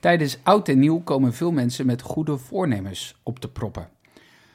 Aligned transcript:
Tijdens 0.00 0.38
oud 0.42 0.68
en 0.68 0.78
nieuw 0.78 1.00
komen 1.00 1.32
veel 1.32 1.52
mensen 1.52 1.86
met 1.86 2.02
goede 2.02 2.38
voornemens 2.38 3.20
op 3.22 3.38
te 3.38 3.48
proppen. 3.48 3.88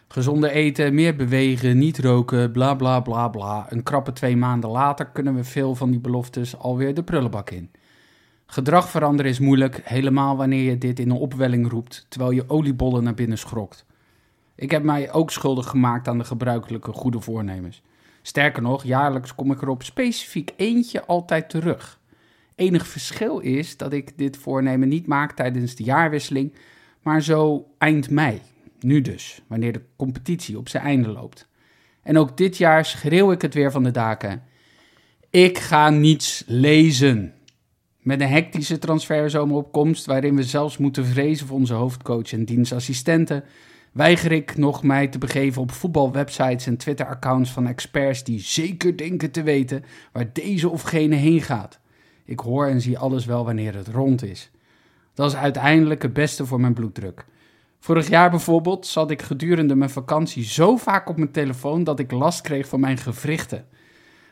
Gezonder 0.07 0.49
eten, 0.49 0.93
meer 0.93 1.15
bewegen, 1.15 1.77
niet 1.77 1.99
roken, 1.99 2.51
bla 2.51 2.75
bla 2.75 2.99
bla 2.99 3.27
bla. 3.27 3.65
Een 3.69 3.83
krappe 3.83 4.13
twee 4.13 4.37
maanden 4.37 4.69
later 4.69 5.05
kunnen 5.05 5.35
we 5.35 5.43
veel 5.43 5.75
van 5.75 5.91
die 5.91 5.99
beloftes 5.99 6.57
alweer 6.57 6.93
de 6.93 7.03
prullenbak 7.03 7.49
in. 7.49 7.71
Gedrag 8.45 8.89
veranderen 8.89 9.31
is 9.31 9.39
moeilijk, 9.39 9.81
helemaal 9.83 10.37
wanneer 10.37 10.63
je 10.63 10.77
dit 10.77 10.99
in 10.99 11.09
een 11.09 11.17
opwelling 11.17 11.69
roept, 11.69 12.05
terwijl 12.09 12.31
je 12.31 12.49
oliebollen 12.49 13.03
naar 13.03 13.13
binnen 13.13 13.37
schrokt. 13.37 13.85
Ik 14.55 14.71
heb 14.71 14.83
mij 14.83 15.11
ook 15.11 15.31
schuldig 15.31 15.67
gemaakt 15.67 16.07
aan 16.07 16.17
de 16.17 16.23
gebruikelijke 16.23 16.91
goede 16.93 17.21
voornemens. 17.21 17.81
Sterker 18.21 18.61
nog, 18.61 18.83
jaarlijks 18.83 19.35
kom 19.35 19.51
ik 19.51 19.61
er 19.61 19.69
op 19.69 19.83
specifiek 19.83 20.53
eentje 20.57 21.05
altijd 21.05 21.49
terug. 21.49 21.99
Enig 22.55 22.87
verschil 22.87 23.39
is 23.39 23.77
dat 23.77 23.93
ik 23.93 24.17
dit 24.17 24.37
voornemen 24.37 24.87
niet 24.87 25.07
maak 25.07 25.31
tijdens 25.31 25.75
de 25.75 25.83
jaarwisseling, 25.83 26.53
maar 27.01 27.21
zo 27.21 27.67
eind 27.77 28.09
mei. 28.09 28.41
Nu 28.79 29.01
dus, 29.01 29.41
wanneer 29.47 29.71
de 29.71 29.81
competitie 29.95 30.57
op 30.57 30.69
zijn 30.69 30.83
einde 30.83 31.09
loopt. 31.09 31.47
En 32.03 32.17
ook 32.17 32.37
dit 32.37 32.57
jaar 32.57 32.85
schreeuw 32.85 33.31
ik 33.31 33.41
het 33.41 33.53
weer 33.53 33.71
van 33.71 33.83
de 33.83 33.91
daken. 33.91 34.43
Ik 35.29 35.57
ga 35.57 35.89
niets 35.89 36.43
lezen. 36.47 37.33
Met 37.99 38.21
een 38.21 38.27
hectische 38.29 38.79
transferzomer 38.79 39.65
waarin 40.05 40.35
we 40.35 40.43
zelfs 40.43 40.77
moeten 40.77 41.05
vrezen 41.05 41.47
voor 41.47 41.57
onze 41.57 41.73
hoofdcoach 41.73 42.31
en 42.31 42.45
dienstassistenten, 42.45 43.43
weiger 43.91 44.31
ik 44.31 44.57
nog 44.57 44.83
mij 44.83 45.07
te 45.07 45.17
begeven 45.17 45.61
op 45.61 45.71
voetbalwebsites 45.71 46.65
en 46.65 46.77
Twitter-accounts 46.77 47.51
van 47.51 47.67
experts 47.67 48.23
die 48.23 48.39
zeker 48.39 48.97
denken 48.97 49.31
te 49.31 49.43
weten 49.43 49.83
waar 50.11 50.33
deze 50.33 50.69
of 50.69 50.81
gene 50.81 51.15
heen 51.15 51.41
gaat. 51.41 51.79
Ik 52.25 52.39
hoor 52.39 52.67
en 52.67 52.81
zie 52.81 52.97
alles 52.97 53.25
wel 53.25 53.45
wanneer 53.45 53.75
het 53.75 53.87
rond 53.87 54.23
is. 54.23 54.51
Dat 55.13 55.31
is 55.31 55.37
uiteindelijk 55.37 56.01
het 56.01 56.13
beste 56.13 56.45
voor 56.45 56.59
mijn 56.59 56.73
bloeddruk. 56.73 57.25
Vorig 57.79 58.09
jaar 58.09 58.29
bijvoorbeeld 58.29 58.87
zat 58.87 59.11
ik 59.11 59.21
gedurende 59.21 59.75
mijn 59.75 59.89
vakantie 59.89 60.43
zo 60.43 60.77
vaak 60.77 61.09
op 61.09 61.17
mijn 61.17 61.31
telefoon 61.31 61.83
dat 61.83 61.99
ik 61.99 62.11
last 62.11 62.41
kreeg 62.41 62.67
van 62.67 62.79
mijn 62.79 62.97
gewrichten. 62.97 63.65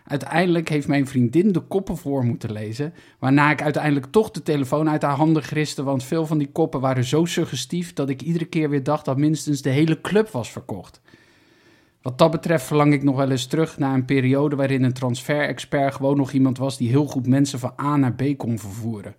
Uiteindelijk 0.10 0.70
heeft 0.70 0.88
mijn 0.88 1.08
vriendin 1.08 1.52
de 1.52 1.60
koppen 1.60 1.98
voor 1.98 2.24
moeten 2.24 2.52
lezen, 2.52 2.94
waarna 3.20 3.52
ik 3.52 3.62
uiteindelijk 3.62 4.06
toch 4.06 4.32
de 4.32 4.44
telefoon 4.44 4.90
uit 4.90 5.02
haar 5.02 5.16
handen 5.16 5.44
griste, 5.44 5.84
want 5.84 6.04
veel 6.04 6.26
van 6.26 6.38
die 6.38 6.52
koppen 6.52 6.80
waren 6.80 7.04
zo 7.04 7.26
suggestief 7.26 7.94
dat 7.94 8.10
ik 8.10 8.22
iedere 8.22 8.46
keer 8.46 8.70
weer 8.70 8.84
dacht 8.84 9.06
dat 9.06 9.18
minstens 9.18 9.62
de 9.62 9.70
hele 9.70 10.02
club 10.02 10.30
was 10.30 10.52
verkocht. 10.52 11.02
Wat 12.02 12.18
dat 12.18 12.32
betreft 12.32 12.66
verlang 12.66 12.94
ik 12.94 13.04
nog 13.04 13.16
wel 13.16 13.32
eens 13.32 13.46
terug 13.46 13.78
naar 13.78 13.94
een 13.94 14.06
periode 14.06 14.56
waarin 14.56 14.84
een 14.84 14.94
transfer-expert 14.94 15.94
gewoon 15.96 16.18
nog 16.18 16.32
iemand 16.32 16.58
was 16.58 16.78
die 16.78 16.90
heel 16.90 17.06
goed 17.06 17.28
mensen 17.28 17.60
van 17.60 17.74
A 17.82 17.96
naar 17.96 18.14
B 18.14 18.38
kon 18.38 18.60
vervoeren. 18.60 19.16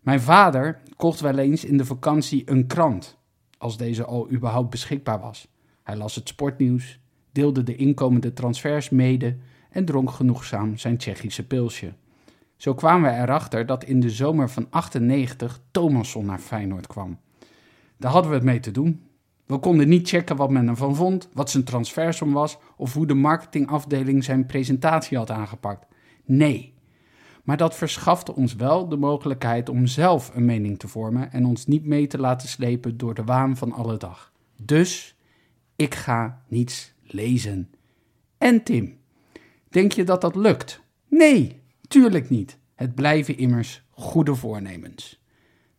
Mijn 0.00 0.20
vader 0.20 0.80
kocht 0.96 1.20
wel 1.20 1.38
eens 1.38 1.64
in 1.64 1.76
de 1.76 1.84
vakantie 1.84 2.42
een 2.50 2.66
krant, 2.66 3.18
als 3.58 3.76
deze 3.76 4.04
al 4.04 4.30
überhaupt 4.30 4.70
beschikbaar 4.70 5.20
was. 5.20 5.48
Hij 5.82 5.96
las 5.96 6.14
het 6.14 6.28
sportnieuws, 6.28 6.98
deelde 7.32 7.62
de 7.62 7.76
inkomende 7.76 8.32
transfers 8.32 8.90
mede 8.90 9.36
en 9.70 9.84
dronk 9.84 10.10
genoegzaam 10.10 10.76
zijn 10.76 10.96
Tsjechische 10.96 11.46
pilsje. 11.46 11.94
Zo 12.56 12.74
kwamen 12.74 13.10
we 13.10 13.16
erachter 13.16 13.66
dat 13.66 13.84
in 13.84 14.00
de 14.00 14.10
zomer 14.10 14.50
van 14.50 14.66
98 14.70 15.60
Thomasson 15.70 16.26
naar 16.26 16.38
Feyenoord 16.38 16.86
kwam. 16.86 17.18
Daar 17.96 18.12
hadden 18.12 18.30
we 18.30 18.36
het 18.36 18.46
mee 18.46 18.60
te 18.60 18.70
doen. 18.70 19.02
We 19.46 19.58
konden 19.58 19.88
niet 19.88 20.08
checken 20.08 20.36
wat 20.36 20.50
men 20.50 20.68
ervan 20.68 20.96
vond, 20.96 21.28
wat 21.32 21.50
zijn 21.50 21.64
transfersom 21.64 22.32
was 22.32 22.58
of 22.76 22.94
hoe 22.94 23.06
de 23.06 23.14
marketingafdeling 23.14 24.24
zijn 24.24 24.46
presentatie 24.46 25.16
had 25.16 25.30
aangepakt. 25.30 25.86
Nee. 26.24 26.74
Maar 27.42 27.56
dat 27.56 27.74
verschafte 27.74 28.34
ons 28.34 28.54
wel 28.54 28.88
de 28.88 28.96
mogelijkheid 28.96 29.68
om 29.68 29.86
zelf 29.86 30.30
een 30.34 30.44
mening 30.44 30.78
te 30.78 30.88
vormen 30.88 31.32
en 31.32 31.46
ons 31.46 31.66
niet 31.66 31.84
mee 31.84 32.06
te 32.06 32.18
laten 32.18 32.48
slepen 32.48 32.96
door 32.96 33.14
de 33.14 33.24
waan 33.24 33.56
van 33.56 33.72
alle 33.72 33.96
dag. 33.96 34.32
Dus 34.62 35.16
ik 35.76 35.94
ga 35.94 36.42
niets 36.48 36.94
lezen. 37.02 37.70
En 38.38 38.62
Tim, 38.62 38.98
denk 39.68 39.92
je 39.92 40.04
dat 40.04 40.20
dat 40.20 40.34
lukt? 40.34 40.80
Nee, 41.08 41.62
tuurlijk 41.88 42.30
niet. 42.30 42.58
Het 42.74 42.94
blijven 42.94 43.38
immers 43.38 43.84
goede 43.90 44.34
voornemens. 44.34 45.23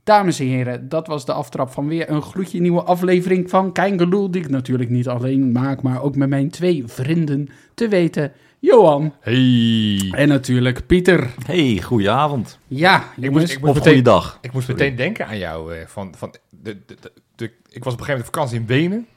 Dames 0.06 0.40
en 0.40 0.46
heren, 0.48 0.90
dat 0.90 1.08
was 1.08 1.26
de 1.26 1.34
aftrap 1.34 1.72
van 1.72 1.88
weer 1.88 2.10
een 2.10 2.22
gloedje 2.22 2.60
nieuwe 2.62 2.84
aflevering 2.84 3.50
van 3.50 3.72
Kein 3.72 3.98
die 4.32 4.42
ik 4.42 4.50
natuurlijk 4.50 4.90
niet 4.90 5.08
alleen 5.08 5.52
maak, 5.52 5.82
maar 5.82 6.02
ook 6.02 6.16
met 6.16 6.30
mijn 6.30 6.50
twee 6.50 6.84
vrienden, 6.86 7.48
te 7.74 7.88
weten 7.88 8.32
Johan 8.60 9.14
Hey. 9.20 10.10
en 10.12 10.28
natuurlijk 10.28 10.86
Pieter. 10.86 11.30
Hey, 11.46 11.82
goedenavond. 11.82 12.60
Ja, 12.68 13.04
Ik 13.20 13.32
moest, 13.32 13.52
ik 13.52 13.60
moest 13.60 13.70
Of 13.70 13.76
meteen, 13.76 13.84
goeiedag. 13.92 14.38
ik 14.42 14.54
moest 14.54 14.68
meteen 14.68 14.96
denken 14.96 15.28
aan 15.28 15.38
jou. 15.38 15.76
eh, 15.76 15.86
van, 15.88 16.14
van 16.18 16.36
de, 16.50 16.78
de, 16.86 16.96
de, 17.02 17.12
de- 17.36 17.52
ik 17.70 17.84
was 17.84 17.94
op 17.94 18.00
een 18.00 18.06
gegeven 18.06 18.08
moment 18.08 18.28
op 18.28 18.34
vakantie 18.34 18.60
in 18.60 18.66
Wenen. 18.66 19.08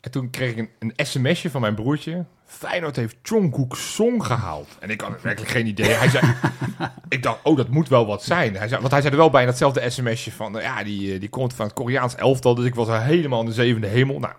En 0.00 0.10
toen 0.10 0.30
kreeg 0.30 0.50
ik 0.50 0.58
een, 0.58 0.68
een 0.78 1.06
sms'je 1.06 1.50
van 1.50 1.60
mijn 1.60 1.74
broertje. 1.74 2.24
Feyenoord 2.48 2.96
heeft 2.96 3.16
Jungkook 3.22 3.76
Song 3.76 4.20
gehaald. 4.22 4.76
En 4.80 4.90
ik 4.90 5.00
had 5.00 5.22
werkelijk 5.22 5.52
geen 5.52 5.66
idee. 5.66 5.90
Hij 5.90 6.08
zei, 6.08 6.34
ik 7.08 7.22
dacht, 7.22 7.38
oh, 7.42 7.56
dat 7.56 7.68
moet 7.68 7.88
wel 7.88 8.06
wat 8.06 8.22
zijn. 8.22 8.56
Hij 8.56 8.68
zei, 8.68 8.80
want 8.80 8.92
hij 8.92 9.00
zei 9.00 9.12
er 9.12 9.20
wel 9.20 9.30
bij 9.30 9.40
in 9.40 9.46
datzelfde 9.46 9.90
sms'je 9.90 10.32
van... 10.32 10.52
nou 10.52 10.64
ja, 10.64 10.82
die, 10.84 11.12
eh, 11.12 11.20
die 11.20 11.28
komt 11.28 11.54
van 11.54 11.66
het 11.66 11.74
Koreaans 11.74 12.14
elftal. 12.14 12.54
Dus 12.54 12.64
ik 12.64 12.74
was 12.74 12.88
helemaal 12.88 13.40
in 13.40 13.46
de 13.46 13.52
zevende 13.52 13.86
hemel. 13.86 14.18
Nou, 14.18 14.34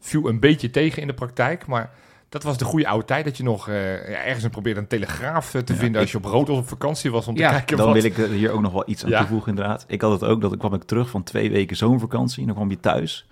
viel 0.00 0.28
een 0.28 0.40
beetje 0.40 0.70
tegen 0.70 1.00
in 1.02 1.06
de 1.06 1.14
praktijk. 1.14 1.66
Maar 1.66 1.90
dat 2.28 2.42
was 2.42 2.58
de 2.58 2.64
goede 2.64 2.88
oude 2.88 3.04
tijd. 3.04 3.24
Dat 3.24 3.36
je 3.36 3.42
nog 3.42 3.68
eh, 3.68 4.08
ja, 4.10 4.24
ergens 4.24 4.44
een 4.44 4.50
probeerde 4.50 4.80
een 4.80 4.86
telegraaf 4.86 5.54
eh, 5.54 5.60
te 5.60 5.72
Ja, 5.72 5.78
vinden... 5.78 6.00
als 6.00 6.10
je 6.10 6.16
op 6.16 6.24
Rodos 6.24 6.58
op 6.58 6.68
vakantie 6.68 7.10
was 7.10 7.28
om 7.28 7.34
te 7.34 7.40
Ja, 7.40 7.50
kijken 7.50 7.76
Dan 7.76 7.86
wat... 7.86 7.94
wil 7.94 8.04
ik 8.04 8.18
er 8.18 8.28
hier 8.28 8.50
ook 8.50 8.60
nog 8.60 8.72
wel 8.72 8.84
iets 8.86 9.04
aan 9.04 9.10
toevoegen 9.10 9.48
inderdaad. 9.48 9.84
Ik 9.88 10.00
had 10.00 10.12
het 10.20 10.24
ook, 10.24 10.40
dat 10.40 10.52
ik 10.52 10.58
kwam 10.58 10.74
ik 10.74 10.82
terug 10.82 11.10
van 11.10 11.22
twee 11.22 11.50
weken 11.50 11.76
zomervakantie. 11.76 12.40
En 12.40 12.46
dan 12.46 12.54
kwam 12.54 12.70
je 12.70 12.80
thuis. 12.80 13.26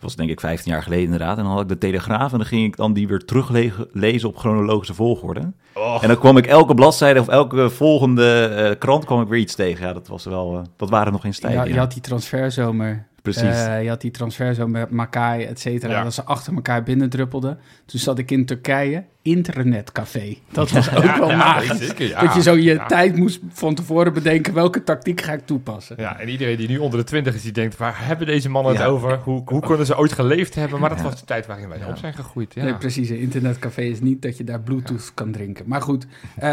Dat 0.00 0.06
was 0.08 0.16
denk 0.16 0.30
ik 0.30 0.40
15 0.40 0.72
jaar 0.72 0.82
geleden 0.82 1.04
inderdaad. 1.04 1.38
En 1.38 1.42
dan 1.42 1.52
had 1.52 1.62
ik 1.62 1.68
de 1.68 1.78
Telegraaf 1.78 2.32
en 2.32 2.38
dan 2.38 2.46
ging 2.46 2.66
ik 2.66 2.76
dan 2.76 2.92
die 2.92 3.08
weer 3.08 3.24
teruglezen 3.24 4.28
op 4.28 4.36
chronologische 4.36 4.94
volgorde. 4.94 5.52
Oh. 5.74 5.98
En 6.02 6.08
dan 6.08 6.18
kwam 6.18 6.36
ik 6.36 6.46
elke 6.46 6.74
bladzijde 6.74 7.20
of 7.20 7.28
elke 7.28 7.70
volgende 7.70 8.44
eh, 8.44 8.78
krant 8.78 9.04
kwam 9.04 9.22
ik 9.22 9.28
weer 9.28 9.40
iets 9.40 9.54
tegen. 9.54 9.86
Ja, 9.86 9.92
dat 9.92 10.08
was 10.08 10.24
wel, 10.24 10.54
eh, 10.54 10.62
dat 10.76 10.90
waren 10.90 11.12
nog 11.12 11.20
geen 11.20 11.30
ja, 11.30 11.36
stijgen. 11.36 11.64
je 11.64 11.74
ja. 11.74 11.78
had 11.78 11.92
die 11.92 12.02
transferzomer. 12.02 13.06
Precies. 13.22 13.66
Eh, 13.66 13.82
je 13.82 13.88
had 13.88 14.00
die 14.00 14.10
transferzomer 14.10 14.80
met 14.80 14.90
Makai, 14.90 15.44
et 15.44 15.60
cetera. 15.60 15.92
Ja. 15.92 16.02
Dat 16.02 16.14
ze 16.14 16.24
achter 16.24 16.54
elkaar 16.54 16.82
binnendruppelden. 16.82 17.58
Toen 17.86 18.00
zat 18.00 18.18
ik 18.18 18.30
in 18.30 18.46
Turkije, 18.46 19.04
internetcafé. 19.34 20.36
Dat 20.52 20.70
was 20.70 20.94
ook 20.96 21.02
Ja, 21.04 21.18
wel 21.18 21.28
ja, 21.30 21.36
magisch. 21.36 21.78
nee, 21.78 21.88
zeker, 21.88 22.08
ja. 22.08 22.20
dat 22.20 22.34
je 22.34 22.42
zo 22.42 22.54
je 22.56 22.62
Ja. 22.62 22.86
tijd 22.86 23.16
moest 23.16 23.40
van 23.52 23.74
tevoren 23.74 24.12
bedenken... 24.12 24.54
welke 24.54 24.84
tactiek 24.84 25.20
ga 25.20 25.32
ik 25.32 25.46
toepassen. 25.46 25.96
Ja, 25.98 26.18
en 26.20 26.28
iedereen 26.28 26.56
die 26.56 26.68
nu 26.68 26.78
onder 26.78 26.98
de 26.98 27.04
twintig 27.04 27.34
is, 27.34 27.42
die 27.42 27.52
denkt, 27.52 27.76
waar 27.76 27.94
hebben 28.06 28.26
deze 28.26 28.50
mannen 28.50 28.76
het 28.76 28.84
over? 28.84 29.18
Hoe, 29.24 29.42
hoe 29.44 29.60
kunnen 29.60 29.86
ze 29.86 29.98
ooit 29.98 30.12
geleefd 30.12 30.54
hebben? 30.54 30.80
Maar 30.80 30.88
dat 30.88 30.98
Ja. 30.98 31.04
was 31.04 31.20
de 31.20 31.26
tijd 31.26 31.46
waarin 31.46 31.68
wij 31.68 31.78
Ja. 31.78 31.88
op 31.88 31.96
zijn 31.96 32.14
gegroeid. 32.14 32.54
Ja. 32.54 32.64
Nee, 32.64 32.74
precies. 32.74 33.08
Een 33.08 33.18
internetcafé 33.20 33.82
is 33.82 34.00
niet 34.00 34.22
dat 34.22 34.36
je 34.36 34.44
daar 34.44 34.60
bluetooth 34.60 35.10
kan 35.14 35.32
drinken. 35.32 35.64
Maar 35.68 35.82
goed, 35.82 36.06
eh, 36.36 36.50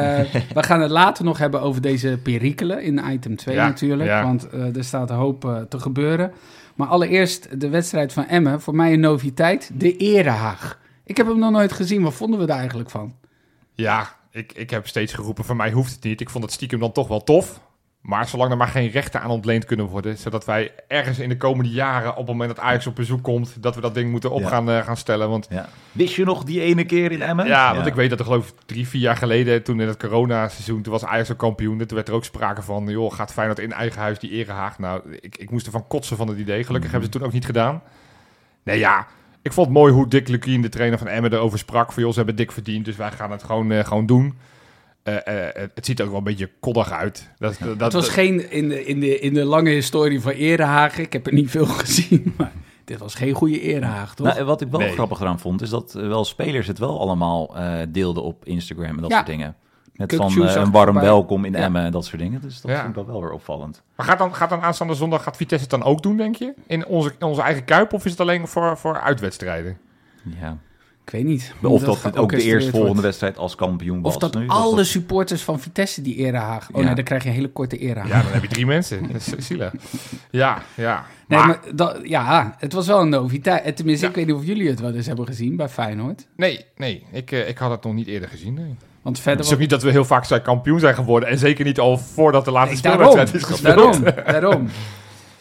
we 0.54 0.64
gaan 0.64 0.82
het 0.82 0.92
later 0.92 1.24
nog 1.26 1.38
hebben 1.38 1.62
over 1.62 1.82
deze 1.82 2.20
perikelen 2.24 2.84
in 2.84 3.02
item 3.12 3.36
2 3.36 3.56
Ja, 3.56 3.68
natuurlijk. 3.68 4.10
ja. 4.10 4.24
Want 4.24 4.50
eh, 4.50 4.76
er 4.76 4.84
staat 4.84 5.10
een 5.10 5.16
hoop 5.16 5.46
eh, 5.46 5.56
te 5.70 5.80
gebeuren. 5.80 6.32
Maar 6.76 6.88
allereerst 6.88 7.60
de 7.60 7.70
wedstrijd 7.70 8.14
van 8.14 8.26
Emmen. 8.28 8.62
Voor 8.62 8.76
mij 8.76 8.94
een 8.94 9.00
noviteit. 9.00 9.72
De 9.74 9.98
Erehaag. 9.98 10.80
Ik 11.06 11.18
heb 11.18 11.28
hem 11.28 11.40
nog 11.40 11.52
nooit 11.52 11.72
gezien. 11.74 12.02
Wat 12.02 12.14
vonden 12.14 12.40
we 12.40 12.46
daar 12.46 12.58
eigenlijk 12.60 12.90
van? 12.90 13.16
Ja, 13.74 14.16
ik, 14.32 14.52
ik 14.54 14.70
heb 14.70 14.88
steeds 14.88 15.14
geroepen, 15.14 15.46
voor 15.46 15.56
mij 15.56 15.72
hoeft 15.72 15.94
het 15.94 16.04
niet. 16.04 16.22
Ik 16.22 16.30
vond 16.30 16.44
het 16.44 16.54
stiekem 16.54 16.80
dan 16.80 16.92
toch 16.92 17.08
wel 17.08 17.24
tof. 17.24 17.64
Maar 18.02 18.28
zolang 18.28 18.52
er 18.52 18.58
maar 18.58 18.68
geen 18.68 18.90
rechten 18.90 19.22
aan 19.22 19.30
ontleend 19.30 19.66
kunnen 19.66 19.86
worden, 19.86 20.18
zodat 20.18 20.46
wij 20.46 20.72
ergens 20.88 21.20
in 21.20 21.30
de 21.30 21.38
komende 21.38 21.70
jaren, 21.72 22.12
op 22.12 22.18
het 22.18 22.28
moment 22.28 22.50
dat 22.56 22.60
Ajax 22.60 22.88
op 22.88 22.96
bezoek 22.96 23.24
komt, 23.24 23.64
dat 23.64 23.76
we 23.76 23.82
dat 23.82 23.94
ding 23.94 24.12
moeten 24.12 24.32
op 24.32 24.42
Ja. 24.42 24.48
gaan, 24.48 24.70
eh, 24.70 24.84
gaan 24.84 24.98
stellen. 24.98 25.30
Want 25.30 25.48
Ja. 25.50 25.70
Wist 25.92 26.16
je 26.16 26.26
nog 26.26 26.44
die 26.44 26.62
ene 26.62 26.86
keer 26.86 27.12
in 27.12 27.22
Emmen? 27.22 27.46
ja, 27.48 27.76
want 27.76 27.88
ik 27.88 27.94
weet 27.94 28.10
dat 28.10 28.20
er 28.20 28.26
geloof 28.26 28.48
ik 28.50 28.56
drie, 28.66 28.88
vier 28.88 29.02
jaar 29.02 29.18
geleden, 29.18 29.64
toen 29.64 29.80
in 29.80 29.88
het 29.88 29.98
corona-seizoen, 29.98 30.82
toen 30.82 30.92
was 30.94 31.06
Ajax 31.06 31.32
ook 31.32 31.38
kampioen. 31.38 31.80
En 31.80 31.88
toen 31.88 31.96
werd 31.96 32.08
er 32.08 32.14
ook 32.14 32.24
sprake 32.26 32.62
van, 32.62 32.86
joh, 32.88 33.14
gaat 33.14 33.34
Feyenoord 33.34 33.60
in 33.60 33.72
eigen 33.74 34.02
huis 34.02 34.20
die 34.20 34.32
erehaag? 34.32 34.80
Nou, 34.80 35.02
ik, 35.20 35.38
ik 35.38 35.52
moest 35.52 35.66
ervan 35.66 35.88
kotsen 35.88 36.18
van 36.18 36.28
het 36.28 36.38
idee. 36.38 36.64
Gelukkig 36.64 36.92
Mhm. 36.92 37.00
hebben 37.00 37.00
ze 37.02 37.06
het 37.10 37.12
toen 37.18 37.24
ook 37.28 37.34
niet 37.34 37.46
gedaan. 37.46 37.82
Nee, 38.64 38.80
ja, 38.80 39.08
ik 39.46 39.54
vond 39.54 39.68
het 39.68 39.76
mooi 39.76 39.94
hoe 39.94 40.08
Dick 40.08 40.28
Lukien, 40.28 40.62
de 40.62 40.70
trainer 40.70 40.98
van 40.98 41.08
Emmen, 41.08 41.34
erover 41.34 41.58
sprak. 41.60 41.92
Van, 41.92 42.04
joh, 42.04 42.12
ze 42.12 42.18
hebben 42.18 42.36
dik 42.36 42.52
verdiend, 42.52 42.86
dus 42.86 42.96
wij 42.96 43.12
gaan 43.12 43.32
het 43.32 43.44
gewoon, 43.44 43.72
eh, 43.72 43.86
gewoon 43.86 44.06
doen. 44.06 44.38
Eh, 45.04 45.16
eh, 45.48 45.54
het- 45.74 45.86
ziet 45.86 46.00
er 46.00 46.04
ook 46.06 46.10
wel 46.12 46.20
een 46.20 46.26
beetje 46.26 46.50
koddig 46.60 46.92
uit. 46.92 47.30
Dat, 47.38 47.58
dat, 47.60 47.68
Het 47.80 47.80
was 47.80 47.92
dat- 48.06 48.10
geen, 48.10 48.52
in 48.52 48.70
de, 48.70 48.86
in, 48.86 49.00
de, 49.00 49.20
in 49.20 49.34
de 49.34 49.44
lange 49.44 49.70
historie 49.70 50.22
van 50.22 50.32
Erehaag, 50.32 50.98
ik 50.98 51.14
heb 51.14 51.28
er 51.28 51.34
niet 51.34 51.50
veel 51.52 51.66
gezien, 51.84 52.34
maar 52.38 52.52
dit 52.86 52.98
was 53.00 53.16
geen 53.16 53.34
goede 53.34 53.60
Erehaag, 53.62 54.16
toch? 54.16 54.28
Nou, 54.28 54.44
wat 54.44 54.62
ik 54.62 54.68
wel 54.72 54.80
Nee. 54.80 54.92
grappig 54.92 55.20
eraan 55.20 55.40
vond, 55.40 55.62
is 55.62 55.70
dat 55.70 55.94
wel 55.94 56.26
spelers 56.26 56.68
het 56.68 56.80
wel 56.80 57.00
allemaal 57.00 57.56
eh, 57.58 57.74
deelden 57.90 58.24
op 58.24 58.46
Instagram 58.46 58.96
en 58.96 59.02
dat 59.02 59.10
Ja. 59.10 59.16
soort 59.16 59.28
dingen. 59.30 59.56
Met 59.96 60.14
Kukçu 60.14 60.18
van 60.18 60.48
eh, 60.48 60.56
een 60.56 60.72
warm 60.72 61.00
welkom 61.00 61.46
in 61.46 61.52
Ja. 61.52 61.58
Emmen 61.58 61.84
en 61.84 61.92
dat 61.92 62.06
soort 62.06 62.22
dingen. 62.22 62.42
Dus 62.42 62.62
dat 62.62 62.72
Ja. 62.72 62.78
vond 62.78 62.90
ik 62.90 62.96
wel, 62.96 63.06
wel 63.06 63.22
weer 63.22 63.32
opvallend. 63.32 63.82
Maar 63.96 64.06
gaat 64.06 64.18
dan, 64.18 64.36
gaat 64.36 64.50
dan 64.50 64.62
aanstaande 64.62 64.94
zondag, 64.94 65.24
gaat 65.24 65.38
Vitesse 65.38 65.68
het 65.70 65.80
dan 65.82 65.90
ook 65.92 66.04
doen, 66.04 66.18
denk 66.18 66.36
je? 66.36 66.54
In 66.68 66.86
onze, 66.86 67.14
in 67.20 67.26
onze 67.28 67.42
eigen 67.42 67.66
kuip 67.66 67.94
of 67.94 68.06
is 68.06 68.12
het 68.12 68.20
alleen 68.20 68.48
voor, 68.48 68.78
voor 68.78 69.00
uitwedstrijden? 69.00 69.78
Ja. 70.40 70.58
Ik 71.06 71.12
weet 71.12 71.24
niet. 71.24 71.54
Of 71.62 71.84
dat 71.84 72.04
het 72.04 72.18
ook 72.18 72.30
de 72.30 72.42
eerstvolgende 72.42 72.88
wordt. 72.88 73.02
wedstrijd 73.02 73.38
als 73.38 73.56
kampioen 73.56 74.02
was. 74.02 74.14
Of 74.14 74.20
dat 74.20 74.36
nu. 74.36 74.48
alle 74.48 74.76
dat- 74.76 74.86
supporters 74.86 75.44
van 75.44 75.60
Vitesse 75.60 76.02
die 76.02 76.16
erehaag... 76.16 76.70
Oh 76.72 76.80
Ja. 76.80 76.86
nee, 76.86 76.96
dan 76.96 77.04
krijg 77.04 77.24
je 77.24 77.30
een 77.30 77.36
hele 77.36 77.48
korte 77.52 77.78
erehaag. 77.78 78.10
Ja, 78.10 78.22
dan 78.22 78.32
heb 78.32 78.42
je 78.42 78.48
drie 78.48 78.66
mensen. 78.66 79.10
Zielig. 79.38 79.74
Ja, 80.30 80.62
ja. 80.76 81.06
Nee, 81.28 81.40
Maar- 81.40 81.48
maar 81.48 81.60
dat, 81.76 82.00
ja, 82.04 82.56
het 82.60 82.74
was 82.74 82.88
wel 82.88 83.02
een 83.02 83.10
noviteit. 83.10 83.64
Eh, 83.64 83.74
Tenminste, 83.74 84.04
Ja. 84.06 84.10
ik 84.12 84.18
weet 84.18 84.26
niet 84.28 84.36
of 84.36 84.46
jullie 84.46 84.70
het 84.70 84.80
wel 84.80 84.94
eens 84.94 85.06
hebben 85.06 85.26
gezien 85.26 85.56
bij 85.56 85.70
Feyenoord. 85.70 86.28
Nee, 86.36 86.66
nee. 86.76 87.06
Ik, 87.12 87.32
eh, 87.32 87.48
ik 87.50 87.58
had 87.58 87.72
het 87.72 87.84
nog 87.84 87.94
niet 87.94 88.08
eerder 88.08 88.30
gezien. 88.30 88.54
Nee. 88.54 88.76
Want 89.06 89.18
Het 89.18 89.26
verder 89.26 89.46
is 89.46 89.54
ook 89.54 89.60
niet 89.60 89.70
dat 89.70 89.84
we 89.84 89.92
heel 89.92 90.06
vaak 90.06 90.26
zijn 90.26 90.42
kampioen 90.42 90.80
zijn 90.80 90.96
geworden. 90.96 91.30
En 91.30 91.38
zeker 91.38 91.66
niet 91.66 91.80
al 91.80 91.98
voordat 91.98 92.46
de 92.46 92.52
laatste 92.52 92.88
Nee, 92.88 92.94
speelwedstrijd 92.94 93.34
is 93.34 93.44
gespeeld. 93.44 93.76
daarom, 94.04 94.24
daarom. 94.42 94.68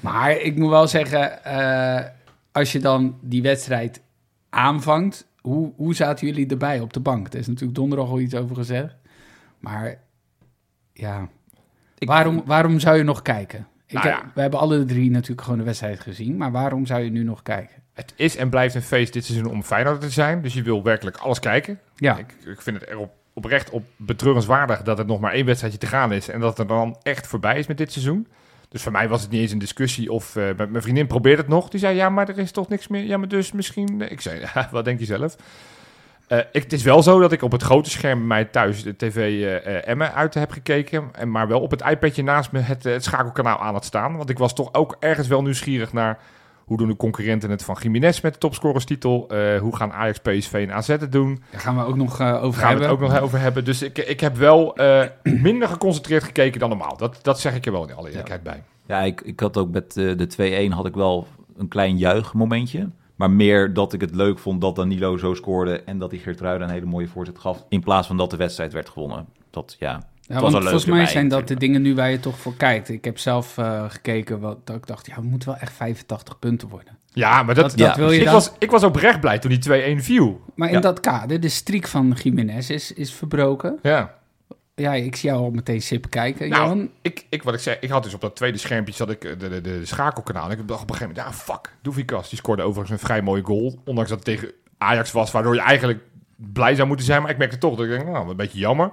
Maar 0.01 0.31
ik 0.37 0.57
moet 0.57 0.71
wel 0.71 0.89
zeggen, 0.89 1.45
eh, 1.45 2.05
als 2.53 2.73
je 2.73 2.79
dan 2.79 3.19
die 3.21 3.43
wedstrijd 3.43 4.01
aanvangt, 4.51 5.27
hoe, 5.41 5.73
hoe 5.77 5.95
zaten 5.95 6.27
jullie 6.27 6.47
erbij 6.49 6.81
op 6.81 6.93
de 6.93 7.01
bank? 7.01 7.27
Er 7.33 7.39
is 7.39 7.47
natuurlijk 7.47 7.75
donderdag 7.79 8.09
al 8.09 8.21
iets 8.21 8.35
over 8.35 8.57
gezegd. 8.57 8.97
Maar 9.59 9.95
ja, 10.93 11.29
Ik- 11.99 12.09
waarom, 12.09 12.43
waarom 12.47 12.81
zou 12.81 12.97
je 12.97 13.03
nog 13.03 13.23
kijken? 13.23 13.67
Ik 13.87 13.95
Nou 13.95 14.09
ja. 14.09 14.31
We 14.35 14.41
hebben 14.41 14.61
alle 14.61 14.85
drie 14.85 15.11
natuurlijk 15.11 15.43
gewoon 15.43 15.59
de 15.59 15.65
wedstrijd 15.65 16.01
gezien, 16.01 16.37
maar 16.37 16.53
waarom 16.53 16.87
zou 16.87 17.03
je 17.03 17.11
nu 17.11 17.23
nog 17.23 17.43
kijken? 17.43 17.83
Het 17.93 18.13
is 18.17 18.37
en 18.37 18.51
blijft 18.51 18.75
een 18.75 18.83
feest 18.83 19.13
dit 19.13 19.25
seizoen 19.25 19.51
om 19.51 19.63
Feyenoord 19.63 20.01
te 20.01 20.11
zijn. 20.11 20.43
Dus 20.43 20.55
je 20.55 20.63
wil 20.63 20.83
werkelijk 20.83 21.17
alles 21.17 21.41
kijken. 21.41 21.79
Ja, 21.97 22.19
Ik, 22.19 22.35
ik 22.47 22.63
vind 22.63 22.81
het 22.81 22.89
erop 22.89 23.13
oprecht 23.35 23.71
op 23.71 23.85
betreurenswaardig 23.97 24.83
dat 24.83 24.99
het 24.99 25.07
nog 25.07 25.21
maar 25.21 25.33
één 25.33 25.47
wedstrijdje 25.47 25.79
te 25.79 25.87
gaan 25.87 26.13
is. 26.13 26.29
En 26.29 26.41
dat 26.41 26.59
het 26.59 26.69
dan 26.69 26.97
echt 27.03 27.27
voorbij 27.27 27.59
is 27.59 27.67
met 27.67 27.79
dit 27.79 27.93
seizoen. 27.93 28.27
Dus 28.69 28.83
voor 28.83 28.93
mij 28.93 29.09
was 29.09 29.23
het 29.23 29.31
niet 29.31 29.41
eens 29.41 29.53
een 29.53 29.59
discussie 29.59 30.13
of... 30.13 30.37
eh, 30.37 30.45
mijn 30.57 30.83
vriendin 30.83 31.07
probeert 31.07 31.39
het 31.39 31.49
nog. 31.49 31.69
Die 31.69 31.81
zei, 31.81 31.97
ja, 31.97 32.09
maar 32.09 32.29
er 32.29 32.39
is 32.39 32.51
toch 32.51 32.69
niks 32.69 32.89
meer. 32.89 33.05
Ja, 33.05 33.17
maar 33.17 33.29
dus 33.29 33.53
misschien... 33.53 34.11
Ik 34.11 34.21
zei, 34.21 34.41
ja, 34.55 34.69
wat 34.71 34.85
denk 34.85 34.99
je 34.99 35.05
zelf? 35.05 35.37
Eh, 36.27 36.39
ik, 36.39 36.63
het 36.63 36.73
is 36.73 36.83
wel 36.83 37.03
zo 37.03 37.21
dat 37.21 37.33
ik 37.33 37.43
op 37.43 37.53
het 37.53 37.63
grote 37.63 37.91
scherm 37.91 38.27
mij 38.27 38.45
thuis 38.45 38.83
de 38.83 38.97
tv 38.97 39.43
eh, 39.43 39.89
Emmen 39.89 40.15
uit 40.15 40.35
heb 40.35 40.51
gekeken. 40.51 41.09
En 41.13 41.31
maar 41.31 41.49
wel 41.49 41.61
op 41.61 41.71
het 41.71 41.83
iPadje 41.83 42.23
naast 42.23 42.53
me 42.53 42.61
het, 42.61 42.85
het 42.85 43.05
schakelkanaal 43.05 43.59
aan 43.61 43.73
had 43.73 43.85
staan. 43.85 44.17
Want 44.17 44.31
ik 44.31 44.39
was 44.39 44.55
toch 44.55 44.75
ook 44.75 44.97
ergens 45.01 45.29
wel 45.29 45.43
nieuwsgierig 45.43 45.93
naar... 45.93 46.19
Hoe 46.65 46.77
doen 46.77 46.89
de 46.89 46.97
concurrenten 46.97 47.51
het 47.51 47.65
van 47.65 47.77
Jiménez 47.81 48.21
met 48.21 48.33
de 48.33 48.39
topscorerstitel? 48.39 49.29
Eh 49.29 49.61
hoe 49.61 49.77
gaan 49.77 49.93
Ajax, 49.93 50.19
PSV 50.19 50.53
en 50.53 50.75
AZ 50.75 50.87
het 50.87 51.13
doen? 51.13 51.43
daar 51.51 51.61
gaan 51.61 51.77
we 51.77 51.85
ook 51.85 51.97
nog 51.97 52.21
eh, 52.21 52.43
over 52.43 52.61
gaan 52.61 52.77
we 52.77 52.81
hebben. 52.81 52.83
het 52.83 52.91
ook 52.91 53.01
nog 53.01 53.21
over 53.21 53.41
hebben. 53.41 53.65
Dus 53.65 53.83
ik, 53.83 53.99
ik 53.99 54.21
heb 54.21 54.37
wel 54.37 54.77
eh, 54.77 55.07
minder 55.49 55.69
geconcentreerd 55.69 56.25
gekeken 56.25 56.61
dan 56.61 56.69
normaal. 56.69 56.97
Dat, 56.97 57.19
dat 57.23 57.41
zeg 57.41 57.55
ik 57.55 57.67
er 57.67 57.73
wel 57.73 57.89
in 57.89 57.95
alle 57.95 58.09
eerlijkheid 58.09 58.43
bij. 58.43 58.63
Ja, 58.87 59.01
ik, 59.01 59.21
ik 59.21 59.41
had 59.41 59.57
ook 59.57 59.71
met 59.71 59.97
eh, 59.97 60.17
de 60.17 60.69
2-1 60.71 60.75
had 60.75 60.87
ik 60.87 60.95
wel 60.95 61.27
een 61.57 61.69
klein 61.69 61.99
juichmomentje. 61.99 62.91
Maar 63.15 63.31
meer 63.31 63.73
dat 63.73 63.93
ik 63.93 64.01
het 64.01 64.15
leuk 64.15 64.39
vond 64.39 64.61
dat 64.61 64.77
Danilo 64.77 65.17
zo 65.17 65.35
scoorde 65.35 65.83
en 65.83 65.99
dat 65.99 66.11
hij 66.11 66.21
Geertruida 66.21 66.65
een 66.65 66.71
hele 66.71 66.87
mooie 66.87 67.09
voorzet 67.09 67.39
gaf. 67.39 67.65
In 67.69 67.81
plaats 67.81 68.07
van 68.07 68.17
dat 68.17 68.31
de 68.31 68.37
wedstrijd 68.37 68.73
werd 68.73 68.89
gewonnen. 68.89 69.27
Dat, 69.51 69.77
ja, 69.79 70.03
Ja, 70.27 70.41
want 70.41 70.55
volgens 70.55 70.85
mij 70.85 71.07
zijn 71.07 71.29
dat 71.29 71.49
de 71.49 71.55
dingen 71.57 71.83
nu 71.83 71.95
waar 71.95 72.11
je 72.11 72.21
toch 72.21 72.39
voor 72.39 72.55
kijkt. 72.57 72.89
Ik 72.89 73.05
heb 73.05 73.19
zelf 73.19 73.59
eh, 73.59 73.85
gekeken 73.91 74.41
wat 74.41 74.67
dat 74.67 74.77
ik 74.77 74.87
dacht, 74.87 75.07
ja, 75.07 75.15
het 75.15 75.25
moet 75.25 75.45
wel 75.45 75.57
echt 75.57 75.73
85 75.73 76.39
punten 76.39 76.69
worden. 76.69 76.99
Ja, 77.13 77.43
maar 77.43 77.55
dat, 77.55 77.77
Dat, 77.77 77.97
wil 77.97 78.11
je 78.11 78.19
ik, 78.19 78.25
dan. 78.25 78.33
was, 78.35 78.53
ik 78.59 78.71
was 78.71 78.83
oprecht 78.83 79.21
blij 79.21 79.39
toen 79.39 79.51
die 79.61 79.97
2-1 79.99 80.03
viel. 80.03 80.41
Maar 80.55 80.69
in 80.69 80.75
Ja. 80.75 80.81
dat 80.81 81.01
kader, 81.01 81.41
de 81.41 81.49
streak 81.49 81.87
van 81.87 82.17
Jiménez 82.23 82.69
is, 82.71 82.93
is 82.93 83.13
verbroken. 83.15 83.79
Ja. 83.83 84.15
Ja, 84.75 84.95
ik 84.95 85.17
zie 85.17 85.29
jou 85.31 85.43
al 85.43 85.51
meteen 85.51 85.83
sip 85.83 86.11
kijken, 86.11 86.49
Nou, 86.49 86.63
Johan. 86.63 86.91
ik, 87.03 87.27
ik, 87.29 87.43
wat 87.43 87.55
ik 87.55 87.61
zei, 87.61 87.77
ik 87.81 87.89
had 87.91 88.03
dus 88.03 88.15
op 88.15 88.21
dat 88.21 88.37
tweede 88.37 88.59
schermpje 88.59 88.95
zat 88.95 89.11
ik 89.11 89.25
eh, 89.25 89.39
de, 89.39 89.49
de, 89.49 89.61
de 89.61 89.87
schakelkanaal. 89.87 90.51
En 90.51 90.59
ik 90.59 90.69
dacht 90.69 90.83
op 90.83 90.91
een 90.91 90.97
gegeven 90.97 91.15
moment, 91.23 91.37
ja, 91.37 91.45
fuck, 91.55 91.73
Doevikas. 91.83 92.29
Die 92.29 92.39
scoorde 92.39 92.63
overigens 92.63 92.91
een 93.01 93.07
vrij 93.07 93.23
mooie 93.23 93.45
goal. 93.45 93.79
Ondanks 93.85 94.11
dat 94.11 94.19
het 94.27 94.29
tegen 94.39 94.51
Ajax 94.79 95.13
was, 95.13 95.31
waardoor 95.31 95.55
je 95.55 95.61
eigenlijk 95.61 96.01
blij 96.37 96.75
zou 96.75 96.89
moeten 96.89 97.07
zijn. 97.07 97.23
Maar 97.23 97.31
ik 97.31 97.39
merkte 97.39 97.59
toch 97.59 97.77
dat 97.77 97.85
ik 97.85 97.91
denk, 97.91 98.05
nou, 98.07 98.29
een 98.31 98.37
beetje 98.37 98.59
jammer. 98.59 98.91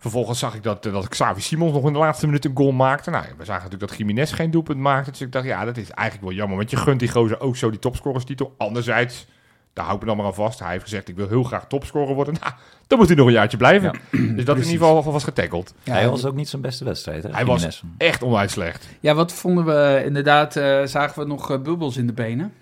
Vervolgens 0.00 0.38
zag 0.38 0.54
ik 0.54 0.62
dat, 0.62 0.86
eh, 0.86 0.92
dat 0.92 1.08
Xavi 1.08 1.40
Simons 1.40 1.72
nog 1.72 1.86
in 1.86 1.92
de 1.92 1.98
laatste 1.98 2.26
minuut 2.26 2.44
een 2.44 2.56
goal 2.56 2.72
maakte. 2.72 3.10
Nou, 3.10 3.24
we 3.38 3.44
zagen 3.44 3.62
natuurlijk 3.62 3.90
dat 3.90 3.98
Jiménez 3.98 4.34
geen 4.34 4.50
doelpunt 4.50 4.78
maakte. 4.78 5.10
Dus 5.10 5.20
ik 5.20 5.32
dacht, 5.32 5.44
ja, 5.44 5.64
dat 5.64 5.76
is 5.76 5.90
eigenlijk 5.90 6.28
wel 6.28 6.36
jammer. 6.38 6.56
Want 6.56 6.70
je 6.70 6.76
gunt 6.76 7.00
die 7.00 7.08
gozer 7.10 7.40
ook 7.40 7.56
zo 7.56 7.70
die 7.70 7.78
topscorerstitel. 7.78 8.54
Anderzijds, 8.58 9.26
daar 9.72 9.84
hou 9.84 9.96
ik 9.96 10.02
me 10.02 10.08
dan 10.08 10.16
maar 10.16 10.26
aan 10.26 10.34
vast. 10.34 10.58
Hij 10.58 10.70
heeft 10.70 10.82
gezegd, 10.82 11.08
ik 11.08 11.16
wil 11.16 11.28
heel 11.28 11.42
graag 11.42 11.66
topscorer 11.66 12.14
worden. 12.14 12.34
Nou, 12.40 12.52
dan 12.86 12.98
moet 12.98 13.08
hij 13.08 13.16
nog 13.16 13.26
een 13.26 13.32
jaartje 13.32 13.56
blijven. 13.56 13.90
Dus 14.36 14.44
dat 14.44 14.58
is 14.58 14.66
in 14.66 14.72
ieder 14.72 14.86
geval 14.86 15.12
was 15.12 15.24
getackled. 15.24 15.74
Ja, 15.82 15.92
hij 15.92 16.08
was 16.08 16.24
ook 16.24 16.34
niet 16.34 16.48
zijn 16.48 16.62
beste 16.62 16.84
wedstrijd. 16.84 17.22
Hè, 17.22 17.30
Hij 17.30 17.44
was 17.44 17.82
echt 17.98 18.22
onwijs 18.22 18.52
slecht. 18.52 18.86
ja, 19.00 19.14
wat 19.14 19.32
vonden 19.32 19.64
we 19.64 20.02
inderdaad? 20.04 20.56
eh, 20.56 20.80
zagen 20.84 21.22
we 21.22 21.28
nog 21.28 21.50
eh, 21.50 21.58
bubbels 21.60 21.96
in 21.96 22.06
de 22.06 22.12
benen? 22.12 22.52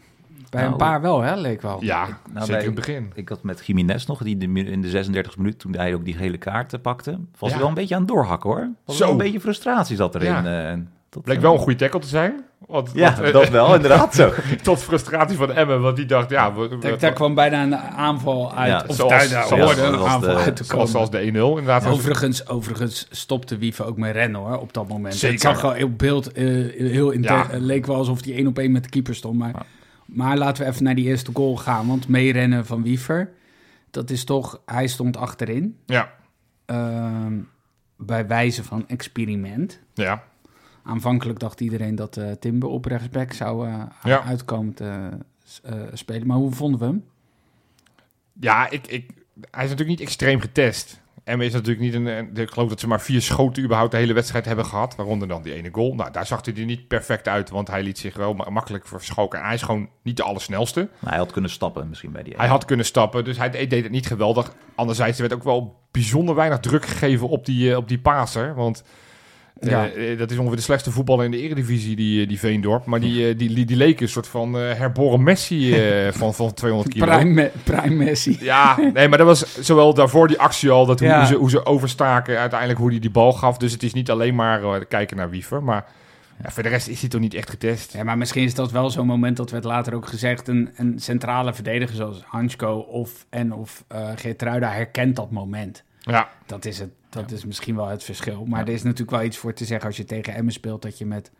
Bij 0.51 0.61
Nou, 0.61 0.73
een 0.73 0.79
paar 0.79 1.01
wel, 1.01 1.21
hè, 1.21 1.35
leek 1.37 1.63
wel. 1.63 1.79
Ja, 1.85 2.07
nou, 2.33 2.47
zeker 2.47 2.47
bij- 2.47 2.59
in 2.61 2.67
het 2.67 2.75
begin. 2.75 3.13
Ik 3.15 3.29
had 3.29 3.43
met 3.43 3.67
Jiménez 3.67 4.07
nog, 4.07 4.23
die 4.23 4.37
de- 4.37 4.65
in 4.65 4.83
de 4.83 4.89
36 4.91 5.37
minuut, 5.37 5.59
toen 5.59 5.75
hij 5.75 5.95
ook 5.95 6.05
die 6.05 6.15
gele 6.15 6.39
kaart 6.39 6.73
eh, 6.73 6.81
pakte, 6.81 7.11
was 7.11 7.21
Ja. 7.41 7.49
hij 7.49 7.59
wel 7.59 7.69
een 7.69 7.75
beetje 7.75 7.95
aan 7.95 8.01
het 8.01 8.11
doorhakken 8.11 8.51
hoor. 8.51 8.69
Was 8.85 8.97
Zo. 8.97 9.03
wel 9.03 9.13
een 9.13 9.19
beetje 9.19 9.41
frustratie 9.41 9.97
zat 9.97 10.15
erin. 10.15 10.29
Ja. 10.33 10.45
eh, 10.45 10.71
en 10.71 10.91
dat, 11.11 11.23
Bleek 11.23 11.37
eh, 11.37 11.43
wel 11.43 11.53
een 11.53 11.59
goede 11.59 11.79
tackle 11.79 12.01
te 12.01 12.07
zijn. 12.09 12.47
Want, 12.67 12.91
Ja, 12.95 13.13
want, 13.15 13.21
eh, 13.27 13.33
dat 13.33 13.49
wel, 13.49 13.75
inderdaad 13.75 14.15
zo. 14.15 14.31
tot 14.63 14.83
frustratie 14.83 15.37
van 15.37 15.53
Emmen, 15.53 15.81
want 15.81 15.97
die 15.97 16.07
dacht, 16.07 16.31
ja... 16.31 16.55
We, 16.55 16.69
we- 16.81 16.97
Daar, 16.99 17.13
kwam 17.13 17.35
bijna 17.35 17.63
een 17.63 17.77
aanval 17.77 18.55
uit. 18.55 18.69
Ja, 18.69 18.85
of 18.89 18.95
zoals- 18.97 19.11
daar, 19.31 19.53
een 19.93 19.95
aanval 19.99 20.21
de- 20.21 20.37
uit 20.37 20.57
te 20.57 20.67
komen. 20.67 20.89
zoals 20.89 21.11
de 21.11 21.19
1-0, 21.21 21.25
inderdaad. 21.59 21.87
Overigens, 21.87 22.49
overigens 22.49 23.07
stopte 23.11 23.59
Wiever 23.59 23.87
ook 23.87 23.97
met 23.97 24.13
rennen 24.13 24.41
hoor, 24.41 24.59
op 24.59 24.73
dat 24.73 24.89
moment. 24.89 25.15
Zeker. 25.15 25.35
Het 25.35 25.41
zag 25.59 25.61
wel 25.75 25.85
op 25.85 25.99
beeld 25.99 26.33
eh, 26.33 26.45
heel 26.91 27.11
inter- 27.11 27.37
Ja. 27.37 27.51
eh, 27.51 27.61
leek 27.61 27.87
wel 27.87 27.97
alsof 27.97 28.25
hij 28.25 28.35
één 28.35 28.47
op 28.47 28.59
één 28.59 28.73
met 28.73 28.83
de 28.83 28.89
keeper 28.89 29.15
stond. 29.15 29.39
Maar, 29.39 29.49
Ja. 29.55 29.63
Maar 30.09 30.37
laten 30.39 30.65
we 30.65 30.71
even 30.71 30.85
naar 30.85 30.95
die 30.95 31.07
eerste 31.07 31.31
goal 31.35 31.57
gaan. 31.57 31.87
Want 31.87 32.09
meerennen 32.09 32.67
van 32.67 32.83
Wiever, 32.83 33.33
dat 33.91 34.11
is 34.11 34.25
toch... 34.25 34.61
Hij 34.67 34.87
stond 34.87 35.17
achterin. 35.17 35.79
Ja, 35.87 36.13
ehm, 36.65 37.39
bij 37.97 38.27
wijze 38.27 38.65
van 38.65 38.89
experiment. 38.89 39.81
ja. 39.95 40.25
Aanvankelijk 40.83 41.39
dacht 41.39 41.61
iedereen 41.61 41.95
dat 41.95 42.17
eh 42.17 42.31
Timber 42.31 42.69
op 42.69 42.85
rechtsback 42.85 43.33
zou 43.33 43.69
eh, 43.69 43.83
Ja. 44.03 44.23
uitkomen 44.25 44.75
te 44.75 45.09
eh, 45.63 45.75
spelen. 45.93 46.27
Maar 46.27 46.37
hoe 46.37 46.53
vonden 46.53 46.81
we 46.81 46.87
hem? 46.87 47.05
Ja, 48.41 48.71
ik, 48.71 48.87
ik, 48.87 49.11
hij 49.51 49.65
is 49.65 49.71
natuurlijk 49.71 49.89
niet 49.99 50.01
extreem 50.09 50.41
getest. 50.41 51.01
Emmen 51.29 51.47
is 51.47 51.53
natuurlijk 51.53 51.81
niet 51.81 51.95
een, 51.95 52.37
Ik 52.37 52.51
geloof 52.51 52.69
dat 52.69 52.81
ze 52.81 52.89
maar 52.89 53.01
vier 53.01 53.23
schoten 53.23 53.63
überhaupt 53.63 53.91
de 53.91 53.97
hele 53.97 54.13
wedstrijd 54.13 54.45
hebben 54.45 54.65
gehad. 54.67 54.97
Waaronder 54.97 55.29
dan 55.29 55.43
die 55.43 55.55
ene 55.55 55.69
goal. 55.73 55.95
Nou, 55.95 56.11
daar 56.11 56.27
zag 56.27 56.45
hij 56.45 56.55
er 56.55 56.65
niet 56.65 56.89
perfect 56.89 57.29
uit. 57.29 57.51
Want 57.51 57.69
hij 57.69 57.83
liet 57.83 57.99
zich 57.99 58.17
wel 58.17 58.35
ma- 58.35 58.51
makkelijk 58.51 58.87
verschoken. 58.87 59.39
En 59.39 59.45
hij 59.45 59.55
is 59.55 59.63
gewoon 59.63 59.89
niet 60.03 60.17
de 60.17 60.23
allersnelste. 60.23 60.81
Nou, 60.81 60.91
hij 61.09 61.19
had 61.19 61.33
kunnen 61.33 61.51
stappen 61.51 61.89
misschien 61.89 62.13
bij 62.13 62.23
die 62.23 62.35
Hij 62.37 62.49
had 62.49 62.65
kunnen 62.65 62.87
stappen, 62.87 63.25
dus 63.25 63.37
hij 63.37 63.51
deed 63.51 63.83
het 63.83 63.91
niet 63.91 64.07
geweldig. 64.07 64.53
Anderzijds, 64.75 65.19
er 65.19 65.29
werd 65.29 65.41
ook 65.41 65.47
wel 65.47 65.81
bijzonder 65.91 66.35
weinig 66.35 66.59
druk 66.59 66.87
gegeven 66.87 67.29
op 67.29 67.45
die, 67.47 67.71
eh, 67.71 67.77
op 67.77 67.89
die 67.89 67.99
paser. 67.99 68.55
Want 68.55 68.83
Ja. 69.61 69.89
eh, 69.91 70.19
dat 70.19 70.31
is 70.31 70.37
ongeveer 70.39 70.57
de 70.57 70.63
slechtste 70.63 70.91
voetballer 70.91 71.25
in 71.25 71.31
de 71.31 71.41
eredivisie, 71.41 71.97
die, 71.97 72.23
eh, 72.23 72.29
die 72.29 72.39
Veendorp. 72.39 72.85
Maar 72.85 73.01
die, 73.01 73.29
eh, 73.29 73.39
die, 73.39 73.55
die, 73.55 73.65
die 73.67 73.77
leek 73.77 74.01
een 74.01 74.09
soort 74.09 74.27
van 74.27 74.59
eh, 74.59 74.73
herboren 74.75 75.23
Messi 75.23 75.75
eh, 75.75 76.13
van, 76.21 76.35
van 76.35 76.55
200 76.55 76.93
kilo. 76.95 77.07
Prime, 77.07 77.31
Me- 77.33 77.51
Prime 77.65 78.05
Messi. 78.05 78.37
Ja, 78.45 78.79
nee, 78.95 79.09
maar 79.09 79.19
dat 79.19 79.27
was 79.27 79.59
zowel 79.65 79.95
daarvoor 79.95 80.29
die 80.29 80.39
actie 80.39 80.71
al, 80.71 80.87
dat 80.87 80.99
hoe, 81.01 81.09
Ja. 81.09 81.19
hoe 81.19 81.27
ze, 81.27 81.35
hoe 81.35 81.51
ze 81.51 81.67
overstaken, 81.67 82.39
uiteindelijk 82.39 82.79
hoe 82.81 82.91
hij 82.91 82.99
die 82.99 83.11
bal 83.11 83.33
gaf. 83.33 83.57
Dus 83.57 83.73
het 83.73 83.83
is 83.83 83.93
niet 83.93 84.11
alleen 84.11 84.35
maar 84.35 84.63
eh, 84.63 84.81
kijken 84.89 85.17
naar 85.17 85.31
Wiever, 85.31 85.63
maar 85.63 85.85
ja, 86.43 86.51
voor 86.51 86.63
de 86.63 86.69
rest 86.69 86.89
is 86.89 87.01
hij 87.01 87.09
toch 87.09 87.21
niet 87.21 87.35
echt 87.35 87.51
getest. 87.51 87.93
Ja, 87.93 88.03
maar 88.03 88.19
misschien 88.19 88.45
is 88.45 88.55
dat 88.55 88.71
wel 88.73 88.91
zo'n 88.91 89.07
moment, 89.07 89.37
dat 89.37 89.51
werd 89.51 89.65
later 89.65 89.95
ook 89.95 90.07
gezegd, 90.07 90.49
een, 90.49 90.69
een 90.77 90.99
centrale 90.99 91.55
verdediger 91.55 91.97
zoals 91.97 92.23
Hansko 92.27 92.77
of, 92.79 93.27
en 93.31 93.53
of 93.55 93.85
eh 93.89 94.09
Geertruida 94.17 94.71
herkent 94.71 95.17
dat 95.17 95.31
moment. 95.31 95.83
Ja, 96.15 96.29
Dat 96.47 96.65
is, 96.65 96.79
het, 96.79 96.91
dat 97.09 97.31
is 97.31 97.45
misschien 97.45 97.77
wel 97.77 97.89
het 97.89 98.05
verschil. 98.05 98.45
Maar 98.45 98.61
er 98.61 98.73
is 98.73 98.83
natuurlijk 98.83 99.11
wel 99.11 99.23
iets 99.23 99.37
voor 99.37 99.53
te 99.53 99.65
zeggen 99.65 99.87
als 99.87 99.97
je 99.97 100.05
tegen 100.05 100.35
Emmen 100.35 100.53
speelt, 100.53 100.83
dat 100.83 100.99
je 100.99 101.07
met, 101.07 101.31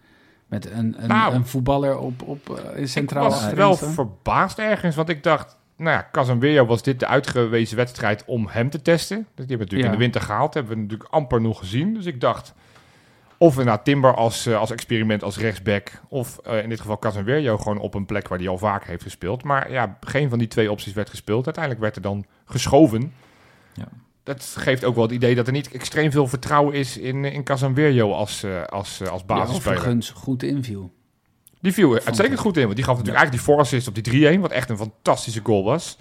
met 0.47 0.71
een, 0.71 1.03
een, 1.03 1.09
Nou, 1.09 1.35
een 1.35 1.47
voetballer 1.47 1.99
op, 1.99 2.23
op 2.23 2.59
eh, 2.75 2.81
ik 2.83 2.89
centraal 2.89 3.25
was 3.25 3.35
achterin 3.35 3.57
wel 3.57 3.77
verbaasd 3.77 4.59
ergens, 4.59 4.97
want 4.97 5.09
ik 5.09 5.23
dacht, 5.23 5.57
nou 5.77 5.91
ja, 5.91 6.09
Casemiro 6.13 6.67
was 6.67 6.83
dit 6.83 7.01
de 7.01 7.07
uitgewezen 7.07 7.77
wedstrijd 7.77 8.25
om 8.25 8.47
hem 8.49 8.71
te 8.71 8.83
testen. 8.83 9.17
Dus 9.17 9.27
die 9.47 9.57
hebben 9.57 9.57
we 9.57 9.63
natuurlijk 9.63 9.83
Ja. 9.83 9.93
in 9.93 9.99
de 9.99 10.05
winter 10.05 10.21
gehaald, 10.21 10.55
hebben 10.55 10.73
we 10.77 10.81
natuurlijk 10.83 11.11
amper 11.11 11.41
nog 11.41 11.59
gezien. 11.59 11.95
Dus 11.95 12.07
ik 12.07 12.21
dacht, 12.21 12.55
of 13.39 13.55
we 13.55 13.65
naar 13.65 13.83
Timber 13.83 14.15
als, 14.15 14.47
eh, 14.47 14.59
als 14.59 14.71
experiment 14.71 15.23
als 15.23 15.39
rechtsback, 15.39 16.01
of 16.09 16.39
eh, 16.39 16.63
in 16.63 16.69
dit 16.69 16.81
geval 16.81 16.99
Casemiro 16.99 17.57
gewoon 17.59 17.79
op 17.79 17.95
een 17.95 18.07
plek 18.07 18.29
waar 18.29 18.39
hij 18.39 18.49
al 18.49 18.59
vaker 18.59 18.89
heeft 18.89 19.03
gespeeld. 19.03 19.43
Maar 19.45 19.73
ja, 19.73 19.97
geen 20.01 20.29
van 20.29 20.39
die 20.39 20.49
twee 20.49 20.71
opties 20.71 20.93
werd 20.93 21.11
gespeeld. 21.11 21.45
Uiteindelijk 21.45 21.85
werd 21.85 21.97
er 21.97 22.03
dan 22.03 22.25
geschoven. 22.45 23.13
Ja. 23.75 23.89
Dat 24.29 24.55
geeft 24.59 24.85
ook 24.85 24.95
wel 24.95 25.05
het 25.05 25.13
idee 25.13 25.35
dat 25.35 25.47
er 25.47 25.53
niet 25.53 25.71
extreem 25.73 26.11
veel 26.11 26.27
vertrouwen 26.27 26.75
is 26.75 26.97
in, 26.99 27.25
in 27.25 27.45
Casemiro 27.45 28.13
als, 28.13 28.43
eh, 28.43 28.63
als, 28.65 29.01
eh, 29.01 29.09
als 29.09 29.19
Die 29.27 29.37
basisspeler. 29.37 29.77
overigens 29.79 30.11
goed 30.11 30.43
inviel. 30.43 30.93
Die 31.61 31.73
viel 31.73 31.91
Vond 31.91 32.05
uitstekend 32.07 32.39
goed 32.39 32.57
in, 32.57 32.63
want 32.65 32.77
die 32.77 32.85
gaf 32.85 32.97
natuurlijk 32.97 33.23
eigenlijk 33.25 33.45
die 33.47 33.55
voorassist 33.55 33.89
op 33.89 33.95
die 33.95 34.03
3-1, 34.03 34.41
wat 34.41 34.51
echt 34.51 34.71
een 34.71 34.77
fantastische 34.77 35.41
goal 35.43 35.65
was. 35.65 35.99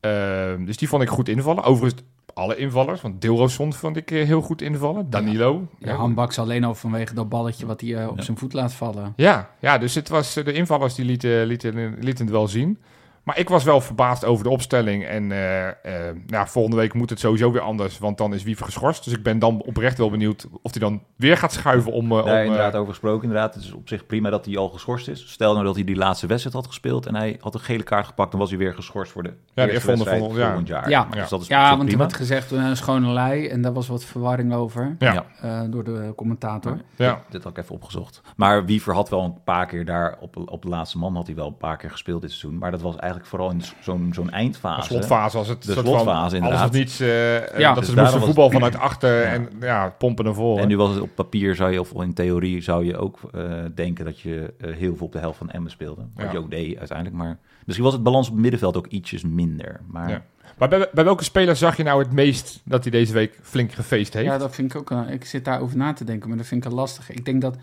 Ehm, 0.00 0.64
dus 0.64 0.76
die 0.76 0.88
vond 0.88 1.02
ik 1.02 1.08
goed 1.08 1.28
invallen. 1.28 1.64
Overigens 1.64 2.02
alle 2.34 2.56
invallers, 2.56 3.00
want 3.00 3.20
Deelroosson 3.20 3.72
vond 3.72 3.96
ik 3.96 4.10
eh, 4.10 4.26
heel 4.26 4.40
goed 4.40 4.62
invallen. 4.62 5.10
Danilo. 5.10 5.66
Ja, 5.78 5.90
Ja, 5.90 5.96
handbaks 5.96 6.38
alleen 6.38 6.64
al 6.64 6.74
vanwege 6.74 7.14
dat 7.14 7.28
balletje 7.28 7.66
wat 7.66 7.80
hij 7.80 8.06
op 8.06 8.16
Ja. 8.16 8.22
zijn 8.22 8.36
voet 8.38 8.52
laat 8.52 8.72
vallen. 8.72 9.12
ja, 9.16 9.50
ja, 9.60 9.78
dus 9.78 9.94
het 9.94 10.08
was, 10.08 10.34
de 10.34 10.52
invallers 10.52 10.94
die 10.94 11.04
lieten, 11.04 11.46
lieten, 11.46 11.94
lieten 12.00 12.24
het 12.24 12.34
wel 12.34 12.48
zien. 12.48 12.78
Maar 13.22 13.38
ik 13.38 13.48
was 13.48 13.64
wel 13.64 13.80
verbaasd 13.80 14.24
over 14.24 14.44
de 14.44 14.50
opstelling. 14.50 15.04
En 15.06 15.32
eh, 15.32 15.68
eh, 15.68 16.16
nou, 16.26 16.48
volgende 16.48 16.76
week 16.76 16.94
moet 16.94 17.10
het 17.10 17.20
sowieso 17.20 17.52
weer 17.52 17.60
anders. 17.60 17.98
Want 17.98 18.18
dan 18.18 18.34
is 18.34 18.42
Wiever 18.42 18.64
geschorst. 18.64 19.04
Dus 19.04 19.12
ik 19.12 19.22
ben 19.22 19.38
dan 19.38 19.62
oprecht 19.62 19.98
wel 19.98 20.10
benieuwd 20.10 20.46
of 20.62 20.70
hij 20.70 20.80
dan 20.80 21.02
weer 21.16 21.36
gaat 21.36 21.52
schuiven 21.52 21.92
om... 21.92 22.08
Daar 22.08 22.22
om 22.22 22.28
eh, 22.28 22.42
inderdaad 22.44 22.74
over 22.74 22.88
gesproken. 22.88 23.22
Inderdaad, 23.28 23.54
het 23.54 23.64
is 23.64 23.72
op 23.72 23.88
zich 23.88 24.06
prima 24.06 24.30
dat 24.30 24.44
hij 24.44 24.56
al 24.56 24.68
geschorst 24.68 25.08
is. 25.08 25.30
Stel 25.30 25.52
nou 25.52 25.64
dat 25.64 25.74
hij 25.74 25.84
die 25.84 25.96
laatste 25.96 26.26
wedstrijd 26.26 26.56
had 26.56 26.66
gespeeld 26.66 27.06
en 27.06 27.14
hij 27.14 27.36
had 27.40 27.54
een 27.54 27.60
gele 27.60 27.82
kaart 27.82 28.06
gepakt, 28.06 28.30
dan 28.30 28.40
was 28.40 28.48
hij 28.50 28.58
weer 28.58 28.74
geschorst 28.74 29.12
voor 29.12 29.22
de 29.22 29.28
eerste 29.28 29.40
volgende- 29.54 29.82
wedstrijd 29.86 30.18
volgende- 30.18 30.40
ja. 30.40 30.46
volgend 30.46 30.68
jaar. 30.68 30.88
Ja. 30.88 31.06
Dus 31.10 31.28
dat 31.28 31.40
is 31.40 31.46
Ja, 31.46 31.70
want 31.70 31.82
prima. 31.84 31.98
werd 31.98 32.14
gezegd 32.14 32.50
een 32.50 32.76
schone 32.76 33.08
lei 33.12 33.46
en 33.46 33.62
daar 33.62 33.72
was 33.72 33.88
wat 33.88 34.04
verwarring 34.04 34.54
over 34.54 34.96
Ja. 34.98 35.12
Ja. 35.12 35.24
eh, 35.40 35.70
door 35.70 35.84
de 35.84 36.12
commentator. 36.16 36.78
ja. 36.96 37.22
Dit 37.30 37.42
had 37.42 37.52
ik 37.56 37.62
even 37.62 37.74
opgezocht. 37.74 38.20
Maar 38.36 38.64
Wiever 38.64 38.94
had 38.94 39.08
wel 39.08 39.24
een 39.24 39.42
paar 39.44 39.66
keer 39.66 39.84
daar, 39.84 40.16
op, 40.20 40.36
op 40.50 40.62
de 40.62 40.68
laatste 40.68 40.98
man 40.98 41.14
had 41.14 41.26
hij 41.26 41.36
wel 41.36 41.46
een 41.46 41.56
paar 41.56 41.76
keer 41.76 41.90
gespeeld 41.90 42.20
dit 42.20 42.30
seizoen. 42.30 42.58
Maar 42.58 42.70
dat 42.70 42.80
was 42.80 42.90
eigenlijk 42.90 43.10
vooral 43.22 43.50
in 43.50 43.62
zo'n 43.80 44.10
zo'n 44.14 44.26
De 44.26 44.32
eindfase. 44.32 44.86
slotfase 44.88 45.38
als 45.38 45.48
het 45.48 45.62
De 45.64 45.72
soort 45.72 45.86
slotfase, 45.86 46.28
van 46.28 46.34
inderdaad. 46.44 46.68
of 46.68 46.74
niets. 46.74 47.00
eh, 47.00 47.58
Ja. 47.58 47.68
dat 47.68 47.78
Dus 47.78 47.86
ze 47.88 47.94
daarom 47.94 47.94
moesten 47.94 48.20
voetbal 48.20 48.50
vanuit 48.50 48.76
achter 48.76 49.20
Ja. 49.22 49.32
en 49.32 49.48
ja, 49.60 49.94
pompen 49.98 50.24
naar 50.24 50.34
voren. 50.34 50.62
En 50.62 50.68
nu 50.68 50.76
was 50.76 50.90
het 50.90 51.00
op 51.00 51.14
papier 51.14 51.54
zou 51.54 51.72
je, 51.72 51.80
of 51.80 51.92
in 51.92 52.14
theorie 52.14 52.60
zou 52.60 52.84
je 52.84 52.96
ook 52.96 53.18
eh, 53.34 53.42
denken 53.74 54.04
dat 54.04 54.20
je 54.20 54.54
eh, 54.60 54.74
heel 54.74 54.96
veel 54.96 55.06
op 55.06 55.12
de 55.12 55.18
helft 55.18 55.38
van 55.38 55.50
Emmen 55.50 55.70
speelde. 55.70 56.02
Wat 56.14 56.24
Ja. 56.24 56.32
je 56.32 56.38
ook 56.38 56.50
deed 56.50 56.78
uiteindelijk. 56.78 57.16
Maar 57.18 57.38
misschien 57.64 57.84
was 57.84 57.94
het 57.94 58.02
balans 58.02 58.26
op 58.26 58.32
het 58.32 58.42
middenveld 58.42 58.76
ook 58.76 58.86
ietsjes 58.86 59.22
minder. 59.22 59.80
Maar 59.86 60.08
Ja. 60.08 60.22
Maar 60.58 60.68
bij, 60.68 60.88
bij 60.92 61.04
welke 61.04 61.24
speler 61.24 61.56
zag 61.56 61.76
je 61.76 61.82
nou 61.82 62.02
het 62.02 62.12
meest 62.12 62.60
dat 62.64 62.82
hij 62.82 62.90
deze 62.90 63.12
week 63.12 63.38
flink 63.42 63.72
gefeest 63.72 64.12
heeft? 64.14 64.26
Ja, 64.26 64.38
dat 64.38 64.54
vind 64.54 64.74
ik 64.74 64.80
ook. 64.80 64.90
eh, 64.90 65.10
ik 65.10 65.24
zit 65.24 65.44
daarover 65.44 65.76
na 65.76 65.92
te 65.92 66.04
denken, 66.04 66.28
maar 66.28 66.38
dat 66.38 66.46
vind 66.46 66.64
ik 66.64 66.70
een 66.70 66.76
lastig. 66.76 67.10
Ik 67.10 67.24
denk 67.24 67.40
dat 67.40 67.56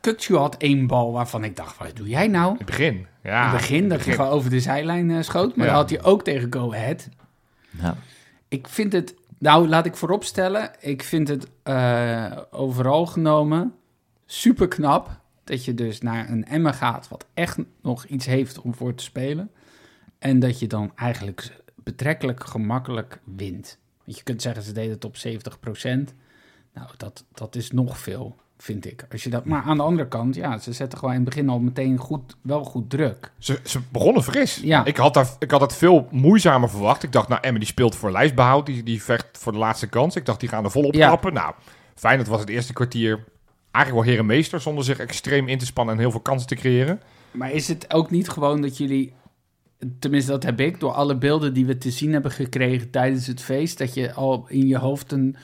Kukcu 0.00 0.36
had 0.36 0.56
één 0.56 0.86
bal 0.86 1.12
waarvan 1.12 1.44
ik 1.44 1.56
dacht: 1.56 1.78
wat 1.78 1.96
doe 1.96 2.08
jij 2.08 2.26
nou? 2.28 2.50
In 2.50 2.56
het 2.56 2.66
begin. 2.66 3.06
Ja, 3.22 3.44
in 3.44 3.48
het 3.50 3.60
begin 3.60 3.88
dat 3.88 4.04
hij 4.04 4.14
gewoon 4.14 4.30
over 4.30 4.50
de 4.50 4.60
zijlijn 4.60 5.10
eh, 5.10 5.22
schoot, 5.22 5.56
maar 5.56 5.66
Ja. 5.66 5.72
dat 5.72 5.80
had 5.90 5.90
hij 6.00 6.10
ook 6.10 6.22
tegen 6.24 6.52
Go 6.52 6.72
Ahead. 6.72 7.08
ja, 7.70 7.96
Ik 8.48 8.68
vind 8.68 8.92
het, 8.92 9.14
nou 9.38 9.68
laat 9.68 9.86
ik 9.86 9.96
vooropstellen, 9.96 10.70
ik 10.80 11.02
vind 11.02 11.28
het 11.28 11.46
eh, 11.62 12.36
overal 12.50 13.06
genomen 13.06 13.74
super 14.26 14.68
knap 14.68 15.20
dat 15.44 15.64
je 15.64 15.74
dus 15.74 16.00
naar 16.00 16.28
een 16.30 16.44
Emma 16.44 16.72
gaat 16.72 17.08
wat 17.08 17.26
echt 17.34 17.58
nog 17.82 18.04
iets 18.04 18.26
heeft 18.26 18.60
om 18.60 18.74
voor 18.74 18.94
te 18.94 19.04
spelen. 19.04 19.50
En 20.18 20.38
dat 20.38 20.58
je 20.58 20.66
dan 20.66 20.92
eigenlijk 20.96 21.62
betrekkelijk 21.74 22.44
gemakkelijk 22.46 23.20
wint. 23.36 23.78
Want 24.04 24.16
je 24.18 24.22
kunt 24.24 24.42
zeggen 24.42 24.62
ze 24.62 24.72
deden 24.72 24.90
het 24.92 25.04
op 25.04 25.16
70%. 25.16 26.14
Nou, 26.74 26.88
dat, 26.96 27.24
dat 27.32 27.54
is 27.54 27.70
nog 27.70 27.98
veel, 27.98 28.36
vind 28.62 28.86
ik. 28.86 29.04
Als 29.12 29.22
je 29.22 29.30
dat, 29.30 29.44
maar 29.44 29.62
aan 29.62 29.76
de 29.76 29.82
andere 29.82 30.08
kant, 30.08 30.34
ja, 30.34 30.58
ze 30.58 30.72
zetten 30.72 30.98
gewoon 30.98 31.14
in 31.14 31.20
het 31.20 31.28
begin 31.28 31.48
al 31.48 31.58
meteen 31.58 31.96
goed, 31.96 32.36
wel 32.42 32.64
goed 32.64 32.90
druk. 32.90 33.32
Ze, 33.38 33.58
ze 33.64 33.80
begonnen 33.92 34.22
fris. 34.22 34.60
Ja. 34.62 34.84
Ik, 34.84 34.96
had 34.96 35.14
daar, 35.14 35.28
ik 35.38 35.50
had 35.50 35.60
het 35.60 35.74
veel 35.76 36.08
moeizamer 36.10 36.70
verwacht. 36.70 37.02
Ik 37.02 37.12
dacht, 37.12 37.28
nou, 37.28 37.40
Emmen 37.40 37.60
die 37.60 37.68
speelt 37.68 37.94
voor 37.96 38.10
lijstbehoud. 38.12 38.66
Die, 38.66 38.82
die 38.82 39.02
vecht 39.02 39.26
voor 39.32 39.52
de 39.52 39.58
laatste 39.58 39.86
kans. 39.86 40.16
Ik 40.16 40.26
dacht, 40.26 40.40
die 40.40 40.48
gaan 40.48 40.64
er 40.64 40.70
volop 40.70 40.94
Ja. 40.94 41.06
trappen. 41.06 41.32
Nou, 41.32 41.54
fijn. 41.94 42.18
Het 42.18 42.28
was 42.28 42.40
het 42.40 42.48
eerste 42.48 42.72
kwartier 42.72 43.24
eigenlijk 43.70 44.04
wel 44.04 44.14
herenmeester. 44.14 44.60
Zonder 44.60 44.84
zich 44.84 44.98
extreem 44.98 45.48
in 45.48 45.58
te 45.58 45.66
spannen 45.66 45.94
en 45.94 46.00
heel 46.00 46.10
veel 46.10 46.20
kansen 46.20 46.48
te 46.48 46.54
creëren. 46.54 47.00
Maar 47.30 47.52
is 47.52 47.68
het 47.68 47.92
ook 47.92 48.10
niet 48.10 48.28
gewoon 48.28 48.60
dat 48.62 48.76
jullie, 48.76 49.12
tenminste 49.98 50.30
dat 50.30 50.42
heb 50.42 50.60
ik, 50.60 50.80
door 50.80 50.92
alle 50.92 51.16
beelden 51.16 51.54
die 51.54 51.66
we 51.66 51.78
te 51.78 51.90
zien 51.90 52.12
hebben 52.12 52.30
gekregen 52.30 52.90
tijdens 52.90 53.26
het 53.26 53.42
feest, 53.42 53.78
dat 53.78 53.94
je 53.94 54.12
al 54.12 54.44
in 54.48 54.66
je 54.66 54.78
hoofd 54.78 55.12
een, 55.12 55.36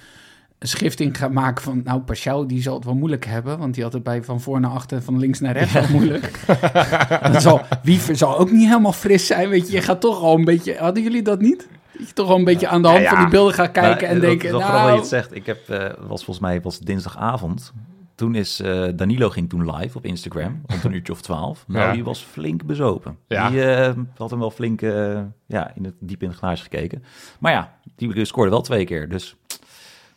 een 0.58 0.68
schifting 0.68 1.18
gaat 1.18 1.32
maken 1.32 1.62
van, 1.62 1.80
nou, 1.84 2.00
Pashao 2.00 2.46
die 2.46 2.62
zal 2.62 2.74
het 2.74 2.84
wel 2.84 2.94
moeilijk 2.94 3.24
hebben, 3.24 3.58
want 3.58 3.74
die 3.74 3.82
had 3.82 3.92
het 3.92 4.02
bij 4.02 4.22
van 4.22 4.40
voor 4.40 4.60
naar 4.60 4.70
achter, 4.70 5.02
van 5.02 5.18
links 5.18 5.40
naar 5.40 5.52
rechts 5.52 5.72
wel 5.72 5.88
moeilijk. 5.90 6.40
dat 7.32 7.42
zal, 7.42 7.60
Wiever 7.82 8.16
zal 8.16 8.38
ook 8.38 8.50
niet 8.50 8.68
helemaal 8.68 8.92
fris 8.92 9.26
zijn, 9.26 9.48
weet 9.48 9.66
je, 9.66 9.72
je 9.72 9.82
gaat 9.82 10.00
toch 10.00 10.20
al 10.20 10.34
een 10.34 10.44
beetje, 10.44 10.76
hadden 10.78 11.02
jullie 11.02 11.22
dat 11.22 11.40
niet? 11.40 11.68
Dat 11.98 12.06
je 12.08 12.12
toch 12.12 12.30
al 12.30 12.38
een 12.38 12.44
beetje 12.44 12.68
aan 12.68 12.82
de 12.82 12.88
hand 12.88 13.00
Ja, 13.00 13.04
ja. 13.04 13.10
van 13.10 13.20
die 13.20 13.30
beelden 13.30 13.54
gaat 13.54 13.70
kijken 13.70 14.06
Maar, 14.06 14.14
en 14.14 14.20
denken, 14.20 14.50
dat 14.50 14.60
is 14.60 14.66
wel 14.66 14.76
grappig 14.76 14.80
dat 14.80 14.82
je 14.82 14.88
nou... 14.88 14.98
het 14.98 15.08
zegt. 15.08 15.34
Ik 15.34 15.46
heb, 15.46 15.68
eh, 15.68 16.06
was 16.08 16.24
volgens 16.24 16.38
mij 16.46 16.60
was 16.60 16.78
dinsdagavond. 16.78 17.72
Toen 18.14 18.34
is 18.34 18.60
eh, 18.60 18.84
Danilo 18.94 19.30
ging 19.30 19.48
toen 19.48 19.76
live 19.76 19.98
op 19.98 20.04
Instagram, 20.04 20.62
rond 20.66 20.84
een 20.84 20.92
uurtje 20.92 21.12
of 21.12 21.20
twaalf. 21.20 21.64
Nou, 21.66 21.86
Ja. 21.86 21.92
die 21.92 22.04
was 22.04 22.20
flink 22.22 22.64
bezopen. 22.64 23.18
Ja. 23.28 23.50
Die 23.50 23.64
eh, 23.64 23.94
had 24.16 24.30
hem 24.30 24.38
wel 24.38 24.50
flink 24.50 24.80
ja, 25.46 25.74
in 25.74 25.84
het, 25.84 25.94
diep 26.00 26.22
in 26.22 26.28
het 26.28 26.38
glaasje 26.38 26.62
gekeken. 26.62 27.04
Maar 27.40 27.52
ja, 27.52 27.78
die 27.96 28.24
scoorde 28.24 28.50
wel 28.50 28.60
twee 28.60 28.84
keer, 28.84 29.08
dus... 29.08 29.36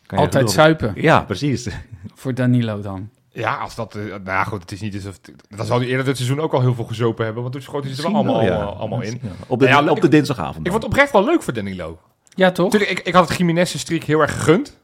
kan 0.09 0.17
je 0.19 0.25
Altijd 0.25 0.51
zuipen 0.51 0.91
Ja, 0.95 1.21
precies. 1.21 1.67
voor 2.15 2.33
Danilo 2.33 2.81
dan. 2.81 3.09
Ja, 3.31 3.55
als 3.55 3.75
dat... 3.75 3.95
eh, 3.95 4.01
nou 4.03 4.23
ja, 4.23 4.43
goed, 4.43 4.61
het 4.61 4.71
is 4.71 4.81
niet 4.81 4.95
alsof... 4.95 5.19
Dan 5.49 5.65
zou 5.65 5.79
hij 5.79 5.89
eerder 5.89 6.05
dit 6.05 6.15
seizoen 6.17 6.39
ook 6.39 6.53
al 6.53 6.61
heel 6.61 6.73
veel 6.73 6.83
gezopen 6.85 7.23
hebben. 7.25 7.41
Want 7.41 7.53
toen 7.53 7.63
schoot 7.63 7.83
hij 7.83 7.93
ze 7.93 8.03
er 8.03 8.11
wel 8.11 8.15
allemaal, 8.15 8.43
ja. 8.43 8.59
eh, 8.59 8.79
allemaal 8.79 9.01
in. 9.01 9.19
Ja. 9.23 9.29
Op 9.47 9.59
de, 9.59 9.67
Nou 9.67 9.85
ja, 9.85 9.91
op 9.91 10.01
de 10.01 10.07
dinsdagavond. 10.07 10.65
Ik 10.65 10.71
vond 10.71 10.83
het 10.83 10.91
oprecht 10.91 11.11
wel 11.11 11.25
leuk 11.25 11.43
voor 11.43 11.53
Danilo. 11.53 11.99
Ja, 12.35 12.51
toch? 12.51 12.75
Ik, 12.75 12.99
ik 12.99 13.13
had 13.13 13.29
het 13.29 13.37
Jiménez 13.37 13.77
streak 13.77 14.03
heel 14.03 14.19
erg 14.21 14.31
gegund. 14.33 14.77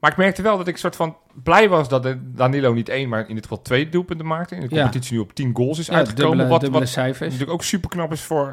Maar 0.00 0.10
ik 0.10 0.16
merkte 0.16 0.42
wel 0.42 0.56
dat 0.58 0.68
ik 0.68 0.76
soort 0.76 0.96
van 0.96 1.16
blij 1.42 1.68
was 1.68 1.88
dat 1.88 2.02
de- 2.02 2.32
Danilo 2.34 2.72
niet 2.72 2.88
één, 2.88 3.08
maar 3.08 3.28
in 3.28 3.34
dit 3.34 3.42
geval 3.44 3.62
twee 3.62 3.88
doelpunten 3.88 4.26
maakte. 4.26 4.54
In 4.54 4.60
de 4.60 4.66
Ja. 4.74 4.80
competitie 4.80 5.12
nu 5.14 5.18
op 5.20 5.32
10 5.34 5.50
goals 5.56 5.78
is 5.78 5.86
Ja, 5.86 5.94
uitgekomen. 5.94 6.28
dubbele, 6.30 6.48
wat, 6.48 6.60
dubbele 6.60 6.82
wat 6.84 6.92
cijfers. 6.92 7.20
natuurlijk 7.20 7.50
ook 7.50 7.62
super 7.64 7.88
knap 7.90 8.12
is 8.12 8.20
voor 8.20 8.46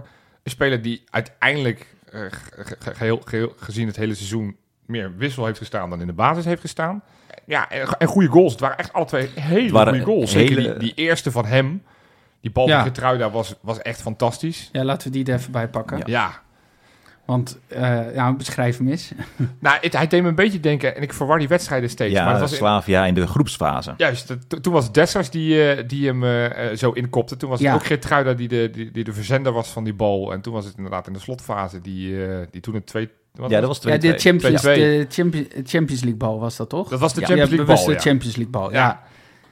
een 0.44 0.52
speler 0.52 0.82
die 0.82 1.04
uiteindelijk 1.10 1.96
eh, 2.12 2.20
ge- 2.30 2.66
ge- 2.80 2.94
geheel, 2.96 3.22
geheel, 3.26 3.54
gezien 3.58 3.88
het 3.88 3.96
hele 3.96 4.16
seizoen 4.16 4.56
meer 4.88 5.13
wissel 5.18 5.46
heeft 5.46 5.58
gestaan 5.58 5.89
dan 5.89 6.01
in 6.01 6.08
de 6.08 6.13
basis 6.13 6.46
heeft 6.46 6.62
gestaan. 6.62 7.04
Ja, 7.46 7.70
en, 7.70 7.88
en 7.98 8.08
goede 8.08 8.27
goals. 8.27 8.51
Het 8.51 8.62
waren 8.62 8.77
echt 8.77 8.94
alle 8.94 9.06
twee 9.06 9.30
hele 9.36 9.72
waren 9.72 9.94
goede 9.94 10.06
goals. 10.12 10.32
Zeker 10.32 10.58
hele- 10.58 10.70
die, 10.77 10.80
die 10.80 11.06
eerste 11.06 11.32
van 11.32 11.46
hem. 11.46 11.84
Die 12.42 12.51
bal 12.51 12.68
Ja. 12.68 12.75
van 12.77 12.86
Getruida 12.88 13.30
was, 13.32 13.56
was 13.62 13.82
echt 13.82 14.01
fantastisch. 14.01 14.70
Ja, 14.72 14.84
laten 14.84 15.08
we 15.12 15.13
die 15.13 15.25
er 15.34 15.39
even 15.39 15.51
bij 15.51 15.68
pakken. 15.68 15.98
Ja. 15.98 16.04
Ja, 16.08 16.42
Want, 17.25 17.60
eh, 17.68 18.13
ja, 18.15 18.34
beschrijf 18.34 18.77
hem 18.77 18.88
eens. 18.88 19.12
nou, 19.60 19.77
het, 19.82 19.94
hij 19.94 20.08
deed 20.08 20.22
me 20.22 20.27
een 20.27 20.36
beetje 20.36 20.60
denken, 20.60 20.96
en 20.96 21.01
ik 21.01 21.13
verwar 21.13 21.39
die 21.39 21.48
wedstrijden 21.48 21.89
steeds. 21.89 22.13
maar 22.13 22.24
Ja, 22.24 22.32
het 22.32 22.39
was 22.39 22.51
in- 22.51 22.58
Slavia 22.58 23.06
in 23.06 23.13
de 23.13 23.27
groepsfase. 23.27 23.94
Juist, 23.98 24.34
toen 24.62 24.74
was 24.74 24.84
het 24.86 24.94
Dessers 24.94 25.30
die, 25.30 25.70
eh, 25.72 25.88
die 25.88 26.08
hem 26.08 26.24
eh, 26.24 26.75
zo 26.75 26.92
inkopte. 26.92 27.38
Toen 27.38 27.50
was 27.50 27.60
het 27.60 27.74
ook 27.74 27.86
Geertruida 27.86 28.34
die 28.34 28.48
de, 28.48 28.70
die, 28.72 28.92
die 28.92 29.04
de 29.04 29.13
verzender 29.13 29.51
was 29.51 29.68
van 29.70 29.84
die 29.84 29.94
bal. 29.94 30.32
En 30.34 30.42
toen 30.42 30.54
was 30.54 30.65
het 30.65 30.75
inderdaad 30.77 31.08
in 31.08 31.13
de 31.13 31.20
slotfase 31.20 31.82
die, 31.82 32.18
die 32.51 32.62
toen 32.62 32.75
een 32.75 32.84
twee... 32.84 33.10
wat 33.38 33.50
Ja, 33.50 33.60
dat 33.60 33.68
was 33.68 33.77
Ja, 33.77 33.98
2 33.98 34.00
de 34.00 34.20
Champions, 34.20 34.62
2-2. 34.62 34.63
de 34.63 35.06
Champions, 35.10 35.48
Champions 35.63 36.01
League 36.01 36.18
bal 36.18 36.39
was 36.39 36.56
dat 36.56 36.70
toch? 36.70 36.89
Dat 36.89 37.00
was 37.00 37.13
de 37.13 37.22
Champions 37.22 37.50
ja, 37.50 37.56
League 37.56 37.75
bal, 37.75 37.92
ja. 37.92 38.00
Champions 38.00 38.36
League 38.36 38.54
bal. 38.54 38.72
Ja. 38.72 39.04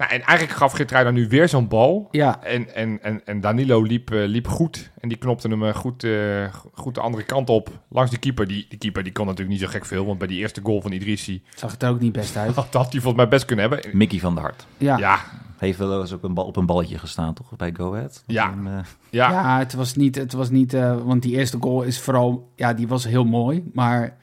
Ja, 0.04 0.10
Nou, 0.10 0.22
en 0.22 0.28
eigenlijk 0.28 0.58
gaf 0.58 0.74
Geertruida 0.74 1.12
nu 1.12 1.28
weer 1.28 1.50
zo'n 1.50 1.68
bal. 1.68 2.08
ja. 2.12 2.44
En, 2.44 2.76
en, 2.76 3.04
en, 3.04 3.22
en 3.26 3.42
Danilo 3.42 3.82
liep, 3.82 4.12
eh, 4.12 4.28
liep 4.28 4.48
goed. 4.48 4.92
En 5.00 5.10
die 5.10 5.18
knopte 5.18 5.48
hem 5.48 5.66
eh, 5.66 5.76
goed, 5.76 6.04
eh, 6.04 6.54
goed 6.74 6.96
de 6.96 7.02
andere 7.02 7.24
kant 7.24 7.50
op. 7.50 7.70
Langs 7.90 8.12
de 8.12 8.18
keeper. 8.18 8.48
Die, 8.48 8.66
die 8.70 8.78
keeper 8.78 9.04
die 9.04 9.12
kon 9.12 9.26
natuurlijk 9.26 9.52
niet 9.52 9.68
zo 9.68 9.72
gek 9.72 9.86
veel. 9.86 10.06
Want 10.06 10.18
bij 10.18 10.28
die 10.28 10.40
eerste 10.40 10.62
goal 10.64 10.82
van 10.82 10.92
Idrissi... 10.92 11.44
zag 11.56 11.72
het 11.72 11.84
er 11.84 11.90
ook 11.90 12.00
niet 12.00 12.12
best 12.12 12.38
uit. 12.38 12.56
had 12.56 12.74
had 12.84 12.92
hij 12.92 13.02
volgens 13.02 13.16
mij 13.16 13.28
best 13.28 13.46
kunnen 13.46 13.70
hebben. 13.70 13.98
Mickey 13.98 14.20
van 14.20 14.34
der 14.34 14.44
Hart. 14.44 14.66
Ja, 14.78 14.98
ja. 14.98 15.00
Ja, 15.00 15.20
Heeft 15.58 15.78
wel 15.78 16.02
eens 16.02 16.14
ook 16.14 16.24
een 16.24 16.34
bal, 16.34 16.46
op 16.46 16.56
een 16.56 16.66
balletje 16.66 16.98
gestaan, 16.98 17.34
toch? 17.34 17.56
Bij 17.56 17.74
Go 17.74 17.94
Ahead? 17.94 18.24
Ja. 18.28 18.52
En, 18.52 18.68
eh, 18.68 18.84
ja. 19.10 19.60
het 19.60 19.74
was 19.74 19.96
niet, 19.96 20.16
het 20.16 20.34
was 20.34 20.50
niet 20.50 20.74
eh, 20.74 20.98
want 21.04 21.22
die 21.22 21.36
eerste 21.36 21.58
goal 21.60 21.82
is 21.82 22.00
vooral, 22.00 22.52
ja, 22.56 22.74
die 22.74 22.88
was 22.88 23.04
heel 23.04 23.26
mooi. 23.26 23.70
Maar 23.74 24.18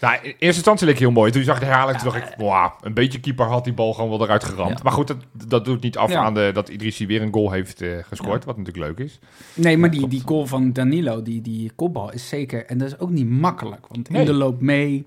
Nou, 0.00 0.14
in 0.14 0.22
eerste 0.22 0.46
instantie 0.46 0.86
leek 0.86 0.98
heel 0.98 1.10
mooi. 1.10 1.30
Toen 1.32 1.42
zag 1.42 1.54
ik 1.54 1.60
de 1.60 1.66
herhaling, 1.66 1.98
toen 1.98 2.12
dacht 2.12 2.28
ik, 2.30 2.34
wow, 2.36 2.70
een 2.80 2.94
beetje 2.94 3.20
keeper 3.20 3.46
had 3.46 3.64
die 3.64 3.72
bal 3.72 3.92
gewoon 3.94 4.10
wel 4.10 4.22
eruit 4.22 4.44
geramd. 4.44 4.70
Ja. 4.76 4.82
Maar 4.82 4.92
goed, 4.92 5.06
dat, 5.08 5.16
dat 5.46 5.64
doet 5.64 5.82
niet 5.82 5.96
af 5.96 6.10
Ja. 6.10 6.22
aan 6.22 6.34
de, 6.34 6.50
dat 6.54 6.68
Idrissi 6.68 7.06
weer 7.06 7.22
een 7.22 7.32
goal 7.32 7.50
heeft 7.50 7.82
eh, 7.82 7.90
gescoord, 8.08 8.44
wat 8.44 8.56
natuurlijk 8.56 8.86
leuk 8.86 9.06
is. 9.06 9.18
nee, 9.54 9.78
maar 9.78 9.90
die, 9.90 10.08
die 10.08 10.22
goal 10.24 10.46
van 10.46 10.72
Danilo, 10.72 11.22
die, 11.22 11.40
die 11.40 11.70
kopbal 11.76 12.12
is 12.12 12.28
zeker, 12.28 12.66
en 12.66 12.78
dat 12.78 12.88
is 12.88 12.98
ook 12.98 13.10
niet 13.10 13.28
makkelijk. 13.30 13.86
Want 13.88 14.10
Nee. 14.10 14.20
in 14.20 14.26
de 14.26 14.32
loop 14.32 14.60
mee, 14.60 15.06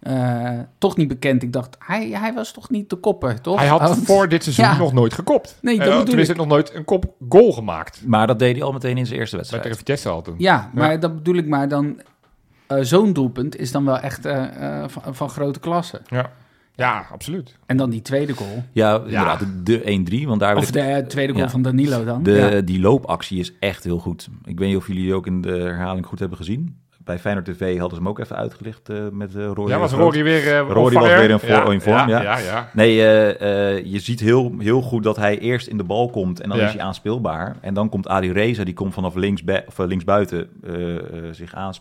eh, 0.00 0.58
toch 0.78 0.96
niet 0.96 1.08
bekend. 1.08 1.42
Ik 1.42 1.52
dacht, 1.52 1.76
hij, 1.78 2.08
hij 2.08 2.32
was 2.34 2.52
toch 2.52 2.70
niet 2.70 2.90
de 2.90 2.96
kopper, 2.96 3.40
toch? 3.40 3.58
Hij 3.58 3.68
had 3.68 3.80
Want- 3.80 4.04
voor 4.06 4.28
dit 4.28 4.42
seizoen 4.42 4.64
Ja. 4.64 4.76
nog 4.76 4.92
nooit 4.92 5.14
gekopt. 5.14 5.58
Nee, 5.62 5.78
dat 5.78 5.88
bedoel 5.88 6.04
tenminste, 6.04 6.32
ik. 6.32 6.38
nog 6.38 6.48
nooit 6.48 6.74
een 6.74 6.84
kop 6.84 7.04
goal 7.28 7.52
gemaakt. 7.52 8.02
maar 8.06 8.26
dat 8.26 8.38
deed 8.38 8.54
hij 8.56 8.64
al 8.64 8.72
meteen 8.72 8.98
in 8.98 9.06
zijn 9.06 9.18
eerste 9.18 9.36
Bij 9.36 9.38
wedstrijd. 9.38 9.62
tegen 9.62 9.78
Vitesse 9.78 10.08
al 10.08 10.22
toen. 10.22 10.34
Ja, 10.38 10.70
maar 10.74 11.00
dat 11.00 11.14
bedoel 11.14 11.34
ik 11.36 11.46
maar 11.46 11.68
dan. 11.68 12.00
Eh, 12.66 12.78
Zo'n 12.80 13.12
doelpunt 13.12 13.56
is 13.58 13.72
dan 13.72 13.84
wel 13.84 13.98
echt 13.98 14.24
eh, 14.24 14.82
eh, 14.82 14.88
van, 14.88 15.14
van 15.14 15.28
grote 15.28 15.60
klasse. 15.60 16.00
Ja, 16.06 16.30
ja 16.74 17.06
absoluut. 17.12 17.58
En 17.66 17.76
dan 17.76 17.90
die 17.90 18.02
tweede 18.02 18.32
goal. 18.32 18.64
Ja, 18.72 18.96
inderdaad. 18.96 19.38
De, 19.64 19.82
de 19.84 20.20
1-3, 20.22 20.26
want 20.26 20.40
daar 20.40 20.56
Of 20.56 20.70
de 20.70 21.04
tweede 21.08 21.32
goal 21.32 21.44
Ja. 21.44 21.50
van 21.50 21.62
Danilo 21.62 22.04
dan. 22.04 22.22
de, 22.22 22.32
ja. 22.32 22.60
die 22.60 22.80
loopactie 22.80 23.38
is 23.38 23.52
echt 23.60 23.84
heel 23.84 23.98
goed. 23.98 24.28
Ik 24.44 24.58
weet 24.58 24.68
niet 24.68 24.76
of 24.76 24.86
jullie 24.86 25.02
die 25.02 25.14
ook 25.14 25.26
in 25.26 25.40
de 25.40 25.52
herhaling 25.52 26.06
goed 26.06 26.18
hebben 26.18 26.38
gezien. 26.38 26.76
Bij 27.04 27.18
Feyenoord 27.18 27.46
TV 27.46 27.70
hadden 27.78 27.96
ze 27.96 28.02
hem 28.02 28.08
ook 28.08 28.18
even 28.18 28.36
uitgelicht 28.36 28.88
eh, 28.88 28.96
met 29.12 29.34
uh, 29.34 29.50
Roy. 29.54 29.68
Ja, 29.68 29.78
was. 29.78 29.92
Rory 29.92 30.22
weer 30.22 30.44
uh, 30.44 30.58
Rory 30.70 30.94
was 30.94 31.06
weer 31.08 31.30
in, 31.30 31.38
voor, 31.38 31.72
in 31.72 31.80
vorm, 31.80 32.08
ja. 32.08 32.22
ja, 32.22 32.38
ja. 32.38 32.70
Nee, 32.72 32.94
je 33.90 33.98
ziet 34.00 34.20
heel, 34.20 34.54
heel 34.58 34.82
goed 34.82 35.02
dat 35.02 35.16
hij 35.16 35.38
eerst 35.38 35.66
in 35.66 35.76
de 35.76 35.84
bal 35.84 36.10
komt 36.10 36.40
en 36.40 36.48
dan 36.48 36.58
Ja. 36.58 36.66
is 36.66 36.72
hij 36.72 36.82
aanspeelbaar. 36.82 37.56
En 37.60 37.74
dan 37.74 37.88
komt 37.88 38.08
Ali 38.08 38.32
Reza, 38.32 38.64
die 38.64 38.74
komt 38.74 38.94
vanaf 38.94 39.14
links, 39.14 39.42
of, 39.66 39.78
linksbuiten 39.78 40.48
zich 41.30 41.54
aan 41.54 41.72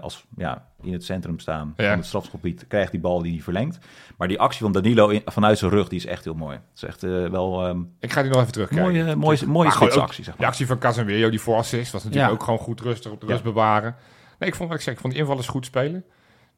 als 0.00 0.24
ja, 0.36 0.64
in 0.82 0.92
het 0.92 1.04
centrum 1.04 1.38
staan 1.38 1.72
Ja. 1.76 1.88
van 1.88 1.96
het 1.96 2.06
strafgebied. 2.06 2.64
Krijgt 2.68 2.90
die 2.90 3.00
bal 3.00 3.22
die 3.22 3.32
hij 3.32 3.42
verlengt. 3.42 3.78
Maar 4.16 4.28
die 4.28 4.40
actie 4.40 4.60
van 4.60 4.72
Danilo 4.72 5.08
in- 5.08 5.22
vanuit 5.24 5.58
zijn 5.58 5.70
rug, 5.70 5.88
die 5.88 5.98
is 5.98 6.06
echt 6.06 6.24
heel 6.24 6.34
mooi. 6.34 6.54
Het 6.56 6.62
is 6.76 6.82
echt 6.84 7.02
wel 7.30 7.66
ehm 7.66 7.80
Ik 8.00 8.12
ga 8.12 8.22
die 8.22 8.30
nog 8.30 8.40
even 8.40 8.52
terugkijken. 8.52 8.86
mooie, 8.92 9.16
mooie, 9.16 9.38
mooie 9.46 9.70
spitsactie, 9.70 10.24
zeg 10.24 10.34
De 10.34 10.40
maar. 10.40 10.48
actie 10.50 10.66
van 10.66 10.78
Casemiro, 10.78 11.30
die 11.30 11.40
voorassist, 11.40 11.92
was 11.92 12.04
natuurlijk 12.04 12.30
Ja. 12.32 12.36
ook 12.38 12.44
gewoon 12.44 12.58
goed 12.58 12.80
rustig 12.80 13.10
op 13.12 13.20
de 13.20 13.26
Ja. 13.26 13.32
rust 13.32 13.44
bewaren. 13.44 13.94
Nee, 14.38 14.48
ik 14.48 14.54
vond 14.54 14.68
wat 14.68 14.78
ik 14.78 14.84
zeg, 14.84 14.94
ik 14.94 15.00
vond 15.00 15.12
die 15.12 15.22
invallers 15.22 15.48
goed 15.48 15.64
spelen. 15.66 16.04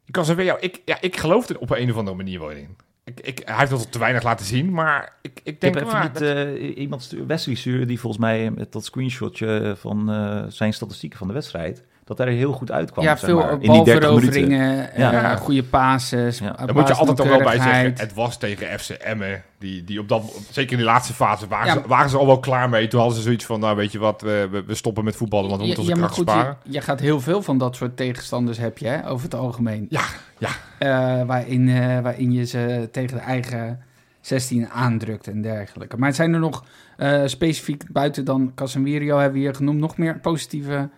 Die 0.05 0.13
Casemiro, 0.13 0.57
ik, 0.59 0.81
ja, 0.85 1.01
ik 1.01 1.17
geloof 1.17 1.49
er 1.49 1.59
op 1.59 1.69
een 1.69 1.91
of 1.91 1.97
andere 1.97 2.15
manier 2.17 2.39
wel 2.39 2.49
in. 2.49 2.75
Ik, 3.03 3.19
ik, 3.19 3.41
hij 3.45 3.55
heeft 3.57 3.69
dat 3.71 3.91
te 3.91 3.99
weinig 3.99 4.23
laten 4.23 4.45
zien, 4.45 4.71
maar 4.71 5.13
ik, 5.21 5.31
ik 5.31 5.41
Ik 5.43 5.61
denk... 5.61 5.73
heb 5.75 5.83
even 5.83 5.97
ah, 5.97 6.03
niet, 6.03 6.13
dat- 6.13 6.21
eh, 6.21 6.77
iemand 6.77 7.01
stuurde, 7.03 7.25
Wesley 7.25 7.55
stuurde 7.55 7.85
die 7.85 7.99
volgens 7.99 8.21
mij 8.21 8.51
met 8.51 8.71
dat 8.71 8.85
screenshotje 8.85 9.73
van 9.77 10.11
eh, 10.11 10.43
zijn 10.47 10.73
statistieken 10.73 11.17
van 11.17 11.27
de 11.27 11.33
wedstrijd. 11.33 11.83
Dat 12.09 12.17
hij 12.17 12.27
er 12.27 12.33
heel 12.33 12.51
goed 12.51 12.71
uitkwam. 12.71 13.03
ja, 13.05 13.15
zeg 13.15 13.29
veel 13.29 13.37
maar, 13.39 13.51
in 13.51 13.59
die 13.59 13.69
30 13.69 13.85
minuten. 13.85 14.09
balveroveringen, 14.09 14.91
eh, 14.93 14.99
Ja. 15.11 15.35
goede 15.35 15.63
passes. 15.63 16.39
Ja. 16.39 16.51
dan 16.65 16.75
moet 16.75 16.87
je 16.87 16.93
altijd 16.93 17.17
toch 17.17 17.27
wel 17.27 17.37
bij 17.43 17.55
zeggen, 17.59 17.93
het 17.95 18.13
was 18.13 18.37
tegen 18.37 18.79
FC 18.79 18.89
Emmen. 18.89 19.43
Die, 19.59 19.83
die 19.83 19.99
op 19.99 20.07
dat, 20.07 20.23
zeker 20.51 20.71
in 20.71 20.77
die 20.77 20.85
laatste 20.85 21.13
fase 21.13 21.47
waren, 21.47 21.67
Ja. 21.67 21.73
ze, 21.73 21.81
waren 21.87 22.09
ze 22.09 22.17
al 22.17 22.25
wel 22.25 22.39
klaar 22.39 22.69
mee. 22.69 22.87
Toen 22.87 22.99
hadden 22.99 23.17
ze 23.17 23.23
zoetjes 23.23 23.45
van, 23.45 23.59
nou 23.59 23.75
weet 23.75 23.91
je 23.91 23.99
wat, 23.99 24.21
we, 24.21 24.63
we- 24.65 24.75
stoppen 24.75 25.03
met 25.03 25.15
voetballen, 25.15 25.49
want 25.49 25.61
we 25.61 25.67
Ja, 25.67 25.73
moeten 25.75 25.93
onze 25.93 26.01
maar 26.01 26.11
kracht 26.11 26.29
goed, 26.29 26.35
sparen. 26.41 26.57
je, 26.63 26.71
je 26.73 26.81
gaat 26.81 26.99
heel 26.99 27.21
veel 27.21 27.41
van 27.41 27.57
dat 27.57 27.75
soort 27.75 27.97
tegenstanders 27.97 28.57
heb 28.57 28.77
je, 28.77 28.87
hè, 28.87 29.09
over 29.09 29.23
het 29.23 29.35
algemeen. 29.35 29.85
Ja, 29.89 30.01
ja. 30.37 30.49
Eh, 30.79 31.25
waarin, 31.25 31.69
eh, 31.69 31.99
waarin 31.99 32.31
je 32.31 32.45
ze 32.45 32.89
tegen 32.91 33.17
de 33.17 33.23
eigen 33.23 33.79
16 34.21 34.69
aandrukt 34.69 35.27
en 35.27 35.41
dergelijke. 35.41 35.97
Maar 35.97 36.13
zijn 36.13 36.33
er 36.33 36.39
nog 36.39 36.63
eh, 36.97 37.21
specifiek 37.25 37.83
buiten 37.91 38.25
dan 38.25 38.51
Casemiro 38.55 39.17
hebben 39.17 39.33
we 39.33 39.39
hier 39.45 39.55
genoemd 39.55 39.79
nog 39.79 39.97
meer 39.97 40.19
positieve... 40.19 40.89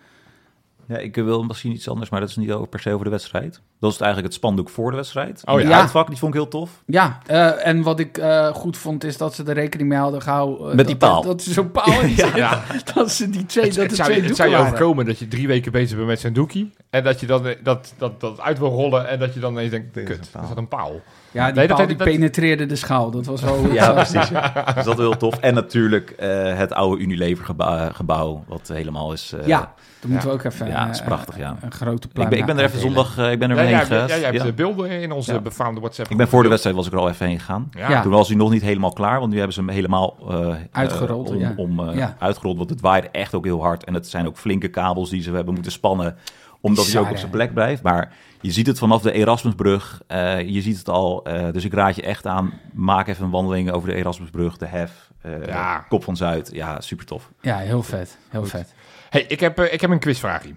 Ja, 0.88 0.98
ik 0.98 1.14
wil 1.14 1.42
misschien 1.42 1.72
iets 1.72 1.88
anders, 1.88 2.10
maar 2.10 2.20
dat 2.20 2.28
is 2.28 2.36
niet 2.36 2.70
per 2.70 2.80
se 2.80 2.92
over 2.92 3.04
de 3.04 3.10
wedstrijd. 3.10 3.62
Dat 3.82 3.92
is 3.92 3.98
eigenlijk 3.98 4.32
het 4.32 4.42
spandoek 4.42 4.68
voor 4.68 4.90
de 4.90 4.96
wedstrijd. 4.96 5.42
Oh 5.44 5.60
ja. 5.60 5.66
Het 5.66 5.74
uitvak, 5.74 6.08
die 6.08 6.18
vond 6.18 6.34
ik 6.34 6.40
heel 6.40 6.48
tof. 6.50 6.70
Ja, 6.86 7.18
eh, 7.26 7.66
en 7.66 7.82
wat 7.82 7.98
ik 8.00 8.18
eh, 8.18 8.46
goed 8.46 8.76
vond 8.76 9.04
is 9.04 9.16
dat 9.16 9.34
ze 9.34 9.44
er 9.44 9.54
rekening 9.54 9.88
mee 9.88 9.98
hadden 9.98 10.22
gehouden... 10.22 10.70
eh, 10.70 10.74
Met 10.76 10.86
die 10.86 10.96
dat- 10.96 11.10
paal. 11.10 11.22
Dat, 11.22 11.42
ze 11.42 11.52
zo'n 11.52 11.70
paal 11.70 12.00
in 12.00 12.14
Ja. 12.16 12.36
ja. 12.36 12.62
Dat 12.94 13.10
ze 13.10 13.30
die 13.30 13.46
twee, 13.46 13.64
Het, 13.64 13.74
dat 13.74 13.84
het 13.86 13.94
zou, 13.96 14.08
twee 14.08 14.20
het 14.20 14.28
doeken 14.28 14.50
zou 14.50 14.50
je 14.62 14.66
overkomen 14.68 15.04
dat 15.06 15.18
je 15.18 15.28
drie 15.28 15.46
weken 15.46 15.72
bezig 15.72 15.96
bent 15.96 16.08
met 16.08 16.20
zijn 16.20 16.32
doekie. 16.32 16.72
En 16.90 17.04
dat 17.04 17.20
je 17.20 17.26
dan 17.26 17.46
dat, 17.62 17.94
dat, 17.98 18.20
dat 18.20 18.40
uit 18.40 18.58
wil 18.58 18.70
rollen. 18.70 19.08
En 19.08 19.18
dat 19.18 19.34
je 19.34 19.40
dan 19.40 19.52
ineens 19.52 19.70
denkt, 19.70 19.92
kut, 19.92 20.20
is 20.20 20.48
dat 20.48 20.56
een 20.56 20.68
paal? 20.68 21.00
Ja, 21.30 21.46
die 21.46 21.54
Nee, 21.54 21.66
dat- 21.68 21.76
paal 21.76 21.86
die 21.86 21.96
dat- 21.96 22.06
penetreerde 22.08 22.66
de 22.66 22.76
schaal. 22.76 23.10
Dat 23.10 23.26
was 23.26 23.42
wel... 23.42 23.72
Ja, 23.72 23.92
precies. 24.02 24.28
Dus 24.74 24.84
dat 24.84 24.88
is 24.88 24.96
heel 24.96 25.16
tof. 25.16 25.38
En 25.38 25.54
natuurlijk 25.54 26.10
eh, 26.10 26.56
het 26.56 26.72
oude 26.72 27.02
Unilever 27.02 27.44
gebouw, 27.44 27.88
gebouw 27.92 28.44
wat 28.46 28.68
helemaal 28.72 29.12
is... 29.12 29.32
eh, 29.40 29.46
Ja, 29.46 29.72
dan 30.00 30.10
moeten 30.10 30.28
we 30.28 30.34
ook 30.34 30.44
even 30.44 30.66
Ja, 30.66 30.84
dat 30.86 30.94
is 30.94 31.00
eh, 31.00 31.06
prachtig, 31.06 31.36
ja. 31.38 31.56
een 31.60 31.72
grote 31.72 32.06
Ik 32.06 32.12
pluim 32.12 32.28
ben, 32.28 32.38
ik 32.38 32.46
ben 32.46 32.58
er 32.58 32.64
even 32.64 32.80
zondag, 32.80 33.18
eh, 33.18 33.30
ik 33.32 33.38
ben 33.38 33.50
er 33.50 33.56
heen 33.78 33.88
ja, 33.88 33.94
geweest. 33.94 34.08
jij 34.20 34.24
hebt 34.24 34.36
Ja. 34.36 34.44
de 34.44 34.52
beelden 34.52 34.90
in 34.90 35.12
onze 35.12 35.32
Ja. 35.32 35.40
befaamde 35.40 35.80
WhatsApp. 35.80 36.10
Ik 36.10 36.16
ben 36.16 36.28
voor 36.28 36.42
de 36.42 36.48
wedstrijd 36.48 36.76
was 36.76 36.86
ik 36.86 36.92
er 36.92 36.98
al 36.98 37.08
even 37.08 37.26
heen 37.26 37.38
gegaan. 37.38 37.70
Toen 38.02 38.12
was 38.12 38.28
hij 38.28 38.36
nog 38.36 38.50
niet 38.50 38.62
helemaal 38.62 38.92
klaar, 38.92 39.18
want 39.18 39.30
nu 39.30 39.36
hebben 39.36 39.54
ze 39.54 39.60
hem 39.60 39.68
helemaal 39.70 40.16
eh, 40.28 40.54
Uitgerold, 40.72 41.28
eh, 41.30 41.34
om, 41.34 41.40
ja. 41.40 41.52
om, 41.56 41.88
eh, 41.88 41.96
Ja. 41.96 42.16
uitgerold. 42.18 42.56
Want 42.56 42.70
het 42.70 42.80
waaide 42.80 43.08
echt 43.12 43.34
ook 43.34 43.44
heel 43.44 43.62
hard. 43.62 43.84
En 43.84 43.94
het 43.94 44.08
zijn 44.08 44.26
ook 44.26 44.36
flinke 44.36 44.68
kabels 44.68 45.10
die 45.10 45.22
ze 45.22 45.32
hebben 45.32 45.54
moeten 45.54 45.72
spannen, 45.72 46.16
omdat 46.60 46.86
hij 46.86 47.00
ook 47.00 47.10
op 47.10 47.16
zijn 47.16 47.30
plek 47.30 47.54
blijft. 47.54 47.82
Maar 47.82 48.12
je 48.40 48.50
ziet 48.50 48.66
het 48.66 48.78
vanaf 48.78 49.02
de 49.02 49.12
Erasmusbrug. 49.12 50.02
eh, 50.06 50.40
je 50.48 50.60
ziet 50.62 50.78
het 50.78 50.88
al. 50.88 51.24
eh, 51.24 51.52
dus 51.52 51.64
ik 51.64 51.72
raad 51.74 51.96
je 51.96 52.02
echt 52.02 52.26
aan, 52.26 52.52
maak 52.72 53.08
even 53.08 53.24
een 53.24 53.30
wandeling 53.30 53.70
over 53.70 53.88
de 53.88 53.94
Erasmusbrug, 53.94 54.56
de 54.56 54.66
Hef, 54.66 55.10
eh, 55.20 55.46
Ja. 55.46 55.78
Kop 55.88 56.04
van 56.04 56.16
Zuid. 56.16 56.50
Ja, 56.52 56.80
super 56.80 57.04
tof. 57.06 57.30
Ja, 57.40 57.56
heel 57.58 57.82
vet. 57.82 58.18
Heel 58.28 58.40
Goed. 58.40 58.50
vet. 58.50 58.74
Hey, 59.10 59.22
ik 59.28 59.40
heb, 59.40 59.60
ik 59.60 59.80
heb 59.80 59.90
een 59.90 59.98
quizvraagje. 59.98 60.52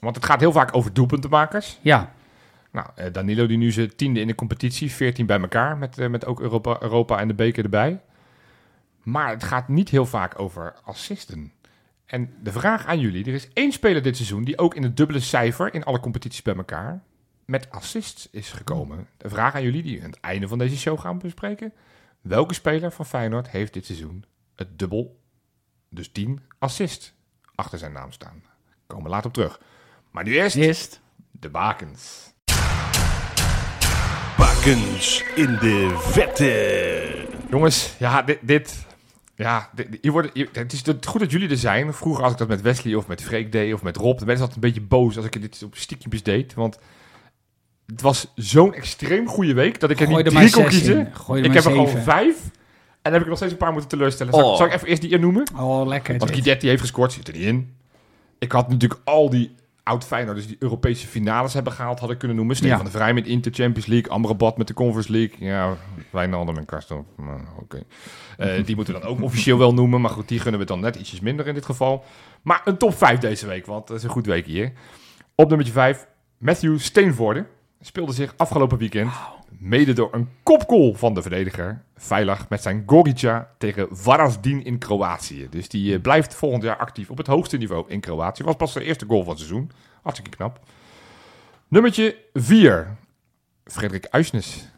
Want 0.00 0.16
het 0.16 0.24
gaat 0.24 0.40
heel 0.40 0.52
vaak 0.52 0.76
over 0.76 0.92
doelpuntenmakers. 0.92 1.78
Ja, 1.82 2.10
Nou, 2.74 2.86
eh, 2.94 3.12
Danilo 3.12 3.46
die 3.46 3.56
nu 3.56 3.72
zijn 3.72 3.96
tiende 3.96 4.20
in 4.20 4.26
de 4.26 4.34
competitie, 4.34 4.90
14 4.92 5.26
bij 5.26 5.40
elkaar, 5.40 5.76
met, 5.76 5.98
eh, 5.98 6.08
met 6.08 6.26
ook 6.26 6.40
Europa, 6.40 6.76
Europa 6.80 7.18
en 7.18 7.28
de 7.28 7.34
beker 7.34 7.64
erbij. 7.64 8.00
Maar 9.02 9.28
het 9.30 9.44
gaat 9.44 9.68
niet 9.68 9.88
heel 9.88 10.06
vaak 10.06 10.38
over 10.38 10.74
assisten. 10.84 11.52
En 12.06 12.34
de 12.42 12.52
vraag 12.52 12.86
aan 12.86 13.00
jullie, 13.00 13.24
er 13.24 13.34
is 13.34 13.48
één 13.52 13.72
speler 13.72 14.02
dit 14.02 14.16
seizoen 14.16 14.44
die 14.44 14.58
ook 14.58 14.74
in 14.74 14.82
het 14.82 14.96
dubbele 14.96 15.20
cijfer 15.20 15.74
in 15.74 15.84
alle 15.84 16.00
competities 16.00 16.42
bij 16.42 16.54
elkaar 16.54 17.02
met 17.44 17.70
assists 17.70 18.28
is 18.30 18.52
gekomen. 18.52 19.08
De 19.16 19.28
vraag 19.28 19.54
aan 19.54 19.62
jullie, 19.62 19.82
die 19.82 19.98
we 19.98 20.04
aan 20.04 20.10
het 20.10 20.20
einde 20.20 20.48
van 20.48 20.58
deze 20.58 20.76
show 20.76 21.00
gaan 21.00 21.18
bespreken. 21.18 21.72
Welke 22.20 22.54
speler 22.54 22.92
van 22.92 23.06
Feyenoord 23.06 23.50
heeft 23.50 23.72
dit 23.72 23.86
seizoen 23.86 24.24
het 24.54 24.78
dubbel, 24.78 25.20
dus 25.88 26.12
10 26.12 26.40
assist, 26.58 27.14
achter 27.54 27.78
zijn 27.78 27.92
naam 27.92 28.12
staan? 28.12 28.42
Komen 28.86 29.04
we 29.04 29.10
later 29.10 29.26
op 29.26 29.34
terug. 29.34 29.60
Maar 30.10 30.24
nu 30.24 30.34
eerst 30.34 30.56
eerst. 30.56 31.00
de 31.30 31.48
bakens. 31.48 32.33
In 34.64 35.56
de 35.60 35.94
vette. 35.98 37.26
Jongens, 37.50 37.94
ja, 37.98 38.22
dit... 38.22 38.38
dit 38.40 38.86
ja, 39.36 39.70
dit, 39.74 39.86
hier 40.00 40.12
worden, 40.12 40.30
hier- 40.34 40.48
het 40.52 40.72
is 40.72 40.86
het- 40.86 41.06
goed 41.06 41.20
dat 41.20 41.30
jullie 41.30 41.48
er 41.48 41.56
zijn. 41.56 41.94
Vroeger 41.94 42.22
als 42.24 42.32
ik 42.32 42.38
dat 42.38 42.48
met 42.48 42.60
Wesley 42.62 42.94
of 42.94 43.06
met 43.06 43.22
Freek 43.22 43.52
deed 43.52 43.74
of 43.74 43.82
met 43.82 43.96
Rob... 43.96 44.16
dan 44.18 44.26
werden 44.26 44.36
ze 44.36 44.42
altijd 44.42 44.64
een 44.64 44.70
beetje 44.72 44.80
boos 44.88 45.16
als 45.16 45.26
ik 45.26 45.40
dit 45.40 45.62
op 45.64 45.76
stiekjes 45.76 46.22
deed. 46.22 46.54
Want 46.54 46.78
het 47.86 48.00
was 48.00 48.32
zo'n 48.34 48.74
extreem 48.74 49.28
goede 49.28 49.54
week... 49.54 49.80
dat 49.80 49.90
ik 49.90 50.00
er 50.00 50.06
Gooi 50.06 50.22
niet 50.22 50.32
er 50.32 50.38
drie 50.38 50.50
kon 50.52 50.64
kiezen. 50.66 51.12
er 51.28 51.44
Ik 51.44 51.52
heb 51.52 51.64
er 51.64 51.76
al 51.78 51.86
zeven. 51.86 52.02
vijf. 52.02 52.36
En 52.44 52.50
dan 53.02 53.12
heb 53.12 53.22
ik 53.22 53.28
nog 53.28 53.36
steeds 53.36 53.52
een 53.52 53.58
paar 53.58 53.72
moeten 53.72 53.90
teleurstellen. 53.90 54.32
Zal, 54.32 54.42
ik- 54.42 54.48
Oh. 54.48 54.56
zal 54.56 54.66
ik 54.66 54.72
even 54.72 54.88
eerst 54.88 55.02
die 55.02 55.10
in 55.10 55.20
noemen? 55.20 55.46
Oh, 55.56 55.86
lekker. 55.86 56.18
Want. 56.18 56.30
Guidetti 56.30 56.68
heeft 56.68 56.80
gescoord, 56.80 57.12
zit 57.12 57.28
er 57.28 57.34
niet 57.34 57.42
in. 57.42 57.74
Ik 58.38 58.52
had 58.52 58.68
natuurlijk 58.68 59.00
al 59.04 59.30
die 59.30 59.54
oud 59.84 60.04
Feyenoord, 60.04 60.36
dus 60.36 60.46
die 60.46 60.56
Europese 60.58 61.06
finales 61.06 61.54
hebben 61.54 61.72
gehaald, 61.72 61.98
had 61.98 62.10
ik 62.10 62.18
kunnen 62.18 62.36
noemen. 62.36 62.56
Ja. 62.60 62.76
van 62.76 62.84
de 62.84 62.90
Vrij 62.90 63.14
met 63.14 63.26
Inter 63.26 63.52
Champions 63.52 63.86
League, 63.86 64.10
Amrabat 64.10 64.56
met 64.56 64.66
de 64.66 64.74
Conference 64.74 65.12
League. 65.12 65.36
Ja, 65.38 65.76
Wijnaldum 66.10 66.56
en 66.56 66.64
Karsten. 66.64 67.06
Oké. 67.60 67.82
Eh, 68.36 68.64
die 68.66 68.76
moeten 68.76 68.94
we 68.94 69.00
dan 69.00 69.08
ook 69.08 69.22
officieel 69.22 69.58
wel 69.58 69.74
noemen, 69.74 70.00
maar 70.00 70.10
goed, 70.10 70.28
die 70.28 70.40
gunnen 70.40 70.60
we 70.60 70.66
dan 70.66 70.80
net 70.80 70.96
ietsjes 70.96 71.20
minder 71.20 71.46
in 71.46 71.54
dit 71.54 71.64
geval. 71.64 72.04
Maar 72.42 72.60
een 72.64 72.76
top 72.76 72.94
5 72.94 73.18
deze 73.18 73.46
week, 73.46 73.66
want 73.66 73.86
dat 73.86 73.96
is 73.96 74.02
een 74.02 74.10
goed 74.10 74.26
week 74.26 74.46
hier. 74.46 74.72
Op 75.34 75.48
nummertje 75.48 75.72
5, 75.72 76.06
Matthew 76.38 76.78
Steenvoorde. 76.78 77.46
Speelde 77.80 78.12
zich 78.12 78.34
afgelopen 78.36 78.78
weekend 78.78 79.12
mede 79.58 79.92
door 79.92 80.08
een 80.12 80.28
kopgoal 80.42 80.94
van 80.94 81.14
de 81.14 81.22
verdediger. 81.22 81.82
Veilig 81.96 82.48
met 82.48 82.62
zijn 82.62 82.82
Gorica 82.86 83.48
tegen 83.58 83.86
Varazdin 83.90 84.64
in 84.64 84.78
Kroatië. 84.78 85.46
Dus 85.50 85.68
die 85.68 85.94
eh, 85.94 86.00
blijft 86.00 86.34
volgend 86.34 86.62
jaar 86.62 86.76
actief 86.76 87.10
op 87.10 87.18
het 87.18 87.26
hoogste 87.26 87.56
niveau 87.56 87.84
in 87.88 88.00
Kroatië. 88.00 88.44
Was 88.44 88.56
pas 88.56 88.72
de 88.72 88.84
eerste 88.84 89.06
goal 89.06 89.20
van 89.20 89.28
het 89.28 89.38
seizoen. 89.38 89.70
Hartstikke 90.02 90.36
knap. 90.36 90.60
Nummertje 91.68 92.16
4. 92.32 92.96
Frederik 93.64 94.06
Uisnes. 94.10 94.68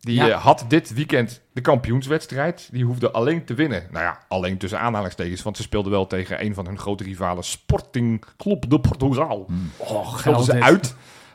Die 0.00 0.14
Ja. 0.14 0.28
eh, 0.28 0.42
had 0.42 0.64
dit 0.68 0.94
weekend 0.94 1.40
de 1.52 1.60
kampioenswedstrijd. 1.60 2.68
Die 2.72 2.84
hoefde 2.84 3.10
alleen 3.10 3.44
te 3.44 3.54
winnen. 3.54 3.86
Nou 3.90 4.04
ja, 4.04 4.18
alleen 4.28 4.58
tussen 4.58 4.80
aanhalingstekens. 4.80 5.42
Want 5.42 5.56
ze 5.56 5.62
speelden 5.62 5.92
wel 5.92 6.06
tegen 6.06 6.44
een 6.44 6.54
van 6.54 6.66
hun 6.66 6.78
grote 6.78 7.04
rivalen. 7.04 7.44
Sporting 7.44 8.24
Club 8.36 8.70
de 8.70 8.80
Portugal. 8.80 9.46
Oh, 9.76 10.14
geld 10.14 10.44
ze 10.44 10.62
uit. 10.62 10.94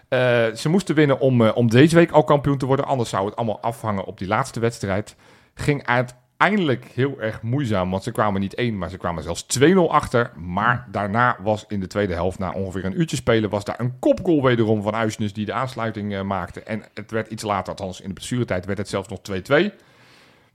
Eh, 0.09 0.45
ze 0.55 0.69
moesten 0.69 0.95
winnen 0.95 1.19
om, 1.19 1.45
eh, 1.45 1.55
om 1.55 1.69
deze 1.69 1.95
week 1.95 2.11
al 2.11 2.23
kampioen 2.23 2.57
te 2.57 2.65
worden. 2.65 2.85
Anders 2.85 3.09
zou 3.09 3.25
het 3.25 3.35
allemaal 3.35 3.61
afhangen 3.61 4.05
op 4.05 4.17
die 4.17 4.27
laatste 4.27 4.59
wedstrijd. 4.59 5.15
Ging 5.53 5.85
uiteindelijk 5.85 6.85
heel 6.85 7.21
erg 7.21 7.41
moeizaam. 7.41 7.89
Want 7.89 8.03
ze 8.03 8.11
kwamen 8.11 8.41
niet 8.41 8.55
één, 8.55 8.77
maar 8.77 8.89
ze 8.89 8.97
kwamen 8.97 9.23
zelfs 9.23 9.43
2-0 9.43 9.91
achter. 9.91 10.31
Maar 10.35 10.87
daarna 10.91 11.37
was 11.41 11.65
in 11.67 11.79
de 11.79 11.87
tweede 11.87 12.13
helft, 12.13 12.39
na 12.39 12.51
ongeveer 12.51 12.85
een 12.85 12.99
uurtje 12.99 13.15
spelen... 13.15 13.49
was 13.49 13.63
daar 13.63 13.79
een 13.79 13.99
kopgoal 13.99 14.43
wederom 14.43 14.81
van 14.81 14.95
Uisnes 14.95 15.33
die 15.33 15.45
de 15.45 15.53
aansluiting 15.53 16.13
eh, 16.13 16.21
maakte. 16.21 16.63
En 16.63 16.83
het 16.93 17.11
werd 17.11 17.31
iets 17.31 17.43
later, 17.43 17.69
althans 17.69 18.01
in 18.01 18.07
de 18.07 18.13
blessuretijd, 18.13 18.65
werd 18.65 18.77
het 18.77 18.89
zelfs 18.89 19.07
nog 19.07 19.19
2-2. 19.19 19.73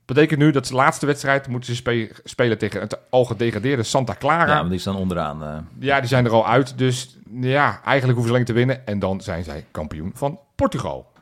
Betekent 0.05 0.41
nu 0.41 0.51
dat 0.51 0.67
de 0.67 0.75
laatste 0.75 1.07
wedstrijd 1.07 1.49
moeten 1.49 1.69
ze 1.71 1.77
spe- 1.77 2.11
spelen 2.25 2.59
tegen 2.59 2.81
het 2.81 2.99
al 3.11 3.25
gedegradeerde 3.25 3.83
Santa 3.83 4.15
Clara. 4.19 4.47
Ja, 4.53 4.59
want 4.59 4.71
die 4.71 4.79
staan 4.79 4.97
onderaan. 4.97 5.43
eh. 5.43 5.59
Ja, 5.79 5.99
die 6.01 6.09
zijn 6.09 6.25
er 6.25 6.31
al 6.31 6.47
uit. 6.49 6.79
Dus 6.79 7.17
ja, 7.41 7.81
eigenlijk 7.85 8.05
hoeven 8.05 8.23
ze 8.23 8.31
alleen 8.33 8.45
te 8.45 8.53
winnen. 8.53 8.87
En 8.87 8.99
dan 8.99 9.21
zijn 9.21 9.45
zij 9.45 9.65
kampioen 9.71 10.11
van 10.15 10.39
Portugal. 10.55 11.13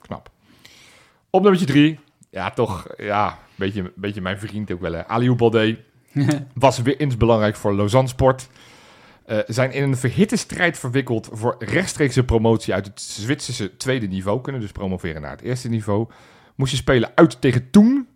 Knap. 0.00 0.30
Op 1.30 1.40
nummertje 1.42 1.66
drie. 1.66 1.98
Ja, 2.30 2.50
toch. 2.50 2.86
Ja, 2.96 3.26
een 3.28 3.34
beetje, 3.54 3.80
een 3.80 3.92
beetje 3.96 4.20
mijn 4.20 4.38
vriend 4.38 4.72
ook 4.72 4.80
wel. 4.80 4.92
Hè. 4.92 5.06
Aliou 5.08 5.36
Baldé 5.36 5.78
was 6.54 6.78
weer 6.78 6.96
eens 6.96 7.16
belangrijk 7.16 7.56
voor 7.56 7.74
Lausanne 7.74 8.08
Sport. 8.08 8.48
Eh, 9.26 9.38
zijn 9.46 9.72
in 9.72 9.82
een 9.82 9.96
verhitte 9.96 10.36
strijd 10.36 10.78
verwikkeld 10.78 11.28
voor 11.32 11.56
rechtstreekse 11.58 12.24
promotie 12.24 12.74
uit 12.74 12.86
het 12.86 13.00
Zwitserse 13.00 13.76
tweede 13.76 14.06
niveau. 14.06 14.40
Kunnen 14.40 14.60
dus 14.60 14.72
promoveren 14.72 15.22
naar 15.22 15.30
het 15.30 15.40
eerste 15.42 15.68
niveau. 15.68 16.08
Moest 16.54 16.70
je 16.70 16.76
spelen 16.76 17.10
uit 17.14 17.40
tegen 17.40 17.70
Toen. 17.70 18.08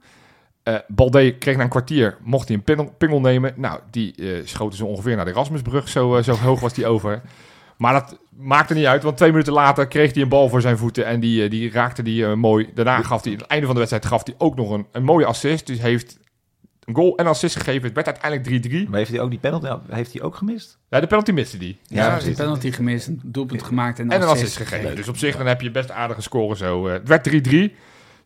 Eh 0.66 0.74
Baldé 0.88 1.30
kreeg 1.30 1.56
na 1.56 1.62
een 1.62 1.68
kwartier, 1.68 2.16
mocht 2.22 2.48
hij 2.48 2.56
een 2.56 2.62
pingel, 2.62 2.94
pingel 2.98 3.20
nemen. 3.20 3.52
Nou, 3.56 3.80
die 3.90 4.14
eh, 4.14 4.46
schoten 4.46 4.78
ze 4.78 4.84
ongeveer 4.84 5.16
naar 5.16 5.24
de 5.24 5.30
Erasmusbrug. 5.30 5.88
Zo, 5.88 6.16
eh, 6.16 6.22
zo 6.22 6.34
hoog 6.48 6.60
was 6.60 6.72
die 6.74 6.86
over. 6.86 7.20
Maar 7.76 7.92
dat 7.92 8.18
maakte 8.36 8.74
niet 8.74 8.84
uit, 8.84 9.02
want 9.02 9.16
twee 9.16 9.30
minuten 9.30 9.52
later 9.52 9.86
kreeg 9.86 10.12
hij 10.14 10.22
een 10.22 10.28
bal 10.28 10.48
voor 10.48 10.60
zijn 10.60 10.78
voeten. 10.78 11.06
En 11.06 11.20
die, 11.20 11.48
die 11.48 11.70
raakte 11.70 12.02
die 12.02 12.26
mooi. 12.26 12.70
Daarna 12.74 13.02
gaf 13.02 13.22
hij, 13.24 13.32
aan 13.32 13.38
het 13.38 13.46
einde 13.46 13.66
van 13.66 13.74
de 13.74 13.80
wedstrijd, 13.80 14.06
gaf 14.06 14.26
hij 14.26 14.34
ook 14.38 14.56
nog 14.56 14.70
een, 14.70 14.86
een 14.92 15.04
mooie 15.04 15.26
assist. 15.26 15.66
Dus 15.66 15.78
heeft 15.78 16.18
een 16.84 16.94
goal 16.94 17.16
en 17.16 17.26
assist 17.26 17.56
gegeven. 17.56 17.82
Het 17.82 17.94
werd 17.94 18.06
uiteindelijk 18.06 18.66
3-3. 18.86 18.88
Maar 18.88 18.98
heeft 18.98 19.10
hij 19.10 19.20
ook 19.20 19.30
die 19.30 19.38
penalty 19.38 19.68
heeft 19.88 20.12
hij 20.12 20.22
ook 20.22 20.34
gemist? 20.34 20.78
Ja, 20.88 21.00
de 21.00 21.06
penalty 21.06 21.32
miste 21.32 21.58
die. 21.58 21.78
Ja, 21.82 21.96
Ja, 21.96 22.12
een 22.12 22.18
precies. 22.18 22.36
penalty 22.36 22.72
gemist, 22.72 23.06
een 23.06 23.20
doelpunt 23.24 23.62
gemaakt 23.62 23.98
en, 23.98 24.10
En 24.10 24.22
een 24.22 24.28
assist 24.28 24.42
assist 24.42 24.68
gegeven. 24.68 24.96
Dus 24.96 25.08
op 25.08 25.16
zich 25.16 25.36
dan 25.36 25.46
heb 25.46 25.60
je 25.60 25.70
best 25.70 25.90
aardige 25.90 26.22
scoren 26.22 26.56
zo. 26.56 26.86
Het 26.88 27.08
werd 27.08 27.48
3-3. 27.70 27.72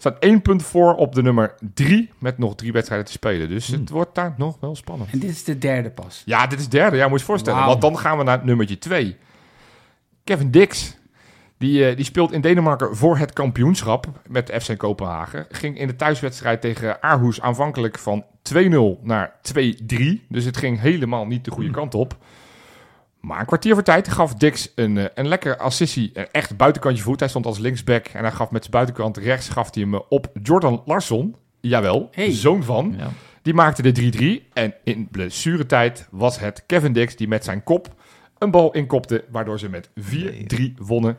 Staat 0.00 0.18
één 0.18 0.42
punt 0.42 0.62
voor 0.62 0.94
op 0.94 1.14
de 1.14 1.22
nummer 1.22 1.54
3. 1.74 2.10
Met 2.18 2.38
nog 2.38 2.54
drie 2.54 2.72
wedstrijden 2.72 3.06
te 3.06 3.12
spelen. 3.12 3.48
Dus 3.48 3.66
Hmm. 3.68 3.80
het 3.80 3.90
wordt 3.90 4.14
daar 4.14 4.34
nog 4.36 4.56
wel 4.60 4.76
spannend. 4.76 5.10
En 5.12 5.18
dit 5.18 5.30
is 5.30 5.44
de 5.44 5.58
derde 5.58 5.90
pas. 5.90 6.22
Ja, 6.24 6.46
dit 6.46 6.60
is 6.60 6.68
derde. 6.68 6.96
Ja, 6.96 7.02
moet 7.02 7.12
je 7.12 7.18
je 7.18 7.24
voorstellen. 7.24 7.64
Want 7.64 7.80
dan 7.80 7.98
gaan 7.98 8.18
we 8.18 8.24
naar 8.24 8.44
nummertje 8.44 8.78
2. 8.78 9.16
Kevin 10.24 10.50
Dix. 10.50 10.98
Die, 11.58 11.86
eh, 11.88 11.96
die 11.96 12.04
speelt 12.04 12.32
in 12.32 12.40
Denemarken 12.40 12.96
voor 12.96 13.16
het 13.18 13.32
kampioenschap 13.32 14.06
met 14.28 14.52
FC 14.62 14.78
Kopenhagen. 14.78 15.46
Ging 15.50 15.78
in 15.78 15.86
de 15.86 15.96
thuiswedstrijd 15.96 16.60
tegen 16.60 17.02
Aarhus 17.02 17.40
aanvankelijk 17.40 17.98
van 17.98 18.24
2-0 18.42 19.00
naar 19.02 19.32
2-3. 19.42 20.24
Dus 20.28 20.44
het 20.44 20.56
ging 20.56 20.80
helemaal 20.80 21.26
niet 21.26 21.44
de 21.44 21.50
goede 21.50 21.70
kant 21.70 21.94
op. 21.94 22.16
Maar 23.20 23.40
een 23.40 23.46
kwartier 23.46 23.74
voor 23.74 23.82
tijd 23.82 24.08
gaf 24.08 24.34
Dix 24.34 24.72
een, 24.74 24.98
eh, 24.98 25.04
een 25.14 25.28
lekker 25.28 25.56
assistie. 25.56 26.10
Een 26.14 26.26
echt 26.32 26.56
buitenkantje 26.56 27.02
voet. 27.02 27.20
Hij 27.20 27.28
stond 27.28 27.46
als 27.46 27.58
linksback 27.58 28.06
en 28.06 28.20
hij 28.20 28.32
gaf 28.32 28.50
met 28.50 28.60
zijn 28.60 28.72
buitenkant 28.72 29.16
rechts 29.16 29.48
gaf 29.48 29.74
hij 29.74 29.82
hem 29.82 29.94
eh, 29.94 30.00
op 30.08 30.30
Jordan 30.42 30.82
Larsson. 30.86 31.36
Jawel, 31.60 32.08
Hey. 32.12 32.32
zoon 32.32 32.62
van. 32.62 32.94
Ja. 32.98 33.08
Die 33.42 33.54
maakte 33.54 33.82
de 33.82 33.92
3-3. 33.92 34.48
En 34.52 34.74
in 34.84 35.08
blessuretijd 35.10 36.08
was 36.10 36.38
het 36.38 36.62
Kevin 36.66 36.92
Dix 36.92 37.16
die 37.16 37.28
met 37.28 37.44
zijn 37.44 37.62
kop 37.62 37.94
een 38.38 38.50
bal 38.50 38.72
inkopte. 38.72 39.24
Waardoor 39.30 39.58
ze 39.58 39.68
met 39.68 39.90
4-3 39.94 40.74
wonnen. 40.76 41.18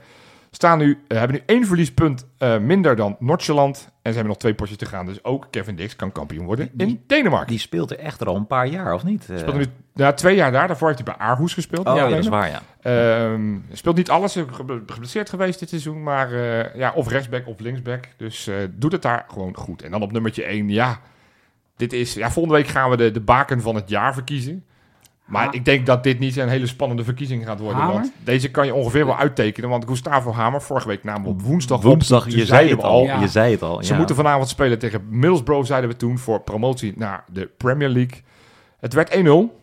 Staan 0.54 0.78
nu, 0.78 1.04
eh, 1.08 1.18
hebben 1.18 1.38
nu 1.38 1.44
één 1.56 1.66
verliespunt 1.66 2.28
eh, 2.38 2.58
minder 2.58 2.96
dan 2.96 3.16
Noordjeland. 3.20 3.78
En 3.78 4.12
ze 4.12 4.18
hebben 4.18 4.28
nog 4.28 4.38
twee 4.38 4.54
potjes 4.54 4.78
te 4.78 4.86
gaan. 4.86 5.06
Dus 5.06 5.24
ook 5.24 5.48
Kevin 5.50 5.76
Dix 5.76 5.96
kan 5.96 6.12
kampioen 6.12 6.46
worden 6.46 6.72
in 6.78 7.04
Denemarken. 7.08 7.48
Die 7.50 7.60
speelt 7.60 7.92
er 7.92 8.00
echt 8.00 8.26
al 8.26 8.36
een 8.36 8.48
paar 8.48 8.68
jaar, 8.68 8.94
of 8.94 9.04
niet? 9.04 9.30
Eh, 9.30 9.38
Speelde 9.38 9.60
nu 9.60 9.66
ja, 9.94 10.14
twee 10.14 10.36
jaar 10.36 10.52
daar. 10.52 10.68
Daarvoor 10.68 10.88
heeft 10.88 11.06
hij 11.06 11.16
bij 11.18 11.26
Aarhus 11.26 11.54
gespeeld. 11.54 11.88
Oh, 11.88 11.96
Ja, 11.96 12.10
dat 12.10 12.20
is 12.20 12.28
waar, 12.28 12.50
ja. 12.50 12.62
Ehm, 12.82 13.58
speelt 13.72 13.96
niet 13.96 14.10
alles. 14.10 14.38
Geblesseerd 14.86 15.30
geweest 15.30 15.60
dit 15.60 15.70
seizoen. 15.70 16.04
Maar 16.04 16.30
ja, 16.78 16.92
of 16.96 17.08
rechtsback 17.08 17.48
of 17.48 17.60
linksback. 17.60 18.08
Dus 18.18 18.50
doet 18.72 18.92
het 18.92 19.02
daar 19.02 19.26
gewoon 19.28 19.56
goed. 19.56 19.82
En 19.82 19.92
dan 19.92 20.02
op 20.02 20.12
nummertje 20.12 20.44
1. 20.44 20.70
Ja, 20.70 21.00
dit 21.76 21.94
is, 21.94 22.14
ja, 22.14 22.32
volgende 22.32 22.58
week 22.58 22.68
gaan 22.68 22.90
we 22.90 22.98
de, 22.98 23.12
de 23.12 23.22
baken 23.22 23.62
van 23.62 23.76
het 23.76 23.90
jaar 23.90 24.14
verkiezen. 24.14 24.66
Maar 25.26 25.46
Ha- 25.46 25.52
ik 25.52 25.66
denk 25.66 25.86
dat 25.86 26.04
dit 26.04 26.20
niet 26.20 26.38
een 26.38 26.50
hele 26.50 26.68
spannende 26.68 27.04
verkiezing 27.04 27.46
gaat 27.46 27.60
worden. 27.60 27.78
Hamer? 27.82 27.94
Want 27.94 28.12
deze 28.24 28.52
kan 28.52 28.66
je 28.66 28.74
ongeveer 28.74 29.06
wel 29.06 29.18
uittekenen. 29.18 29.70
Want 29.70 29.86
Gustavo 29.88 30.32
Hamer, 30.32 30.62
vorige 30.62 30.88
week 30.88 31.04
namen 31.04 31.24
we 31.24 31.30
op 31.30 31.42
woensdag 31.42 31.82
Woensdag, 31.82 32.22
op. 32.24 32.30
je 32.30 32.32
zei 32.36 32.46
zeiden 32.46 32.76
het 32.76 32.86
al. 32.86 33.04
Ja. 33.04 33.20
Je 33.20 33.28
zei 33.28 33.52
het 33.52 33.62
al. 33.62 33.84
Ze 33.84 33.92
ja. 33.92 33.98
moeten 33.98 34.16
vanavond 34.16 34.50
spelen 34.50 34.80
tegen 34.80 35.02
Middlesbrough, 35.10 35.66
zeiden 35.68 35.90
we 35.90 35.96
toen, 35.96 36.18
voor 36.18 36.40
promotie 36.42 36.94
naar 36.96 37.24
de 37.32 37.50
Premier 37.58 37.90
League. 37.90 38.22
Het 38.80 38.94
werd 38.94 39.16
1-0 39.16 39.60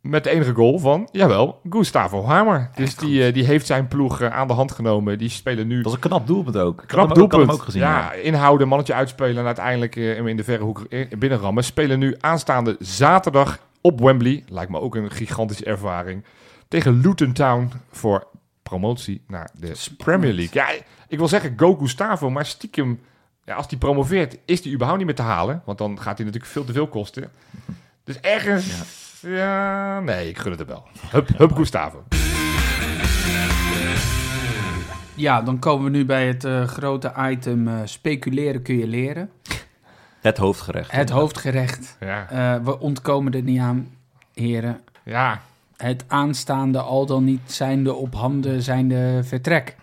met 0.00 0.24
de 0.24 0.30
enige 0.30 0.52
goal 0.54 0.78
van, 0.78 1.08
jawel, 1.12 1.60
Gustavo 1.70 2.24
Hamer. 2.24 2.70
Dus 2.74 2.96
die, 2.96 3.26
eh, 3.26 3.34
die 3.34 3.44
heeft 3.44 3.66
zijn 3.66 3.88
ploeg 3.88 4.20
eh, 4.20 4.30
aan 4.30 4.46
de 4.48 4.52
hand 4.54 4.72
genomen. 4.72 5.18
Die 5.18 5.28
spelen 5.28 5.66
nu 5.66 5.74
Dat 5.76 5.84
was 5.84 5.94
een 5.94 6.00
knap 6.00 6.26
doelpunt 6.26 6.56
ook. 6.56 6.82
Knap 6.86 7.00
hem 7.02 7.10
ook- 7.10 7.14
doelpunt. 7.16 7.42
hem 7.42 7.50
ook 7.50 7.62
gezien. 7.62 7.80
ja, 7.82 8.12
inhouden, 8.12 8.68
mannetje 8.68 8.94
uitspelen 8.94 9.36
en 9.38 9.46
uiteindelijk 9.46 9.96
eh, 9.96 10.14
hem 10.14 10.26
in 10.28 10.36
de 10.36 10.44
verre 10.44 10.64
hoek 10.64 10.86
binnenrammen. 11.18 11.64
Spelen 11.64 11.98
nu 11.98 12.16
aanstaande 12.20 12.76
zaterdag 12.78 13.58
op 13.84 14.00
Wembley. 14.00 14.44
Lijkt 14.48 14.70
me 14.70 14.80
ook 14.80 14.94
een 14.94 15.10
gigantische 15.10 15.64
ervaring. 15.64 16.24
Tegen 16.68 17.00
Luton 17.00 17.32
Town 17.32 17.72
voor 17.90 18.26
promotie 18.62 19.22
naar 19.26 19.50
de 19.52 19.74
Spannend. 19.74 19.96
Premier 19.96 20.32
League. 20.32 20.62
Ja, 20.62 20.84
ik 21.08 21.18
wil 21.18 21.28
zeggen 21.28 21.52
go 21.56 21.74
Gustavo, 21.74 22.30
maar 22.30 22.46
stiekem, 22.46 23.00
ja, 23.44 23.54
als 23.54 23.66
hij 23.68 23.78
promoveert, 23.78 24.38
is 24.44 24.64
hij 24.64 24.72
überhaupt 24.72 24.98
niet 24.98 25.06
meer 25.06 25.16
te 25.16 25.32
halen. 25.32 25.62
Want 25.64 25.78
dan 25.78 26.00
gaat 26.00 26.16
hij 26.16 26.26
natuurlijk 26.26 26.52
veel 26.52 26.64
te 26.64 26.72
veel 26.72 26.88
kosten. 26.88 27.30
Dus 28.04 28.20
ergens, 28.20 28.82
ja, 29.20 30.00
nee, 30.00 30.28
ik 30.28 30.38
gun 30.38 30.50
het 30.50 30.60
hem 30.60 30.68
wel. 30.68 30.86
Hup, 31.10 31.28
hup 31.36 31.52
Gustavo. 31.52 32.04
Ja, 35.14 35.42
dan 35.42 35.58
komen 35.58 35.84
we 35.84 35.90
nu 35.90 36.04
bij 36.04 36.26
het 36.26 36.44
eh, 36.44 36.64
grote 36.64 37.12
item 37.16 37.68
eh, 37.68 37.80
speculeren 37.84 38.62
kun 38.62 38.78
je 38.78 38.86
leren. 38.86 39.30
Het 40.24 40.38
hoofdgerecht. 40.38 40.90
Het 40.92 41.10
hoofdgerecht. 41.10 41.96
Ja, 42.00 42.26
Eh, 42.30 42.64
we 42.64 42.78
ontkomen 42.80 43.32
er 43.34 43.42
niet 43.42 43.60
aan, 43.60 43.88
heren. 44.34 44.80
ja, 45.04 45.40
Het 45.76 46.04
aanstaande 46.06 46.78
al 46.80 47.06
dan 47.06 47.24
niet 47.24 47.40
zijnde 47.46 47.94
op 47.94 48.14
handen 48.14 48.62
zijnde 48.62 49.20
vertrek. 49.24 49.76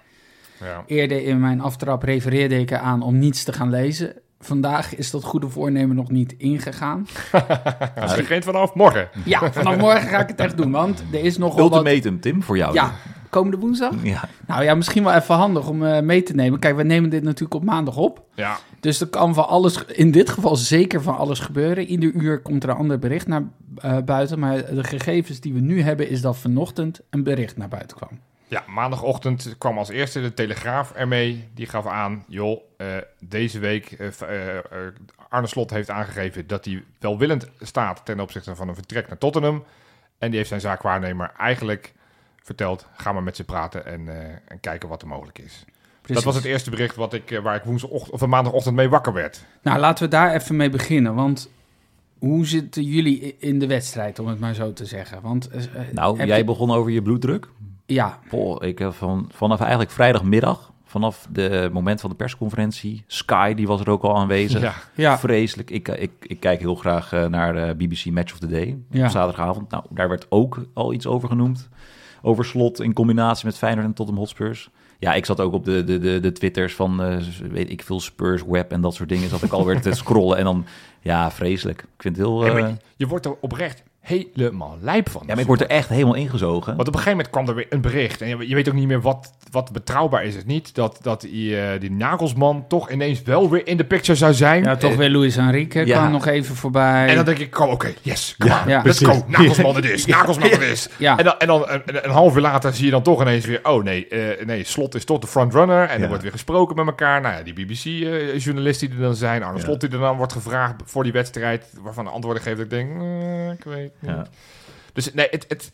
ja. 0.60 0.84
Eerder 0.88 1.24
in 1.26 1.40
mijn 1.40 1.62
aftrap 1.62 2.04
refereerde 2.04 2.60
ik 2.60 2.72
eraan 2.72 3.02
om 3.02 3.20
niets 3.20 3.44
te 3.44 3.54
gaan 3.54 3.70
lezen. 3.70 4.14
Vandaag 4.40 4.96
is 4.96 5.12
dat 5.12 5.24
goede 5.24 5.50
voornemen 5.50 5.96
nog 5.96 6.10
niet 6.10 6.34
ingegaan. 6.38 7.08
Dat 7.96 8.16
begint 8.16 8.44
vanaf 8.44 8.74
morgen. 8.74 9.10
Ja, 9.26 9.52
vanaf 9.52 9.78
morgen 9.78 10.08
ga 10.10 10.20
ik 10.20 10.28
het 10.28 10.40
echt 10.40 10.58
doen, 10.58 10.72
want 10.72 11.04
er 11.12 11.24
is 11.24 11.38
nogal 11.38 11.70
wat... 11.70 11.78
Ultimatum, 11.86 12.20
Tim, 12.20 12.44
voor 12.44 12.58
jou. 12.58 12.74
Ja, 12.74 12.92
komende 13.32 13.58
woensdag? 13.58 13.94
Ja. 14.04 14.30
Nou 14.48 14.64
ja, 14.64 14.76
misschien 14.76 15.04
wel 15.04 15.14
even 15.14 15.36
handig 15.36 15.68
om 15.68 15.86
eh, 15.86 16.02
mee 16.02 16.24
te 16.24 16.34
nemen. 16.34 16.60
Kijk, 16.60 16.76
we 16.76 16.84
nemen 16.84 17.10
dit 17.10 17.24
natuurlijk 17.24 17.54
op 17.54 17.64
maandag 17.64 17.98
op. 17.98 18.24
Ja, 18.36 18.58
Dus 18.80 19.02
er 19.02 19.08
kan 19.08 19.34
van 19.34 19.48
alles, 19.48 19.86
in 19.86 20.12
dit 20.12 20.30
geval 20.30 20.56
zeker 20.56 21.02
van 21.02 21.18
alles 21.18 21.40
gebeuren. 21.40 21.86
Ieder 21.86 22.12
uur 22.12 22.42
komt 22.42 22.64
er 22.64 22.70
een 22.70 22.76
ander 22.76 23.00
bericht 23.00 23.28
naar 23.28 23.44
eh, 23.78 23.98
buiten. 24.06 24.40
Maar 24.40 24.76
de 24.76 24.84
gegevens 24.84 25.40
die 25.40 25.54
we 25.54 25.60
nu 25.60 25.82
hebben, 25.82 26.10
is 26.10 26.22
dat 26.22 26.38
vanochtend 26.38 27.02
een 27.10 27.24
bericht 27.24 27.58
naar 27.58 27.68
buiten 27.68 27.98
kwam. 27.98 28.20
Ja, 28.48 28.64
maandagochtend 28.68 29.56
kwam 29.58 29.78
als 29.78 29.90
eerste 29.90 30.22
de 30.22 30.34
Telegraaf 30.34 30.92
ermee. 30.92 31.50
Die 31.54 31.66
gaf 31.66 31.88
aan, 31.88 32.24
joh, 32.28 32.62
eh, 32.78 32.88
deze 33.20 33.60
week... 33.60 33.92
eh, 33.92 34.08
Arne 35.30 35.48
Slot 35.48 35.70
heeft 35.70 35.90
aangegeven 35.90 36.48
dat 36.48 36.66
hij 36.66 36.84
welwillend 37.00 37.50
staat... 37.60 38.06
ten 38.06 38.20
opzichte 38.20 38.56
van 38.56 38.68
een 38.68 38.76
vertrek 38.76 39.08
naar 39.08 39.18
Tottenham. 39.18 39.64
En 40.18 40.28
die 40.28 40.38
heeft 40.38 40.50
zijn 40.50 40.62
zaakwaarnemer 40.62 41.32
eigenlijk 41.38 41.94
verteld... 42.44 42.88
ga 42.96 43.12
maar 43.12 43.24
met 43.24 43.36
ze 43.36 43.44
praten 43.44 43.86
en, 43.86 44.08
eh, 44.08 44.30
en 44.48 44.60
kijken 44.60 44.90
wat 44.90 45.02
er 45.02 45.08
mogelijk 45.08 45.40
is. 45.40 45.66
Dat 46.06 46.24
was 46.24 46.36
het 46.36 46.46
eerste 46.46 46.70
bericht 46.70 46.96
wat 46.96 47.14
ik, 47.14 47.32
eh, 47.32 47.40
waar 47.40 47.56
ik 47.56 47.64
woensdagochtend, 47.64 48.22
of 48.22 48.26
maandagochtend 48.28 48.76
mee 48.76 48.90
wakker 48.90 49.14
werd. 49.14 49.46
Nou, 49.62 49.80
laten 49.80 50.04
we 50.04 50.10
daar 50.10 50.34
even 50.34 50.56
mee 50.56 50.70
beginnen. 50.70 51.16
Want 51.16 51.50
hoe 52.20 52.46
zitten 52.46 52.84
jullie 52.84 53.36
in 53.40 53.60
de 53.60 53.68
wedstrijd, 53.68 54.20
om 54.20 54.28
het 54.28 54.40
maar 54.40 54.54
zo 54.54 54.74
te 54.74 54.86
zeggen? 54.86 55.22
Want, 55.22 55.50
eh, 55.50 55.62
Nou, 55.92 56.26
jij 56.26 56.38
je- 56.38 56.44
begon 56.44 56.72
over 56.72 56.92
je 56.92 57.02
bloeddruk. 57.02 57.48
Ja, 57.86 58.20
ik 58.60 58.80
heb 58.80 58.94
van, 58.94 59.30
vanaf 59.34 59.60
eigenlijk 59.60 59.92
vrijdagmiddag, 59.92 60.72
vanaf 60.86 61.28
de 61.30 61.70
moment 61.74 62.02
van 62.02 62.10
de 62.10 62.16
persconferentie, 62.16 63.04
Sky, 63.08 63.54
die 63.54 63.68
was 63.68 63.80
er 63.82 63.90
ook 63.90 64.04
al 64.04 64.18
aanwezig. 64.18 64.62
Ja, 64.62 64.74
ja. 64.96 65.20
Vreselijk. 65.20 65.70
Ik, 65.70 65.88
ik, 65.88 66.12
ik 66.22 66.40
kijk 66.40 66.60
heel 66.60 66.76
graag 66.76 67.12
naar 67.12 67.76
BBC 67.76 68.06
Match 68.06 68.34
of 68.34 68.40
the 68.40 68.48
Day 68.48 68.78
Ja. 68.90 69.06
op 69.06 69.12
zaterdagavond. 69.12 69.70
Nou, 69.72 69.84
daar 69.90 70.10
werd 70.10 70.26
ook 70.30 70.66
al 70.74 70.94
iets 70.94 71.08
over 71.08 71.30
genoemd. 71.30 71.70
Over 72.22 72.46
slot 72.46 72.82
in 72.82 72.94
combinatie 72.94 73.46
met 73.46 73.58
Feyenoord 73.58 73.86
en 73.86 73.94
Tottenham 73.94 74.24
Hotspurs. 74.24 74.70
Ja, 75.00 75.14
ik 75.14 75.26
zat 75.26 75.40
ook 75.40 75.54
op 75.54 75.66
de, 75.66 75.84
de, 75.84 76.00
de, 76.00 76.20
de 76.20 76.32
twitters 76.32 76.76
van, 76.76 77.04
eh, 77.04 77.18
weet 77.52 77.70
ik 77.70 77.84
veel, 77.84 78.00
Spurs 78.00 78.44
Web 78.48 78.72
en 78.72 78.82
dat 78.82 78.94
soort 78.94 79.10
dingen. 79.10 79.30
Zat 79.30 79.44
ik 79.44 79.52
alweer 79.52 79.82
te 79.82 79.94
scrollen 80.02 80.38
en 80.38 80.44
dan, 80.44 80.66
ja, 81.00 81.32
vreselijk. 81.32 81.82
Ik 81.82 82.02
vind 82.02 82.18
het 82.18 82.26
heel... 82.26 82.46
Eh, 82.46 82.74
je 82.96 83.08
wordt 83.08 83.26
er 83.26 83.36
oprecht 83.40 83.84
helemaal 84.02 84.78
lijp 84.82 85.10
van. 85.10 85.22
ja, 85.22 85.28
maar 85.34 85.40
ik 85.40 85.48
word 85.48 85.62
er 85.62 85.68
echt 85.68 85.90
helemaal 85.90 86.14
ingezogen. 86.16 86.76
Want 86.76 86.88
op 86.88 86.94
een 86.94 87.00
gegeven 87.00 87.12
moment 87.12 87.30
kwam 87.30 87.48
er 87.48 87.56
weer 87.56 87.66
een 87.70 87.82
bericht. 87.82 88.22
En 88.22 88.28
je, 88.28 88.48
je 88.48 88.56
weet 88.56 88.68
ook 88.68 88.74
niet 88.74 88.88
meer 88.88 89.02
wat, 89.02 89.34
wat 89.52 89.72
betrouwbaar 89.72 90.24
is 90.24 90.36
het 90.36 90.46
niet. 90.46 90.76
Dat, 90.76 91.00
dat 91.02 91.22
die, 91.22 91.60
eh, 91.62 91.80
die 91.80 91.92
Nagelsman 91.92 92.66
toch 92.68 92.90
ineens 92.92 93.22
wel 93.22 93.50
weer 93.50 93.68
in 93.68 93.78
de 93.78 93.84
picture 93.86 94.18
zou 94.18 94.34
zijn. 94.34 94.64
ja, 94.64 94.76
toch 94.76 94.92
Eh, 94.92 94.98
weer 94.98 95.10
Luis 95.10 95.38
Enrique 95.38 95.86
ja. 95.86 95.98
kwam 95.98 96.12
nog 96.12 96.26
even 96.26 96.56
voorbij. 96.56 97.08
En 97.08 97.16
dan 97.16 97.26
denk 97.26 97.38
ik, 97.38 97.52
kom, 97.52 97.70
oké, 97.70 97.94
yes, 98.02 98.36
come 98.38 98.52
Ja, 98.54 98.62
on, 98.64 98.70
ja. 98.70 98.82
let's 98.86 99.00
go. 99.04 99.24
Nagelsman 99.28 99.76
het 99.76 99.86
is, 99.86 100.06
Nagelsman 100.06 100.50
het 100.50 100.62
is. 100.62 100.90
Ja. 100.98 101.18
En 101.18 101.24
dan, 101.24 101.40
en 101.40 101.48
dan 101.48 101.64
een, 101.70 101.82
een 102.06 102.12
half 102.12 102.36
uur 102.36 102.42
later 102.42 102.74
zie 102.74 102.86
je 102.86 102.92
dan 102.92 103.04
toch 103.04 103.22
ineens 103.22 103.46
weer... 103.46 103.60
oh 103.64 103.84
nee, 103.84 104.08
eh, 104.08 104.46
nee 104.46 104.64
Slot 104.64 104.96
is 104.96 105.06
toch 105.06 105.20
de 105.20 105.28
frontrunner. 105.28 105.88
En 105.88 105.98
Ja. 105.98 106.02
er 106.04 106.08
wordt 106.08 106.24
weer 106.24 106.32
gesproken 106.32 106.76
met 106.76 106.86
elkaar. 106.86 107.22
Nou 107.22 107.36
ja, 107.36 107.42
die 107.44 107.54
BBC-journalisten 107.54 108.88
die 108.90 108.98
er 108.98 109.04
dan 109.04 109.16
zijn. 109.16 109.44
Arne 109.44 109.58
Ja. 109.58 109.64
Slot 109.64 109.80
die 109.82 109.90
er 109.90 110.00
dan 110.00 110.18
wordt 110.18 110.34
gevraagd 110.34 110.76
voor 110.86 111.04
die 111.04 111.12
wedstrijd... 111.12 111.66
waarvan 111.82 112.04
de 112.06 112.12
antwoorden 112.12 112.44
geeft 112.44 112.56
dat 112.58 112.66
ik 112.66 112.72
denk, 112.72 112.90
ik 113.60 113.64
weet 113.64 113.91
niet. 114.00 114.12
Ja. 114.12 114.26
Dus 114.94 115.14
nee, 115.14 115.28
het, 115.30 115.46
het, 115.48 115.72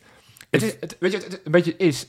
het, 0.50 0.62
is, 0.62 0.76
het, 0.80 0.96
weet 1.00 1.12
je, 1.12 1.18
het, 1.18 1.26
het 1.32 1.40
een 1.44 1.52
beetje 1.52 1.76
is... 1.76 2.06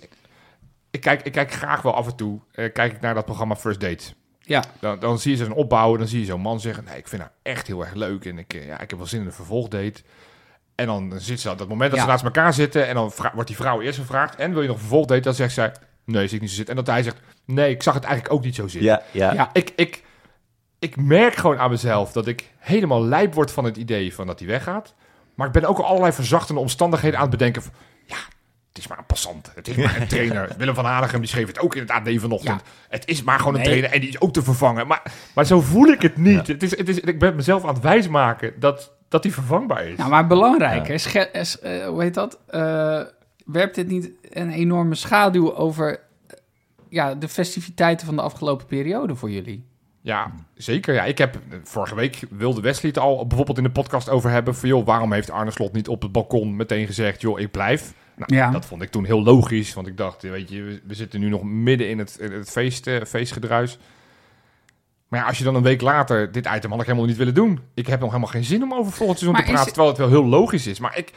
Ik 0.92 1.02
kijk, 1.02 1.22
ik 1.22 1.32
kijk 1.32 1.52
graag 1.52 1.82
wel 1.82 1.94
af 1.96 2.08
en 2.08 2.16
toe 2.16 2.40
eh, 2.52 2.74
kijk 2.74 2.94
ik 2.94 3.02
naar 3.02 3.14
dat 3.14 3.26
programma 3.26 3.56
First 3.56 3.80
Dates. 3.80 4.14
Ja, 4.40 4.64
Dan, 4.80 5.00
dan 5.00 5.20
zie 5.20 5.32
je 5.38 5.44
zo'n 5.44 5.54
opbouw 5.54 5.92
en 5.94 5.98
dan 6.00 6.08
zie 6.08 6.20
je 6.20 6.26
zo'n 6.26 6.42
man 6.42 6.60
zeggen... 6.60 6.84
nee, 6.84 6.98
ik 6.98 7.08
vind 7.08 7.22
haar 7.22 7.32
echt 7.42 7.68
heel 7.68 7.82
erg 7.82 7.94
leuk 7.94 8.26
en 8.26 8.38
ik, 8.38 8.54
eh, 8.54 8.66
ja, 8.66 8.80
ik 8.80 8.90
heb 8.90 9.00
wel 9.00 9.08
zin 9.08 9.20
in 9.20 9.26
een 9.26 9.32
vervolgdate. 9.34 10.02
En 10.76 10.86
dan 10.86 11.14
zit 11.18 11.40
ze 11.40 11.50
op 11.52 11.58
dat 11.58 11.68
moment 11.68 11.90
dat 11.90 12.00
Ja. 12.00 12.06
ze 12.06 12.12
naast 12.12 12.24
elkaar 12.24 12.54
zitten... 12.54 12.88
en 12.88 12.96
dan 12.96 13.12
vra- 13.12 13.32
wordt 13.34 13.48
die 13.48 13.58
vrouw 13.58 13.82
eerst 13.82 14.00
gevraagd... 14.00 14.36
en 14.36 14.52
wil 14.52 14.62
je 14.62 14.68
nog 14.68 14.76
een 14.76 14.82
vervolgdate? 14.82 15.22
Dan 15.22 15.34
zegt 15.34 15.54
zij, 15.54 15.72
nee, 16.06 16.28
zie 16.28 16.36
ik 16.36 16.42
niet 16.42 16.50
zo 16.50 16.56
zitten. 16.56 16.76
En 16.78 16.84
dat 16.84 16.94
hij 16.94 17.04
zegt, 17.04 17.18
nee, 17.46 17.70
ik 17.72 17.84
zag 17.84 17.94
het 17.94 18.04
eigenlijk 18.04 18.34
ook 18.34 18.44
niet 18.44 18.56
zo 18.56 18.68
zitten. 18.68 18.90
Ja, 18.90 19.04
ja. 19.12 19.34
Ja. 19.34 19.50
Ik, 19.54 19.74
ik, 19.76 20.04
ik 20.80 20.96
merk 20.98 21.36
gewoon 21.36 21.60
aan 21.60 21.70
mezelf 21.70 22.12
dat 22.12 22.28
ik 22.28 22.52
helemaal 22.58 23.04
lijp 23.06 23.34
word 23.34 23.52
van 23.52 23.64
het 23.64 23.78
idee 23.78 24.14
van 24.16 24.28
dat 24.28 24.40
hij 24.40 24.48
weggaat. 24.48 24.94
Maar 25.40 25.48
ik 25.48 25.54
ben 25.54 25.66
ook 25.66 25.78
al 25.78 25.86
allerlei 25.86 26.14
verzachtende 26.14 26.62
omstandigheden 26.62 27.16
aan 27.20 27.28
het 27.30 27.38
bedenken. 27.38 27.62
Van, 27.62 27.72
ja, 28.06 28.16
het 28.70 28.78
is 28.78 28.88
maar 28.88 28.98
een 28.98 29.06
passant. 29.06 29.52
Het 29.56 29.68
is 29.68 29.76
maar 29.76 30.02
een 30.02 30.08
trainer. 30.16 30.50
Willem 30.58 30.76
van 30.76 30.86
Hanegem 30.86 31.20
die 31.20 31.30
schreef 31.30 31.48
het 31.48 31.60
ook 31.60 31.76
in 31.76 31.82
het 31.82 31.92
AD 31.92 32.10
vanochtend. 32.16 32.62
Ja. 32.66 32.72
Het 32.90 33.08
is 33.08 33.24
maar 33.24 33.40
gewoon 33.40 33.54
een 33.54 33.60
Nee. 33.60 33.68
trainer 33.70 33.92
en 33.92 34.00
die 34.00 34.10
is 34.10 34.22
ook 34.22 34.34
te 34.34 34.44
vervangen. 34.44 34.88
Maar, 34.88 35.02
maar 35.36 35.46
zo 35.46 35.62
voel 35.62 35.88
ik 35.88 36.02
het 36.02 36.18
niet. 36.18 36.48
Het 36.48 36.64
is, 36.64 36.78
het 36.78 36.90
is, 36.90 37.00
ik 37.00 37.20
ben 37.20 37.36
mezelf 37.36 37.64
aan 37.66 37.74
het 37.74 37.84
wijsmaken 37.84 38.54
dat, 38.60 38.92
dat 39.08 39.24
die 39.24 39.34
vervangbaar 39.34 39.86
is. 39.88 39.98
Nou, 39.98 40.10
maar 40.10 40.28
belangrijk, 40.28 40.88
Ja. 40.88 41.32
is, 41.32 41.60
eh, 41.60 41.88
hoe 41.88 42.02
heet 42.02 42.14
dat? 42.14 42.40
Eh, 42.48 43.02
werpt 43.46 43.76
dit 43.76 43.88
niet 43.88 44.10
een 44.30 44.52
enorme 44.52 44.96
schaduw 44.96 45.56
over 45.56 45.92
eh, 45.92 46.38
ja, 46.90 47.16
de 47.16 47.28
festiviteiten 47.30 48.06
van 48.06 48.16
de 48.16 48.22
afgelopen 48.22 48.66
periode 48.66 49.16
voor 49.16 49.30
jullie? 49.32 49.68
Ja, 50.10 50.32
zeker. 50.56 50.94
Ja, 50.94 51.04
ik 51.04 51.18
heb 51.18 51.36
eh, 51.36 51.58
vorige 51.64 51.96
week 51.96 52.20
wilde 52.30 52.62
Wesley 52.62 52.92
het 52.92 53.00
al 53.00 53.28
bijvoorbeeld 53.28 53.58
in 53.58 53.64
de 53.64 53.72
podcast 53.72 54.10
over 54.10 54.30
hebben. 54.30 54.56
Van 54.56 54.70
joh, 54.70 54.86
waarom 54.86 55.14
heeft 55.14 55.32
Arne 55.32 55.52
Slot 55.52 55.74
niet 55.74 55.88
op 55.88 56.02
het 56.02 56.12
balkon 56.12 56.56
meteen 56.56 56.86
gezegd, 56.86 57.22
joh, 57.22 57.40
ik 57.40 57.52
blijf? 57.52 57.94
Nou, 58.16 58.34
Ja. 58.36 58.52
dat 58.52 58.66
vond 58.66 58.82
ik 58.82 58.90
toen 58.90 59.06
heel 59.06 59.24
logisch. 59.24 59.74
Want 59.74 59.88
ik 59.88 59.98
dacht, 59.98 60.22
weet 60.22 60.50
je, 60.50 60.62
we, 60.62 60.82
we 60.88 60.94
zitten 60.94 61.20
nu 61.20 61.30
nog 61.30 61.44
midden 61.44 61.90
in 61.90 62.00
het, 62.00 62.18
het 62.22 62.50
feest, 62.50 62.88
eh, 62.88 63.02
feestgedruis. 63.08 63.78
Maar 65.08 65.20
ja, 65.20 65.26
als 65.28 65.38
je 65.38 65.44
dan 65.44 65.56
een 65.56 65.64
week 65.64 65.82
later 65.82 66.32
dit 66.32 66.46
item 66.56 66.72
had 66.72 66.80
ik 66.80 66.86
helemaal 66.86 67.08
niet 67.08 67.18
willen 67.18 67.34
doen. 67.34 67.60
Ik 67.74 67.88
heb 67.88 68.00
nog 68.00 68.10
helemaal 68.10 68.32
geen 68.32 68.44
zin 68.44 68.64
om 68.64 68.74
over 68.74 68.92
volgend 68.92 69.20
seizoen 69.20 69.32
Maar 69.32 69.42
te 69.42 69.52
praten, 69.52 69.68
is- 69.68 69.74
terwijl 69.74 69.94
het 69.94 69.98
wel 70.12 70.22
heel 70.22 70.30
logisch 70.30 70.68
is. 70.68 70.80
Maar 70.80 70.98
ik, 70.98 71.12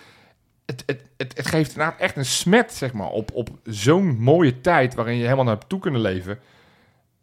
het, 0.66 0.82
het, 0.86 1.02
het, 1.16 1.36
het 1.36 1.46
geeft 1.46 1.70
inderdaad 1.72 2.00
echt 2.00 2.16
een 2.16 2.24
smet, 2.24 2.72
zeg 2.72 2.92
maar, 2.92 3.08
op, 3.08 3.30
op 3.32 3.48
zo'n 3.64 4.16
mooie 4.18 4.60
tijd 4.60 4.94
waarin 4.94 5.16
je 5.16 5.22
helemaal 5.22 5.44
naartoe 5.44 5.80
kunnen 5.80 6.00
leven. 6.00 6.38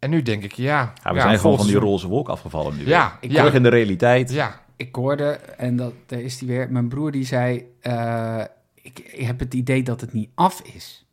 En 0.00 0.10
nu 0.10 0.22
denk 0.22 0.42
ik, 0.42 0.52
ja... 0.52 0.92
Ja, 1.04 1.12
we 1.12 1.20
zijn 1.20 1.38
gewoon 1.38 1.56
van 1.56 1.66
die 1.66 1.76
roze 1.76 2.08
wolk 2.08 2.28
afgevallen 2.28 2.76
nu. 2.76 2.86
Ja, 2.86 3.18
Ik 3.20 3.30
ja, 3.30 3.36
Terug 3.36 3.54
in 3.54 3.62
de 3.62 3.68
realiteit. 3.68 4.30
ja. 4.30 4.60
Ik 4.76 4.94
hoorde, 4.94 5.30
en 5.56 5.76
dat, 5.76 5.92
daar 6.06 6.20
is 6.20 6.38
die 6.38 6.48
weer, 6.48 6.72
mijn 6.72 6.88
broer 6.88 7.10
die 7.10 7.24
zei, 7.24 7.64
eh, 7.80 8.44
ik, 8.74 8.98
ik 8.98 9.26
heb 9.26 9.38
het 9.38 9.54
idee 9.54 9.82
dat 9.82 10.00
het 10.00 10.12
niet 10.12 10.30
af 10.34 10.60
is. 10.60 11.06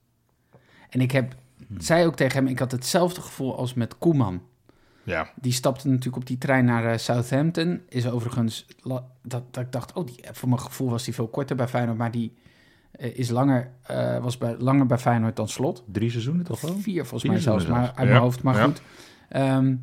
En 0.89 1.01
ik 1.01 1.11
heb, 1.11 1.35
zei 1.77 2.05
ook 2.05 2.15
tegen 2.15 2.37
hem, 2.37 2.47
ik 2.47 2.59
had 2.59 2.71
hetzelfde 2.71 3.21
gevoel 3.21 3.57
als 3.57 3.73
met 3.73 3.97
Koeman. 3.97 4.41
Ja, 5.03 5.29
Die 5.35 5.51
stapte 5.51 5.87
natuurlijk 5.87 6.15
op 6.15 6.25
die 6.25 6.37
trein 6.37 6.65
naar 6.65 6.85
eh, 6.91 6.97
Southampton. 6.97 7.81
Is 7.89 8.09
overigens, 8.09 8.65
dat, 8.83 9.03
dat 9.51 9.63
ik 9.65 9.71
dacht, 9.71 9.93
oh, 9.93 10.05
die, 10.05 10.19
voor 10.31 10.49
mijn 10.49 10.61
gevoel 10.61 10.89
was 10.89 11.03
die 11.03 11.13
veel 11.13 11.27
korter 11.27 11.55
bij 11.55 11.67
Feyenoord. 11.67 11.97
Maar 11.97 12.11
die 12.11 12.33
is 12.97 13.29
langer, 13.29 13.71
eh, 13.83 14.17
was 14.17 14.37
bij, 14.37 14.55
langer 14.57 14.85
bij 14.85 14.97
Feyenoord 14.97 15.35
dan 15.35 15.47
Slot. 15.47 15.83
Drie 15.91 16.09
seizoenen 16.09 16.45
toch 16.45 16.61
wel? 16.61 16.75
Vier 16.77 17.01
volgens 17.01 17.21
Vier 17.21 17.31
mij 17.31 17.41
zelfs, 17.41 17.65
maar 17.65 17.81
uit 17.81 17.97
Ja, 17.97 18.03
mijn 18.03 18.21
hoofd. 18.21 18.43
Maar 18.43 18.55
ja. 18.55 18.63
goed. 18.63 18.81
Ehm, 19.29 19.75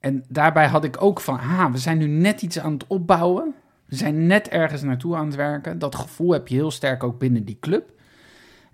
en 0.00 0.24
daarbij 0.28 0.66
had 0.66 0.84
ik 0.84 1.02
ook 1.02 1.20
van, 1.20 1.38
ah, 1.38 1.72
we 1.72 1.78
zijn 1.78 1.98
nu 1.98 2.06
net 2.06 2.42
iets 2.42 2.58
aan 2.58 2.72
het 2.72 2.86
opbouwen. 2.86 3.54
We 3.84 3.96
zijn 3.96 4.26
net 4.26 4.48
ergens 4.48 4.82
naartoe 4.82 5.16
aan 5.16 5.26
het 5.26 5.34
werken. 5.34 5.78
Dat 5.78 5.94
gevoel 5.94 6.32
heb 6.32 6.48
je 6.48 6.54
heel 6.54 6.70
sterk 6.70 7.02
ook 7.02 7.18
binnen 7.18 7.44
die 7.44 7.58
club. 7.60 7.92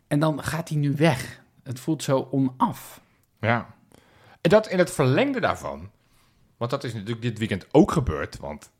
En 0.06 0.18
dan 0.18 0.42
gaat 0.42 0.68
hij 0.68 0.78
nu 0.78 0.92
weg. 0.96 1.42
Het 1.62 1.80
voelt 1.80 2.02
zo 2.02 2.28
onaf. 2.30 3.00
ja. 3.40 3.74
En 4.40 4.50
dat 4.50 4.68
in 4.68 4.78
het 4.78 4.90
verlengde 4.90 5.40
daarvan, 5.40 5.90
want 6.56 6.70
dat 6.70 6.84
is 6.84 6.92
natuurlijk 6.92 7.22
dit 7.22 7.38
weekend 7.38 7.66
ook 7.70 7.92
gebeurd, 7.92 8.38
want 8.38 8.70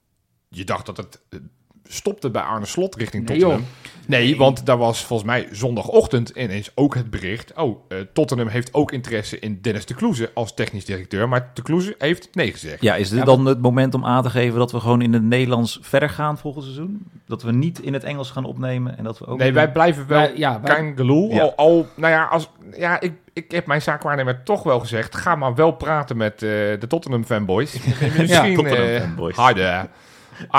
je 0.49 0.65
dacht 0.65 0.87
dat 0.87 0.97
het 0.97 1.21
eh, 1.29 1.41
stopte 1.89 2.31
bij 2.31 2.43
Arne 2.43 2.67
Slot 2.67 2.95
richting 2.97 3.29
Nee, 3.29 3.39
Tottenham. 3.39 3.67
Nee, 4.07 4.25
Nee. 4.29 4.37
want 4.37 4.67
daar 4.67 4.77
was 4.79 5.05
volgens 5.05 5.29
mij 5.29 5.49
zondagochtend 5.53 6.29
ineens 6.29 6.71
ook 6.75 6.95
het 6.95 7.11
bericht, 7.11 7.53
oh, 7.57 7.81
eh, 7.89 7.99
Tottenham 8.13 8.49
heeft 8.49 8.75
ook 8.75 8.93
interesse 8.93 9.39
in 9.39 9.59
Dennis 9.63 9.87
de 9.87 9.95
Kloeze 9.95 10.31
als 10.35 10.55
technisch 10.55 10.85
directeur, 10.85 11.29
maar 11.29 11.51
de 11.55 11.63
Kloeze 11.63 11.95
heeft 11.99 12.29
nee 12.35 12.53
gezegd. 12.53 12.83
Ja, 12.83 12.95
is 12.95 13.09
dit 13.09 13.19
Ja, 13.19 13.25
dan 13.25 13.47
het 13.47 13.61
moment 13.61 13.95
om 13.95 14.05
aan 14.05 14.23
te 14.23 14.31
geven 14.31 14.59
dat 14.59 14.73
we 14.73 14.81
gewoon 14.81 15.03
in 15.03 15.13
het 15.13 15.23
Nederlands 15.23 15.79
verder 15.83 16.09
gaan 16.11 16.39
volgend 16.39 16.65
seizoen? 16.65 17.07
Dat 17.27 17.43
we 17.43 17.53
niet 17.53 17.81
in 17.81 17.93
het 17.93 18.05
Engels 18.05 18.31
gaan 18.31 18.45
opnemen 18.45 18.99
en 18.99 19.05
dat 19.05 19.19
we 19.19 19.27
ook... 19.27 19.39
Nee, 19.39 19.53
wij 19.53 19.73
blijven 19.73 20.07
wel 20.07 20.19
Wij- 20.19 20.33
ja, 20.37 20.61
wij-. 20.61 20.95
Ja. 21.31 21.41
Al, 21.43 21.55
al, 21.57 21.87
nou 21.95 22.13
ja, 22.13 22.25
als, 22.25 22.51
ja 22.77 23.01
ik, 23.01 23.13
ik 23.33 23.51
heb 23.51 23.67
mijn 23.67 23.83
zaakwaarnemer 23.83 24.43
toch 24.43 24.63
wel 24.63 24.81
gezegd, 24.81 25.17
ga 25.17 25.35
maar 25.37 25.55
wel 25.55 25.71
praten 25.73 26.17
met 26.17 26.33
eh, 26.35 26.49
de 26.49 26.87
Tottenham 26.89 27.25
fanboys. 27.25 27.73
Misschien, 28.19 28.55
Tottenham 28.55 28.87
eh, 28.87 29.01
fanboys. 29.01 29.37
Hi 29.37 29.53
there. 29.55 29.89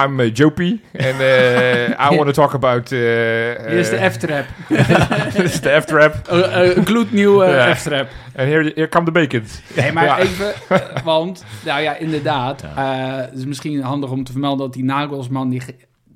I'm 0.03 0.19
uh, 0.19 0.29
Jopie 0.33 0.81
and 0.97 1.19
uh, 1.21 2.11
I 2.11 2.15
want 2.15 2.25
to 2.25 2.31
talk 2.31 2.53
about... 2.53 2.91
Uh, 2.91 2.99
Hier 2.99 3.67
is 3.69 3.89
de 3.89 4.09
F-trap. 4.11 4.45
Dit 5.35 5.43
is 5.43 5.61
de 5.61 5.81
F-trap. 5.81 6.15
Een 6.75 6.85
gloednieuwe 6.85 7.45
Ja. 7.45 7.75
F-trap. 7.75 8.07
En 8.33 8.47
here, 8.47 8.71
here 8.75 8.89
come 8.89 9.05
the 9.05 9.11
bacon. 9.11 9.43
Nee, 9.75 9.91
maar 9.91 10.03
Ja. 10.05 10.19
even, 10.19 10.53
want, 11.03 11.43
nou 11.65 11.81
ja, 11.81 11.95
inderdaad. 11.97 12.61
eh, 12.63 13.15
het 13.15 13.33
is 13.38 13.45
misschien 13.45 13.81
handig 13.81 14.09
om 14.09 14.23
te 14.23 14.31
vermelden 14.31 14.65
dat 14.65 14.73
die 14.73 14.83
Nagelsman, 14.83 15.49
die 15.49 15.61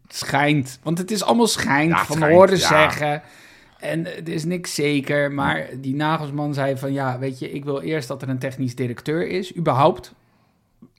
schijnt, 0.07 0.79
want 0.83 0.97
het 0.97 1.11
is 1.11 1.23
allemaal 1.23 1.47
schijnt, 1.47 1.91
Ja, 1.91 2.05
van 2.05 2.15
schijnt, 2.15 2.33
horen 2.35 2.57
ja. 2.57 2.67
zeggen. 2.67 3.21
En 3.79 4.05
het 4.05 4.29
is 4.29 4.45
niks 4.45 4.75
zeker, 4.75 5.31
maar 5.31 5.65
die 5.77 5.95
Nagelsman 5.95 6.53
zei 6.53 6.77
van, 6.77 6.93
ja, 6.93 7.19
weet 7.19 7.39
je, 7.39 7.51
ik 7.51 7.63
wil 7.65 7.81
eerst 7.81 8.07
dat 8.07 8.21
er 8.21 8.29
een 8.29 8.39
technisch 8.39 8.75
directeur 8.75 9.27
is, 9.27 9.55
überhaupt. 9.57 10.13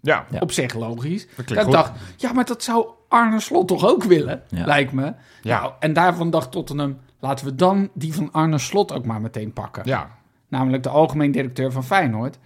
Ja, 0.00 0.26
Ja. 0.30 0.38
Op 0.40 0.52
zich 0.52 0.74
logisch. 0.74 1.26
dat 1.36 1.50
ik 1.66 1.70
dacht, 1.70 1.92
ja, 2.16 2.32
maar 2.32 2.44
dat 2.44 2.62
zou 2.62 2.86
Arne 3.08 3.40
Slot 3.40 3.68
toch 3.68 3.86
ook 3.86 4.02
willen, 4.04 4.42
Ja. 4.48 4.64
lijkt 4.64 4.92
me. 4.92 5.14
Ja. 5.42 5.60
Nou, 5.60 5.72
en 5.80 5.92
daarvan 5.92 6.30
dacht 6.30 6.50
Tottenham, 6.50 6.98
laten 7.18 7.46
we 7.46 7.54
dan 7.54 7.90
die 7.94 8.14
van 8.14 8.32
Arne 8.32 8.58
Slot 8.58 8.92
ook 8.92 9.04
maar 9.04 9.20
meteen 9.20 9.52
pakken. 9.52 9.82
Ja, 9.86 10.18
Namelijk 10.48 10.82
de 10.82 10.88
algemeen 10.88 11.30
directeur 11.32 11.72
van 11.72 11.84
Feyenoord, 11.84 12.38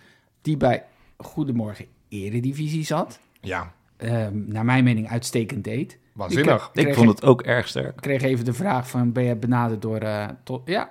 die 0.42 0.56
bij 0.56 0.84
Goedemorgen 1.16 1.86
Eredivisie 2.08 2.84
zat. 2.84 3.18
ja. 3.40 3.72
Ehm, 3.96 4.32
naar 4.46 4.64
mijn 4.64 4.84
mening 4.84 5.08
uitstekend 5.10 5.64
deed. 5.64 5.98
Waanzinnig. 6.12 6.70
Ik- 6.72 6.86
Ik 6.88 6.94
vond 6.94 7.08
het 7.08 7.24
ook 7.24 7.42
erg 7.42 7.68
sterk. 7.68 7.94
Ik 7.94 8.00
kreeg 8.00 8.22
even 8.22 8.44
de 8.44 8.52
vraag 8.52 8.88
van, 8.88 9.12
ben 9.12 9.24
je 9.24 9.36
benaderd 9.36 9.82
door... 9.82 9.98
eh, 9.98 10.28
tot, 10.44 10.62
ja, 10.64 10.90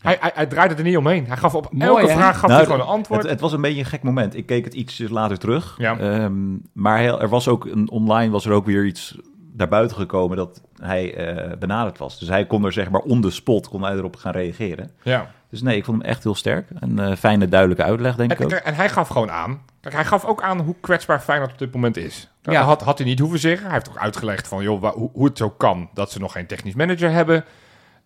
Hij, 0.00 0.16
hij, 0.20 0.30
hij 0.34 0.46
draaide 0.46 0.74
er 0.74 0.82
niet 0.82 0.96
omheen. 0.96 1.26
Hij 1.26 1.36
gaf 1.36 1.54
op 1.54 1.72
Mooi, 1.72 1.86
elke 1.88 2.00
hè? 2.00 2.16
vraag 2.16 2.32
gaf 2.38 2.42
Nou, 2.48 2.52
hij 2.54 2.64
gewoon 2.64 2.80
een 2.80 2.86
antwoord. 2.86 3.22
Het, 3.22 3.30
het 3.30 3.40
was 3.40 3.52
een 3.52 3.60
beetje 3.60 3.78
een 3.78 3.84
gek 3.86 4.02
moment. 4.02 4.36
Ik 4.36 4.46
keek 4.46 4.64
het 4.64 4.74
ietsjes 4.74 5.10
later 5.10 5.38
terug. 5.38 5.74
Ja. 5.78 5.98
Ehm, 5.98 6.56
maar 6.72 6.98
heel- 6.98 7.20
er 7.20 7.28
was 7.28 7.48
ook 7.48 7.64
een, 7.64 7.90
online 7.90 8.30
was 8.32 8.46
er 8.46 8.52
ook 8.52 8.66
weer 8.66 8.84
iets 8.84 9.18
naar 9.56 9.68
buiten 9.68 9.96
gekomen 9.96 10.36
dat 10.36 10.60
hij 10.82 11.14
eh, 11.14 11.56
benaderd 11.58 11.98
was. 11.98 12.18
Dus 12.18 12.28
hij 12.28 12.46
kon 12.46 12.64
er 12.64 12.72
zeg 12.72 12.90
maar 12.90 13.00
on 13.00 13.20
the 13.20 13.30
spot 13.30 13.68
kon 13.68 13.82
hij 13.82 13.92
erop 13.94 14.16
gaan 14.16 14.32
reageren. 14.32 14.90
ja. 15.02 15.30
Dus 15.50 15.62
nee, 15.62 15.76
ik 15.76 15.84
vond 15.84 16.02
hem 16.02 16.10
echt 16.10 16.22
heel 16.22 16.34
sterk. 16.34 16.68
Een 16.74 16.98
eh, 16.98 17.16
fijne, 17.16 17.48
duidelijke 17.48 17.82
uitleg, 17.82 18.16
denk 18.16 18.32
ik 18.32 18.38
En, 18.38 18.44
ook. 18.44 18.50
en, 18.52 18.74
hij 18.74 18.88
gaf 18.88 19.08
gewoon 19.08 19.30
aan. 19.30 19.60
Kijk, 19.80 19.94
hij 19.94 20.04
gaf 20.04 20.24
ook 20.24 20.42
aan 20.42 20.60
hoe 20.60 20.74
kwetsbaar 20.80 21.20
Feyenoord 21.20 21.52
op 21.52 21.58
dit 21.58 21.72
moment 21.74 21.96
is. 21.96 22.28
Dat 22.42 22.54
Ja. 22.54 22.62
had, 22.62 22.82
had 22.82 22.98
hij 22.98 23.06
niet 23.06 23.18
hoeven 23.18 23.38
zeggen. 23.38 23.64
Hij 23.64 23.74
heeft 23.74 23.88
ook 23.88 23.96
uitgelegd 23.98 24.48
van, 24.48 24.62
joh, 24.62 24.92
hoe, 24.94 25.10
hoe 25.12 25.24
het 25.24 25.38
zo 25.38 25.50
kan 25.50 25.88
dat 25.94 26.10
ze 26.10 26.18
nog 26.18 26.32
geen 26.32 26.46
technisch 26.46 26.74
manager 26.74 27.10
hebben. 27.10 27.44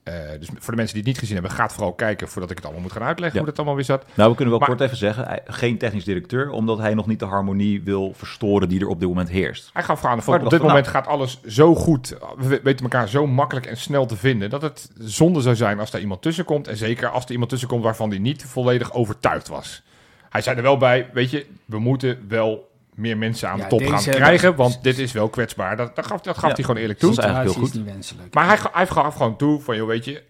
Eh, 0.05 0.15
dus 0.39 0.49
voor 0.59 0.71
de 0.73 0.77
mensen 0.77 0.95
die 0.95 0.97
het 0.97 1.07
niet 1.07 1.19
gezien 1.19 1.35
hebben, 1.35 1.51
gaat 1.53 1.73
vooral 1.73 1.93
kijken 1.93 2.29
voordat 2.29 2.51
ik 2.51 2.57
het 2.57 2.65
allemaal 2.65 2.83
moet 2.83 2.93
gaan 2.93 3.03
uitleggen 3.03 3.39
Ja. 3.39 3.45
hoe 3.45 3.49
dat 3.49 3.57
allemaal 3.59 3.75
weer 3.77 3.85
zat. 3.85 4.05
Nou, 4.15 4.31
we 4.31 4.37
kunnen 4.37 4.59
wel 4.59 4.59
Maar- 4.59 4.77
kort 4.77 4.81
even 4.81 4.97
zeggen, 4.97 5.41
geen 5.47 5.79
technisch 5.79 6.05
directeur, 6.05 6.51
omdat 6.51 6.79
hij 6.79 6.95
nog 6.95 7.07
niet 7.07 7.19
de 7.19 7.25
harmonie 7.25 7.83
wil 7.83 8.13
verstoren 8.17 8.69
die 8.69 8.81
er 8.81 8.89
op 8.89 9.01
dit 9.01 9.09
moment 9.09 9.29
heerst. 9.29 9.71
Hij 9.73 9.83
gaf 9.83 10.01
gewoon 10.01 10.15
aan, 10.17 10.23
van, 10.23 10.35
Maar 10.35 10.45
op 10.45 10.51
dit 10.51 10.63
moment 10.63 10.87
gaat 10.87 11.07
alles 11.07 11.41
zo 11.47 11.75
goed. 11.75 12.17
We 12.37 12.47
we- 12.49 12.61
weten 12.63 12.85
elkaar 12.85 13.09
zo 13.09 13.27
makkelijk 13.27 13.67
en 13.67 13.77
snel 13.77 14.07
te 14.07 14.17
vinden. 14.17 14.51
Dat 14.51 14.63
het 14.63 14.91
zonde 14.99 15.41
zou 15.41 15.57
zijn 15.57 15.81
als 15.81 15.91
daar 15.91 16.01
iemand 16.01 16.23
tussen 16.23 16.45
komt. 16.45 16.69
En 16.69 16.77
zeker 16.77 17.09
als 17.09 17.25
er 17.25 17.31
iemand 17.31 17.51
tussen 17.51 17.69
komt 17.69 17.83
waarvan 17.83 18.09
hij 18.11 18.19
niet 18.19 18.45
volledig 18.45 18.93
overtuigd 18.93 19.49
was. 19.49 19.83
Hij 20.31 20.41
zei 20.43 20.57
er 20.57 20.63
wel 20.63 20.77
bij, 20.77 21.11
weet 21.13 21.31
je, 21.31 21.47
we 21.65 21.79
moeten 21.79 22.25
wel 22.29 22.73
meer 22.95 23.17
mensen 23.19 23.49
aan 23.49 23.57
Ja, 23.59 23.63
de 23.63 23.69
top 23.69 23.87
gaan 23.87 24.03
krijgen. 24.03 24.57
Want 24.57 24.83
dit 24.83 24.99
is 24.99 25.13
wel 25.13 25.29
kwetsbaar. 25.29 25.77
Dat, 25.77 25.97
dat 25.97 26.07
gaf, 26.07 26.21
dat 26.21 26.39
gaf 26.39 26.49
Ja. 26.49 26.55
hij 26.55 26.65
gewoon 26.65 26.81
eerlijk 26.81 27.01
Dat 27.01 27.11
toe. 27.15 27.19
is 27.19 27.25
eigenlijk 27.25 27.57
heel 27.57 27.65
situatie 27.65 27.81
goed. 27.83 27.89
is 27.89 27.95
niet 27.95 28.15
wenselijk. 28.17 28.35
Maar 28.35 28.47
hij, 28.47 28.71
hij 28.73 28.87
gaf 28.87 29.15
gewoon 29.15 29.37
toe 29.37 29.61
van, 29.61 29.77
joh, 29.77 29.87
weet 29.87 30.05
je, 30.05 30.23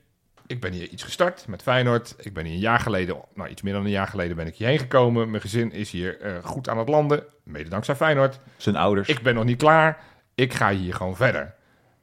ik 0.47 0.61
ben 0.61 0.73
hier 0.73 0.89
iets 0.89 1.03
gestart 1.03 1.45
met 1.49 1.63
Feyenoord. 1.63 2.15
Ik 2.19 2.33
ben 2.35 2.45
hier 2.45 2.55
een 2.55 2.61
jaar 2.61 2.81
geleden, 2.81 3.17
nou 3.35 3.49
iets 3.49 3.63
meer 3.63 3.73
dan 3.73 3.85
een 3.85 3.91
jaar 3.91 4.07
geleden 4.07 4.37
ben 4.37 4.47
ik 4.47 4.55
hierheen 4.55 4.79
gekomen. 4.79 5.31
Mijn 5.31 5.43
gezin 5.43 5.73
is 5.73 5.91
hier 5.91 6.21
eh, 6.21 6.33
goed 6.43 6.69
aan 6.69 6.79
het 6.79 6.89
landen, 6.89 7.25
mede 7.43 7.69
dankzij 7.71 7.95
Feyenoord. 7.97 8.39
Zijn 8.57 8.77
ouders. 8.77 9.09
Ik 9.09 9.23
ben 9.23 9.35
nog 9.35 9.45
niet 9.45 9.59
klaar, 9.59 9.99
ik 10.35 10.53
ga 10.55 10.71
hier 10.73 10.95
gewoon 10.95 11.17
verder. 11.17 11.55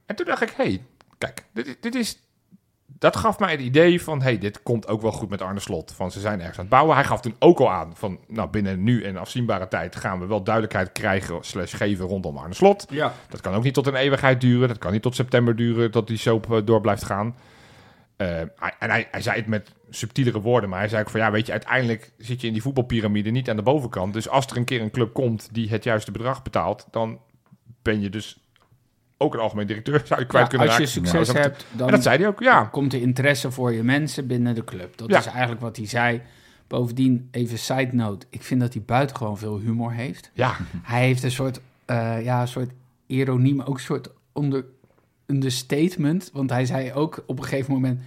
En 0.05 0.15
toen 0.15 0.25
dacht 0.25 0.41
ik, 0.41 0.49
hé, 0.57 0.63
hey, 0.63 0.83
kijk, 1.17 1.45
dit, 1.53 1.77
dit 1.81 1.95
is... 1.95 2.19
Dat 2.99 3.15
gaf 3.15 3.39
mij 3.39 3.51
het 3.51 3.59
idee 3.61 4.01
van, 4.01 4.21
hey, 4.21 4.37
dit 4.37 4.63
komt 4.63 4.87
ook 4.87 5.01
wel 5.01 5.11
goed 5.11 5.29
met 5.29 5.41
Arne 5.41 5.59
Slot. 5.59 5.91
Van, 5.95 6.11
ze 6.11 6.19
zijn 6.19 6.39
ergens 6.39 6.57
aan 6.57 6.63
het 6.63 6.73
bouwen. 6.73 6.95
Hij 6.95 7.03
gaf 7.05 7.21
toen 7.21 7.35
ook 7.39 7.59
al 7.59 7.71
aan 7.71 7.91
van, 7.95 8.19
nou, 8.27 8.49
binnen 8.49 8.83
nu 8.83 9.03
en 9.03 9.17
afzienbare 9.17 9.67
tijd 9.67 9.95
gaan 9.95 10.19
we 10.19 10.25
wel 10.25 10.43
duidelijkheid 10.43 10.91
krijgen 10.91 11.37
slash 11.41 11.75
geven 11.77 12.05
rondom 12.05 12.37
Arne 12.37 12.53
Slot. 12.53 12.85
Ja. 12.89 13.13
Dat 13.29 13.41
kan 13.41 13.53
ook 13.53 13.63
niet 13.63 13.73
tot 13.73 13.87
een 13.87 13.95
eeuwigheid 13.95 14.41
duren. 14.41 14.67
Dat 14.67 14.77
kan 14.77 14.91
niet 14.91 15.01
tot 15.01 15.15
september 15.15 15.55
duren 15.55 15.91
dat 15.91 16.07
die 16.07 16.17
soap 16.17 16.51
eh, 16.51 16.59
door 16.65 16.81
blijft 16.81 17.03
gaan. 17.05 17.35
Eh, 18.17 18.27
hij- 18.55 18.75
en 18.79 18.89
hij, 18.89 19.07
hij 19.11 19.21
zei 19.21 19.37
het 19.37 19.47
met 19.47 19.71
subtielere 19.89 20.41
woorden, 20.41 20.69
maar 20.69 20.79
hij 20.79 20.87
zei 20.87 21.01
ook 21.01 21.09
van 21.09 21.19
ja, 21.19 21.31
weet 21.31 21.45
je, 21.45 21.51
uiteindelijk 21.51 22.11
zit 22.17 22.41
je 22.41 22.47
in 22.47 22.53
die 22.53 22.61
voetbalpyramide 22.61 23.29
niet 23.29 23.49
aan 23.49 23.55
de 23.55 23.61
bovenkant. 23.61 24.13
Dus 24.13 24.29
als 24.29 24.45
er 24.45 24.57
een 24.57 24.65
keer 24.65 24.81
een 24.81 24.91
club 24.91 25.13
komt 25.13 25.49
die 25.51 25.69
het 25.69 25.83
juiste 25.83 26.11
bedrag 26.11 26.43
betaalt, 26.43 26.87
dan 26.91 27.19
ben 27.81 28.01
je 28.01 28.09
dus 28.09 28.39
ook 29.21 29.33
een 29.33 29.39
algemeen 29.39 29.67
directeur, 29.67 30.01
zou 30.05 30.19
je 30.19 30.25
kwijt 30.25 30.43
Ja, 30.43 30.49
kunnen 30.49 30.67
als 30.67 30.77
je 30.77 30.83
raken. 30.83 30.93
succes 31.01 31.13
Nou, 31.13 31.25
dat- 31.25 31.51
hebt, 31.51 31.65
dan 31.71 31.87
En 31.87 31.93
dat 31.93 32.03
zei 32.03 32.17
hij 32.17 32.27
ook, 32.27 32.39
ja. 32.39 32.63
komt 32.63 32.91
de 32.91 33.01
interesse 33.01 33.51
voor 33.51 33.73
je 33.73 33.83
mensen 33.83 34.27
binnen 34.27 34.55
de 34.55 34.63
club. 34.63 34.97
Dat 34.97 35.09
Ja. 35.09 35.17
is 35.19 35.25
eigenlijk 35.25 35.61
wat 35.61 35.77
hij 35.77 35.87
zei. 35.87 36.21
Bovendien, 36.67 37.27
even 37.31 37.57
side 37.59 37.89
note, 37.95 38.25
ik 38.29 38.43
vind 38.43 38.61
dat 38.61 38.73
hij 38.73 38.81
buitengewoon 38.85 39.37
veel 39.37 39.59
humor 39.59 39.91
heeft. 39.91 40.31
Ja, 40.33 40.55
Hij 40.81 41.05
heeft 41.05 41.23
een 41.23 41.31
soort, 41.31 41.61
eh, 41.85 42.23
ja, 42.23 42.41
een 42.41 42.47
soort 42.47 42.69
ironie, 43.05 43.55
maar 43.55 43.67
ook 43.67 43.73
een 43.75 43.79
soort 43.81 44.09
onder, 44.31 44.65
understatement. 45.25 46.29
Want 46.33 46.49
hij 46.49 46.65
zei 46.65 46.93
ook 46.93 47.23
op 47.25 47.37
een 47.37 47.43
gegeven 47.43 47.73
moment... 47.73 48.01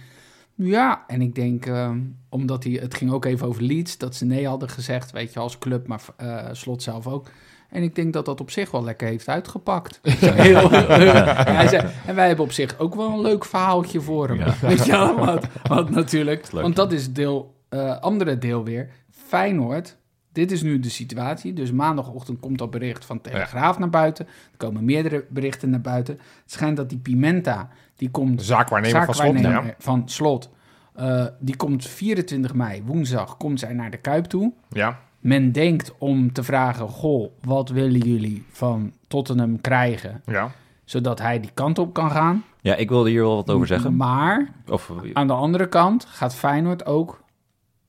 Ja, 0.57 1.03
en 1.07 1.21
ik 1.21 1.35
denk, 1.35 1.65
ehm, 1.65 1.99
omdat 2.29 2.63
hij, 2.63 2.73
het 2.73 2.93
ging 2.95 3.11
ook 3.11 3.25
even 3.25 3.47
over 3.47 3.61
Leeds, 3.63 3.97
dat 3.97 4.15
ze 4.15 4.25
nee 4.25 4.47
hadden 4.47 4.69
gezegd, 4.69 5.11
weet 5.11 5.33
je, 5.33 5.39
als 5.39 5.57
club, 5.57 5.87
maar 5.87 6.01
eh, 6.17 6.45
Slot 6.51 6.83
zelf 6.83 7.07
ook. 7.07 7.31
En 7.75 7.83
ik 7.83 7.95
denk 7.95 8.13
dat 8.13 8.25
dat 8.25 8.41
op 8.41 8.51
zich 8.51 8.71
wel 8.71 8.83
lekker 8.83 9.07
heeft 9.07 9.27
uitgepakt. 9.27 9.99
Heel, 10.19 10.69
hij 11.59 11.67
zei, 11.67 11.87
en 12.05 12.15
wij 12.15 12.27
hebben 12.27 12.45
op 12.45 12.51
zich 12.51 12.79
ook 12.79 12.95
wel 12.95 13.11
een 13.11 13.21
leuk 13.21 13.45
verhaaltje 13.45 14.01
voor 14.01 14.27
hem. 14.29 14.37
Weet 14.69 14.85
je 14.85 14.91
wel, 14.91 15.39
want 15.63 15.89
natuurlijk, 15.89 16.51
leuk, 16.51 16.61
want 16.61 16.75
dat 16.75 16.91
is 16.91 17.13
deel, 17.13 17.55
eh, 17.69 17.99
andere 17.99 18.37
deel 18.37 18.63
weer. 18.63 18.89
Feyenoord, 19.11 19.97
dit 20.31 20.51
is 20.51 20.61
nu 20.61 20.79
de 20.79 20.89
situatie. 20.89 21.53
Dus 21.53 21.71
maandagochtend 21.71 22.39
komt 22.39 22.57
dat 22.57 22.71
bericht 22.71 23.05
van 23.05 23.21
Telegraaf 23.21 23.79
naar 23.79 23.89
buiten. 23.89 24.25
Er 24.27 24.57
komen 24.57 24.85
meerdere 24.85 25.25
berichten 25.29 25.69
naar 25.69 25.81
buiten. 25.81 26.13
Het 26.13 26.51
schijnt 26.51 26.77
dat 26.77 26.89
die 26.89 26.97
Pimenta, 26.99 27.69
die 27.95 28.09
komt 28.11 28.43
zaakwaarnemer 28.43 29.05
van 29.05 29.13
Slot. 29.15 29.39
Ja. 29.39 29.63
van 29.77 30.01
Slot. 30.09 30.49
eh, 30.95 31.25
die 31.39 31.55
komt 31.55 31.87
24 31.87 32.53
mei, 32.53 32.83
woensdag, 32.85 33.37
komt 33.37 33.59
zij 33.59 33.73
naar 33.73 33.91
de 33.91 33.97
Kuip 33.97 34.25
toe. 34.25 34.53
ja. 34.69 34.99
Men 35.27 35.51
denkt 35.51 35.93
om 35.97 36.33
te 36.33 36.43
vragen, 36.43 36.87
goh, 36.89 37.31
wat 37.41 37.69
willen 37.69 37.99
jullie 37.99 38.45
van 38.51 38.91
Tottenham 39.07 39.61
krijgen, 39.61 40.21
Ja. 40.25 40.51
zodat 40.83 41.19
hij 41.19 41.39
die 41.39 41.51
kant 41.53 41.79
op 41.79 41.93
kan 41.93 42.11
gaan. 42.11 42.43
Ja, 42.61 42.75
ik 42.75 42.89
wilde 42.89 43.09
hier 43.09 43.21
wel 43.21 43.35
wat 43.35 43.49
over 43.49 43.67
zeggen. 43.67 43.95
Maar 43.95 44.49
Of, 44.69 44.91
aan 45.13 45.27
de 45.27 45.33
andere 45.33 45.67
kant 45.69 46.05
gaat 46.09 46.35
Feyenoord 46.35 46.85
ook 46.85 47.23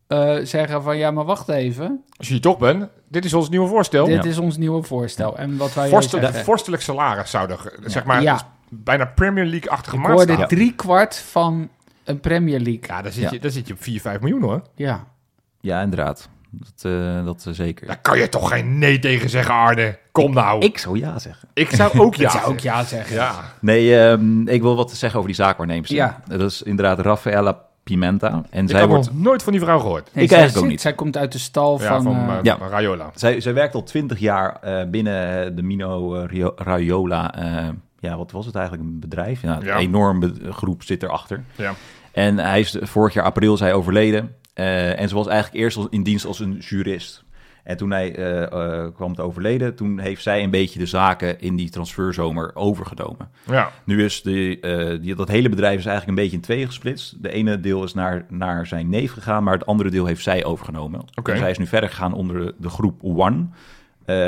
eh, 0.06 0.36
zeggen 0.42 0.82
van, 0.82 0.96
ja, 0.96 1.10
maar 1.10 1.24
wacht 1.24 1.48
even, 1.48 2.04
Als 2.16 2.26
je 2.26 2.32
hier 2.32 2.42
toch 2.42 2.58
bent, 2.58 2.88
dit 3.08 3.24
is 3.24 3.34
ons 3.34 3.48
nieuwe 3.48 3.68
voorstel. 3.68 4.06
dit 4.06 4.24
Ja. 4.24 4.30
is 4.30 4.38
ons 4.38 4.56
nieuwe 4.56 4.82
voorstel. 4.82 5.38
En 5.38 5.56
wat 5.56 5.74
wij 5.74 5.88
Vorstel, 5.88 6.20
zeggen, 6.20 6.44
vorstelijk 6.44 6.82
salaris 6.82 7.30
zouden, 7.30 7.58
ge- 7.58 7.78
zeg 7.84 8.04
maar, 8.04 8.22
Ja. 8.22 8.32
dus 8.32 8.44
bijna 8.68 9.04
Premier 9.04 9.44
League-achtige 9.46 9.96
ik 9.96 10.04
hoorde 10.06 10.46
drie 10.46 10.74
kwart 10.74 11.16
van 11.18 11.68
een 12.04 12.20
Premier 12.20 12.60
League. 12.60 12.84
Ja, 12.86 13.02
daar 13.02 13.12
zit, 13.12 13.22
Ja. 13.22 13.30
Je, 13.32 13.38
daar 13.38 13.50
zit 13.50 13.66
je 13.66 13.72
op 13.74 13.82
4, 13.82 14.00
5 14.00 14.20
miljoen 14.20 14.42
hoor. 14.42 14.62
Ja, 14.74 15.06
ja, 15.60 15.80
inderdaad. 15.82 16.28
Dat, 16.50 16.92
eh, 16.92 17.24
dat 17.24 17.44
eh, 17.46 17.52
zeker. 17.52 17.86
Daar 17.86 18.00
kan 18.00 18.18
je 18.18 18.28
toch 18.28 18.48
geen 18.48 18.78
nee 18.78 18.98
tegen 18.98 19.30
zeggen, 19.30 19.54
Arne. 19.54 19.98
Kom 20.12 20.32
nou. 20.34 20.58
Ik, 20.58 20.64
Ik 20.64 20.78
zou 20.78 20.98
ja 20.98 21.18
zeggen. 21.18 21.48
zou 21.70 21.98
ook 21.98 22.14
ja 22.24 22.24
ik 22.24 22.30
zou 22.40 22.44
ook 22.52 22.58
ja 22.60 22.84
zeggen. 22.84 23.16
Ja. 23.16 23.34
Nee, 23.60 23.98
ehm, 24.00 24.48
ik 24.48 24.62
wil 24.62 24.76
wat 24.76 24.90
zeggen 24.92 25.18
over 25.18 25.30
die 25.30 25.40
zaakwaarnemers. 25.42 25.90
Ja. 25.90 26.20
Dat 26.26 26.40
is 26.40 26.62
inderdaad 26.62 26.98
Raffaella 26.98 27.58
Pimenta. 27.84 28.42
En 28.50 28.62
Ik 28.64 28.70
zij 28.70 28.80
heb 28.80 28.88
wordt... 28.88 29.06
nog 29.12 29.22
nooit 29.22 29.42
van 29.42 29.52
die 29.52 29.60
vrouw 29.62 29.78
gehoord. 29.78 30.10
Nee, 30.12 30.24
Ik 30.24 30.30
zij 30.30 30.38
eigenlijk 30.38 30.66
ook 30.66 30.72
niet. 30.72 30.80
Zij 30.82 30.94
komt 30.94 31.16
uit 31.16 31.32
de 31.32 31.38
stal 31.38 31.80
Ja, 31.80 31.86
van... 31.86 32.02
van, 32.02 32.28
eh, 32.30 32.38
Ja. 32.42 32.58
Raiola. 32.70 33.10
Zij, 33.14 33.40
zij 33.40 33.54
werkt 33.54 33.74
al 33.74 33.82
twintig 33.82 34.18
jaar 34.18 34.56
eh, 34.60 34.86
binnen 34.90 35.56
de 35.56 35.62
Mino 35.62 36.12
Rio- 36.26 36.52
Raiola. 36.56 37.34
eh, 37.34 37.68
ja, 37.98 38.16
wat 38.16 38.30
was 38.30 38.46
het 38.46 38.54
eigenlijk? 38.54 38.84
Een 38.88 39.00
bedrijf? 39.00 39.42
Ja, 39.42 39.58
Ja. 39.62 39.74
Een 39.74 39.80
enorm 39.80 40.32
groep 40.50 40.82
zit 40.82 41.02
erachter. 41.02 41.44
Ja. 41.56 41.72
En 42.12 42.38
hij 42.38 42.60
is 42.60 42.76
vorig 42.80 43.14
jaar 43.14 43.24
april 43.24 43.54
is 43.54 43.60
hij 43.60 43.72
overleden. 43.72 44.34
Eh, 44.56 45.00
en 45.00 45.08
ze 45.08 45.14
was 45.14 45.26
eigenlijk 45.26 45.62
eerst 45.62 45.78
in 45.90 46.02
dienst 46.02 46.26
als 46.26 46.40
een 46.40 46.52
jurist. 46.58 47.24
En 47.64 47.76
toen 47.76 47.90
hij 47.90 48.14
eh, 48.14 48.42
eh, 48.42 48.94
kwam 48.94 49.14
te 49.14 49.22
overleden, 49.22 49.74
toen 49.74 49.98
heeft 49.98 50.22
zij 50.22 50.42
een 50.42 50.50
beetje 50.50 50.78
de 50.78 50.86
zaken 50.86 51.40
in 51.40 51.56
die 51.56 51.70
transferzomer 51.70 52.50
overgenomen. 52.54 53.30
Ja. 53.46 53.70
Nu 53.84 54.04
is 54.04 54.22
de, 54.22 54.98
die, 55.02 55.14
dat 55.14 55.28
hele 55.28 55.48
bedrijf 55.48 55.78
is 55.78 55.86
eigenlijk 55.86 56.18
een 56.18 56.24
beetje 56.24 56.36
in 56.36 56.42
tweeën 56.42 56.66
gesplitst. 56.66 57.22
De 57.22 57.30
ene 57.30 57.60
deel 57.60 57.84
is 57.84 57.94
naar, 57.94 58.24
naar 58.28 58.66
zijn 58.66 58.88
neef 58.88 59.12
gegaan, 59.12 59.44
maar 59.44 59.54
het 59.54 59.66
andere 59.66 59.90
deel 59.90 60.06
heeft 60.06 60.22
zij 60.22 60.44
overgenomen. 60.44 61.00
Oké. 61.14 61.30
Dus 61.32 61.40
hij 61.40 61.50
is 61.50 61.58
nu 61.58 61.66
verder 61.66 61.88
gegaan 61.88 62.12
onder 62.12 62.44
de, 62.44 62.54
de 62.58 62.68
groep 62.68 63.02
One. 63.02 63.46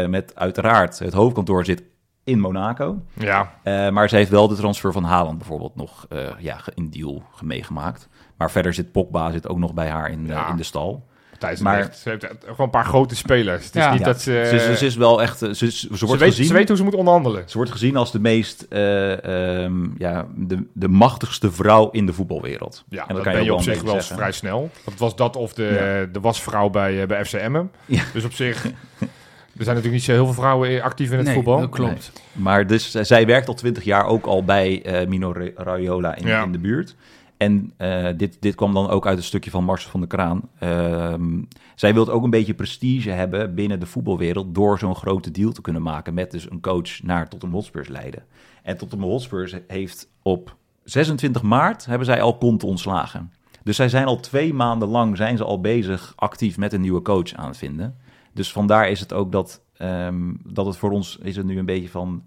met 0.08 0.32
uiteraard 0.34 0.98
het 0.98 1.12
hoofdkantoor 1.12 1.64
zit 1.64 1.82
in 2.24 2.40
Monaco. 2.40 3.02
Ja. 3.12 3.52
Maar 3.90 4.08
ze 4.08 4.16
heeft 4.16 4.30
wel 4.30 4.48
de 4.48 4.56
transfer 4.56 4.92
van 4.92 5.04
Haaland 5.04 5.38
bijvoorbeeld 5.38 5.76
nog 5.76 6.06
ja, 6.38 6.60
in 6.74 6.90
deal 6.90 7.22
meegemaakt. 7.42 8.08
Maar 8.38 8.50
verder 8.50 8.74
zit 8.74 8.92
Pogba 8.92 9.30
zit 9.30 9.48
ook 9.48 9.58
nog 9.58 9.74
bij 9.74 9.88
haar 9.88 10.10
in, 10.10 10.20
eh, 10.24 10.28
Ja. 10.28 10.48
in 10.50 10.56
de 10.56 10.62
stal. 10.62 11.06
Thijs 11.38 11.60
Maar- 11.60 11.88
ze 12.02 12.08
heeft 12.08 12.26
gewoon 12.40 12.56
een 12.58 12.70
paar 12.70 12.84
grote 12.84 13.16
spelers. 13.16 13.64
Het 13.66 13.74
is 13.76 13.82
Ja. 13.82 13.90
niet 13.90 13.98
Ja. 14.00 14.04
dat 14.06 14.20
ze... 14.20 14.46
Ze, 14.50 14.58
ze, 14.58 14.76
ze 14.76 14.86
is 14.86 14.96
wel 14.96 15.22
echt. 15.22 15.42
eh, 15.42 15.48
Ze, 15.48 15.54
ze, 15.54 15.70
ze 15.70 15.96
ze, 15.96 16.06
wordt 16.06 16.20
weet, 16.20 16.30
gezien. 16.30 16.46
ze 16.46 16.52
weet 16.52 16.68
hoe 16.68 16.76
ze 16.76 16.84
moet 16.84 16.94
onderhandelen. 16.94 17.42
Ze 17.46 17.56
wordt 17.56 17.70
gezien 17.72 17.96
als 17.96 18.12
de 18.12 18.20
meest, 18.20 18.66
eh, 18.68 19.62
ehm, 19.64 19.86
ja, 19.98 20.26
de, 20.36 20.64
de 20.72 20.88
machtigste 20.88 21.52
vrouw 21.52 21.90
in 21.90 22.06
de 22.06 22.12
voetbalwereld. 22.12 22.84
Ja, 22.88 23.06
en 23.08 23.14
dat 23.14 23.24
kan 23.24 23.32
ben 23.32 23.44
je 23.44 23.54
op 23.54 23.62
zich 23.62 23.82
wel 23.82 23.92
zeggen. 23.94 24.16
vrij 24.16 24.32
snel. 24.32 24.70
Dat 24.84 24.94
was 24.98 25.16
dat 25.16 25.36
of 25.36 25.52
de, 25.54 26.08
de 26.12 26.20
wasvrouw 26.20 26.68
bij, 26.68 27.06
bij 27.06 27.24
FCM. 27.24 27.62
Ja. 27.86 28.02
Dus 28.12 28.24
op 28.24 28.32
zich... 28.32 28.64
Er 28.64 29.64
zijn 29.64 29.76
natuurlijk 29.76 30.02
niet 30.06 30.16
zo 30.16 30.22
heel 30.22 30.32
veel 30.32 30.42
vrouwen 30.42 30.82
actief 30.82 31.10
in 31.10 31.16
het 31.16 31.26
nee, 31.26 31.34
voetbal. 31.34 31.60
dat 31.60 31.70
klopt. 31.70 32.12
Maar 32.32 32.66
dus, 32.66 32.90
zij 32.90 33.26
werkt 33.26 33.48
al 33.48 33.54
twintig 33.54 33.84
jaar 33.84 34.06
ook 34.06 34.26
al 34.26 34.44
bij 34.44 34.82
eh, 34.82 35.06
Mino 35.08 35.32
Ra- 35.32 35.50
Raiola 35.64 36.14
in, 36.16 36.26
Ja. 36.26 36.42
in 36.42 36.52
de 36.52 36.58
buurt. 36.58 36.94
En 37.38 37.72
eh, 37.76 38.08
dit, 38.16 38.36
dit 38.40 38.54
kwam 38.54 38.74
dan 38.74 38.88
ook 38.88 39.06
uit 39.06 39.18
een 39.18 39.24
stukje 39.24 39.50
van 39.50 39.64
Marcel 39.64 39.90
van 39.90 40.00
der 40.00 40.08
Kraan. 40.08 40.40
Ehm, 40.58 41.42
zij 41.74 41.94
wil 41.94 42.08
ook 42.08 42.22
een 42.24 42.30
beetje 42.30 42.54
prestige 42.54 43.10
hebben 43.10 43.54
binnen 43.54 43.80
de 43.80 43.86
voetbalwereld... 43.86 44.54
door 44.54 44.78
zo'n 44.78 44.94
grote 44.94 45.30
deal 45.30 45.52
te 45.52 45.60
kunnen 45.60 45.82
maken 45.82 46.14
met 46.14 46.30
dus 46.30 46.50
een 46.50 46.60
coach 46.60 47.02
naar 47.02 47.28
Tottenham 47.28 47.58
Hotspurs 47.58 47.88
leiden. 47.88 48.24
En 48.62 48.76
Tottenham 48.76 49.08
Hotspurs 49.08 49.54
heeft 49.66 50.10
op 50.22 50.56
26 50.84 51.42
maart 51.42 51.86
hebben 51.86 52.06
zij 52.06 52.22
al 52.22 52.38
Conte 52.38 52.66
ontslagen. 52.66 53.32
Dus 53.62 53.76
zij 53.76 53.88
zijn 53.88 54.06
al 54.06 54.20
twee 54.20 54.54
maanden 54.54 54.88
lang 54.88 55.16
zijn 55.16 55.36
ze 55.36 55.44
al 55.44 55.60
bezig 55.60 56.12
actief 56.16 56.56
met 56.56 56.72
een 56.72 56.80
nieuwe 56.80 57.02
coach 57.02 57.32
aan 57.32 57.54
vinden. 57.54 57.96
Dus 58.32 58.52
vandaar 58.52 58.88
is 58.88 59.00
het 59.00 59.12
ook 59.12 59.32
dat, 59.32 59.62
ehm, 59.76 60.32
dat 60.44 60.66
het 60.66 60.76
voor 60.76 60.90
ons 60.90 61.18
is 61.22 61.36
het 61.36 61.46
nu 61.46 61.58
een 61.58 61.64
beetje 61.66 61.88
van... 61.88 62.22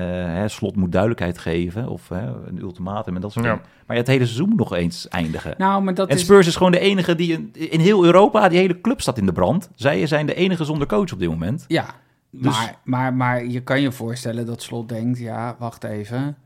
eh, 0.00 0.34
hè, 0.34 0.48
slot 0.48 0.76
moet 0.76 0.92
duidelijkheid 0.92 1.38
geven 1.38 1.88
of 1.88 2.08
hè, 2.08 2.46
een 2.46 2.58
ultimatum 2.60 3.14
en 3.14 3.20
dat 3.20 3.32
soort 3.32 3.44
Ja. 3.44 3.50
dingen. 3.52 3.66
Maar 3.86 3.96
ja, 3.96 4.02
het 4.02 4.10
hele 4.10 4.24
seizoen 4.24 4.48
moet 4.48 4.58
nog 4.58 4.74
eens 4.74 5.08
eindigen. 5.08 5.54
Nou, 5.58 5.82
maar 5.82 5.94
dat 5.94 6.08
en 6.08 6.14
is... 6.16 6.22
Spurs 6.22 6.46
is 6.46 6.56
gewoon 6.56 6.72
de 6.72 6.78
enige 6.78 7.14
die 7.14 7.32
in, 7.32 7.50
in 7.52 7.80
heel 7.80 8.04
Europa, 8.04 8.48
die 8.48 8.58
hele 8.58 8.80
club 8.80 9.00
staat 9.00 9.18
in 9.18 9.26
de 9.26 9.32
brand. 9.32 9.70
Zij 9.74 10.06
zijn 10.06 10.26
de 10.26 10.34
enige 10.34 10.64
zonder 10.64 10.86
coach 10.86 11.12
op 11.12 11.18
dit 11.18 11.28
moment. 11.28 11.64
Ja, 11.68 11.86
Dus- 12.30 12.56
maar, 12.56 12.74
maar, 12.84 13.14
maar 13.14 13.44
je 13.46 13.62
kan 13.62 13.80
je 13.80 13.92
voorstellen 13.92 14.46
dat 14.46 14.62
Slot 14.62 14.88
denkt... 14.88 15.18
Ja, 15.18 15.56
wacht 15.58 15.84
even. 15.84 16.36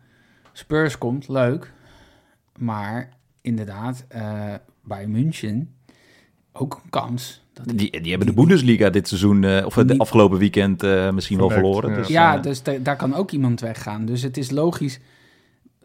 Spurs 0.52 0.98
komt, 0.98 1.28
leuk. 1.28 1.72
Maar 2.58 3.08
inderdaad, 3.40 4.04
eh, 4.08 4.54
bij 4.84 5.06
München 5.06 5.74
ook 6.52 6.80
een 6.84 6.90
kans. 6.90 7.44
Dat 7.64 7.78
Die, 7.78 8.00
die 8.00 8.10
hebben 8.10 8.26
de 8.28 8.34
Bundesliga 8.34 8.90
dit 8.90 9.08
seizoen, 9.08 9.44
eh, 9.44 9.66
of 9.66 9.74
het 9.74 9.86
Niet- 9.88 9.98
afgelopen 9.98 10.38
weekend 10.38 10.82
eh, 10.82 11.10
misschien 11.10 11.38
wel 11.38 11.50
verloren. 11.50 11.90
ja. 11.90 11.96
Dus, 11.96 12.08
ja, 12.08 12.36
eh, 12.36 12.42
dus 12.42 12.62
da- 12.62 12.78
daar 12.82 12.96
kan 12.96 13.14
ook 13.14 13.30
iemand 13.30 13.60
weggaan. 13.60 14.04
Dus 14.04 14.22
het 14.22 14.36
is 14.36 14.50
logisch. 14.50 14.98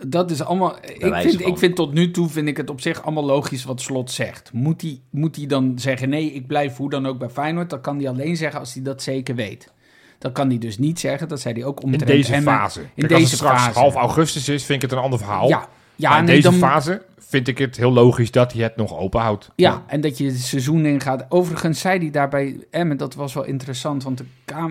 Dat 0.07 0.31
is 0.31 0.41
allemaal. 0.43 0.75
Ik 0.81 1.13
vind, 1.15 1.41
van. 1.41 1.51
ik 1.51 1.57
vind 1.57 1.75
tot 1.75 1.93
nu 1.93 2.11
toe 2.11 2.29
vind 2.29 2.47
ik 2.47 2.57
het 2.57 2.69
op 2.69 2.81
zich 2.81 3.03
allemaal 3.03 3.25
logisch 3.25 3.63
wat 3.63 3.81
Slot 3.81 4.11
zegt. 4.11 4.53
Moet 4.53 4.81
hij 4.81 4.99
moet 5.09 5.35
hij 5.35 5.45
dan 5.45 5.79
zeggen: 5.79 6.09
nee, 6.09 6.31
ik 6.31 6.47
blijf 6.47 6.75
hoe 6.77 6.89
dan 6.89 7.05
ook 7.05 7.17
bij 7.19 7.29
Feyenoord? 7.29 7.69
Dat 7.69 7.81
kan 7.81 7.97
hij 7.97 8.09
alleen 8.09 8.37
zeggen 8.37 8.59
als 8.59 8.73
hij 8.73 8.83
dat 8.83 9.01
zeker 9.03 9.35
weet. 9.35 9.73
Dat 10.19 10.31
kan 10.31 10.47
hij 10.49 10.57
dus 10.57 10.77
niet 10.77 10.99
zeggen. 10.99 11.27
Dat 11.27 11.39
zei 11.41 11.53
hij 11.53 11.63
ook 11.63 11.77
In 11.79 11.85
omtrent 11.85 12.07
deze 12.11 12.41
fase. 12.41 12.79
In 12.79 12.85
Kijk, 12.95 13.11
als 13.11 13.19
deze 13.21 13.29
het 13.35 13.39
straks 13.39 13.63
fase. 13.63 13.79
half 13.79 13.95
augustus 13.95 14.49
is, 14.49 14.63
vind 14.63 14.83
ik 14.83 14.89
het 14.89 14.97
een 14.97 15.03
ander 15.03 15.19
verhaal. 15.19 15.47
Ja, 15.47 15.67
ja, 15.95 16.09
maar 16.09 16.19
in 16.19 16.25
nee, 16.25 16.35
deze 16.35 16.49
dan, 16.49 16.59
fase 16.59 17.01
vind 17.17 17.47
ik 17.47 17.57
het 17.57 17.77
heel 17.77 17.91
logisch 17.91 18.31
dat 18.31 18.53
hij 18.53 18.63
het 18.63 18.75
nog 18.75 18.97
open 18.97 19.21
houdt. 19.21 19.51
Ja, 19.55 19.83
en 19.87 20.01
dat 20.01 20.17
je 20.17 20.25
het 20.25 20.39
seizoen 20.39 20.85
ingaat. 20.85 21.25
Overigens 21.29 21.79
zei 21.79 21.99
hij 21.99 22.09
daarbij 22.09 22.57
Emmen, 22.71 22.97
dat 22.97 23.15
was 23.15 23.33
wel 23.33 23.43
interessant, 23.43 24.03
want 24.03 24.17
de 24.17 24.25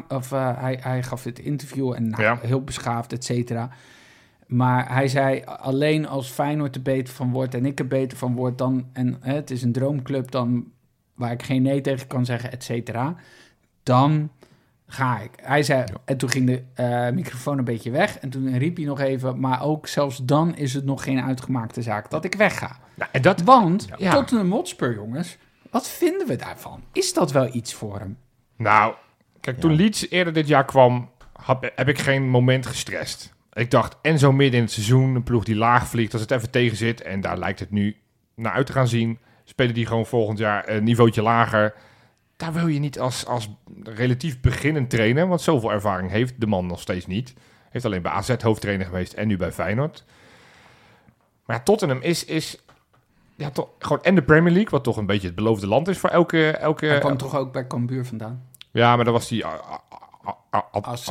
of, 0.09 0.33
eh, 0.33 0.51
hij, 0.61 0.79
hij 0.81 1.03
gaf 1.03 1.23
dit 1.23 1.39
interview 1.39 1.93
en 1.93 2.09
nou, 2.09 2.23
Ja. 2.23 2.39
heel 2.43 2.65
beschaafd, 2.65 3.13
et 3.13 3.25
cetera. 3.25 3.71
Maar 4.47 4.93
hij 4.93 5.09
zei, 5.09 5.43
alleen 5.45 6.09
als 6.09 6.29
Feyenoord 6.29 6.75
er 6.75 6.83
beter 6.83 7.15
van 7.15 7.31
wordt 7.31 7.55
en 7.55 7.67
ik 7.67 7.79
er 7.79 7.87
beter 7.87 8.19
van 8.19 8.35
word, 8.35 8.59
dan, 8.59 8.87
en 8.93 9.17
hè, 9.21 9.35
het 9.35 9.51
is 9.51 9.63
een 9.63 9.73
droomclub 9.73 10.31
dan, 10.31 10.65
waar 11.15 11.33
ik 11.33 11.43
geen 11.43 11.63
nee 11.63 11.81
tegen 11.81 12.07
kan 12.07 12.25
zeggen, 12.25 12.53
et 12.53 12.65
cetera, 12.65 13.17
dan 13.83 14.31
ga 14.87 15.21
ik. 15.21 15.31
Hij 15.43 15.63
zei, 15.63 15.85
en 16.05 16.17
toen 16.17 16.29
ging 16.31 16.47
de 16.47 16.63
eh, 16.75 17.11
microfoon 17.11 17.59
een 17.59 17.65
beetje 17.65 17.91
weg 17.91 18.19
en 18.19 18.31
toen 18.31 18.59
riep 18.59 18.77
hij 18.77 18.85
nog 18.87 19.01
even, 19.01 19.41
maar 19.41 19.63
ook 19.63 19.87
zelfs 19.87 20.25
dan 20.25 20.57
is 20.57 20.75
het 20.75 20.85
nog 20.85 21.03
geen 21.03 21.21
uitgemaakte 21.21 21.83
zaak 21.83 22.11
dat 22.11 22.25
ik 22.25 22.35
wegga. 22.35 22.77
Nou, 22.95 23.11
en 23.13 23.23
dat, 23.23 23.43
Want 23.43 23.89
Ja. 23.97 24.13
Tottenham 24.13 24.53
Hotspur, 24.53 24.95
jongens, 24.95 25.37
wat 25.71 25.89
vinden 25.89 26.27
we 26.27 26.37
daarvan? 26.37 26.83
Is 26.93 27.13
dat 27.13 27.33
wel 27.33 27.55
iets 27.55 27.75
voor 27.75 27.99
hem? 27.99 28.19
nou, 28.57 28.95
kijk, 29.41 29.61
toen 29.61 29.73
Leeds 29.73 30.11
eerder 30.11 30.33
dit 30.33 30.49
jaar 30.49 30.65
kwam, 30.65 31.11
heb, 31.47 31.73
heb 31.75 31.89
ik 31.89 31.99
geen 31.99 32.29
moment 32.29 32.67
gestrest. 32.67 33.35
Ik 33.53 33.71
dacht, 33.71 33.97
en 34.03 34.19
zo 34.19 34.33
midden 34.33 34.57
in 34.59 34.65
het 34.65 34.73
seizoen, 34.73 35.15
een 35.15 35.23
ploeg 35.23 35.45
die 35.45 35.57
laag 35.57 35.87
vliegt, 35.89 36.13
als 36.13 36.23
het 36.23 36.31
even 36.31 36.51
tegen 36.51 36.77
zit, 36.77 37.03
en 37.03 37.21
daar 37.21 37.39
lijkt 37.39 37.59
het 37.61 37.71
nu 37.71 37.97
naar 38.35 38.53
uit 38.53 38.67
te 38.67 38.73
gaan 38.73 38.89
zien, 38.89 39.19
spelen 39.45 39.75
die 39.75 39.87
gewoon 39.87 40.07
volgend 40.07 40.39
jaar 40.39 40.69
een 40.69 40.85
niveautje 40.85 41.23
lager. 41.23 41.75
Daar 42.45 42.53
wil 42.53 42.67
je 42.67 42.79
niet 42.79 43.01
als, 43.01 43.27
als 43.27 43.49
relatief 43.83 44.41
beginnend 44.41 44.91
trainer, 44.91 45.29
want 45.29 45.41
zoveel 45.41 45.73
ervaring 45.73 46.11
heeft 46.11 46.35
de 46.41 46.47
man 46.47 46.67
nog 46.67 46.81
steeds 46.81 47.07
niet. 47.07 47.35
Heeft 47.71 47.85
alleen 47.85 48.03
bij 48.03 48.13
AZ 48.13 48.35
hoofdtrainer 48.43 48.87
geweest 48.87 49.13
en 49.13 49.29
nu 49.29 49.37
bij 49.37 49.53
Feyenoord. 49.53 50.05
Maar 51.47 51.57
ja, 51.57 51.63
Tottenham 51.63 52.01
is, 52.01 52.25
is 52.25 52.59
ja, 53.35 53.51
toch, 53.51 53.69
gewoon 53.79 54.03
en 54.03 54.15
de 54.15 54.23
Premier 54.23 54.53
League, 54.53 54.71
wat 54.71 54.85
toch 54.85 54.97
een 54.97 55.07
beetje 55.07 55.27
het 55.27 55.37
beloofde 55.37 55.67
land 55.67 55.89
is 55.89 55.99
voor 55.99 56.11
elke... 56.11 56.51
elke 56.51 56.87
Hij 56.87 56.99
kwam 56.99 57.17
toch 57.17 57.37
ook 57.37 57.53
bij 57.53 57.67
Cambuur 57.67 58.05
vandaan? 58.05 58.43
ja, 58.71 58.97
maar 58.97 59.05
dan 59.05 59.15
was 59.15 59.29
hij 59.29 59.45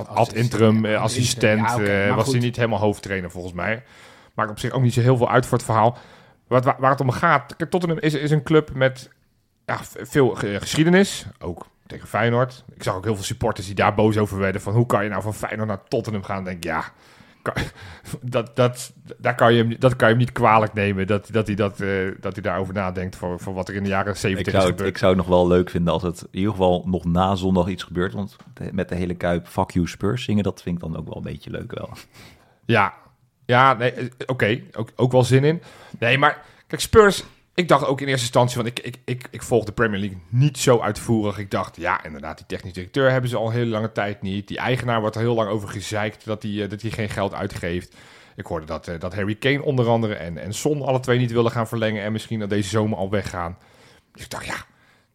ad, 0.07 0.33
interim 0.33 0.85
assistent. 0.85 1.59
Ja, 1.59 2.15
was 2.15 2.23
goed. 2.23 2.33
hij 2.33 2.41
niet 2.41 2.55
helemaal 2.55 2.79
hoofdtrainer 2.79 3.31
volgens 3.31 3.53
mij. 3.53 3.83
Maakt 4.33 4.49
op 4.49 4.59
zich 4.59 4.71
ook 4.71 4.81
niet 4.81 4.93
zo 4.93 5.01
heel 5.01 5.17
veel 5.17 5.29
uit 5.29 5.45
voor 5.45 5.57
het 5.57 5.65
verhaal. 5.65 5.97
Wat, 6.47 6.65
waar, 6.65 6.75
waar 6.79 6.91
het 6.91 7.01
om 7.01 7.11
gaat, 7.11 7.55
Tottenham 7.69 7.99
is, 7.99 8.13
is 8.13 8.31
een 8.31 8.43
club 8.43 8.73
met 8.73 9.09
ja, 9.65 9.79
veel 9.83 10.29
ge- 10.29 10.59
geschiedenis, 10.59 11.25
ook 11.39 11.65
tegen 11.87 12.07
Feyenoord. 12.07 12.63
Ik 12.75 12.83
zag 12.83 12.95
ook 12.95 13.03
heel 13.03 13.15
veel 13.15 13.23
supporters 13.23 13.65
die 13.65 13.75
daar 13.75 13.93
boos 13.95 14.17
over 14.17 14.37
werden, 14.37 14.61
van 14.61 14.73
hoe 14.73 14.85
kan 14.85 15.03
je 15.03 15.09
nou 15.09 15.21
van 15.21 15.33
Feyenoord 15.33 15.67
naar 15.67 15.83
Tottenham 15.87 16.23
gaan? 16.23 16.43
Denk 16.43 16.57
ik, 16.57 16.63
ja, 16.63 16.83
kan- 17.41 17.53
dat, 18.21 18.55
dat, 18.55 18.93
daar 19.17 19.35
kan 19.35 19.53
je 19.53 19.63
hem, 19.63 19.75
dat 19.79 19.95
kan 19.95 20.07
je 20.07 20.13
hem 20.13 20.23
niet 20.23 20.31
kwalijk 20.31 20.73
nemen, 20.73 21.07
dat, 21.07 21.27
dat, 21.31 21.47
hij, 21.47 21.55
dat, 21.55 21.79
eh, 21.81 21.89
dat 22.19 22.33
hij 22.33 22.41
daarover 22.41 22.73
nadenkt 22.73 23.15
voor, 23.15 23.39
voor 23.39 23.53
wat 23.53 23.69
er 23.69 23.75
in 23.75 23.83
de 23.83 23.89
jaren 23.89 24.11
Ik 24.13 24.17
70 24.19 24.47
is 24.53 24.59
zou, 24.59 24.65
gebeurd. 24.71 24.89
ik 24.89 24.97
zou 24.97 25.11
het 25.15 25.19
nog 25.21 25.29
wel 25.29 25.47
leuk 25.47 25.69
vinden 25.69 25.93
als 25.93 26.03
het 26.03 26.21
in 26.21 26.27
ieder 26.37 26.51
geval 26.51 26.83
nog 26.85 27.05
na 27.05 27.35
zondag 27.35 27.67
iets 27.67 27.83
gebeurt. 27.83 28.13
Want 28.13 28.35
met 28.71 28.89
de 28.89 28.95
hele 28.95 29.15
kuip 29.15 29.47
Fuck 29.47 29.71
You 29.71 29.87
Spurs 29.87 30.23
zingen, 30.23 30.43
dat 30.43 30.61
vind 30.61 30.75
ik 30.75 30.81
dan 30.81 30.97
ook 30.97 31.05
wel 31.05 31.15
een 31.17 31.23
beetje 31.23 31.49
leuk 31.49 31.71
wel. 31.75 31.89
Ja, 32.65 32.93
ja 33.45 33.73
nee, 33.73 33.91
eh, 33.91 34.05
oké, 34.25 34.61
ook, 34.73 34.89
ook 34.95 35.11
wel 35.11 35.23
zin 35.23 35.43
in. 35.43 35.61
Nee, 35.99 36.17
maar 36.17 36.41
kijk, 36.67 36.81
Spurs, 36.81 37.23
ik 37.55 37.67
dacht 37.67 37.85
ook 37.85 38.01
in 38.01 38.07
eerste 38.07 38.25
instantie, 38.25 38.55
want 38.55 38.67
ik, 38.67 38.79
ik, 38.79 38.97
ik, 39.05 39.27
ik 39.31 39.43
volg 39.43 39.65
de 39.65 39.71
Premier 39.71 39.99
League 39.99 40.17
niet 40.29 40.57
zo 40.57 40.79
uitvoerig. 40.79 41.37
Ik 41.37 41.51
dacht, 41.51 41.75
ja, 41.75 42.03
inderdaad, 42.03 42.37
die 42.37 42.45
technisch 42.45 42.73
directeur 42.73 43.11
hebben 43.11 43.29
ze 43.29 43.37
al 43.37 43.47
een 43.47 43.53
hele 43.53 43.69
lange 43.69 43.91
tijd 43.91 44.21
niet. 44.21 44.47
Die 44.47 44.57
eigenaar 44.57 44.99
wordt 44.99 45.15
er 45.15 45.21
heel 45.21 45.35
lang 45.35 45.49
over 45.49 45.69
gezeikt 45.69 46.25
dat 46.25 46.43
hij, 46.43 46.63
eh, 46.63 46.69
dat 46.69 46.81
geen 46.81 47.09
geld 47.09 47.33
uitgeeft. 47.33 47.95
Ik 48.35 48.45
hoorde 48.45 48.65
dat, 48.65 48.87
eh, 48.87 48.99
dat 48.99 49.15
Harry 49.15 49.35
Kane 49.35 49.63
onder 49.63 49.87
andere 49.87 50.13
en, 50.13 50.37
en 50.37 50.53
Son 50.53 50.81
alle 50.81 50.99
twee 50.99 51.19
niet 51.19 51.31
willen 51.31 51.51
gaan 51.51 51.67
verlengen 51.67 52.03
en 52.03 52.11
misschien 52.11 52.39
dat 52.39 52.49
deze 52.49 52.69
zomer 52.69 52.97
al 52.97 53.09
weggaan. 53.09 53.57
Dus 54.11 54.23
ik 54.23 54.29
dacht, 54.29 54.45
ja, 54.45 54.65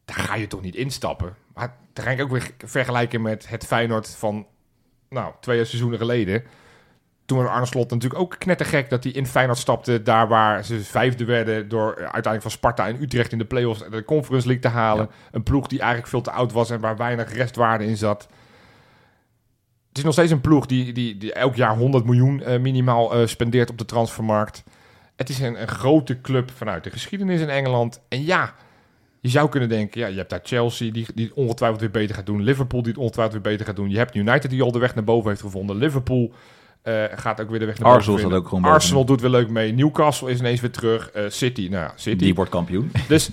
daar 0.05 0.16
ga 0.16 0.34
je 0.34 0.47
toch 0.47 0.62
niet 0.62 0.76
instappen. 0.76 1.36
Maar 1.55 1.76
daar 1.93 2.05
ga 2.05 2.11
ik 2.11 2.22
ook 2.22 2.30
weer 2.30 2.51
vergelijken 2.64 3.22
met 3.22 3.49
het 3.49 3.66
Feyenoord 3.66 4.09
van, 4.09 4.47
nou, 5.09 5.32
twee 5.41 5.64
seizoenen 5.64 5.99
geleden 5.99 6.45
toen 7.29 7.39
was 7.39 7.49
Arne 7.49 7.66
Slot 7.66 7.91
natuurlijk 7.91 8.20
ook 8.20 8.37
knettergek 8.39 8.91
dat 8.91 9.05
hij 9.05 9.12
in 9.12 9.26
Feyenoord 9.26 9.59
stapte. 9.59 10.03
Daar 10.03 10.29
waar 10.29 10.64
ze 10.64 10.81
vijfde 10.81 11.24
werden 11.24 11.68
door 11.68 11.91
eh, 11.93 12.03
uiteindelijk 12.03 12.43
van 12.43 12.51
Sparta 12.51 12.87
en 12.87 13.03
Utrecht 13.03 13.33
in 13.33 13.39
de 13.39 13.45
play-offs 13.45 13.85
de 13.91 14.05
Conference 14.05 14.47
League 14.47 14.70
te 14.70 14.76
halen. 14.76 15.11
Een 15.31 15.43
ploeg 15.43 15.66
die 15.66 15.79
eigenlijk 15.79 16.09
veel 16.09 16.20
te 16.20 16.31
oud 16.31 16.53
was 16.53 16.70
en 16.70 16.81
waar 16.81 16.97
weinig 16.97 17.33
restwaarde 17.33 17.87
in 17.87 17.97
zat. 17.97 18.29
Het 19.89 19.99
is 19.99 20.03
nog 20.03 20.12
steeds 20.12 20.33
een 20.33 20.41
ploeg 20.41 20.66
die, 20.66 20.93
die, 20.93 21.16
die 21.16 21.33
elk 21.33 21.55
jaar 21.55 21.76
100 21.76 22.05
miljoen 22.05 22.43
eh, 22.43 22.61
minimaal 22.61 23.14
eh, 23.14 23.26
spendeert 23.26 23.70
op 23.70 23.79
de 23.79 23.85
transfermarkt. 23.85 24.64
Het 25.16 25.29
is 25.29 25.39
een, 25.39 25.61
een 25.61 25.68
grote 25.68 26.20
club 26.20 26.51
vanuit 26.51 26.85
de 26.85 26.91
geschiedenis 26.91 27.41
in 27.41 27.51
Engeland. 27.51 28.01
En 28.09 28.24
ja, 28.24 28.55
je 29.20 29.29
zou 29.29 29.49
kunnen 29.49 29.68
denken, 29.68 30.01
ja, 30.01 30.07
je 30.07 30.16
hebt 30.16 30.31
daar 30.31 30.41
Chelsea 30.43 30.93
die, 30.93 31.07
die 31.14 31.26
het 31.26 31.35
ongetwijfeld 31.35 31.81
weer 31.81 31.91
beter 31.91 32.14
gaat 32.14 32.26
doen. 32.26 32.43
Liverpool 32.43 32.83
die 32.83 32.93
het 32.93 33.01
ongetwijfeld 33.01 33.43
weer 33.43 33.53
beter 33.53 33.66
gaat 33.66 33.76
doen. 33.76 33.91
Je 33.91 33.99
hebt 33.99 34.14
United 34.14 34.51
die 34.51 34.62
al 34.62 34.72
de 34.72 34.79
weg 34.79 34.95
naar 34.95 35.05
boven 35.05 35.29
heeft 35.29 35.41
gevonden. 35.41 35.76
Liverpool 35.76 36.33
eh, 36.83 37.05
gaat 37.14 37.41
ook 37.41 37.51
weer 37.51 37.59
de 37.59 37.64
weg 37.64 37.79
naar 37.79 37.93
Arsenal 37.93 38.18
staat 38.18 38.33
ook 38.33 38.49
gewoon. 38.49 38.64
Arsenal 38.64 39.05
doet 39.05 39.20
weer 39.20 39.31
leuk 39.31 39.49
mee. 39.49 39.72
Newcastle 39.72 40.31
is 40.31 40.39
ineens 40.39 40.61
weer 40.61 40.70
terug. 40.70 41.11
Eh, 41.11 41.24
City, 41.29 41.68
nou 41.70 41.83
ja, 41.83 41.93
City. 41.97 42.24
Die 42.24 42.35
wordt 42.35 42.51
kampioen. 42.51 42.93
Dus, 43.09 43.31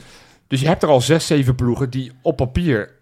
dus 0.48 0.62
je 0.62 0.68
hebt 0.68 0.84
er 0.84 0.90
al 0.90 1.02
zes, 1.02 1.28
zeven 1.28 1.56
ploegen 1.56 1.90
die 1.90 2.12
op 2.22 2.36
papier 2.36 2.96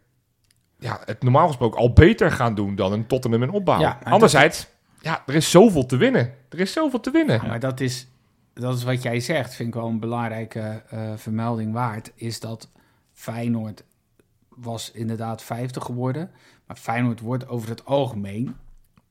ja, 0.83 1.01
het 1.05 1.23
normaal 1.23 1.47
gesproken 1.47 1.79
al 1.79 1.93
beter 1.93 2.31
gaan 2.31 2.55
doen 2.55 2.75
dan 2.75 2.91
een 2.91 3.07
Tottenham 3.07 3.43
in 3.43 3.49
opbouw. 3.49 3.79
Ja, 3.79 3.99
Anderzijds, 4.03 4.67
ja, 5.01 5.23
er 5.25 5.35
is 5.35 5.51
zoveel 5.51 5.85
te 5.85 5.97
winnen. 5.97 6.33
Er 6.49 6.59
is 6.59 6.71
zoveel 6.73 6.99
te 6.99 7.11
winnen. 7.11 7.39
Ja, 7.41 7.47
maar 7.47 7.59
dat 7.59 7.79
is, 7.79 8.07
dat 8.53 8.77
is 8.77 8.83
wat 8.83 9.01
jij 9.01 9.19
zegt, 9.19 9.53
vind 9.53 9.67
ik 9.67 9.73
wel 9.75 9.87
een 9.87 9.99
belangrijke 9.99 10.83
eh, 10.89 11.11
vermelding 11.15 11.73
waard. 11.73 12.11
Is 12.15 12.39
dat 12.39 12.69
Feyenoord 13.11 13.83
was 14.49 14.91
inderdaad 14.91 15.43
50 15.43 15.83
geworden. 15.83 16.31
Maar 16.67 16.77
Feyenoord 16.77 17.19
wordt 17.19 17.47
over 17.47 17.69
het 17.69 17.85
algemeen, 17.85 18.55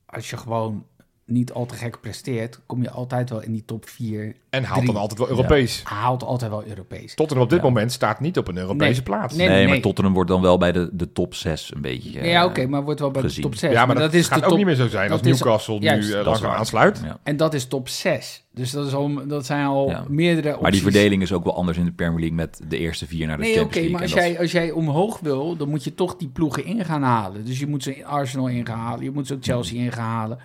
als 0.07 0.31
je 0.31 0.37
gewoon 0.37 0.87
niet 1.33 1.53
al 1.53 1.67
te 1.67 1.75
gek 1.75 2.01
presteert, 2.01 2.61
kom 2.67 2.83
je 2.83 2.91
altijd 2.91 3.31
wel 3.31 3.43
in 3.43 3.53
die 3.53 3.65
top 3.65 3.89
4. 3.89 4.35
En 4.51 4.65
haalt 4.65 4.79
Drie. 4.81 4.93
dan 4.93 5.01
altijd 5.01 5.19
wel 5.21 5.29
Europees. 5.29 5.81
Haalt 5.85 6.23
altijd 6.25 6.51
wel 6.51 6.65
Europees. 6.67 7.15
Tottenham 7.15 7.45
op 7.45 7.51
dit 7.51 7.61
Ja. 7.61 7.65
moment 7.65 7.93
staat 7.93 8.21
niet 8.21 8.39
op 8.39 8.49
een 8.49 8.57
Europese 8.57 8.91
Nee. 8.93 9.03
plaats. 9.03 9.35
Nee, 9.35 9.49
Nee, 9.49 9.63
maar 9.63 9.73
nee. 9.73 9.81
Tottenham 9.83 10.15
wordt 10.15 10.31
dan 10.31 10.41
wel 10.43 10.59
bij 10.59 10.73
de, 10.73 10.89
de 10.93 11.13
top 11.13 11.35
6 11.35 11.75
een 11.75 11.81
beetje. 11.81 12.19
eh, 12.21 12.31
ja, 12.31 12.45
oké, 12.45 12.67
maar 12.67 12.83
wordt 12.85 13.01
wel 13.01 13.11
bij 13.11 13.23
gezien. 13.23 13.43
de 13.43 13.49
top 13.49 13.59
6. 13.59 13.73
Ja, 13.73 13.87
maar, 13.87 13.97
dat, 13.97 14.15
is 14.15 14.27
gaat 14.29 14.41
de 14.41 14.47
ook 14.47 14.57
niet 14.57 14.67
meer 14.67 14.75
zo 14.75 14.89
zijn 14.89 15.11
als 15.11 15.23
dat 15.23 15.33
is- 15.33 15.41
Newcastle 15.41 15.79
juist, 15.81 16.09
nu 16.09 16.15
dat 16.15 16.21
uh, 16.21 16.27
langzaam 16.27 16.51
aansluit. 16.51 17.01
Ja. 17.05 17.19
En 17.23 17.37
dat 17.37 17.55
is 17.55 17.67
top 17.67 17.89
6. 17.89 18.45
Dus 18.55 18.71
dat, 18.71 18.87
is 18.87 18.95
al, 18.95 19.27
dat 19.27 19.47
zijn 19.47 19.67
al 19.67 19.89
Ja. 19.89 20.05
meerdere 20.09 20.47
opties. 20.49 20.63
Maar 20.63 20.71
die 20.71 20.83
verdeling 20.83 21.23
is 21.23 21.33
ook 21.33 21.45
wel 21.45 21.57
anders 21.57 21.79
in 21.79 21.85
de 21.85 21.93
Premier 21.93 22.19
League 22.19 22.37
met 22.37 22.61
de 22.69 22.79
eerste 22.79 23.07
vier 23.07 23.27
naar 23.27 23.37
de 23.37 23.43
Nee, 23.43 23.51
oké, 23.53 23.61
Champions 23.61 23.75
League. 23.89 23.93
maar 23.93 24.03
als 24.03 24.11
dat- 24.13 24.23
jij, 24.33 24.39
als 24.41 24.53
jij 24.53 24.71
omhoog 24.71 25.21
wil, 25.21 25.57
dan 25.57 25.69
moet 25.69 25.85
je 25.85 25.95
toch 25.95 26.17
die 26.17 26.29
ploegen 26.29 26.65
in 26.65 26.85
gaan 26.85 27.03
halen. 27.03 27.45
Dus 27.45 27.59
je 27.59 27.67
moet 27.67 27.83
ze 27.83 28.05
Arsenal 28.07 28.49
in 28.49 28.67
gaan 28.67 28.79
halen, 28.79 29.05
je 29.05 29.11
moet 29.11 29.27
ze 29.27 29.35
ook 29.35 29.45
Chelsea 29.45 29.83
in 29.85 29.93
gaan 29.93 30.05
halen. 30.09 30.39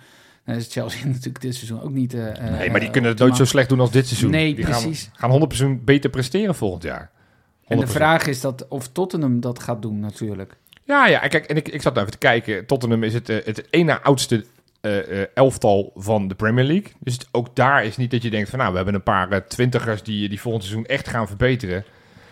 Dan 0.48 0.56
is 0.56 0.68
Chelsea 0.70 1.06
natuurlijk 1.14 1.40
dit 1.40 1.54
seizoen 1.54 1.82
ook 1.82 1.90
niet... 1.90 2.14
eh, 2.14 2.46
eh, 2.46 2.58
Nee, 2.58 2.70
maar 2.70 2.80
die 2.80 2.90
kunnen 2.90 3.10
het 3.10 3.18
nooit 3.18 3.36
zo 3.36 3.44
slecht 3.44 3.68
doen 3.68 3.80
als 3.80 3.90
dit 3.90 4.06
seizoen. 4.06 4.30
Nee, 4.30 4.54
die 4.54 4.64
precies. 4.64 5.10
Gaan, 5.12 5.30
gaan 5.30 5.78
100% 5.78 5.84
beter 5.84 6.10
presteren 6.10 6.54
volgend 6.54 6.82
jaar. 6.82 7.10
100%. 7.10 7.66
En 7.66 7.78
de 7.78 7.86
vraag 7.86 8.26
is 8.26 8.40
dat 8.40 8.68
of 8.68 8.88
Tottenham 8.88 9.40
dat 9.40 9.58
gaat 9.58 9.82
doen 9.82 10.00
natuurlijk. 10.00 10.56
Ja, 10.84 11.06
ja. 11.06 11.18
Kijk, 11.18 11.44
en 11.44 11.56
ik, 11.56 11.68
ik 11.68 11.82
zat 11.82 11.94
nou 11.94 12.06
even 12.06 12.18
te 12.18 12.26
kijken. 12.26 12.66
Tottenham 12.66 13.02
is 13.02 13.14
het, 13.14 13.28
eh, 13.28 13.36
het 13.44 13.66
na 13.70 14.02
oudste 14.02 14.44
eh, 14.80 15.20
eh, 15.22 15.26
elftal 15.34 15.92
van 15.94 16.28
de 16.28 16.34
Premier 16.34 16.64
League. 16.64 16.92
Dus 16.98 17.18
ook 17.30 17.56
daar 17.56 17.84
is 17.84 17.96
niet 17.96 18.10
dat 18.10 18.22
je 18.22 18.30
denkt 18.30 18.50
van... 18.50 18.58
nou, 18.58 18.70
we 18.70 18.76
hebben 18.76 18.94
een 18.94 19.02
paar 19.02 19.30
eh, 19.30 19.40
twintigers 19.40 20.02
die, 20.02 20.28
die 20.28 20.40
volgend 20.40 20.64
seizoen 20.64 20.86
echt 20.86 21.08
gaan 21.08 21.26
verbeteren. 21.26 21.84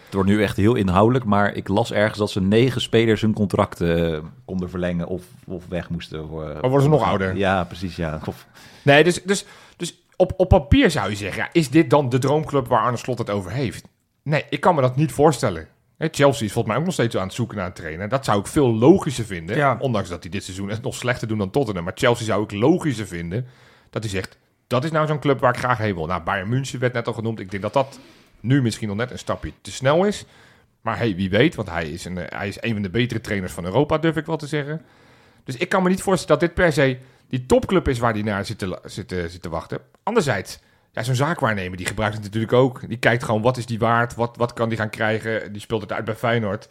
Het 0.06 0.14
wordt 0.14 0.30
nu 0.30 0.42
echt 0.42 0.56
heel 0.56 0.74
inhoudelijk, 0.74 1.24
maar 1.24 1.54
ik 1.54 1.68
las 1.68 1.92
ergens 1.92 2.18
dat 2.18 2.30
ze 2.30 2.40
negen 2.40 2.80
spelers 2.80 3.20
hun 3.20 3.32
contract 3.32 3.80
eh, 3.80 4.18
konden 4.44 4.70
verlengen 4.70 5.06
of, 5.06 5.24
of 5.46 5.64
weg 5.68 5.90
moesten. 5.90 6.30
Maar 6.30 6.60
worden 6.60 6.82
ze 6.82 6.88
nog 6.88 7.02
ouder? 7.02 7.36
Ja, 7.36 7.64
precies, 7.64 7.96
ja. 7.96 8.20
Of, 8.24 8.46
Nee, 8.86 9.04
dus, 9.04 9.22
dus, 9.22 9.44
dus 9.76 10.02
op, 10.16 10.32
op 10.36 10.48
papier 10.48 10.90
zou 10.90 11.10
je 11.10 11.16
zeggen... 11.16 11.42
Ja, 11.42 11.48
is 11.52 11.70
dit 11.70 11.90
dan 11.90 12.08
de 12.08 12.18
droomclub 12.18 12.66
waar 12.66 12.82
Arne 12.82 12.96
Slot 12.96 13.18
het 13.18 13.30
over 13.30 13.50
heeft? 13.50 13.88
Nee, 14.22 14.44
ik 14.50 14.60
kan 14.60 14.74
me 14.74 14.80
dat 14.80 14.96
niet 14.96 15.12
voorstellen. 15.12 15.68
Hè, 15.96 16.08
Chelsea 16.10 16.46
is 16.46 16.52
volgens 16.52 16.66
mij 16.66 16.76
ook 16.76 16.84
nog 16.84 16.92
steeds 16.92 17.16
aan 17.16 17.26
het 17.26 17.34
zoeken 17.34 17.56
naar 17.56 17.66
een 17.66 17.72
trainer. 17.72 18.08
Dat 18.08 18.24
zou 18.24 18.40
ik 18.40 18.46
veel 18.46 18.74
logischer 18.74 19.24
vinden. 19.24 19.56
Ja. 19.56 19.76
Ondanks 19.80 20.08
dat 20.08 20.22
hij 20.22 20.30
dit 20.30 20.44
seizoen 20.44 20.68
het 20.68 20.82
nog 20.82 20.94
slechter 20.94 21.28
doen 21.28 21.38
dan 21.38 21.50
Tottenham. 21.50 21.84
Maar 21.84 21.92
Chelsea 21.96 22.26
zou 22.26 22.42
ik 22.42 22.52
logischer 22.52 23.06
vinden 23.06 23.46
dat 23.90 24.02
hij 24.02 24.12
zegt... 24.12 24.38
dat 24.66 24.84
is 24.84 24.90
nou 24.90 25.06
zo'n 25.06 25.18
club 25.18 25.40
waar 25.40 25.52
ik 25.52 25.58
graag 25.58 25.78
heen 25.78 25.94
wil. 25.94 26.06
Nou, 26.06 26.22
Bayern 26.22 26.48
München 26.48 26.80
werd 26.80 26.92
net 26.92 27.06
al 27.06 27.12
genoemd. 27.12 27.40
Ik 27.40 27.50
denk 27.50 27.62
dat 27.62 27.72
dat 27.72 27.98
nu 28.40 28.62
misschien 28.62 28.88
nog 28.88 28.96
net 28.96 29.10
een 29.10 29.18
stapje 29.18 29.52
te 29.60 29.72
snel 29.72 30.04
is. 30.04 30.24
Maar 30.80 30.98
hey, 30.98 31.14
wie 31.14 31.30
weet, 31.30 31.54
want 31.54 31.70
hij 31.70 31.90
is, 31.90 32.04
een, 32.04 32.18
eh, 32.18 32.38
hij 32.38 32.48
is 32.48 32.56
een 32.60 32.72
van 32.72 32.82
de 32.82 32.90
betere 32.90 33.20
trainers 33.20 33.52
van 33.52 33.64
Europa, 33.64 33.98
durf 33.98 34.16
ik 34.16 34.26
wel 34.26 34.36
te 34.36 34.46
zeggen. 34.46 34.82
Dus 35.44 35.56
ik 35.56 35.68
kan 35.68 35.82
me 35.82 35.88
niet 35.88 36.02
voorstellen 36.02 36.40
dat 36.40 36.48
dit 36.48 36.64
per 36.64 36.72
se 36.72 36.98
die 37.28 37.46
topclub 37.46 37.88
is 37.88 37.98
waar 37.98 38.12
hij 38.12 38.22
naar 38.22 38.44
zit 38.44 38.58
te, 38.58 38.78
zit, 38.84 39.08
te- 39.08 39.28
zit 39.28 39.42
te 39.42 39.48
wachten. 39.48 39.78
Anderzijds, 40.02 40.58
ja, 40.92 41.02
zo'n 41.02 41.14
zaakwaarnemer, 41.14 41.76
die 41.76 41.86
gebruikt 41.86 42.14
het 42.14 42.24
natuurlijk 42.24 42.52
ook. 42.52 42.88
Die 42.88 42.98
kijkt 42.98 43.24
gewoon, 43.24 43.42
wat 43.42 43.56
is 43.56 43.66
die 43.66 43.78
waard? 43.78 44.14
Wat, 44.14 44.36
wat 44.36 44.52
kan 44.52 44.68
die 44.68 44.78
gaan 44.78 44.90
krijgen? 44.90 45.52
Die 45.52 45.60
speelt 45.60 45.82
het 45.82 45.92
uit 45.92 46.04
bij 46.04 46.14
Feyenoord. 46.14 46.68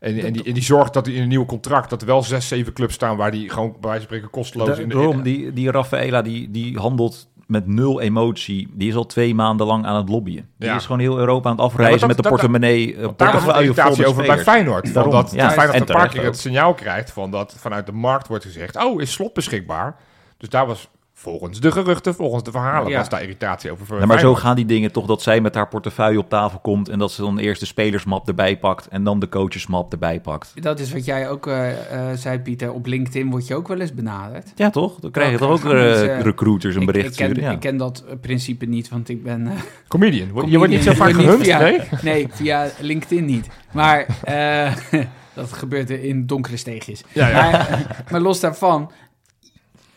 En, 0.00 0.18
en, 0.18 0.32
die, 0.32 0.44
en 0.44 0.54
die 0.54 0.62
zorgt 0.62 0.92
dat 0.92 1.06
hij 1.06 1.14
in 1.14 1.22
een 1.22 1.28
nieuw 1.28 1.46
contract, 1.46 1.90
dat 1.90 2.00
er 2.00 2.06
wel 2.06 2.22
zes, 2.22 2.48
zeven 2.48 2.72
clubs 2.72 2.94
staan 2.94 3.16
waar 3.16 3.30
die 3.30 3.50
gewoon 3.50 3.70
bij 3.70 3.80
wijze 3.80 3.96
van 3.96 4.02
spreken 4.06 4.30
kosteloos 4.30 4.78
in 4.78 4.88
de... 4.88 4.94
daarom, 4.94 5.22
die, 5.22 5.52
die 5.52 5.70
Rafaela, 5.70 6.22
die, 6.22 6.50
die 6.50 6.76
handelt 6.78 7.27
met 7.48 7.66
nul 7.66 8.00
emotie. 8.00 8.68
Die 8.72 8.88
is 8.88 8.94
al 8.94 9.06
twee 9.06 9.34
maanden 9.34 9.66
lang 9.66 9.86
aan 9.86 9.96
het 9.96 10.08
lobbyen. 10.08 10.48
Die 10.58 10.68
Ja. 10.68 10.76
is 10.76 10.82
gewoon 10.82 11.00
heel 11.00 11.18
Europa 11.18 11.48
aan 11.50 11.56
het 11.56 11.64
afreizen 11.64 11.98
dat- 11.98 12.08
met 12.08 12.16
de 12.24 12.28
portemonnee. 12.28 12.94
eh, 12.96 13.04
Want 13.04 13.18
daar 13.18 13.32
was 13.44 13.60
irritatie 13.60 14.06
over 14.06 14.26
bij. 14.26 14.38
Feyenoord. 14.38 14.94
Daarom. 14.94 15.12
dat 15.12 15.30
Ja, 15.34 15.50
Feyenoord 15.50 15.74
en 15.74 15.80
een 15.80 15.86
paar 15.96 16.08
keer 16.08 16.24
het 16.24 16.38
signaal 16.38 16.74
krijgt 16.74 17.10
van 17.10 17.30
dat 17.30 17.54
vanuit 17.58 17.86
de 17.86 17.92
markt 17.92 18.28
wordt 18.28 18.44
gezegd... 18.44 18.76
oh, 18.84 19.00
is 19.00 19.12
slot 19.12 19.32
beschikbaar? 19.32 19.96
Dus 20.38 20.48
daar 20.48 20.66
was 20.66 20.88
volgens 21.20 21.60
de 21.60 21.72
geruchten, 21.72 22.14
volgens 22.14 22.42
de 22.42 22.50
verhalen... 22.50 22.90
Ja. 22.90 22.98
was 22.98 23.08
daar 23.08 23.22
irritatie 23.22 23.70
over. 23.70 23.98
Ja, 23.98 24.06
maar 24.06 24.18
zo 24.18 24.34
gaan 24.34 24.56
die 24.56 24.64
dingen 24.66 24.92
toch 24.92 25.06
dat 25.06 25.22
zij 25.22 25.40
met 25.40 25.54
haar 25.54 25.68
portefeuille 25.68 26.18
op 26.18 26.28
tafel 26.28 26.58
komt 26.58 26.88
en 26.88 26.98
dat 26.98 27.12
ze 27.12 27.22
dan 27.22 27.38
eerst 27.38 27.60
de 27.60 27.66
spelersmap 27.66 28.28
erbij 28.28 28.58
pakt 28.58 28.88
en 28.88 29.04
dan 29.04 29.18
de 29.20 29.28
coachesmap 29.28 29.92
erbij 29.92 30.20
pakt. 30.20 30.52
Dat 30.62 30.78
is 30.80 30.92
wat 30.92 31.04
jij 31.04 31.28
ook 31.30 31.46
eh, 31.46 31.70
eh, 32.10 32.16
zei, 32.16 32.38
Pieter. 32.38 32.72
Op 32.72 32.86
LinkedIn 32.86 33.30
word 33.30 33.46
je 33.46 33.54
ook 33.54 33.68
wel 33.68 33.80
eens 33.80 33.94
benaderd. 33.94 34.52
Ja, 34.54 34.70
toch? 34.70 34.94
Dan 35.00 35.10
krijg 35.10 35.30
je 35.30 35.38
Dan 35.38 35.48
toch 35.48 35.64
ook 35.66 35.72
eh, 35.72 36.20
recruiters 36.20 36.74
een 36.74 36.80
Ik, 36.80 36.86
bericht 36.86 37.10
ik, 37.10 37.16
ken, 37.16 37.26
sturen. 37.26 37.44
Ja. 37.44 37.50
ik 37.54 37.60
ken 37.60 37.76
dat 37.76 38.04
principe 38.20 38.64
niet, 38.66 38.88
want 38.88 39.08
ik 39.08 39.22
ben... 39.22 39.46
eh, 39.46 39.52
Comedian. 39.88 40.30
Word- 40.30 40.50
Je 40.50 40.56
wordt 40.56 40.72
niet 40.72 40.82
zo 40.82 40.92
vaak 40.92 41.10
comedian. 41.12 41.38
via, 41.44 41.58
nee? 41.58 41.80
Nee, 42.02 42.26
via 42.30 42.68
LinkedIn 42.80 43.24
niet. 43.24 43.48
Maar 43.72 44.06
eh, 44.24 44.72
dat 45.34 45.52
gebeurt 45.52 45.90
in 45.90 46.26
donkere 46.26 46.56
steegjes. 46.56 47.02
Ja, 47.12 47.28
ja. 47.28 47.50
Maar, 47.50 48.04
maar 48.10 48.20
los 48.20 48.40
daarvan, 48.40 48.90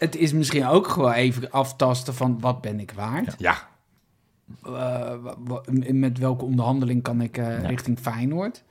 het 0.02 0.16
is 0.16 0.34
misschien 0.34 0.66
ook 0.66 0.88
gewoon 0.88 1.12
even 1.12 1.52
aftasten 1.52 2.14
van 2.14 2.40
wat 2.40 2.62
ben 2.62 2.80
ik 2.80 2.92
waard? 2.92 3.36
Ja, 3.38 3.70
Eh, 4.64 5.14
met 5.92 6.18
welke 6.18 6.46
onderhandeling 6.46 7.04
kan 7.04 7.22
ik 7.22 7.38
eh, 7.38 7.64
richting 7.64 8.00
Feyenoord? 8.00 8.64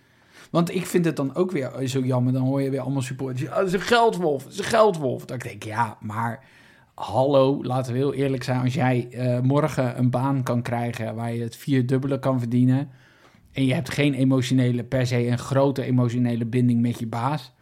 Want 0.51 0.74
ik 0.74 0.87
vind 0.87 1.05
het 1.05 1.16
dan 1.16 1.35
ook 1.35 1.51
weer 1.51 1.89
zo 1.89 2.01
jammer. 2.01 2.33
Dan 2.33 2.43
hoor 2.43 2.62
je 2.62 2.70
weer 2.70 2.81
allemaal 2.81 3.03
supporters. 3.03 3.49
Ah, 3.51 3.57
dat 3.57 3.66
is 3.66 3.72
een 3.72 3.81
geldwolf, 3.81 4.43
dat 4.43 4.53
is 4.53 4.59
een 4.59 4.64
geldwolf. 4.64 5.24
Dat 5.24 5.37
ik 5.37 5.43
denk, 5.43 5.62
ja, 5.62 5.97
maar 6.01 6.45
hallo, 6.95 7.64
laten 7.64 7.93
we 7.93 7.99
heel 7.99 8.14
eerlijk 8.14 8.43
zijn. 8.43 8.61
Als 8.61 8.74
jij 8.74 9.09
eh, 9.11 9.41
morgen 9.41 9.99
een 9.99 10.11
baan 10.11 10.43
kan 10.43 10.62
krijgen 10.62 11.14
waar 11.14 11.33
je 11.33 11.43
het 11.43 11.57
vierdubbele 11.57 12.18
kan 12.18 12.39
verdienen... 12.39 12.91
en 13.53 13.64
je 13.66 13.74
hebt 13.74 13.91
geen 13.91 14.14
emotionele, 14.14 14.85
per 14.85 15.07
se 15.07 15.26
een 15.26 15.39
grote 15.39 15.83
emotionele 15.83 16.45
binding 16.45 16.81
met 16.81 16.99
je 16.99 17.07
baas... 17.07 17.53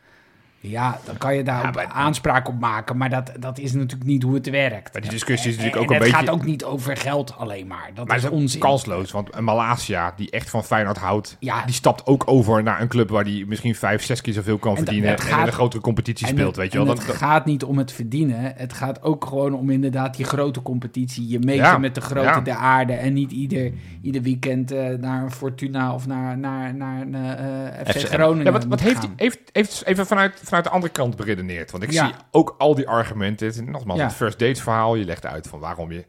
Ja, 0.61 0.99
dan 1.05 1.17
kan 1.19 1.35
je 1.37 1.43
daar 1.43 1.63
Ja, 1.63 1.69
ook 1.69 1.75
maar- 1.75 1.87
aanspraak 1.87 2.49
op 2.49 2.61
maken, 2.61 2.97
maar 2.97 3.11
dat, 3.11 3.33
dat 3.39 3.59
is 3.59 3.73
natuurlijk 3.73 4.05
niet 4.05 4.23
hoe 4.23 4.35
het 4.35 4.51
werkt. 4.51 4.93
Maar 4.93 5.03
die 5.03 5.11
discussie 5.11 5.51
is 5.51 5.57
En- 5.57 5.63
natuurlijk 5.65 5.91
ook 5.91 5.97
en 5.97 5.97
een 5.97 6.03
het 6.07 6.17
beetje... 6.17 6.27
gaat 6.27 6.41
ook 6.41 6.45
niet 6.47 6.65
over 6.65 6.97
geld 6.97 7.37
alleen 7.39 7.67
maar. 7.67 7.91
Dat 7.95 8.07
Maar 8.07 8.17
is 8.17 8.23
het 8.23 8.33
is 8.33 8.37
ook 8.39 8.43
onzin. 8.45 8.61
kansloos, 8.61 9.11
want 9.11 9.35
een 9.37 9.45
Malasia, 9.45 10.13
die 10.17 10.31
echt 10.31 10.51
van 10.51 10.65
Feyenoord 10.65 10.97
houdt, 10.99 11.37
Ja. 11.41 11.65
die 11.65 11.75
stapt 11.75 12.07
ook 12.07 12.23
over 12.27 12.63
naar 12.63 12.81
een 12.81 12.89
club 12.89 13.11
waar 13.11 13.25
die 13.25 13.47
misschien 13.47 13.75
vijf, 13.75 14.03
zes 14.03 14.21
keer 14.21 14.33
zoveel 14.33 14.59
kan 14.59 14.77
En 14.77 14.85
verdienen 14.85 15.11
het 15.11 15.21
en 15.21 15.27
gaat- 15.27 15.41
in 15.41 15.47
een 15.47 15.53
grotere 15.53 15.83
competitie 15.83 16.27
speelt, 16.27 16.47
het- 16.47 16.57
weet 16.57 16.73
je 16.73 16.79
wel. 16.79 16.87
Het 16.89 17.07
Dat, 17.07 17.17
gaat 17.17 17.45
niet 17.45 17.65
om 17.65 17.79
het 17.79 17.93
verdienen. 17.93 18.53
Het 18.57 18.73
gaat 18.73 19.03
ook 19.03 19.25
gewoon 19.27 19.55
om 19.55 19.71
inderdaad 19.71 20.17
die 20.17 20.25
grote 20.27 20.63
competitie. 20.63 21.29
Je 21.29 21.39
Ja, 21.55 21.79
met 21.79 21.95
de 21.95 22.01
grote 22.01 22.43
der 22.43 22.55
aarde. 22.55 22.93
En 22.93 23.13
niet 23.13 23.33
ieder, 23.33 23.73
ieder 24.03 24.23
weekend 24.23 24.71
eh, 24.71 24.89
naar 24.99 25.23
een 25.23 25.31
Fortuna 25.33 25.95
of 25.95 26.07
naar, 26.07 26.39
naar, 26.39 26.75
naar 26.75 27.01
een 27.01 27.15
eh, 27.15 27.81
FC 27.87 27.99
FCM. 27.99 28.07
Groningen. 28.15 28.45
ja, 28.45 28.53
wat, 28.53 28.65
wat 28.65 28.81
heeft, 28.81 29.09
heeft, 29.17 29.39
heeft 29.53 29.83
even 29.87 30.07
vanuit, 30.07 30.41
vanuit 30.49 30.65
de 30.65 30.71
andere 30.71 30.93
kant 30.93 31.17
beredeneerd? 31.17 31.71
Want 31.71 31.83
ik 31.83 31.91
Ja. 31.91 32.05
zie 32.07 32.15
ook 32.31 32.55
al 32.59 32.75
die 32.75 32.89
argumenten. 32.89 33.47
Het 33.47 33.57
is 33.57 33.63
Nogmaals, 33.63 33.99
Ja. 33.99 34.05
het 34.07 34.15
first 34.15 34.39
dates 34.39 34.63
verhaal. 34.63 34.95
Je 34.95 35.05
legt 35.05 35.27
uit 35.27 35.47
van 35.49 35.59
waarom 35.61 35.93
je... 35.93 36.05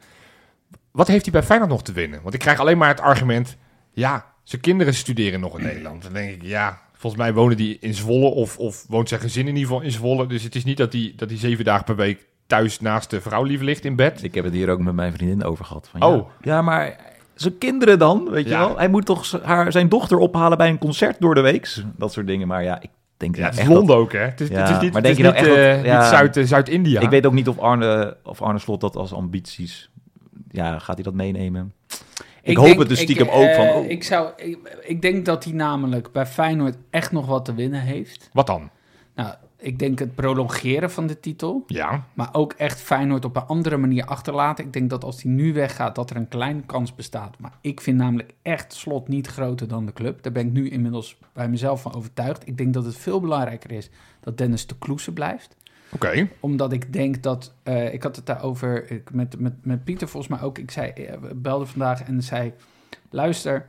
Wat 0.91 1.07
heeft 1.07 1.23
hij 1.23 1.31
bij 1.31 1.43
Feyenoord 1.43 1.71
nog 1.71 1.83
te 1.83 1.91
winnen? 1.91 2.21
Want 2.21 2.33
ik 2.33 2.39
krijg 2.39 2.59
alleen 2.59 2.77
maar 2.77 2.87
het 2.87 3.01
argument... 3.01 3.57
Ja, 3.91 4.25
zijn 4.43 4.61
kinderen 4.61 4.93
studeren 4.93 5.39
nog 5.39 5.57
in 5.57 5.63
Nederland. 5.65 6.03
Dan 6.03 6.13
denk 6.13 6.29
ik, 6.31 6.41
ja... 6.43 6.81
Volgens 6.93 7.21
mij 7.21 7.33
wonen 7.33 7.57
die 7.57 7.77
in 7.79 7.93
Zwolle 7.93 8.25
of, 8.29 8.57
of 8.57 8.85
woont 8.87 9.09
zijn 9.09 9.21
gezin 9.21 9.41
in 9.47 9.55
ieder 9.55 9.67
geval 9.67 9.81
in 9.81 9.91
Zwolle. 9.91 10.27
Dus 10.27 10.43
het 10.43 10.55
is 10.55 10.63
niet 10.63 10.77
dat 10.77 10.93
hij 10.93 11.13
dat 11.15 11.29
hij 11.29 11.37
zeven 11.39 11.65
dagen 11.65 11.85
per 11.85 11.95
week 11.95 12.27
thuis 12.47 12.79
naast 12.79 13.09
de 13.09 13.21
vrouw 13.21 13.43
liever 13.43 13.65
ligt 13.65 13.85
in 13.85 13.95
bed. 13.95 14.23
Ik 14.23 14.33
heb 14.35 14.43
het 14.43 14.53
hier 14.53 14.69
ook 14.69 14.79
met 14.79 14.93
mijn 14.93 15.13
vriendin 15.13 15.43
over 15.43 15.65
gehad. 15.65 15.87
Van, 15.91 16.03
Oh. 16.03 16.29
Ja, 16.41 16.53
ja, 16.53 16.61
maar 16.61 16.95
zijn 17.33 17.57
kinderen 17.57 17.99
dan, 17.99 18.29
weet 18.29 18.43
je 18.43 18.49
wel? 18.49 18.77
Hij 18.77 18.87
moet 18.89 19.05
toch 19.05 19.41
haar, 19.43 19.71
zijn 19.71 19.89
dochter 19.89 20.17
ophalen 20.17 20.57
bij 20.57 20.69
een 20.69 20.77
concert 20.77 21.19
door 21.19 21.35
de 21.35 21.41
week. 21.41 21.75
Dat 21.97 22.13
soort 22.13 22.27
dingen. 22.27 22.47
Maar 22.47 22.63
ja, 22.63 22.81
ik 22.81 22.89
denk 23.19 23.35
Ja, 23.35 23.43
het 23.45 23.53
is 23.53 23.59
echt 23.59 23.69
dat- 23.69 23.89
ook, 23.89 24.11
hè? 24.11 24.19
Het 24.19 24.41
is, 24.41 24.47
Ja, 24.47 24.55
het 24.59 24.69
is 24.69 24.79
niet, 24.81 24.93
maar 24.93 25.01
het 25.01 25.03
denk 25.03 25.05
is 25.05 25.17
je 25.17 25.23
nou 25.23 25.35
niet, 25.35 25.45
echt 25.57 25.67
eh, 25.69 25.75
dat- 25.75 25.85
ja. 25.85 25.99
niet 25.99 26.09
Zuid, 26.09 26.37
eh, 26.37 26.43
Zuid-India. 26.45 26.99
Ik 27.01 27.09
weet 27.09 27.25
ook 27.25 27.33
niet 27.33 27.47
of 27.47 27.59
Arne, 27.59 28.17
of 28.23 28.41
Arne 28.41 28.59
Slot 28.59 28.81
dat 28.81 28.95
als 28.95 29.13
ambities... 29.13 29.89
Ja, 30.51 30.79
gaat 30.79 30.95
hij 30.95 31.03
dat 31.03 31.13
meenemen? 31.13 31.73
Ik, 32.41 32.57
hoop 32.57 32.65
denk- 32.65 32.79
het 32.79 32.89
dus 32.89 32.99
stiekem 32.99 33.27
ik, 33.27 33.33
ook 33.33 33.43
eh, 33.43 33.55
van... 33.55 33.67
oh, 33.67 33.89
Ik, 33.89 34.03
zou, 34.03 34.29
ik, 34.35 34.57
ik 34.83 35.01
denk 35.01 35.25
dat 35.25 35.43
hij 35.43 35.53
namelijk 35.53 36.11
bij 36.11 36.25
Feyenoord 36.25 36.75
echt 36.89 37.11
nog 37.11 37.25
wat 37.25 37.45
te 37.45 37.53
winnen 37.53 37.81
heeft. 37.81 38.29
Wat 38.33 38.47
dan? 38.47 38.69
Nou, 39.15 39.33
ik 39.59 39.79
denk 39.79 39.99
het 39.99 40.15
prolongeren 40.15 40.91
van 40.91 41.07
de 41.07 41.19
titel. 41.19 41.63
Ja. 41.67 42.05
Maar 42.13 42.29
ook 42.31 42.53
echt 42.53 42.81
Feyenoord 42.81 43.25
op 43.25 43.35
een 43.35 43.45
andere 43.45 43.77
manier 43.77 44.05
achterlaten. 44.05 44.65
Ik 44.65 44.73
denk 44.73 44.89
dat 44.89 45.03
als 45.03 45.23
hij 45.23 45.31
nu 45.31 45.53
weggaat, 45.53 45.95
dat 45.95 46.09
er 46.09 46.15
een 46.15 46.27
kleine 46.27 46.61
kans 46.65 46.95
bestaat. 46.95 47.39
Maar 47.39 47.53
ik 47.61 47.81
vind 47.81 47.97
namelijk 47.97 48.33
echt 48.41 48.73
Slot 48.73 49.07
niet 49.07 49.27
groter 49.27 49.67
dan 49.67 49.85
de 49.85 49.93
club. 49.93 50.23
Daar 50.23 50.31
ben 50.31 50.45
ik 50.45 50.51
nu 50.51 50.69
inmiddels 50.69 51.17
bij 51.33 51.49
mezelf 51.49 51.81
van 51.81 51.95
overtuigd. 51.95 52.47
Ik 52.47 52.57
denk 52.57 52.73
dat 52.73 52.85
het 52.85 52.97
veel 52.97 53.19
belangrijker 53.19 53.71
is 53.71 53.89
dat 54.19 54.37
Dennis 54.37 54.67
de 54.67 54.75
Kloese 54.79 55.13
blijft. 55.13 55.55
Oké. 55.91 56.29
Omdat 56.39 56.73
ik 56.73 56.93
denk 56.93 57.23
dat... 57.23 57.53
eh, 57.63 57.93
ik 57.93 58.03
had 58.03 58.15
het 58.15 58.25
daarover 58.25 58.91
ik, 58.91 59.11
met, 59.11 59.39
met, 59.39 59.53
met 59.65 59.83
Pieter 59.83 60.07
volgens 60.07 60.31
mij 60.33 60.47
ook. 60.47 60.57
Ik 60.57 60.71
zei, 60.71 60.91
eh, 60.91 61.17
we 61.17 61.35
belden 61.35 61.67
vandaag 61.67 62.03
en 62.03 62.23
zei... 62.23 62.53
Luister, 63.11 63.65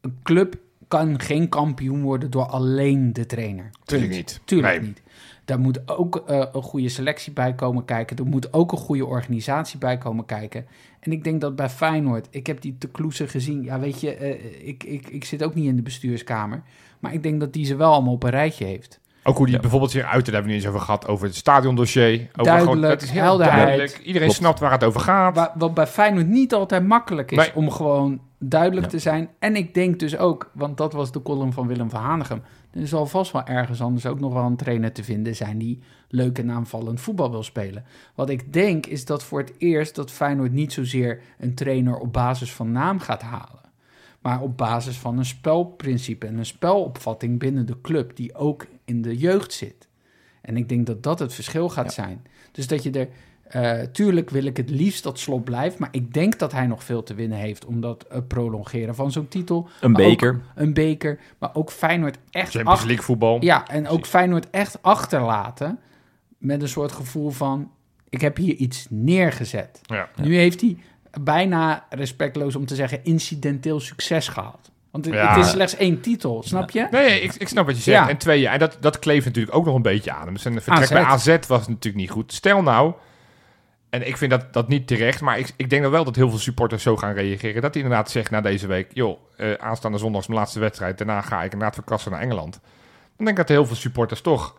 een 0.00 0.18
club 0.22 0.58
kan 0.88 1.20
geen 1.20 1.48
kampioen 1.48 2.02
worden 2.02 2.30
door 2.30 2.46
alleen 2.46 3.12
de 3.12 3.26
trainer. 3.26 3.70
Tuurlijk 3.84 4.10
niet. 4.12 4.40
Tuurlijk 4.44 4.78
Nee. 4.80 4.86
niet. 4.88 5.02
Daar 5.44 5.58
moet 5.58 5.88
ook 5.88 6.16
eh, 6.26 6.44
een 6.52 6.62
goede 6.62 6.88
selectie 6.88 7.32
bij 7.32 7.54
komen 7.54 7.84
kijken. 7.84 8.16
Er 8.16 8.26
moet 8.26 8.52
ook 8.52 8.72
een 8.72 8.78
goede 8.78 9.06
organisatie 9.06 9.78
bij 9.78 9.98
komen 9.98 10.24
kijken. 10.24 10.66
En 11.00 11.12
ik 11.12 11.24
denk 11.24 11.40
dat 11.40 11.56
bij 11.56 11.68
Feyenoord... 11.68 12.26
Ik 12.30 12.46
heb 12.46 12.60
die 12.60 12.76
te 12.78 12.88
Kloese 12.88 13.28
gezien. 13.28 13.62
Ja, 13.62 13.78
weet 13.80 14.00
je, 14.00 14.14
eh, 14.14 14.68
ik, 14.68 14.84
ik, 14.84 15.08
ik 15.08 15.24
zit 15.24 15.42
ook 15.42 15.54
niet 15.54 15.66
in 15.66 15.76
de 15.76 15.82
bestuurskamer. 15.82 16.62
Maar 16.98 17.12
ik 17.12 17.22
denk 17.22 17.40
dat 17.40 17.52
die 17.52 17.64
ze 17.64 17.76
wel 17.76 17.92
allemaal 17.92 18.12
op 18.12 18.22
een 18.22 18.30
rijtje 18.30 18.64
heeft. 18.64 19.00
Ook 19.22 19.36
hoe 19.36 19.46
die 19.46 19.54
Ja. 19.54 19.60
bijvoorbeeld 19.60 19.90
zich 19.90 20.02
uit, 20.02 20.24
daar 20.24 20.34
hebben 20.34 20.42
we 20.42 20.56
niet 20.56 20.64
eens 20.66 20.66
over 20.74 20.80
gehad, 20.84 21.06
over 21.06 21.26
het 21.26 21.34
stadiondossier. 21.36 22.12
Over 22.12 22.28
Duidelijk, 22.32 22.64
gewoon, 22.76 22.80
dat 22.90 23.02
is 23.02 23.10
heel 23.10 23.22
helderheid. 23.22 23.56
duidelijk. 23.62 23.98
Iedereen 23.98 24.20
Klopt. 24.28 24.34
snapt 24.34 24.60
waar 24.60 24.70
het 24.72 24.84
over 24.84 25.00
gaat. 25.00 25.34
Wa- 25.36 25.52
Wat 25.58 25.74
bij 25.74 25.86
Feyenoord 25.86 26.26
niet 26.26 26.54
altijd 26.54 26.86
makkelijk 26.86 27.30
is 27.30 27.36
Nee. 27.38 27.54
om 27.54 27.70
gewoon 27.70 28.20
duidelijk 28.38 28.86
Ja. 28.86 28.90
te 28.92 28.98
zijn. 28.98 29.28
En 29.38 29.56
ik 29.56 29.74
denk 29.74 29.98
dus 29.98 30.16
ook, 30.18 30.50
want 30.54 30.76
dat 30.76 30.92
was 30.92 31.12
de 31.12 31.22
column 31.22 31.52
van 31.52 31.66
Willem 31.66 31.90
van 31.90 32.00
Hanegem. 32.00 32.42
Er 32.72 32.88
zal 32.88 33.06
vast 33.06 33.32
wel 33.32 33.44
ergens 33.44 33.80
anders 33.82 34.06
ook 34.06 34.20
nog 34.20 34.32
wel 34.32 34.44
een 34.44 34.56
trainer 34.56 34.92
te 34.92 35.04
vinden 35.04 35.36
zijn 35.36 35.58
die 35.58 35.82
leuk 36.08 36.38
en 36.38 36.50
aanvallend 36.50 37.00
voetbal 37.00 37.30
wil 37.30 37.42
spelen. 37.42 37.84
Wat 38.14 38.30
ik 38.30 38.52
denk 38.52 38.86
is 38.86 39.04
dat 39.04 39.22
voor 39.24 39.38
het 39.38 39.52
eerst 39.58 39.94
dat 39.94 40.10
Feyenoord 40.10 40.52
niet 40.52 40.72
zozeer 40.72 41.20
een 41.38 41.54
trainer 41.54 41.96
op 41.96 42.12
basis 42.12 42.52
van 42.52 42.72
naam 42.72 42.98
gaat 43.00 43.22
halen. 43.22 43.56
Maar 44.22 44.40
op 44.40 44.56
basis 44.56 44.96
van 44.98 45.18
een 45.18 45.24
spelprincipe 45.24 46.26
en 46.26 46.38
een 46.38 46.46
spelopvatting 46.46 47.38
binnen 47.38 47.66
de 47.66 47.80
club 47.80 48.16
die 48.16 48.34
ook 48.34 48.66
in 48.88 49.02
de 49.02 49.16
jeugd 49.16 49.52
zit. 49.52 49.88
En 50.40 50.56
ik 50.56 50.68
denk 50.68 50.86
dat 50.86 51.02
dat 51.02 51.18
het 51.18 51.34
verschil 51.34 51.68
gaat 51.68 51.92
zijn. 51.92 52.26
Dus 52.52 52.66
dat 52.66 52.82
je 52.82 52.90
er 52.90 53.08
eh, 53.48 53.80
tuurlijk 53.92 54.30
wil 54.30 54.44
ik 54.44 54.56
het 54.56 54.70
liefst 54.70 55.02
dat 55.02 55.18
Slot 55.18 55.44
blijft, 55.44 55.78
maar 55.78 55.88
ik 55.92 56.14
denk 56.14 56.38
dat 56.38 56.52
hij 56.52 56.66
nog 56.66 56.84
veel 56.84 57.02
te 57.02 57.14
winnen 57.14 57.38
heeft 57.38 57.64
om 57.64 57.80
dat 57.80 58.02
eh, 58.02 58.18
prolongeren 58.28 58.94
van 58.94 59.12
zo'n 59.12 59.28
titel. 59.28 59.68
een 59.80 59.92
beker. 59.92 60.40
een 60.54 60.74
beker, 60.74 61.18
maar 61.38 61.54
ook 61.54 61.70
Feyenoord 61.70 62.18
echt 62.30 62.50
Champions 62.50 62.84
League 62.84 63.04
voetbal. 63.04 63.44
ja, 63.44 63.68
en 63.68 63.88
ook 63.88 64.06
Feyenoord 64.06 64.50
echt 64.50 64.82
achterlaten 64.82 65.78
met 66.38 66.62
een 66.62 66.68
soort 66.68 66.92
gevoel 66.92 67.30
van 67.30 67.70
ik 68.08 68.20
heb 68.20 68.36
hier 68.36 68.54
iets 68.54 68.86
neergezet. 68.90 69.80
Ja. 69.82 70.08
Nu 70.22 70.36
heeft 70.36 70.60
hij 70.60 70.76
bijna 71.20 71.86
respectloos 71.90 72.56
om 72.56 72.66
te 72.66 72.74
zeggen 72.74 73.04
incidenteel 73.04 73.80
succes 73.80 74.28
gehad. 74.28 74.67
Want 74.90 75.04
het, 75.04 75.14
Ja. 75.14 75.34
het 75.34 75.44
is 75.44 75.50
slechts 75.50 75.76
één 75.76 76.00
titel, 76.00 76.42
snap 76.46 76.70
je? 76.70 76.88
Nee, 76.90 77.20
ik, 77.20 77.34
ik 77.34 77.48
snap 77.48 77.66
wat 77.66 77.76
je 77.76 77.82
zegt. 77.82 77.98
Ja. 78.04 78.08
En 78.08 78.16
twee, 78.16 78.40
ja, 78.40 78.52
en 78.52 78.58
dat, 78.58 78.76
dat 78.80 78.98
kleeft 78.98 79.26
natuurlijk 79.26 79.56
ook 79.56 79.64
nog 79.64 79.74
een 79.74 79.82
beetje 79.82 80.12
aan. 80.12 80.24
hem. 80.24 80.34
Dus 80.34 80.44
een 80.44 80.52
vertrek 80.62 80.82
AZ. 80.82 80.90
bij 80.92 81.02
AZ 81.02 81.46
was 81.46 81.68
natuurlijk 81.68 81.94
niet 81.96 82.10
goed. 82.10 82.32
Stel 82.32 82.62
nou, 82.62 82.92
en 83.90 84.06
ik 84.06 84.16
vind 84.16 84.30
dat, 84.30 84.52
dat 84.52 84.68
niet 84.68 84.86
terecht, 84.86 85.20
maar 85.20 85.38
ik, 85.38 85.52
ik 85.56 85.70
denk 85.70 85.82
dan 85.82 85.90
wel 85.90 86.04
dat 86.04 86.16
heel 86.16 86.30
veel 86.30 86.38
supporters 86.38 86.82
zo 86.82 86.96
gaan 86.96 87.12
reageren. 87.12 87.62
Dat 87.62 87.74
hij 87.74 87.82
inderdaad 87.82 88.10
zegt 88.10 88.30
na 88.30 88.40
deze 88.40 88.66
week, 88.66 88.90
joh, 88.92 89.18
eh, 89.36 89.52
aanstaande 89.52 89.98
zondag 89.98 90.20
is 90.20 90.26
mijn 90.26 90.40
laatste 90.40 90.60
wedstrijd. 90.60 90.98
Daarna 90.98 91.20
ga 91.20 91.38
ik 91.42 91.52
inderdaad 91.52 91.74
verkassen 91.74 92.10
naar 92.10 92.20
Engeland. 92.20 92.52
Dan 93.16 93.26
denk 93.26 93.28
ik 93.28 93.36
dat 93.36 93.48
heel 93.48 93.66
veel 93.66 93.76
supporters 93.76 94.20
toch, 94.20 94.56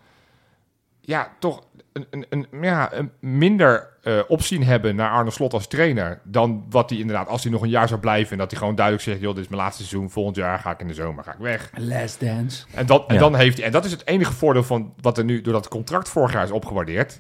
ja, 1.02 1.32
toch 1.40 1.64
een, 2.10 2.26
een, 2.30 2.46
een, 2.52 2.62
ja, 2.62 2.94
een 2.94 3.12
minder 3.20 3.90
eh, 4.04 4.20
opzien 4.28 4.64
hebben 4.64 4.96
naar 4.96 5.12
Arne 5.12 5.32
Slot 5.32 5.54
als 5.54 5.68
trainer. 5.68 6.20
Dan 6.24 6.66
wat 6.70 6.90
hij 6.90 7.00
inderdaad, 7.00 7.28
als 7.28 7.44
hij 7.44 7.52
nog 7.52 7.62
een 7.62 7.70
jaar 7.70 7.88
zou 7.88 8.00
blijven. 8.00 8.32
En 8.32 8.38
dat 8.38 8.50
hij 8.52 8.60
gewoon 8.60 8.76
duidelijk 8.76 9.06
zegt, 9.06 9.20
joh, 9.22 9.34
dit 9.36 9.44
is 9.44 9.50
mijn 9.50 9.62
laatste 9.62 9.84
seizoen. 9.84 10.10
Volgend 10.10 10.36
jaar 10.36 10.60
ga 10.60 10.72
ik 10.72 10.80
in 10.80 10.88
de 10.88 10.94
zomer 10.94 11.24
ga 11.24 11.32
ik 11.34 11.40
weg. 11.40 11.70
Last 11.78 12.20
Dance. 12.20 12.66
En, 12.74 12.86
dat, 12.86 13.08
en 13.08 13.14
Ja. 13.14 13.20
dan 13.20 13.36
heeft 13.36 13.58
hij, 13.58 13.66
en 13.66 13.72
dat 13.72 13.86
is 13.86 13.92
het 13.92 14.08
enige 14.08 14.34
voordeel 14.34 14.64
van 14.64 14.94
wat 15.02 15.18
er 15.18 15.24
nu 15.24 15.42
door 15.42 15.54
dat 15.54 15.68
contract 15.68 16.10
vorig 16.10 16.34
jaar 16.34 16.44
is 16.44 16.52
opgewaardeerd. 16.52 17.20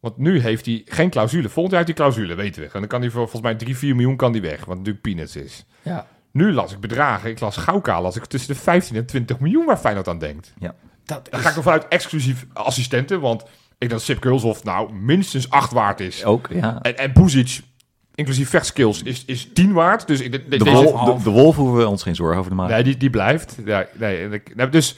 Want 0.00 0.16
nu 0.16 0.40
heeft 0.40 0.66
hij 0.66 0.82
geen 0.84 1.10
clausule. 1.10 1.48
Volgend 1.48 1.74
jaar 1.74 1.84
heeft 1.84 1.98
hij 1.98 2.06
clausule, 2.08 2.34
weten 2.34 2.62
we. 2.62 2.68
En 2.72 2.78
dan 2.80 2.88
kan 2.88 3.00
hij 3.00 3.10
voor 3.10 3.20
volgens 3.20 3.42
mij 3.42 3.54
3, 3.54 3.76
4 3.76 3.94
miljoen 3.94 4.16
kan 4.16 4.32
die 4.32 4.40
weg. 4.42 4.64
Wat 4.64 4.76
natuurlijk 4.76 5.02
peanuts 5.04 5.36
is. 5.36 5.66
Ja. 5.82 6.06
Nu 6.30 6.52
las 6.52 6.72
ik 6.72 6.80
bedragen. 6.80 7.30
Ik 7.30 7.40
las 7.40 7.56
Gauka, 7.56 8.00
las 8.00 8.16
ik 8.16 8.24
tussen 8.24 8.54
de 8.54 8.60
15 8.60 8.96
en 8.96 9.06
20 9.06 9.38
miljoen 9.40 9.66
waar 9.66 9.76
Feyenoord 9.76 10.08
aan 10.08 10.18
denkt. 10.18 10.52
Dat 10.58 10.74
Dan 11.04 11.18
is- 11.30 11.40
ga 11.40 11.48
ik 11.48 11.54
nog 11.54 11.64
vanuit 11.64 11.88
exclusief 11.88 12.46
assistenten. 12.52 13.20
Want 13.20 13.44
ik 13.82 13.88
denk 13.88 13.90
dat 13.90 14.02
Sip 14.02 14.20
Kulshoff 14.20 14.64
nou 14.64 14.92
minstens 14.92 15.50
8 15.50 15.72
waard 15.72 16.00
is. 16.00 16.24
Ook, 16.24 16.48
ja. 16.50 16.78
En, 16.82 16.98
en 16.98 17.12
Buzic, 17.12 17.60
inclusief 18.14 18.48
vechtskills, 18.48 19.02
is, 19.02 19.24
is 19.26 19.48
10 19.52 19.72
waard. 19.72 20.06
Dus 20.06 20.20
ik, 20.20 20.32
de, 20.32 20.48
De, 20.48 20.56
deze- 20.56 20.70
de, 21.04 21.16
de 21.24 21.30
wolf 21.30 21.56
hoeven 21.56 21.76
we 21.76 21.88
ons 21.88 22.02
geen 22.02 22.14
zorgen 22.14 22.38
over 22.38 22.50
te 22.50 22.56
maken. 22.56 22.74
Nee, 22.74 22.82
die, 22.84 22.96
die 22.96 23.10
blijft. 23.10 23.56
Ja, 23.64 23.86
nee, 23.98 24.22
en 24.24 24.32
ik- 24.32 24.56
nou, 24.56 24.70
dus, 24.70 24.96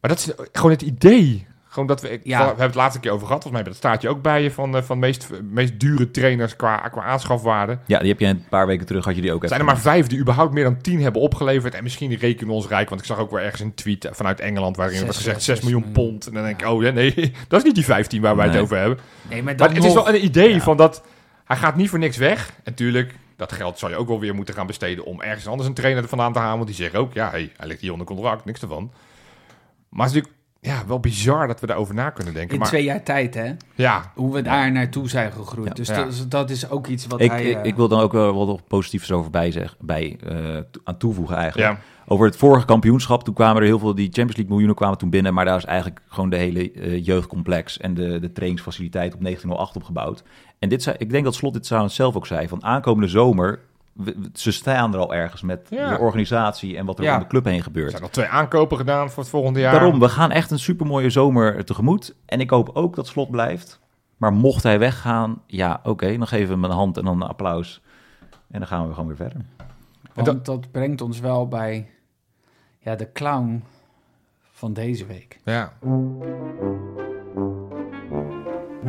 maar 0.00 0.10
dat 0.10 0.18
is 0.18 0.30
gewoon 0.52 0.70
het 0.70 0.82
idee. 0.82 1.46
Gewoon 1.70 1.88
dat 1.88 2.00
we, 2.00 2.10
ik- 2.10 2.20
Ja. 2.24 2.38
we 2.38 2.44
hebben 2.44 2.66
het 2.66 2.74
laatste 2.74 3.00
keer 3.00 3.10
over 3.10 3.26
gehad. 3.26 3.42
Volgens 3.42 3.62
mij 3.62 3.72
dat 3.72 3.80
staat 3.82 4.02
je 4.02 4.08
ook 4.08 4.22
bij 4.22 4.42
je 4.42 4.50
van, 4.50 4.76
eh, 4.76 4.82
van 4.82 4.98
meest, 4.98 5.28
meest 5.50 5.80
dure 5.80 6.10
trainers 6.10 6.56
qua, 6.56 6.76
qua 6.76 7.02
aanschafwaarde. 7.02 7.78
Ja, 7.86 7.98
die 7.98 8.08
heb 8.08 8.20
je 8.20 8.26
een 8.26 8.44
paar 8.48 8.66
weken 8.66 8.86
terug, 8.86 9.04
had 9.04 9.14
je 9.14 9.20
die 9.20 9.32
ook 9.32 9.42
Er 9.42 9.48
zijn 9.48 9.60
even. 9.60 9.72
er 9.72 9.80
maar 9.82 9.92
vijf 9.92 10.06
die 10.06 10.18
überhaupt 10.18 10.52
meer 10.52 10.64
dan 10.64 10.80
10 10.80 11.00
hebben 11.02 11.22
opgeleverd. 11.22 11.74
En 11.74 11.82
misschien 11.82 12.14
rekenen 12.14 12.46
we 12.48 12.52
ons 12.54 12.66
rijk. 12.66 12.88
Want 12.88 13.00
ik 13.00 13.06
zag 13.06 13.18
ook 13.18 13.30
weer 13.30 13.40
ergens 13.42 13.60
een 13.60 13.74
tweet 13.74 14.08
vanuit 14.12 14.40
Engeland 14.40 14.76
waarin 14.76 15.00
werd 15.02 15.16
gezegd 15.16 15.42
zes 15.42 15.56
6 15.58 15.70
miljoen 15.70 15.92
pond. 15.92 16.26
En 16.26 16.34
dan 16.34 16.42
denk 16.42 16.60
ik, 16.60 16.66
oh 16.68 16.82
ja, 16.82 16.90
nee, 16.90 17.14
dat 17.48 17.58
is 17.60 17.64
niet 17.66 17.74
die 17.74 17.84
15 17.84 18.20
waar 18.22 18.36
wij 18.36 18.46
Nee. 18.46 18.54
het 18.54 18.62
over 18.64 18.76
hebben. 18.78 18.98
Nee, 19.30 19.42
maar, 19.42 19.54
het 19.54 19.84
is 19.84 19.94
wel 19.94 20.08
een 20.08 20.24
idee 20.24 20.54
Ja. 20.54 20.60
van 20.60 20.76
dat 20.76 21.02
hij 21.44 21.56
gaat 21.56 21.76
niet 21.76 21.88
voor 21.90 21.98
niks 21.98 22.16
weg. 22.16 22.52
En 22.64 22.74
tuurlijk, 22.74 23.14
dat 23.36 23.52
geld 23.52 23.78
zal 23.78 23.88
je 23.88 23.96
ook 23.96 24.08
wel 24.08 24.20
weer 24.20 24.34
moeten 24.34 24.54
gaan 24.54 24.66
besteden 24.66 25.04
om 25.04 25.22
ergens 25.22 25.46
anders 25.46 25.68
een 25.68 25.74
trainer 25.74 26.02
ervan 26.02 26.20
aan 26.20 26.32
te 26.32 26.38
halen. 26.38 26.54
Want 26.56 26.66
die 26.66 26.76
zeggen 26.76 26.98
ook, 26.98 27.12
ja, 27.12 27.30
hey, 27.30 27.52
hij 27.56 27.66
ligt 27.66 27.80
hier 27.80 27.92
onder 27.92 28.06
contract, 28.06 28.44
niks 28.44 28.60
ervan. 28.62 28.92
Maar 29.88 30.06
het 30.06 30.14
is 30.16 30.20
natuurlijk 30.22 30.37
ja, 30.60 30.86
wel 30.86 31.00
bizar 31.00 31.46
dat 31.46 31.60
we 31.60 31.66
daarover 31.66 31.94
na 31.94 32.10
kunnen 32.10 32.34
denken. 32.34 32.52
in 32.52 32.58
maar 32.58 32.68
twee 32.68 32.84
jaar 32.84 33.02
tijd, 33.02 33.34
hè? 33.34 33.52
ja, 33.74 34.12
Hoe 34.14 34.32
we 34.32 34.42
daar 34.42 34.72
naartoe 34.72 35.08
zijn 35.08 35.32
gegroeid. 35.32 35.68
Ja. 35.68 35.74
Dus 35.74 35.88
Ja. 35.88 35.96
Dat, 35.96 36.12
is, 36.12 36.28
dat 36.28 36.50
is 36.50 36.70
ook 36.70 36.86
iets 36.86 37.06
wat 37.06 37.20
Ik, 37.20 37.30
hij... 37.30 37.44
ik, 37.44 37.56
eh, 37.56 37.64
ik 37.64 37.76
wil 37.76 37.88
dan 37.88 38.00
ook 38.00 38.12
wel 38.12 38.46
wat 38.46 38.66
positiefs 38.68 39.12
over 39.12 39.30
bij, 39.30 39.50
zeg, 39.50 39.76
bij 39.80 40.16
eh, 40.26 40.56
aan 40.84 40.96
toevoegen 40.96 41.36
eigenlijk. 41.36 41.72
ja, 41.72 41.80
Over 42.06 42.26
het 42.26 42.36
vorige 42.36 42.66
kampioenschap, 42.66 43.24
toen 43.24 43.34
kwamen 43.34 43.62
er 43.62 43.68
heel 43.68 43.78
veel, 43.78 43.94
die 43.94 44.04
Champions 44.04 44.36
League 44.36 44.48
miljoenen 44.48 44.76
kwamen 44.76 44.98
toen 44.98 45.10
binnen, 45.10 45.34
maar 45.34 45.44
daar 45.44 45.54
was 45.54 45.64
eigenlijk 45.64 46.00
gewoon 46.08 46.30
de 46.30 46.36
hele 46.36 46.72
eh, 46.72 47.04
jeugdcomplex 47.04 47.78
en 47.78 47.94
de, 47.94 48.18
de 48.20 48.32
trainingsfaciliteit 48.32 49.14
op 49.14 49.20
1908 49.20 49.76
opgebouwd. 49.76 50.22
En 50.58 50.68
dit 50.68 50.82
zei, 50.82 50.96
ik 50.98 51.10
denk 51.10 51.24
dat 51.24 51.34
Slot 51.34 51.52
dit 51.52 51.66
zelf 51.66 52.16
ook 52.16 52.26
zei, 52.26 52.48
van 52.48 52.64
aankomende 52.64 53.08
zomer 53.08 53.60
we- 53.98 54.30
ze 54.32 54.52
staan 54.52 54.92
er 54.94 55.00
al 55.00 55.14
ergens 55.14 55.42
met 55.42 55.66
Ja. 55.70 55.90
de 55.90 55.98
organisatie 55.98 56.76
en 56.76 56.86
wat 56.86 56.98
er 56.98 57.04
Ja. 57.04 57.14
om 57.14 57.20
de 57.20 57.26
club 57.26 57.44
heen 57.44 57.56
Er 57.56 57.62
gebeurt. 57.62 57.90
zijn 57.90 58.02
al 58.02 58.08
twee 58.08 58.26
aankopen 58.26 58.76
gedaan 58.76 59.10
voor 59.10 59.22
het 59.22 59.32
volgende 59.32 59.60
jaar. 59.60 59.72
Daarom, 59.72 60.00
we 60.00 60.08
gaan 60.08 60.30
echt 60.30 60.50
een 60.50 60.58
supermooie 60.58 61.10
zomer 61.10 61.64
tegemoet. 61.64 62.14
En 62.26 62.40
ik 62.40 62.50
hoop 62.50 62.70
ook 62.74 62.94
dat 62.94 63.06
Slot 63.06 63.30
blijft. 63.30 63.80
Maar 64.16 64.32
mocht 64.32 64.62
hij 64.62 64.78
weggaan, 64.78 65.42
ja, 65.46 65.80
oké, 65.82 66.16
dan 66.18 66.26
geven 66.26 66.46
we 66.46 66.52
hem 66.52 66.64
een 66.64 66.70
hand 66.70 66.96
en 66.96 67.04
dan 67.04 67.20
een 67.22 67.28
applaus. 67.28 67.82
En 68.50 68.58
dan 68.58 68.68
gaan 68.68 68.86
we 68.88 68.92
gewoon 68.94 69.08
weer 69.08 69.16
verder. 69.16 69.40
En 70.14 70.24
Want 70.24 70.44
dat 70.44 70.70
brengt 70.70 71.00
ons 71.00 71.20
wel 71.20 71.48
bij 71.48 71.90
ja, 72.78 72.94
de 72.94 73.12
clown 73.12 73.64
van 74.52 74.72
deze 74.72 75.06
week. 75.06 75.40
Ja. 75.44 75.72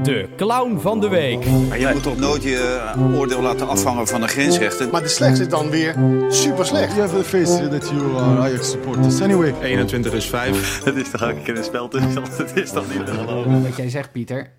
De 0.03 0.29
clown 0.35 0.79
van 0.79 0.99
de 0.99 1.07
week. 1.07 1.45
Maar 1.45 1.79
je 1.79 1.89
moet 1.93 2.03
toch 2.03 2.17
nooit 2.17 2.43
je 2.43 2.91
eh, 2.95 3.17
oordeel 3.17 3.41
laten 3.41 3.67
afhangen 3.67 4.07
van 4.07 4.21
de 4.21 4.27
grensrechten. 4.27 4.89
Maar 4.89 5.01
de 5.01 5.07
slechtste 5.07 5.43
is 5.43 5.49
dan 5.49 5.69
weer 5.69 5.95
super 6.29 6.65
slecht. 6.65 6.95
You 6.95 7.01
have 7.01 7.15
the 7.15 7.23
face 7.23 7.67
that 7.67 7.89
you 7.89 8.17
are 8.17 8.39
Ajax 8.39 8.69
supporters. 8.69 9.21
Anyway, 9.21 9.53
21 9.61 10.13
is 10.13 10.25
5. 10.25 10.83
Het 10.85 10.95
is 10.95 11.09
toch 11.09 11.21
elke 11.21 11.41
keer 11.41 11.57
een 11.57 11.63
spel 11.63 11.87
tussen. 11.87 12.23
Het 12.45 12.55
is 12.55 12.71
toch 12.71 12.93
niet 12.93 13.05
te 13.05 13.11
geloven. 13.11 13.63
Wat 13.63 13.75
jij 13.75 13.89
zegt, 13.89 14.11
Pieter, 14.11 14.51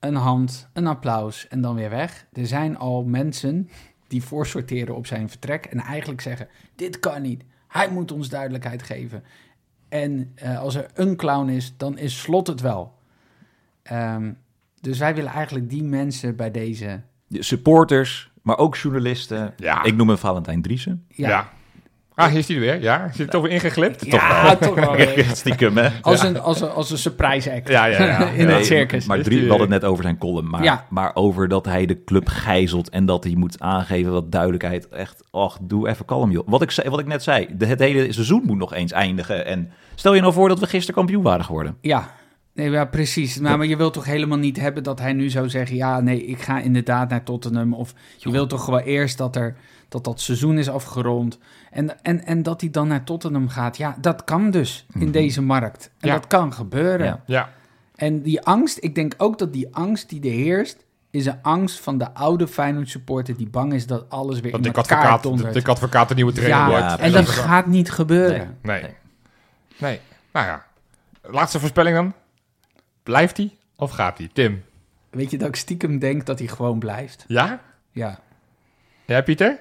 een 0.00 0.14
hand, 0.14 0.68
een 0.72 0.86
applaus 0.86 1.48
en 1.48 1.60
dan 1.60 1.74
weer 1.74 1.90
weg. 1.90 2.26
Er 2.32 2.46
zijn 2.46 2.76
al 2.76 3.04
mensen 3.04 3.68
die 4.08 4.22
voorsorteren 4.22 4.96
op 4.96 5.06
zijn 5.06 5.28
vertrek 5.28 5.64
en 5.64 5.78
eigenlijk 5.78 6.20
zeggen: 6.20 6.48
dit 6.76 7.00
kan 7.00 7.22
niet. 7.22 7.42
Hij 7.68 7.90
moet 7.90 8.12
ons 8.12 8.28
duidelijkheid 8.28 8.82
geven. 8.82 9.22
En 9.88 10.32
eh, 10.34 10.60
als 10.60 10.74
er 10.74 10.86
een 10.94 11.16
clown 11.16 11.48
is, 11.48 11.74
dan 11.76 11.98
is 11.98 12.20
Slot 12.20 12.46
het 12.46 12.60
wel. 12.60 12.92
Ehm, 13.82 14.30
dus 14.80 14.98
wij 14.98 15.14
willen 15.14 15.30
eigenlijk 15.32 15.70
die 15.70 15.82
mensen 15.82 16.36
bij 16.36 16.50
deze. 16.50 17.00
De 17.26 17.42
supporters, 17.42 18.30
maar 18.42 18.58
ook 18.58 18.76
journalisten. 18.76 19.54
Ja. 19.56 19.84
Ik 19.84 19.96
noem 19.96 20.08
hem 20.08 20.18
Valentijn 20.18 20.62
Driessen. 20.62 21.04
Ja. 21.08 21.48
Ah, 22.14 22.28
hier 22.28 22.38
is 22.38 22.46
hij 22.48 22.56
er 22.56 22.62
weer. 22.62 22.82
Ja, 22.82 23.08
zit 23.12 23.20
er 23.26 23.28
toch 23.28 23.42
weer 23.42 23.50
ingeglipt? 23.50 24.04
Ja, 24.06 24.56
toch 24.56 24.74
wel. 24.74 24.96
weer. 24.96 25.24
Stiekem, 25.34 25.76
hè? 25.76 25.88
Als, 26.02 26.22
een, 26.22 26.40
als, 26.40 26.60
een, 26.60 26.70
als 26.70 26.90
een 26.90 26.98
surprise 26.98 27.52
act 27.52 27.68
Ja, 27.68 27.84
ja, 27.84 28.04
ja. 28.04 28.28
in 28.30 28.46
Nee, 28.46 28.56
het 28.56 28.66
circus. 28.66 29.06
Maar 29.06 29.18
Is 29.18 29.24
drie, 29.24 29.36
die 29.36 29.44
we 29.46 29.50
hadden 29.52 29.72
het 29.72 29.82
net 29.82 29.90
over 29.90 30.02
zijn 30.04 30.18
column. 30.18 30.48
Maar, 30.50 30.62
Ja. 30.62 30.86
maar 30.90 31.10
over 31.14 31.48
dat 31.48 31.64
hij 31.64 31.86
de 31.86 32.04
club 32.04 32.28
gijzelt 32.28 32.88
en 32.88 33.06
dat 33.06 33.24
hij 33.24 33.34
moet 33.34 33.60
aangeven 33.60 34.12
wat 34.12 34.32
duidelijkheid. 34.32 34.88
Echt, 34.88 35.22
ach, 35.30 35.58
doe 35.62 35.88
even 35.88 36.04
kalm, 36.04 36.30
joh. 36.30 36.48
Wat 36.48 36.62
ik, 36.62 36.70
zei, 36.70 36.88
wat 36.88 36.98
ik 36.98 37.06
net 37.06 37.22
zei, 37.22 37.48
de, 37.56 37.66
het 37.66 37.78
hele 37.78 38.12
seizoen 38.12 38.42
moet 38.46 38.58
nog 38.58 38.74
eens 38.74 38.92
eindigen. 38.92 39.46
En 39.46 39.70
stel 39.94 40.14
je 40.14 40.20
nou 40.20 40.32
voor 40.32 40.48
dat 40.48 40.60
we 40.60 40.66
gisteren 40.66 40.94
kampioen 40.94 41.22
waren 41.22 41.44
geworden. 41.44 41.76
Ja, 41.80 42.10
nee, 42.58 42.70
ja 42.70 42.84
precies. 42.84 43.38
Maar, 43.38 43.58
maar 43.58 43.66
je 43.66 43.76
wilt 43.76 43.92
toch 43.92 44.04
helemaal 44.04 44.38
niet 44.38 44.56
hebben 44.56 44.82
dat 44.82 44.98
hij 44.98 45.12
nu 45.12 45.30
zou 45.30 45.48
zeggen... 45.48 45.76
ja, 45.76 46.00
nee, 46.00 46.24
ik 46.24 46.40
ga 46.40 46.60
inderdaad 46.60 47.08
naar 47.08 47.22
Tottenham. 47.22 47.74
Of 47.74 47.94
je 48.16 48.30
wilt 48.30 48.48
toch 48.48 48.64
gewoon 48.64 48.80
eerst 48.80 49.18
dat 49.18 49.36
er, 49.36 49.56
dat, 49.88 50.04
dat 50.04 50.20
seizoen 50.20 50.58
is 50.58 50.68
afgerond. 50.68 51.38
En, 51.70 52.02
en, 52.02 52.24
en 52.24 52.42
dat 52.42 52.60
hij 52.60 52.70
dan 52.70 52.88
naar 52.88 53.04
Tottenham 53.04 53.48
gaat. 53.48 53.76
Ja, 53.76 53.96
dat 54.00 54.24
kan 54.24 54.50
dus 54.50 54.86
in 54.94 55.10
deze 55.10 55.42
markt. 55.42 55.90
En 56.00 56.08
Ja. 56.08 56.14
dat 56.14 56.26
kan 56.26 56.52
gebeuren. 56.52 57.06
Ja. 57.06 57.22
Ja. 57.26 57.52
En 57.94 58.22
die 58.22 58.42
angst, 58.42 58.78
ik 58.80 58.94
denk 58.94 59.14
ook 59.16 59.38
dat 59.38 59.52
die 59.52 59.68
angst 59.74 60.08
die 60.08 60.20
er 60.22 60.30
heerst... 60.30 60.84
is 61.10 61.26
een 61.26 61.38
angst 61.42 61.80
van 61.80 61.98
de 61.98 62.14
oude 62.14 62.48
Feyenoord 62.48 62.88
supporter... 62.88 63.36
die 63.36 63.48
bang 63.48 63.72
is 63.72 63.86
dat 63.86 64.04
alles 64.08 64.40
weer 64.40 64.52
Dat 64.52 64.60
in 64.60 64.66
elkaar 64.66 64.82
Advocaat, 64.82 65.22
dondert. 65.22 65.54
Dick 65.54 65.68
Advocaat 65.68 66.08
de 66.08 66.14
nieuwe 66.14 66.32
trainer 66.32 66.58
Ja, 66.58 66.68
wordt. 66.68 67.00
En 67.02 67.12
dat 67.12 67.28
gaat 67.28 67.66
niet 67.66 67.90
gebeuren. 67.90 68.56
Nee. 68.62 68.82
Nee. 69.78 70.00
Nou 70.32 70.46
ja. 70.46 70.64
Laatste 71.22 71.58
voorspelling 71.58 71.96
dan. 71.96 72.12
Blijft 73.08 73.36
hij 73.36 73.56
of 73.76 73.90
gaat 73.90 74.18
hij? 74.18 74.30
Tim. 74.32 74.64
Weet 75.10 75.30
je 75.30 75.38
dat 75.38 75.48
ik 75.48 75.56
stiekem 75.56 75.98
denk 75.98 76.26
dat 76.26 76.38
hij 76.38 76.48
gewoon 76.48 76.78
blijft? 76.78 77.24
Ja? 77.28 77.60
Ja. 77.90 78.18
Ja, 79.06 79.20
Pieter? 79.22 79.58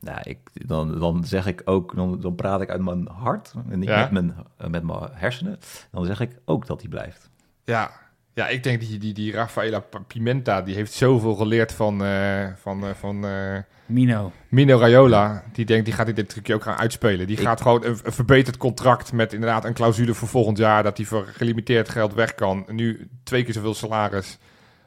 Nou, 0.00 0.18
ik, 0.22 0.38
dan, 0.52 0.98
dan 0.98 1.24
zeg 1.24 1.46
ik 1.46 1.62
ook, 1.64 1.94
dan, 1.94 2.20
dan 2.20 2.34
praat 2.34 2.60
ik 2.60 2.70
uit 2.70 2.80
mijn 2.80 3.08
hart 3.08 3.52
en 3.70 3.78
niet 3.78 3.88
Ja. 3.88 4.00
met, 4.00 4.10
mijn, 4.10 4.34
eh, 4.56 4.68
met 4.68 4.82
mijn 4.82 4.98
hersenen. 5.12 5.58
Dan 5.90 6.04
zeg 6.04 6.20
ik 6.20 6.36
ook 6.44 6.66
dat 6.66 6.80
hij 6.80 6.90
blijft. 6.90 7.30
Ja. 7.64 7.90
Ja, 8.38 8.48
ik 8.48 8.62
denk 8.62 8.80
die, 8.80 8.98
die, 8.98 9.12
die 9.14 9.32
Rafaela 9.32 9.82
Pimenta, 10.06 10.62
die 10.62 10.74
heeft 10.74 10.92
zoveel 10.92 11.34
geleerd 11.34 11.72
van, 11.72 12.04
eh, 12.04 12.46
van, 12.56 12.84
eh, 12.84 12.90
van 12.98 13.24
eh, 13.26 13.56
Mino. 13.86 14.32
Mino 14.48 14.78
Raiola. 14.78 15.42
Die 15.52 15.64
denkt, 15.64 15.84
die 15.84 15.94
gaat 15.94 16.16
dit 16.16 16.28
trucje 16.28 16.54
ook 16.54 16.62
gaan 16.62 16.76
uitspelen. 16.78 17.26
Die 17.26 17.36
Ik- 17.36 17.42
gaat 17.42 17.60
gewoon 17.60 17.84
een, 17.84 17.98
een 18.02 18.12
verbeterd 18.12 18.56
contract 18.56 19.12
met 19.12 19.32
inderdaad 19.32 19.64
een 19.64 19.74
clausule 19.74 20.14
voor 20.14 20.28
volgend 20.28 20.58
jaar. 20.58 20.82
Dat 20.82 20.96
hij 20.96 21.06
voor 21.06 21.26
gelimiteerd 21.26 21.88
geld 21.88 22.14
weg 22.14 22.34
kan. 22.34 22.64
Nu 22.68 23.08
twee 23.24 23.44
keer 23.44 23.54
zoveel 23.54 23.74
salaris. 23.74 24.38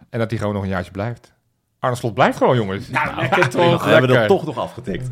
En 0.09 0.19
dat 0.19 0.29
hij 0.29 0.39
gewoon 0.39 0.53
nog 0.53 0.63
een 0.63 0.69
jaartje 0.69 0.91
blijft. 0.91 1.33
Arne 1.79 1.95
Slot 1.95 2.13
blijft 2.13 2.37
gewoon, 2.37 2.55
jongens. 2.55 2.89
Nou, 2.89 3.15
lekker 3.21 3.49
toch. 3.49 3.83
we 3.83 3.89
hebben 3.91 4.09
dat 4.09 4.27
toch 4.27 4.45
nog 4.45 4.57
afgetikt. 4.57 5.09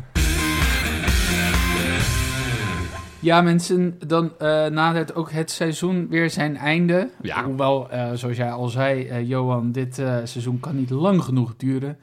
Ja, 3.20 3.40
mensen, 3.40 3.98
dan 4.06 4.32
eh, 4.38 4.66
nadert 4.66 5.14
ook 5.14 5.32
het 5.32 5.50
seizoen 5.50 6.06
weer 6.08 6.30
zijn 6.30 6.56
einde. 6.56 7.08
Ja. 7.22 7.44
Hoewel, 7.44 7.90
eh, 7.90 8.10
zoals 8.14 8.36
jij 8.36 8.50
al 8.50 8.68
zei, 8.68 9.06
eh, 9.08 9.28
Johan, 9.28 9.72
dit 9.72 9.94
seizoen 10.24 10.60
kan 10.60 10.76
niet 10.76 10.90
lang 10.90 11.22
genoeg 11.22 11.54
duren. 11.56 11.98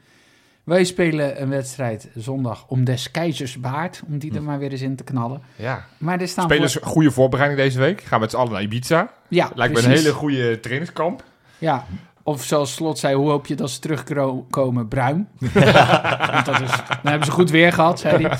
Wij 0.64 0.84
spelen 0.84 1.42
een 1.42 1.48
wedstrijd 1.48 2.08
zondag 2.14 2.64
om 2.66 2.84
des 2.84 3.10
keizers 3.10 3.60
baard, 3.60 4.02
om 4.06 4.18
die 4.18 4.34
er 4.34 4.42
maar 4.42 4.58
weer 4.58 4.70
eens 4.70 4.80
in 4.82 4.96
te 4.96 5.04
knallen. 5.04 5.40
Ja. 5.56 5.84
Maar 5.98 6.20
er 6.20 6.28
staan 6.28 6.44
Spelers, 6.44 6.72
voor- 6.72 6.82
goede 6.86 7.10
voorbereiding 7.10 7.60
deze 7.60 7.78
week. 7.78 8.00
Gaan 8.00 8.20
met 8.20 8.30
z'n 8.30 8.36
allen 8.36 8.52
naar 8.52 8.62
Ibiza. 8.62 9.10
Ja, 9.28 9.50
Lijkt 9.54 9.72
me 9.72 9.78
een 9.78 9.84
precies. 9.84 10.02
hele 10.04 10.14
goede 10.14 10.60
trainingskamp. 10.60 11.24
Ja, 11.58 11.84
of 12.28 12.44
zoals 12.44 12.74
Slot 12.74 12.98
zei, 12.98 13.14
hoe 13.14 13.30
hoop 13.30 13.46
je 13.46 13.54
dat 13.54 13.70
ze 13.70 13.80
terugkomen? 13.80 14.88
Bruin. 14.88 15.28
Want 16.32 16.46
dat 16.46 16.60
is, 16.60 16.70
dan 16.70 17.10
hebben 17.10 17.24
ze 17.24 17.30
goed 17.30 17.50
weer 17.50 17.72
gehad, 17.72 18.00
zei 18.00 18.26
hij. 18.26 18.38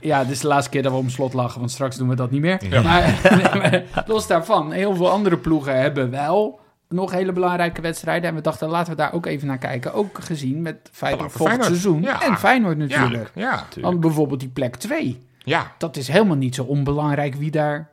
Ja, 0.00 0.22
dit 0.22 0.30
is 0.30 0.40
de 0.40 0.46
laatste 0.46 0.70
keer 0.70 0.82
dat 0.82 0.92
we 0.92 0.98
om 0.98 1.08
Slot 1.08 1.32
lachen, 1.32 1.58
want 1.58 1.70
straks 1.70 1.96
doen 1.96 2.08
we 2.08 2.14
dat 2.14 2.30
niet 2.30 2.40
meer. 2.40 2.60
Maar, 2.82 3.84
los 4.06 4.26
daarvan, 4.26 4.72
heel 4.72 4.94
veel 4.96 5.10
andere 5.10 5.36
ploegen 5.36 5.80
hebben 5.80 6.10
wel 6.10 6.60
nog 6.88 7.10
hele 7.10 7.32
belangrijke 7.32 7.80
wedstrijden. 7.80 8.28
En 8.28 8.34
we 8.34 8.40
dachten, 8.40 8.68
laten 8.68 8.90
we 8.90 8.98
daar 8.98 9.12
ook 9.12 9.26
even 9.26 9.46
naar 9.46 9.58
kijken. 9.58 9.92
Ook 9.92 10.18
gezien 10.24 10.62
met 10.62 10.76
Feyenoord 10.92 11.32
volgend 11.32 11.62
Feyenoord. 11.62 11.80
seizoen. 11.80 12.02
Ja. 12.02 12.22
En 12.22 12.38
Feyenoord 12.38 12.78
natuurlijk. 12.78 13.30
Ja. 13.34 13.66
Want 13.80 14.00
bijvoorbeeld 14.00 14.40
die 14.40 14.48
plek 14.48 14.76
2. 14.76 15.26
Ja. 15.38 15.72
Dat 15.78 15.96
is 15.96 16.08
helemaal 16.08 16.36
niet 16.36 16.54
zo 16.54 16.62
onbelangrijk 16.62 17.34
wie 17.34 17.50
daar 17.50 17.90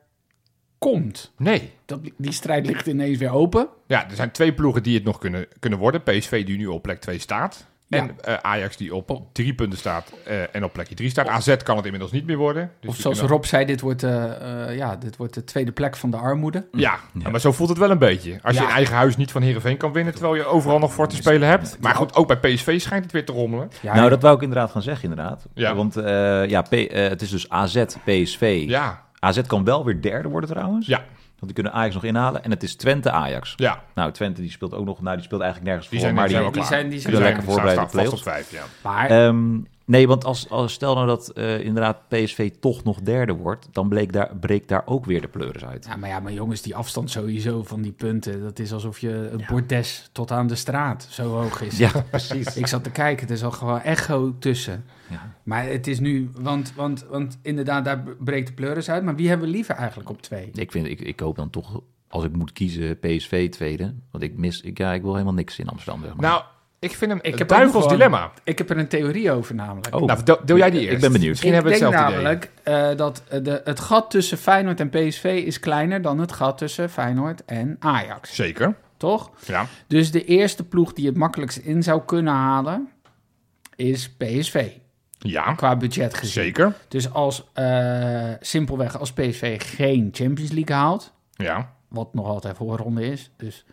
komt. 0.80 1.32
Nee. 1.38 1.72
Dat, 1.86 2.00
die 2.18 2.32
strijd 2.32 2.66
ligt 2.66 2.88
ineens 2.88 3.18
weer 3.18 3.32
open. 3.32 3.68
Ja, 3.88 4.10
er 4.10 4.16
zijn 4.16 4.32
twee 4.32 4.54
ploegen 4.54 4.84
die 4.84 4.96
het 4.96 5.04
nog 5.04 5.18
kunnen, 5.18 5.46
kunnen 5.60 5.80
worden. 5.80 6.04
PSV 6.04 6.46
die 6.46 6.58
nu 6.58 6.68
op 6.68 6.82
plek 6.82 7.00
2 7.00 7.20
staat. 7.20 7.68
Ja. 7.88 7.98
En 7.98 8.16
eh, 8.22 8.34
Ajax 8.42 8.78
die 8.78 8.96
op 8.96 9.22
drie 9.32 9.54
punten 9.54 9.80
staat 9.80 10.14
eh, 10.26 10.56
en 10.56 10.64
op 10.64 10.74
plekje 10.74 10.96
3 10.96 11.10
staat. 11.10 11.28
AZ 11.28 11.56
kan 11.58 11.76
het 11.76 11.86
inmiddels 11.86 12.12
niet 12.12 12.26
meer 12.26 12.38
worden. 12.38 12.72
Dus 12.80 12.90
Of 12.90 12.96
zoals 12.96 13.20
Rob 13.20 13.44
zei, 13.44 13.66
dit 13.66 13.82
wordt, 13.82 14.04
eh, 14.04 14.68
eh, 14.70 14.78
ja, 14.78 14.96
dit 14.96 15.18
wordt 15.18 15.34
de 15.34 15.44
tweede 15.44 15.72
plek 15.72 15.96
van 15.96 16.12
de 16.12 16.18
armoede. 16.18 16.68
Ja, 16.72 17.00
maar 17.32 17.40
zo 17.40 17.52
voelt 17.52 17.70
het 17.70 17.78
wel 17.78 17.92
een 17.92 17.98
beetje. 17.98 18.40
Als 18.44 18.58
je 18.58 18.64
in 18.64 18.70
eigen 18.70 18.96
huis 18.96 19.18
niet 19.18 19.32
van 19.32 19.42
Heerenveen 19.42 19.78
kan 19.78 19.92
winnen... 19.94 20.14
terwijl 20.14 20.36
je 20.36 20.46
overal 20.46 20.80
nog 20.80 20.94
voor 20.94 21.08
te 21.08 21.16
spelen 21.16 21.48
hebt. 21.48 21.78
Maar 21.80 21.96
goed, 21.96 22.16
ook 22.16 22.28
bij 22.28 22.38
PSV 22.54 22.82
schijnt 22.82 23.04
het 23.04 23.14
weer 23.14 23.26
te 23.26 23.32
rommelen. 23.32 23.70
Ja, 23.82 23.96
nou, 23.96 24.10
dat 24.10 24.22
wou 24.22 24.36
ik 24.36 24.42
inderdaad 24.42 24.72
gaan 24.72 24.82
zeggen, 24.82 25.10
inderdaad. 25.10 25.46
Ja. 25.54 25.76
Want 25.76 25.98
eh, 25.98 26.46
ja, 26.48 26.62
P- 26.62 26.92
het 26.92 27.22
is 27.22 27.30
dus 27.30 27.50
AZ, 27.50 27.84
PSV. 28.04 28.64
Ja, 28.68 29.04
AZ 29.20 29.42
kan 29.48 29.64
wel 29.64 29.86
weer 29.86 30.02
derde 30.02 30.28
worden 30.30 30.50
trouwens. 30.50 30.88
ja, 30.88 30.98
Want 30.98 31.06
die 31.40 31.54
kunnen 31.54 31.74
Ajax 31.74 31.94
nog 31.94 32.04
inhalen. 32.04 32.44
En 32.44 32.52
het 32.52 32.64
is 32.64 32.76
Twente 32.76 33.12
Ajax. 33.12 33.54
ja. 33.58 33.84
Nou, 33.96 34.12
Twente 34.12 34.42
die 34.42 34.52
speelt 34.52 34.74
ook 34.74 34.86
nog. 34.86 35.02
Nou, 35.02 35.16
die 35.16 35.26
speelt 35.26 35.42
eigenlijk 35.42 35.72
nergens 35.72 35.90
Die 35.90 36.00
voor. 36.00 36.08
zijn, 36.08 36.20
maar 36.20 36.28
die 36.28 36.52
die, 36.52 36.64
zijn 36.64 36.64
die 36.64 36.64
zijn- 36.64 36.82
die 36.90 36.90
Die 37.00 37.00
zijn 37.10 37.24
lekker 37.24 37.44
voorbereid 37.44 37.78
op 37.78 37.90
vast 37.92 38.14
op 38.14 38.22
vijf, 38.22 38.52
ja. 38.52 38.64
maar 38.84 39.10
Ehm, 39.10 39.58
nee, 39.86 40.08
want 40.08 40.26
als, 40.26 40.50
als 40.50 40.74
stel 40.74 40.94
nou 40.96 41.08
dat 41.08 41.30
eh, 41.30 41.60
inderdaad 41.60 41.98
PSV 42.08 42.52
toch 42.60 42.84
nog 42.84 43.00
derde 43.02 43.34
wordt, 43.34 43.68
dan 43.72 43.90
bleek 43.90 44.14
daar, 44.14 44.36
breekt 44.40 44.68
daar 44.68 44.82
ook 44.86 45.06
weer 45.06 45.22
de 45.22 45.28
pleuris 45.28 45.66
uit. 45.66 45.86
Ja, 45.90 45.96
maar 45.96 46.10
ja, 46.10 46.20
maar 46.20 46.32
jongens, 46.34 46.62
die 46.62 46.76
afstand 46.76 47.12
sowieso 47.12 47.64
van 47.64 47.82
die 47.82 47.92
punten, 47.92 48.42
dat 48.42 48.60
is 48.60 48.74
alsof 48.74 49.00
je 49.00 49.30
een 49.32 49.44
bordes 49.50 50.10
tot 50.12 50.32
aan 50.32 50.48
de 50.48 50.56
straat 50.56 51.08
zo 51.10 51.24
hoog 51.32 51.62
is. 51.62 51.78
Ja, 51.78 51.92
precies. 52.10 52.56
Ik 52.56 52.68
zat 52.68 52.84
te 52.84 52.90
kijken, 52.92 53.28
er 53.28 53.34
is 53.34 53.44
al 53.44 53.52
gewoon 53.52 53.82
echo 53.82 54.36
tussen. 54.40 54.86
Ja. 55.10 55.34
Maar 55.44 55.66
het 55.66 55.88
is 55.88 56.00
nu, 56.00 56.30
want, 56.36 56.74
want, 56.76 57.06
want 57.10 57.38
inderdaad, 57.42 57.86
daar 57.86 58.04
breekt 58.20 58.48
de 58.48 58.54
pleuris 58.54 58.90
uit. 58.90 59.04
Maar 59.04 59.16
wie 59.16 59.28
hebben 59.30 59.48
we 59.48 59.54
liever 59.54 59.76
eigenlijk 59.76 60.10
op 60.10 60.22
twee? 60.22 60.50
Ik, 60.54 60.72
vind, 60.72 60.88
ik, 60.88 61.00
ik 61.02 61.20
hoop 61.20 61.36
dan 61.36 61.50
toch, 61.50 61.82
als 62.08 62.24
ik 62.24 62.36
moet 62.36 62.52
kiezen, 62.54 63.00
PSV 63.00 63.50
tweede. 63.50 63.94
Want 64.12 64.24
ik 64.24 64.38
mis, 64.38 64.62
ik, 64.62 64.78
ja, 64.78 64.94
ik 64.94 65.02
wil 65.02 65.12
helemaal 65.14 65.34
niks 65.34 65.60
in 65.60 65.68
Amsterdam. 65.68 66.04
Zeg 66.04 66.16
maar. 66.16 66.30
Nou, 66.30 66.44
ik 66.80 66.92
vind 66.92 67.12
hem 67.12 67.20
Ik 67.24 67.32
een 67.32 67.38
heb 67.38 67.48
duivels 67.48 67.84
gewoon- 67.84 67.98
dilemma. 67.98 68.32
Ik 68.44 68.58
heb 68.58 68.70
er 68.70 68.78
een 68.78 68.88
theorie 68.88 69.32
over 69.32 69.56
namelijk. 69.56 69.96
Oh. 69.96 70.06
Nou, 70.06 70.40
deel, 70.46 70.58
jij 70.58 70.70
die 70.72 70.82
Ik 70.82 70.90
eerst? 70.90 71.02
ben 71.02 71.12
benieuwd. 71.12 71.30
Misschien 71.30 71.50
ik 71.54 71.56
hebben 71.56 71.74
we 71.74 71.80
denk 71.80 71.92
hetzelfde 71.94 72.22
namelijk 72.22 72.52
eh, 72.64 72.98
dat 72.98 73.24
de, 73.44 73.62
het 73.64 73.80
gat 73.80 74.12
tussen 74.12 74.38
Feyenoord 74.38 74.80
en 74.80 74.90
PSV 74.90 75.44
is 75.46 75.60
kleiner 75.60 76.02
dan 76.02 76.20
het 76.20 76.32
gat 76.32 76.58
tussen 76.58 76.90
Feyenoord 76.90 77.46
en 77.46 77.76
Ajax. 77.80 78.36
Zeker, 78.36 78.76
Toch? 78.98 79.32
ja. 79.46 79.66
Dus 79.88 80.12
de 80.12 80.26
eerste 80.26 80.64
ploeg 80.64 80.94
die 80.94 81.06
het 81.06 81.18
makkelijkst 81.18 81.58
in 81.58 81.84
zou 81.84 82.02
kunnen 82.06 82.34
halen 82.34 82.90
is 83.76 84.10
PSV. 84.10 84.72
Ja, 85.22 85.54
Qua 85.54 85.76
budget 85.76 86.14
gezien. 86.14 86.44
zeker. 86.44 86.74
Dus 86.88 87.14
als 87.14 87.44
eh, 87.54 88.32
simpelweg 88.40 89.00
als 89.00 89.14
PSV 89.14 89.62
geen 89.76 90.10
Champions 90.12 90.52
League 90.52 90.76
haalt, 90.76 91.14
Ja, 91.32 91.74
wat 91.88 92.14
nog 92.14 92.28
altijd 92.28 92.58
voorronde 92.58 93.06
is, 93.06 93.32
dus 93.38 93.66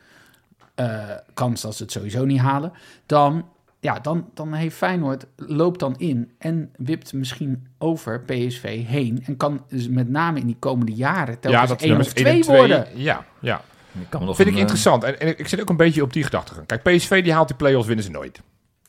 eh, 0.75 0.99
kans 1.35 1.61
dat 1.61 1.77
ze 1.77 1.83
het 1.83 1.93
sowieso 1.93 2.25
niet 2.25 2.41
halen, 2.41 2.73
dan 3.07 3.45
ja, 3.81 3.99
dan, 4.01 4.31
dan 4.35 4.53
heeft 4.53 4.77
Feyenoord, 4.77 5.27
loopt 5.37 5.81
dan 5.81 5.95
in 5.99 6.31
en 6.39 6.71
wipt 6.77 7.13
misschien 7.13 7.67
over 7.79 8.21
PSV 8.21 8.87
heen. 8.87 9.23
En 9.27 9.37
kan 9.37 9.65
dus 9.69 9.89
met 9.89 10.09
name 10.09 10.41
in 10.41 10.47
die 10.47 10.57
komende 10.59 10.93
jaren 10.93 11.41
telkens 11.41 11.77
één 11.77 12.01
of 12.01 12.13
twee 12.13 12.45
worden. 12.45 12.87
Ja, 12.95 13.25
ja. 13.41 13.63
Ik 14.01 14.07
kan 14.09 14.25
nog 14.25 14.37
vind 14.37 14.49
ik 14.49 14.55
een, 14.55 14.55
eh, 14.55 14.61
interessant. 14.61 15.05
En, 15.05 15.21
en 15.21 15.39
ik 15.39 15.49
zit 15.49 15.61
ook 15.61 15.69
een 15.69 15.77
beetje 15.77 16.03
op 16.03 16.13
die 16.13 16.23
gedachtegang. 16.25 16.67
Kijk, 16.67 16.83
PSV 16.83 17.23
die 17.23 17.33
haalt 17.33 17.49
die 17.49 17.57
play-offs, 17.57 17.87
winnen 17.87 18.05
ze 18.05 18.11
nooit. 18.11 18.41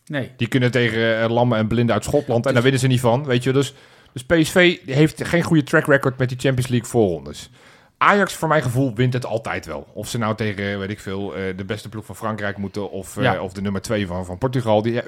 Nee. 0.07 0.31
Die 0.37 0.47
kunnen 0.47 0.71
tegen 0.71 1.21
eh, 1.21 1.29
Lammen 1.29 1.57
en 1.57 1.67
Blinden 1.67 1.95
uit 1.95 2.03
Schotland 2.03 2.45
en 2.45 2.53
daar 2.53 2.63
winnen 2.63 2.79
ze 2.79 2.87
niet 2.87 2.99
van, 2.99 3.25
weet 3.25 3.43
je. 3.43 3.53
Dus, 3.53 3.73
dus 4.13 4.25
PSV 4.25 4.77
heeft 4.85 5.27
geen 5.27 5.43
goede 5.43 5.63
track 5.63 5.85
record 5.85 6.17
met 6.17 6.29
die 6.29 6.39
Champions 6.39 6.69
League 6.69 6.89
voorrondes. 6.89 7.49
Ajax, 7.97 8.33
voor 8.33 8.47
mijn 8.47 8.61
gevoel, 8.61 8.95
wint 8.95 9.13
het 9.13 9.25
altijd 9.25 9.65
wel. 9.65 9.87
Of 9.93 10.09
ze 10.09 10.17
nou 10.17 10.35
tegen, 10.35 10.79
weet 10.79 10.89
ik 10.89 10.99
veel, 10.99 11.35
eh, 11.35 11.57
de 11.57 11.65
beste 11.65 11.89
ploeg 11.89 12.05
van 12.05 12.15
Frankrijk 12.15 12.57
moeten... 12.57 12.91
of, 12.91 13.17
eh, 13.17 13.23
Ja. 13.23 13.41
of 13.41 13.53
de 13.53 13.61
nummer 13.61 13.81
twee 13.81 14.07
van, 14.07 14.25
van 14.25 14.37
Portugal. 14.37 14.81
Die, 14.81 15.01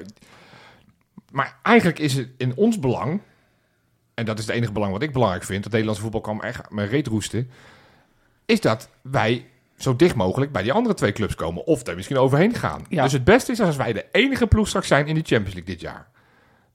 maar 1.32 1.56
eigenlijk 1.62 1.98
is 1.98 2.14
het 2.14 2.28
in 2.36 2.56
ons 2.56 2.78
belang... 2.78 3.20
en 4.14 4.24
dat 4.24 4.38
is 4.38 4.46
het 4.46 4.54
enige 4.54 4.72
belang 4.72 4.92
wat 4.92 5.02
ik 5.02 5.12
belangrijk 5.12 5.44
vind... 5.44 5.62
dat 5.62 5.70
Nederlandse 5.72 6.02
voetbal 6.02 6.20
kan 6.20 6.36
me 6.36 6.42
echt 6.42 6.70
mijn 6.70 6.88
reet 6.88 7.06
roesten... 7.06 7.50
is 8.46 8.60
dat 8.60 8.88
wij 9.02 9.46
zo 9.82 9.96
dicht 9.96 10.14
mogelijk 10.14 10.52
bij 10.52 10.62
die 10.62 10.72
andere 10.72 10.94
twee 10.94 11.12
clubs 11.12 11.34
komen. 11.34 11.66
Of 11.66 11.86
er 11.86 11.94
misschien 11.94 12.18
overheen 12.18 12.54
gaan. 12.54 12.84
Ja. 12.88 13.02
Dus 13.02 13.12
het 13.12 13.24
beste 13.24 13.52
is 13.52 13.60
als 13.60 13.76
wij 13.76 13.92
de 13.92 14.06
enige 14.12 14.46
ploeg 14.46 14.68
straks 14.68 14.88
zijn 14.88 15.06
in 15.06 15.14
die 15.14 15.24
Champions 15.24 15.54
League 15.54 15.74
dit 15.74 15.80
jaar. 15.80 16.08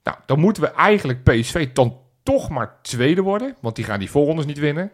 Nou, 0.04 0.18
dan 0.26 0.40
moeten 0.40 0.64
we 0.64 0.70
eigenlijk 0.70 1.24
PSV 1.24 1.68
dan 1.74 1.98
toch 2.24 2.50
maar 2.50 2.76
tweede 2.82 3.22
worden. 3.22 3.56
Want 3.62 3.76
die 3.76 3.86
gaan 3.86 4.00
die 4.00 4.10
voorrondes 4.10 4.46
niet 4.46 4.60
winnen. 4.60 4.92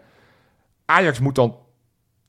Ajax 0.86 1.20
moet 1.20 1.36
dan 1.36 1.57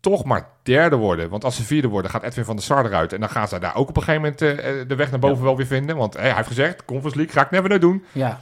toch 0.01 0.25
maar 0.25 0.49
derde 0.63 0.97
worden. 0.97 1.29
Want 1.29 1.45
als 1.45 1.57
ze 1.57 1.63
vierde 1.63 1.89
worden, 1.89 2.11
gaat 2.11 2.23
Edwin 2.23 2.45
van 2.45 2.57
der 2.57 2.65
Sar 2.65 2.85
eruit. 2.85 3.13
En 3.13 3.21
dan 3.21 3.29
gaan 3.29 3.49
ze 3.49 3.59
daar 3.59 3.77
ook 3.77 3.89
op 3.89 3.97
een 3.97 4.03
gegeven 4.03 4.23
moment 4.23 4.43
eh, 4.43 4.81
eh, 4.81 4.89
de 4.89 4.95
weg 4.95 5.11
naar 5.11 5.21
boven 5.21 5.45
wel 5.45 5.57
weer 5.57 5.67
vinden. 5.67 5.97
Want 5.97 6.15
eh, 6.15 6.23
hij 6.23 6.35
heeft 6.35 6.49
gezegd, 6.49 6.85
Conference 6.85 7.17
League 7.17 7.35
ga 7.35 7.45
ik 7.45 7.51
never 7.51 7.69
naar 7.69 7.81
doen. 7.81 8.05
Ja. 8.13 8.41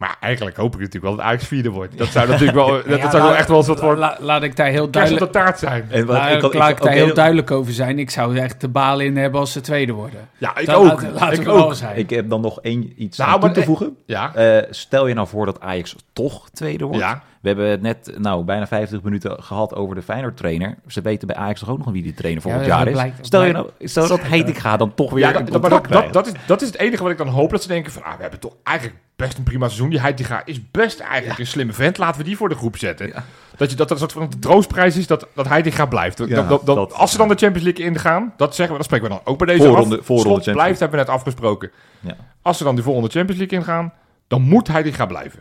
Maar 0.00 0.16
eigenlijk 0.20 0.56
hoop 0.56 0.74
ik 0.74 0.78
natuurlijk 0.80 1.04
wel 1.04 1.16
dat 1.16 1.24
Ajax 1.24 1.46
vierde 1.46 1.70
wordt. 1.70 1.98
Dat 1.98 2.08
zou 2.08 2.28
natuurlijk 2.30 2.56
wel, 2.58 2.66
dat, 2.66 2.84
Ja, 2.84 2.90
dat 2.90 3.00
zou 3.00 3.12
wel 3.12 3.22
laat- 3.30 3.38
echt 3.38 3.48
wel 3.48 3.56
eens 3.56 3.66
wat 3.66 3.80
voor 3.80 3.96
la- 3.96 4.16
laat 4.20 4.42
ik 4.42 4.56
daar 4.56 4.66
heel 4.66 4.74
kerst 4.74 4.86
op 4.86 4.92
duidelijk, 4.92 5.32
de 5.32 5.38
taart 5.38 5.58
zijn. 5.58 5.86
En 5.90 6.06
wat, 6.06 6.16
laat, 6.16 6.30
ik, 6.32 6.40
had- 6.40 6.54
laat 6.54 6.70
ik 6.70 6.76
ik, 6.76 6.82
daar 6.82 6.92
heel 6.92 7.14
duidelijk 7.14 7.50
over 7.50 7.72
zijn. 7.72 7.98
Ik 7.98 8.10
zou 8.10 8.36
er 8.36 8.42
echt 8.42 8.60
de 8.60 8.68
balen 8.68 9.06
in 9.06 9.16
hebben 9.16 9.40
als 9.40 9.52
ze 9.52 9.60
tweede 9.60 9.92
worden. 9.92 10.28
Ja, 10.38 10.56
ik 10.56 10.66
Dan 10.66 10.74
ook. 10.74 10.84
laten- 10.84 11.12
laten 11.12 11.40
ik 11.40 11.48
ook. 11.48 11.74
zijn. 11.74 11.96
ik 11.96 12.10
heb 12.10 12.28
dan 12.28 12.40
nog 12.40 12.60
één 12.60 12.92
iets 12.96 13.18
Nou, 13.18 13.30
aan 13.32 13.40
toe 13.40 13.50
te 13.50 13.62
voegen. 13.62 13.96
Ja, 14.06 14.34
Eh, 14.34 14.62
stel 14.70 15.06
je 15.06 15.14
nou 15.14 15.28
voor 15.28 15.46
dat 15.46 15.60
Ajax 15.60 15.96
toch 16.12 16.50
tweede 16.50 16.84
wordt. 16.84 17.00
ja. 17.00 17.22
We 17.40 17.48
hebben 17.48 17.68
het 17.70 17.82
net 17.82 18.12
nou, 18.18 18.44
bijna 18.44 18.66
50 18.66 19.02
minuten 19.02 19.42
gehad 19.42 19.74
over 19.74 19.94
de 19.94 20.02
Feyenoord-trainer. 20.02 20.76
Ze 20.86 21.00
weten 21.00 21.26
bij 21.26 21.36
Ajax 21.36 21.60
toch 21.60 21.68
ook 21.68 21.78
nog 21.78 21.90
wie 21.92 22.02
die 22.02 22.14
trainer 22.14 22.42
volgend 22.42 22.64
Ja, 22.64 22.68
jaar 22.76 22.86
is. 22.86 22.92
blijkt- 22.92 23.26
stel 23.26 23.42
je 23.44 23.52
nou, 23.52 23.68
stel 23.80 24.08
dat 24.08 24.22
Heitinga 24.22 24.76
dan 24.76 24.94
toch 24.94 25.10
weer 25.10 25.24
Ja, 25.26 25.32
dat, 25.32 25.46
dat, 25.48 25.60
maar 25.60 25.70
dat, 25.70 25.82
dat, 25.82 25.90
krijgt. 25.90 26.12
dat, 26.12 26.26
is, 26.26 26.32
dat 26.46 26.60
is 26.62 26.66
het 26.68 26.76
enige 26.78 27.02
wat 27.02 27.12
ik 27.12 27.18
dan 27.18 27.28
hoop. 27.28 27.50
Dat 27.50 27.62
ze 27.62 27.68
denken 27.68 27.92
van, 27.92 28.02
ah, 28.02 28.14
we 28.16 28.22
hebben 28.22 28.40
toch 28.40 28.54
eigenlijk 28.62 28.98
best 29.16 29.38
een 29.38 29.44
prima 29.44 29.66
seizoen. 29.66 29.90
Die 29.90 30.00
Heitinga 30.00 30.42
is 30.44 30.70
best 30.70 31.00
eigenlijk 31.00 31.38
een 31.38 31.46
slimme 31.46 31.72
vent. 31.72 31.98
Laten 31.98 32.18
we 32.20 32.26
die 32.26 32.36
voor 32.36 32.48
de 32.48 32.54
groep 32.54 32.76
zetten. 32.76 33.12
Dat, 33.56 33.70
je, 33.70 33.76
dat 33.76 33.88
dat 33.88 33.90
een 33.90 34.10
soort 34.10 34.12
van 34.30 34.38
troostprijs 34.40 34.96
is 34.96 35.06
dat, 35.06 35.26
dat 35.34 35.48
Heitinga 35.48 35.86
blijft. 35.86 36.16
Dat, 36.16 36.28
Ja, 36.28 36.34
dat, 36.42 36.66
dat- 36.66 36.76
dat- 36.76 36.92
als 36.92 37.10
ze 37.10 37.16
dan 37.16 37.28
de 37.28 37.34
Champions 37.34 37.64
League 37.66 37.84
ingaan, 37.84 38.32
dat 38.36 38.54
zeggen 38.54 38.74
we, 38.74 38.80
dat 38.80 38.84
spreken 38.86 39.08
we 39.08 39.14
dan 39.14 39.32
ook 39.32 39.38
bij 39.38 39.46
deze 39.46 39.66
Voorronde- 39.68 39.98
af. 39.98 40.04
voorronde 40.06 40.42
Slot 40.42 40.54
blijft, 40.56 40.80
hebben 40.80 40.98
we 40.98 41.04
net 41.04 41.14
afgesproken. 41.14 41.70
Ja. 42.00 42.16
Als 42.42 42.58
ze 42.58 42.64
dan 42.64 42.74
die 42.74 42.84
volgende 42.84 43.08
Champions 43.08 43.38
League 43.40 43.58
ingaan, 43.58 43.92
dan 44.28 44.42
moet 44.42 44.68
Heitinga 44.68 45.06
blijven. 45.06 45.40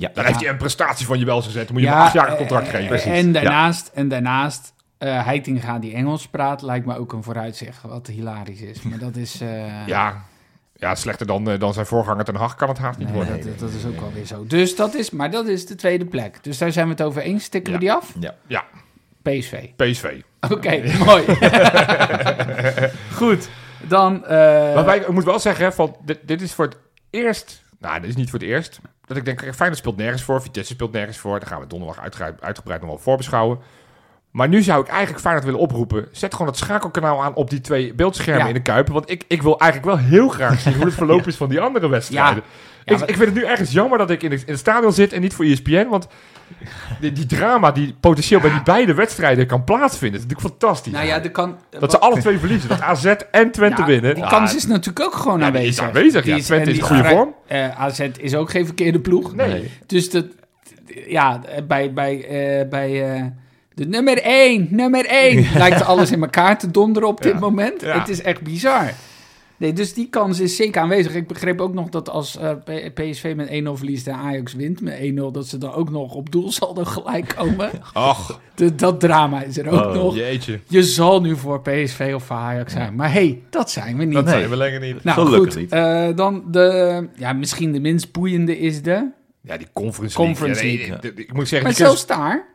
Ja. 0.00 0.10
Dan 0.14 0.24
heeft 0.24 0.40
hij 0.40 0.48
een 0.48 0.56
prestatie 0.56 1.06
van 1.06 1.18
je 1.18 1.24
wel 1.24 1.42
gezet. 1.42 1.64
Dan 1.66 1.72
moet 1.72 1.82
je 1.82 1.88
Ja, 1.88 1.92
hem 1.92 2.00
een 2.00 2.06
achtjarig 2.06 2.32
eh, 2.32 2.38
contract 2.38 2.66
eh, 2.68 2.72
geven. 2.88 3.12
En 3.12 3.32
daarnaast, 3.32 3.90
en 3.94 4.08
daarnaast 4.08 4.72
eh 4.98 5.24
Heitinga 5.24 5.78
die 5.78 5.94
Engels 5.94 6.28
praat, 6.28 6.62
lijkt 6.62 6.86
me 6.86 6.98
ook 6.98 7.12
een 7.12 7.22
vooruitzicht. 7.22 7.82
Wat 7.82 8.06
hilarisch 8.06 8.60
is. 8.60 8.82
Maar 8.82 8.98
dat 8.98 9.16
is... 9.16 9.40
eh, 9.40 9.86
Ja, 9.86 10.22
ja 10.74 10.94
slechter 10.94 11.26
dan, 11.26 11.44
dan 11.58 11.72
zijn 11.72 11.86
voorganger 11.86 12.24
Ten 12.24 12.34
Hag 12.34 12.54
kan 12.54 12.68
het 12.68 12.78
haast 12.78 12.98
niet 12.98 13.08
nee, 13.08 13.16
worden. 13.16 13.44
dat, 13.46 13.58
dat 13.58 13.70
is 13.72 13.84
ook 13.86 14.00
wel 14.00 14.12
weer 14.12 14.24
zo. 14.26 14.46
Dus 14.46 14.76
dat 14.76 14.94
is, 14.94 15.10
maar 15.10 15.30
dat 15.30 15.46
is 15.48 15.66
de 15.66 15.74
tweede 15.74 16.04
plek. 16.04 16.38
Dus 16.44 16.58
daar 16.58 16.72
zijn 16.72 16.84
we 16.86 16.92
het 16.92 17.02
over 17.02 17.22
eens. 17.22 17.44
Stikken 17.44 17.72
we 17.72 17.78
die 17.78 17.92
af? 17.92 18.14
Ja. 18.20 18.34
Ja, 18.46 18.64
PSV. 19.22 19.64
PSV. 19.76 20.20
Oké, 20.50 20.82
mooi. 21.04 21.24
Goed. 23.20 23.48
Dan... 23.88 24.24
eh, 24.26 24.30
Maar 24.74 24.84
wij, 24.84 24.98
ik 24.98 25.08
moet 25.08 25.24
wel 25.24 25.38
zeggen, 25.38 25.64
hè, 25.64 25.72
van, 25.72 25.96
dit, 26.04 26.18
dit 26.24 26.42
is 26.42 26.52
voor 26.52 26.64
het 26.64 26.76
eerst... 27.10 27.66
Nou, 27.78 28.00
dit 28.00 28.10
is 28.10 28.16
niet 28.16 28.30
voor 28.30 28.38
het 28.38 28.48
eerst. 28.48 28.80
Dat 29.06 29.16
ik 29.16 29.24
denk, 29.24 29.40
Feyenoord 29.40 29.76
speelt 29.76 29.96
nergens 29.96 30.22
voor. 30.22 30.42
Vitesse 30.42 30.72
speelt 30.72 30.92
nergens 30.92 31.18
voor. 31.18 31.38
Daar 31.40 31.48
gaan 31.48 31.60
we 31.60 31.66
donderdag 31.66 32.00
uitgebreid, 32.00 32.40
uitgebreid 32.42 32.80
nog 32.80 32.90
wel 32.90 32.98
voorbeschouwen. 32.98 33.58
Maar 34.30 34.48
nu 34.48 34.62
zou 34.62 34.80
ik 34.82 34.88
eigenlijk 34.88 35.20
Feyenoord 35.20 35.44
willen 35.44 35.60
oproepen. 35.60 36.08
Zet 36.12 36.32
gewoon 36.32 36.46
het 36.46 36.56
schakelkanaal 36.56 37.22
aan 37.22 37.34
op 37.34 37.50
die 37.50 37.60
twee 37.60 37.94
beeldschermen 37.94 38.42
Ja. 38.42 38.48
in 38.48 38.54
de 38.54 38.62
Kuip. 38.62 38.88
Want 38.88 39.10
ik, 39.10 39.24
ik 39.28 39.42
wil 39.42 39.58
eigenlijk 39.60 39.92
wel 39.96 40.06
heel 40.08 40.28
graag 40.28 40.60
zien 40.60 40.74
hoe 40.74 40.84
het 40.84 40.94
verloop 41.02 41.26
is 41.26 41.36
van 41.36 41.48
die 41.48 41.60
andere 41.60 41.88
wedstrijden. 41.88 42.42
Ja, 42.84 42.92
ik, 42.94 42.98
maar- 42.98 43.08
ik 43.08 43.16
vind 43.16 43.26
het 43.26 43.34
nu 43.34 43.44
ergens 43.44 43.72
jammer 43.72 43.98
dat 43.98 44.10
ik 44.10 44.22
in, 44.22 44.30
de, 44.30 44.36
in 44.36 44.42
het 44.46 44.58
stadion 44.58 44.92
zit 44.92 45.12
en 45.12 45.20
niet 45.20 45.34
voor 45.34 45.44
ESPN. 45.44 45.86
Want 45.88 46.06
die, 47.00 47.12
die 47.12 47.26
drama 47.26 47.72
die 47.72 47.94
potentieel 48.00 48.40
bij 48.40 48.50
die 48.50 48.62
beide 48.62 48.94
wedstrijden 48.94 49.46
kan 49.46 49.64
plaatsvinden, 49.64 50.20
is 50.20 50.26
natuurlijk 50.26 50.54
fantastisch. 50.54 50.92
nou 50.92 51.06
ja, 51.06 51.18
de 51.18 51.30
kan... 51.30 51.58
dat 51.70 51.90
ze 51.90 51.98
alle 51.98 52.20
twee 52.20 52.38
verliezen. 52.38 52.68
Dat 52.68 52.80
AZ 52.80 53.04
en 53.30 53.50
Twente 53.50 53.80
Ja, 53.80 53.86
winnen. 53.86 54.14
Die 54.14 54.26
kans 54.26 54.54
is 54.56 54.66
natuurlijk 54.66 55.06
ook 55.06 55.14
gewoon 55.14 55.38
Ja, 55.40 55.50
die 55.50 55.54
aanwezig. 55.60 55.82
is 55.82 55.88
aanwezig, 55.88 56.24
ja. 56.26 56.34
Die 56.34 56.44
Twente 56.44 56.64
en 56.64 56.70
is 56.70 56.78
in 56.78 56.84
goede 56.84 57.04
vorm. 57.04 57.34
eh, 57.46 57.80
AZ 57.80 58.00
is 58.18 58.34
ook 58.34 58.50
geen 58.50 58.64
verkeerde 58.66 59.00
ploeg. 59.00 59.34
Nee. 59.34 59.70
Dus 59.86 60.10
dat, 60.10 60.24
ja, 61.06 61.40
bij, 61.68 61.92
bij, 61.92 62.24
eh, 62.24 62.68
bij 62.68 63.14
eh, 63.14 63.24
de 63.74 63.86
nummer 63.86 64.18
1, 64.22 64.66
nummer 64.70 65.06
1, 65.06 65.46
lijkt 65.54 65.84
alles 65.84 66.10
in 66.10 66.22
elkaar 66.22 66.58
te 66.58 66.70
donderen 66.70 67.08
op 67.08 67.22
dit 67.22 67.32
Ja. 67.32 67.38
moment. 67.38 67.80
Ja. 67.80 67.98
Het 67.98 68.08
is 68.08 68.22
echt 68.22 68.40
bizar. 68.40 68.90
Nee, 69.58 69.72
dus 69.72 69.94
die 69.94 70.08
kans 70.08 70.40
is 70.40 70.56
zeker 70.56 70.80
aanwezig. 70.82 71.14
Ik 71.14 71.26
begreep 71.26 71.60
ook 71.60 71.74
nog 71.74 71.88
dat 71.88 72.10
als 72.10 72.36
eh, 72.36 72.50
P- 72.50 72.90
PSV 72.94 73.32
met 73.36 73.48
1-0 73.48 73.52
verliest 73.78 74.06
en 74.06 74.14
Ajax 74.14 74.54
wint 74.54 74.80
met 74.80 74.98
1-0, 75.00 75.14
dat 75.32 75.46
ze 75.46 75.58
dan 75.58 75.72
ook 75.72 75.90
nog 75.90 76.14
op 76.14 76.30
doelsaldo 76.32 76.84
gelijk 76.94 77.34
komen. 77.36 77.70
Ach, 77.92 78.40
De, 78.54 78.74
dat 78.74 79.00
drama 79.00 79.42
is 79.42 79.58
er 79.58 79.68
ook 79.68 79.84
Oh, 79.86 79.92
nog. 79.94 80.14
jeetje. 80.16 80.60
Je 80.68 80.82
zal 80.82 81.20
nu 81.20 81.36
voor 81.36 81.60
PSV 81.60 82.12
of 82.14 82.24
voor 82.24 82.36
Ajax 82.36 82.72
zijn. 82.72 82.94
Maar 82.94 83.12
hey, 83.12 83.42
dat 83.50 83.70
zijn 83.70 83.96
we 83.98 84.04
niet. 84.04 84.14
Dat 84.14 84.28
zijn 84.28 84.48
we 84.48 84.56
lekker 84.56 84.80
niet. 84.80 85.04
Nou 85.04 85.24
Gelukkig 85.26 85.52
goed, 85.52 85.62
niet. 85.62 85.72
eh, 85.72 86.08
dan 86.14 86.44
de, 86.50 87.08
ja, 87.16 87.32
misschien 87.32 87.72
de 87.72 87.80
minst 87.80 88.12
boeiende 88.12 88.58
is 88.58 88.82
de... 88.82 89.08
Ja, 89.40 89.56
die 89.56 89.66
Conference, 89.72 90.16
Conference 90.16 90.62
League. 90.64 90.86
Ja, 90.86 90.92
League. 90.92 91.12
nee, 91.14 91.24
Ik 91.24 91.32
moet 91.32 91.48
zeggen, 91.48 91.68
Maar 91.68 91.76
zelfs 91.76 92.06
daar, 92.06 92.46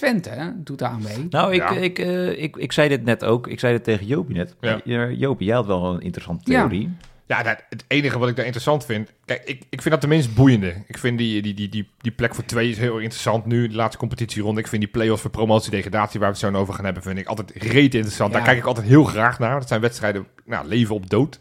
Twente 0.00 0.28
hè, 0.28 0.62
doet 0.62 0.82
aan 0.82 1.02
mee. 1.02 1.26
Nou, 1.30 1.52
ik, 1.54 1.60
Ja. 1.60 1.70
ik, 1.70 1.98
eh, 1.98 2.42
ik, 2.42 2.56
ik 2.56 2.72
zei 2.72 2.88
dit 2.88 3.04
net 3.04 3.24
ook. 3.24 3.46
Ik 3.46 3.60
zei 3.60 3.72
dit 3.72 3.84
tegen 3.84 4.06
Jopie 4.06 4.36
net. 4.36 4.54
Ja. 4.60 4.80
Ja. 4.84 5.08
Jopie, 5.08 5.46
jij 5.46 5.56
had 5.56 5.66
wel 5.66 5.94
een 5.94 6.00
interessante 6.00 6.44
theorie. 6.44 6.90
Ja, 7.26 7.42
dat, 7.42 7.64
het 7.68 7.84
enige 7.88 8.18
wat 8.18 8.28
ik 8.28 8.36
daar 8.36 8.44
interessant 8.44 8.84
vind... 8.84 9.12
Kijk, 9.24 9.42
ik, 9.44 9.62
ik 9.70 9.82
vind 9.82 9.90
dat 9.94 10.00
de 10.00 10.08
minst 10.08 10.34
boeiende. 10.34 10.74
Ik 10.86 10.98
vind 10.98 11.18
die, 11.18 11.42
die, 11.42 11.54
die, 11.54 11.68
die, 11.68 11.88
die 11.98 12.12
plek 12.12 12.34
voor 12.34 12.44
twee 12.44 12.70
is 12.70 12.78
heel 12.78 12.98
interessant 12.98 13.46
nu. 13.46 13.68
De 13.68 13.74
laatste 13.74 13.98
competitieronde. 13.98 14.60
Ik 14.60 14.66
vind 14.66 14.82
die 14.82 14.90
play-offs 14.90 15.22
voor 15.22 15.30
promotie-degradatie... 15.30 16.20
waar 16.20 16.32
we 16.32 16.38
het 16.38 16.54
zo 16.54 16.60
over 16.60 16.74
gaan 16.74 16.84
hebben... 16.84 17.02
vind 17.02 17.18
ik 17.18 17.26
altijd 17.26 17.52
reet 17.54 17.94
interessant. 17.94 18.30
Ja. 18.30 18.36
Daar 18.36 18.46
kijk 18.46 18.58
ik 18.58 18.64
altijd 18.64 18.86
heel 18.86 19.04
graag 19.04 19.38
naar. 19.38 19.58
Dat 19.58 19.68
zijn 19.68 19.80
wedstrijden... 19.80 20.26
Nou, 20.44 20.66
leven 20.68 20.94
op 20.94 21.10
dood. 21.10 21.38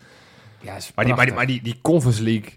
Ja, 0.61 0.77
Maar 0.95 1.05
die, 1.05 1.15
maar 1.15 1.25
die, 1.25 1.35
maar 1.35 1.47
die, 1.47 1.61
die 1.61 1.79
Conference 1.81 2.23
League... 2.23 2.53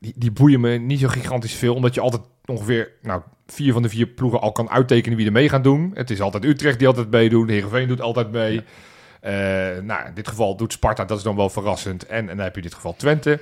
Die, 0.00 0.12
die 0.16 0.30
boeien 0.30 0.60
me 0.60 0.76
niet 0.76 1.00
zo 1.00 1.08
gigantisch 1.08 1.54
veel. 1.54 1.74
Omdat 1.74 1.94
je 1.94 2.00
altijd 2.00 2.22
ongeveer... 2.46 2.92
Nou, 3.02 3.22
vier 3.46 3.72
van 3.72 3.82
de 3.82 3.88
vier 3.88 4.06
ploegen 4.06 4.40
al 4.40 4.52
kan 4.52 4.70
uittekenen 4.70 5.16
wie 5.16 5.26
er 5.26 5.32
mee 5.32 5.48
gaan 5.48 5.62
doen. 5.62 5.90
Het 5.94 6.10
is 6.10 6.20
altijd 6.20 6.44
Utrecht 6.44 6.78
die 6.78 6.86
altijd 6.86 7.10
meedoet. 7.10 7.48
Heerenveen 7.48 7.88
doet 7.88 8.00
altijd 8.00 8.30
mee. 8.30 8.62
Eh, 9.20 9.32
nou, 9.82 10.06
in 10.06 10.14
dit 10.14 10.28
geval 10.28 10.56
doet 10.56 10.72
Sparta, 10.72 11.04
dat 11.04 11.18
is 11.18 11.22
dan 11.22 11.36
wel 11.36 11.50
verrassend. 11.50 12.06
En, 12.06 12.18
en 12.18 12.26
dan 12.36 12.44
heb 12.44 12.50
je 12.50 12.60
in 12.60 12.66
dit 12.66 12.74
geval 12.74 12.96
Twente. 12.96 13.40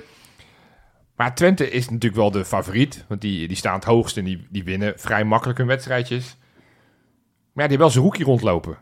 Maar 1.15 1.35
Twente 1.35 1.69
is 1.69 1.89
natuurlijk 1.89 2.15
wel 2.15 2.31
de 2.31 2.45
favoriet. 2.45 3.05
Want 3.07 3.21
die, 3.21 3.47
die 3.47 3.57
staan 3.57 3.75
het 3.75 3.83
hoogst 3.83 4.17
en 4.17 4.23
die, 4.23 4.47
die 4.49 4.63
winnen 4.63 4.93
vrij 4.95 5.23
makkelijk 5.23 5.57
hun 5.57 5.67
wedstrijdjes. 5.67 6.37
Maar 7.53 7.63
ja, 7.63 7.69
die 7.69 7.77
hebben 7.77 7.77
wel 7.77 7.89
zijn 7.89 8.03
rookie 8.03 8.25
rondlopen. 8.25 8.77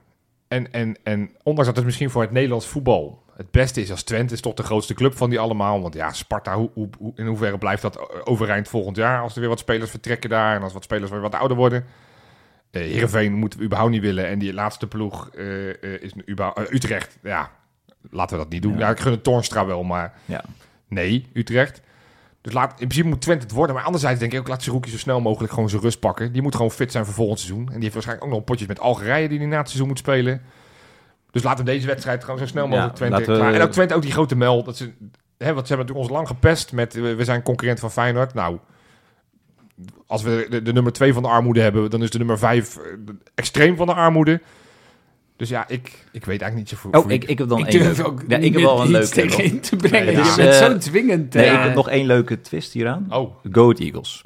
En, 0.54 0.72
en, 0.72 0.96
en 1.04 1.30
ondanks 1.44 1.66
dat 1.68 1.76
het 1.76 1.86
misschien 1.86 2.10
voor 2.10 2.22
het 2.22 2.32
Nederlands 2.32 2.68
voetbal 2.68 3.24
het 3.36 3.52
beste 3.52 3.82
is 3.82 3.92
als 3.92 4.04
Twente, 4.04 4.34
is 4.34 4.42
toch 4.42 4.54
de 4.54 4.64
grootste 4.64 4.94
club 4.94 5.18
van 5.18 5.30
die 5.30 5.40
allemaal. 5.40 5.82
Want 5.82 5.94
ja, 5.94 6.12
Sparta, 6.12 6.56
hoe, 6.56 6.70
hoe, 6.74 6.90
in 7.16 7.26
hoeverre 7.26 7.58
blijft 7.58 7.82
dat 7.82 8.26
overeind 8.26 8.68
volgend 8.68 8.96
jaar? 8.96 9.22
Als 9.22 9.34
er 9.34 9.40
weer 9.40 9.50
wat 9.50 9.60
spelers 9.60 9.90
vertrekken 9.90 10.30
daar 10.30 10.56
en 10.56 10.62
als 10.62 10.74
wat 10.74 10.84
spelers 10.84 11.12
weer 11.12 11.22
wat 11.22 11.36
ouder 11.36 11.58
worden. 11.58 11.86
Heerenveen 12.72 13.34
moeten 13.34 13.60
we 13.60 13.66
überhaupt 13.66 13.92
niet 13.94 14.02
willen. 14.02 14.28
En 14.28 14.40
die 14.40 14.54
laatste 14.54 14.88
ploeg 14.88 15.30
eh, 15.30 15.70
eh, 15.70 16.02
is 16.02 16.12
überhaupt- 16.30 16.60
eh, 16.60 16.74
Utrecht. 16.76 17.18
Ja, 17.24 17.52
laten 18.10 18.38
we 18.38 18.44
dat 18.44 18.52
niet 18.52 18.62
doen. 18.62 18.74
Ja. 18.74 18.80
Ja, 18.80 18.90
ik 18.90 19.00
gun 19.00 19.12
het 19.12 19.24
Toornstra 19.24 19.66
wel, 19.66 19.84
maar 19.84 20.14
Ja. 20.26 20.44
nee, 20.88 21.30
Utrecht. 21.34 21.82
Dus 22.44 22.54
laat, 22.54 22.70
in 22.72 22.76
principe 22.76 23.08
moet 23.08 23.22
Twente 23.22 23.44
het 23.46 23.56
worden. 23.56 23.76
Maar 23.76 23.84
anderzijds 23.84 24.20
denk 24.20 24.34
ik 24.34 24.40
ook, 24.40 24.48
laat 24.48 24.64
zijn 24.64 24.76
rookie 24.76 24.92
zo 24.92 24.98
snel 24.98 25.22
mogelijk 25.22 25.54
gewoon 25.54 25.70
zijn 25.70 25.82
rust 25.82 26.00
pakken. 26.00 26.32
Die 26.32 26.42
moet 26.42 26.56
gewoon 26.56 26.72
fit 26.72 26.92
zijn 26.92 27.06
voor 27.06 27.14
volgend 27.14 27.40
seizoen. 27.40 27.66
En 27.66 27.74
die 27.74 27.82
heeft 27.82 27.94
waarschijnlijk 27.94 28.28
ook 28.28 28.34
nog 28.34 28.44
potjes 28.44 28.68
met 28.68 28.80
Algerije 28.80 29.28
die 29.28 29.38
hij 29.38 29.48
na 29.48 29.58
het 29.58 29.68
seizoen 29.68 29.88
moet 29.88 29.98
spelen. 29.98 30.42
Dus 31.32 31.44
laten 31.44 31.66
we 31.66 31.72
deze 31.72 31.88
wedstrijd 31.88 32.24
gewoon 32.24 32.40
zo 32.40 32.46
snel 32.46 32.68
mogelijk 32.68 32.98
Ja, 32.98 33.08
Twente 33.08 33.32
we-. 33.32 33.40
En 33.40 33.62
ook 33.62 33.72
Twente 33.72 33.96
ook 33.96 34.02
die 34.02 34.12
grote 34.12 34.36
mel. 34.36 34.64
Dat 34.64 34.78
ze, 34.78 34.84
hè, 35.38 35.54
want 35.54 35.68
ze 35.68 35.74
hebben 35.74 35.78
natuurlijk 35.78 35.98
ons 35.98 36.10
lang 36.10 36.28
gepest 36.28 36.72
met 36.72 36.96
eh, 36.96 37.02
we 37.02 37.24
zijn 37.24 37.44
concurrent 37.44 37.80
van 37.80 37.92
Feyenoord. 37.92 38.34
Nou, 38.34 38.58
als 40.08 40.22
we 40.22 40.48
de, 40.50 40.62
de 40.62 40.74
nummer 40.74 40.92
2 40.92 41.14
van 41.14 41.24
de 41.24 41.30
armoede 41.30 41.62
hebben, 41.62 41.90
dan 41.90 42.04
is 42.04 42.10
de 42.10 42.18
nummer 42.18 42.38
5 42.38 42.78
extreem 43.36 43.76
van 43.76 43.88
de 43.88 43.94
armoede. 43.94 44.42
Dus 45.36 45.50
ja, 45.50 45.68
ik, 45.68 46.06
ik 46.12 46.26
weet 46.26 46.42
eigenlijk 46.42 46.56
niet 46.56 46.70
zo 46.70 46.76
voor. 46.76 46.92
Oh, 46.92 47.02
voor 47.02 47.12
ik, 47.12 47.24
ik 47.24 47.38
heb 47.38 47.48
dan 47.48 47.60
ik 47.60 47.66
één 47.66 47.84
durf 47.84 48.04
ook 48.04 48.22
Ja, 48.28 48.38
ik 48.38 48.54
heb 48.54 48.62
wel 48.62 48.82
een 48.82 48.92
leuke. 48.92 49.22
in 49.44 49.60
te 49.60 49.76
brengen. 49.76 50.06
Nee, 50.06 50.16
je 50.16 50.22
dus, 50.22 50.36
bent 50.36 50.50
eh, 50.50 50.58
zo 50.58 50.78
dwingend. 50.78 51.34
Nee, 51.34 51.52
ik 51.52 51.60
heb 51.60 51.76
nog 51.76 51.90
één 51.90 52.06
leuke 52.06 52.42
twist 52.42 52.74
hieraan. 52.74 53.06
Oh, 53.10 53.36
Goat 53.52 53.80
Eagles. 53.80 54.24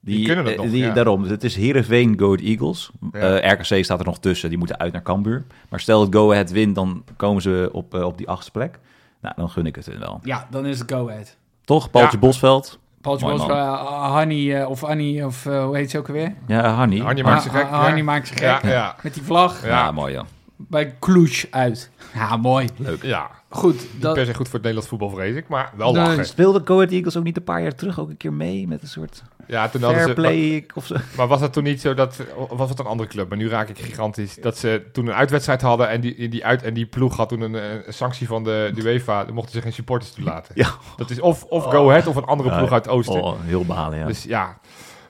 Die 0.00 0.26
kunnen 0.26 0.44
het 0.44 0.54
eh, 0.54 0.60
nog, 0.60 0.70
die, 0.70 0.82
ja. 0.82 0.92
Daarom, 0.92 1.24
het 1.24 1.44
is 1.44 1.56
Heerenveen 1.56 2.18
Goat 2.18 2.40
Eagles. 2.40 2.90
Ja. 3.12 3.38
Eh, 3.38 3.52
RKC 3.52 3.84
staat 3.84 3.98
er 3.98 4.04
nog 4.04 4.18
tussen, 4.18 4.48
die 4.48 4.58
moeten 4.58 4.78
uit 4.78 4.92
naar 4.92 5.02
Cambuur. 5.02 5.44
Maar 5.68 5.80
stel 5.80 6.00
dat 6.00 6.14
Go 6.20 6.30
Ahead 6.32 6.50
wint, 6.50 6.74
dan 6.74 7.04
komen 7.16 7.42
ze 7.42 7.68
op, 7.72 7.94
op 7.94 8.18
die 8.18 8.28
achtste 8.28 8.50
plek. 8.50 8.78
Nou, 9.20 9.34
dan 9.36 9.50
gun 9.50 9.66
ik 9.66 9.76
het 9.76 9.86
hun 9.86 9.98
wel. 9.98 10.20
Ja, 10.22 10.46
dan 10.50 10.66
is 10.66 10.78
het 10.78 10.92
go 10.92 11.08
ahead. 11.08 11.36
Toch, 11.64 11.90
Paultje 11.90 12.16
Ja. 12.20 12.26
Bosveld? 12.26 12.78
Paultje 13.06 13.26
Mooi 13.26 13.50
uh, 13.50 14.12
Hanny 14.12 14.52
eh, 14.54 14.70
of 14.70 14.84
Annie 14.84 15.26
of 15.26 15.46
eh, 15.46 15.64
hoe 15.64 15.76
heet 15.76 15.90
ze 15.90 15.98
ook 15.98 16.06
alweer? 16.08 16.32
Ja, 16.46 16.68
Hanni. 16.68 17.00
Hanni 17.00 17.22
maakt 17.22 17.42
ze 17.42 17.48
Ah, 17.48 17.54
gek. 17.54 17.64
ah, 17.64 17.70
ja. 17.70 17.76
Hanni 17.76 18.02
maakt 18.02 18.26
ze 18.26 18.32
gek. 18.32 18.42
Ja, 18.42 18.60
ja. 18.62 18.94
Met 19.02 19.14
die 19.14 19.22
vlag 19.22 19.62
Ja. 19.62 19.68
Ja, 19.68 19.90
mooi 19.90 20.12
ja. 20.12 20.24
bij 20.56 20.94
Cluj 21.00 21.44
uit. 21.50 21.90
Ja, 22.14 22.36
mooi. 22.36 22.68
ja. 23.02 23.30
Goed, 23.56 23.74
Niet 23.92 24.02
dat, 24.02 24.14
per 24.14 24.26
se 24.26 24.34
goed 24.34 24.48
voor 24.48 24.58
het 24.58 24.62
Nederlands 24.62 24.88
voetbal, 24.88 25.10
vrees 25.10 25.36
ik, 25.36 25.48
maar 25.48 25.72
wel 25.76 25.92
Nee. 25.92 26.02
lachen. 26.02 26.26
Speelde 26.26 26.62
Go 26.64 26.74
Ahead 26.74 26.90
Eagles 26.90 27.16
ook 27.16 27.24
niet 27.24 27.36
een 27.36 27.44
paar 27.44 27.62
jaar 27.62 27.74
terug 27.74 28.00
ook 28.00 28.08
een 28.08 28.16
keer 28.16 28.32
mee 28.32 28.68
met 28.68 28.82
een 28.82 28.88
soort 28.88 29.22
Ja, 29.46 29.68
toen 29.68 29.82
hadden 29.82 30.00
fair 30.02 30.14
ze, 30.14 30.20
play 30.20 30.66
of 30.74 30.86
zo? 30.86 30.94
Maar, 30.94 31.04
maar 31.16 31.26
was 31.26 31.40
dat 31.40 31.52
toen 31.52 31.62
niet 31.64 31.80
zo 31.80 31.94
dat, 31.94 32.20
of 32.36 32.58
was 32.58 32.68
het 32.68 32.78
een 32.78 32.86
andere 32.86 33.08
club, 33.08 33.28
maar 33.28 33.38
nu 33.38 33.48
raak 33.48 33.68
ik 33.68 33.78
gigantisch, 33.78 34.34
dat 34.34 34.58
ze 34.58 34.82
toen 34.92 35.06
een 35.06 35.14
uitwedstrijd 35.14 35.60
hadden 35.60 35.88
en 35.88 36.00
die, 36.00 36.28
die, 36.28 36.44
uit, 36.44 36.62
en 36.62 36.74
die 36.74 36.86
ploeg 36.86 37.16
had 37.16 37.28
toen 37.28 37.40
een, 37.40 37.54
een 37.54 37.92
sanctie 37.92 38.26
van 38.26 38.44
de, 38.44 38.70
de 38.74 38.82
UEFA, 38.82 39.24
dan 39.24 39.34
mochten 39.34 39.52
ze 39.52 39.60
geen 39.60 39.72
supporters 39.72 40.12
toelaten. 40.12 40.52
Ja. 40.54 40.68
Dat 40.96 41.10
is 41.10 41.20
of, 41.20 41.44
of 41.44 41.64
Go 41.64 41.88
Ahead 41.88 42.06
of 42.06 42.16
een 42.16 42.24
andere 42.24 42.56
ploeg 42.56 42.72
uit 42.72 42.88
oosten. 42.88 43.22
Oh, 43.22 43.34
heel 43.42 43.64
balen, 43.64 43.98
ja. 43.98 44.06
Dus 44.06 44.22
ja. 44.22 44.58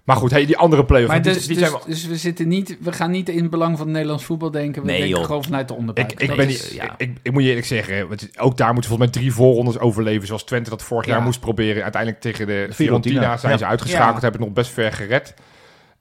Maar 0.06 0.16
goed, 0.16 0.30
hey, 0.30 0.46
die 0.46 0.56
andere 0.56 0.84
play-offs, 0.84 1.12
maar 1.12 1.22
die, 1.22 1.32
dus, 1.32 1.46
die 1.46 1.56
dus, 1.58 1.70
wel- 1.70 1.82
dus 1.86 2.06
we, 2.06 2.16
zitten 2.16 2.48
niet, 2.48 2.76
we 2.80 2.92
gaan 2.92 3.10
niet 3.10 3.28
in 3.28 3.40
het 3.40 3.50
belang 3.50 3.76
van 3.76 3.86
het 3.86 3.92
Nederlands 3.94 4.24
voetbal 4.24 4.50
denken. 4.50 4.82
We 4.82 4.88
Nee, 4.88 4.98
denken 4.98 5.16
joh. 5.16 5.26
gewoon 5.26 5.44
vanuit 5.44 5.68
de 5.68 5.74
onderbuik. 5.74 6.12
Ik, 6.12 6.20
ik, 6.20 6.28
Dat 6.28 6.36
ben 6.36 6.48
is- 6.48 6.62
niet, 6.62 6.72
ja. 6.74 6.84
ik, 6.84 6.90
ik, 6.96 7.16
ik 7.22 7.32
moet 7.32 7.42
je 7.42 7.48
eerlijk 7.48 7.66
zeggen, 7.66 8.08
want 8.08 8.28
ook 8.38 8.56
daar 8.56 8.72
moeten 8.72 8.90
volgens 8.90 9.10
mij 9.12 9.20
drie 9.22 9.32
voorrondes 9.34 9.78
overleven. 9.78 10.26
Zoals 10.26 10.44
Twente 10.44 10.70
dat 10.70 10.82
vorig 10.82 11.06
Ja. 11.06 11.12
jaar 11.12 11.22
moest 11.22 11.40
proberen. 11.40 11.82
Uiteindelijk 11.82 12.22
tegen 12.22 12.46
de 12.46 12.68
Fiorentina. 12.72 13.36
Zijn 13.36 13.52
Ja. 13.52 13.58
ze 13.58 13.66
uitgeschakeld, 13.66 14.14
Ja. 14.16 14.20
hebben 14.22 14.40
het 14.40 14.48
nog 14.48 14.58
best 14.64 14.70
ver 14.70 14.92
gered. 14.92 15.34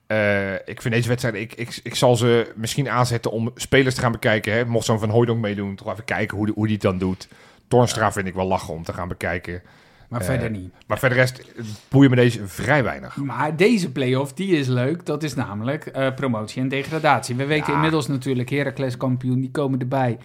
Eh, 0.08 0.54
ik 0.54 0.82
vind 0.82 0.94
deze 0.94 1.08
wedstrijd, 1.08 1.36
ik, 1.36 1.54
ik, 1.54 1.80
ik 1.84 1.96
zal 1.96 2.16
ze 2.16 2.52
misschien 2.56 2.90
aanzetten 2.90 3.32
om 3.32 3.52
spelers 3.56 3.96
te 3.96 4.02
gaan 4.02 4.12
bekijken. 4.12 4.54
Hè. 4.54 4.66
Mocht 4.66 4.86
zo'n 4.86 5.00
Van 5.00 5.10
Hooydonk 5.10 5.42
meedoen, 5.42 5.76
toch 5.76 5.92
even 5.92 6.06
kijken 6.06 6.38
hoe, 6.38 6.46
die- 6.46 6.56
hoe 6.56 6.66
die 6.66 6.74
het 6.74 6.84
dan 6.84 6.98
doet. 6.98 7.28
Toornstra 7.68 8.12
vind 8.12 8.28
ik 8.28 8.34
wel 8.34 8.48
lachen 8.48 8.74
om 8.74 8.84
te 8.84 8.94
gaan 8.94 9.08
bekijken. 9.08 9.62
Maar 10.10 10.20
eh, 10.20 10.26
verder 10.26 10.50
niet. 10.50 10.74
Maar 10.88 11.00
voor 11.00 11.10
de 11.10 11.16
rest 11.16 11.38
eh, 11.38 11.64
boeien 11.90 12.10
me 12.10 12.16
deze 12.16 12.48
vrij 12.48 12.84
weinig. 12.84 13.16
Maar 13.16 13.56
deze 13.56 13.92
play-off, 13.92 14.34
die 14.34 14.58
is 14.58 14.68
leuk. 14.68 15.06
Dat 15.06 15.24
is 15.24 15.36
namelijk 15.36 15.86
eh, 15.86 16.14
promotie 16.14 16.62
en 16.62 16.68
degradatie. 16.68 17.36
We 17.36 17.46
weten 17.46 17.68
Ja. 17.68 17.74
inmiddels 17.76 18.08
natuurlijk, 18.08 18.50
Heracles 18.50 18.98
kampioen, 18.98 19.40
die 19.42 19.52
komen 19.52 19.80
erbij. 19.80 20.18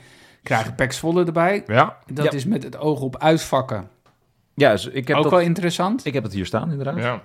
Krijgen 0.42 0.74
Pek 0.74 0.92
Zwolle 0.92 1.24
erbij. 1.24 1.62
Ja, 1.66 1.96
Dat 2.12 2.24
Ja. 2.24 2.30
is 2.30 2.44
met 2.44 2.62
het 2.62 2.76
oog 2.78 3.00
op 3.00 3.18
uitvakken. 3.18 3.88
Ja, 4.54 4.70
dus 4.70 4.86
ik 4.86 5.08
heb, 5.08 5.16
Ook 5.16 5.22
dat, 5.22 5.32
wel 5.32 5.40
interessant. 5.40 6.04
ik 6.06 6.14
heb 6.14 6.22
het 6.22 6.32
hier 6.32 6.46
staan 6.46 6.70
inderdaad. 6.70 6.96
ja. 6.96 7.22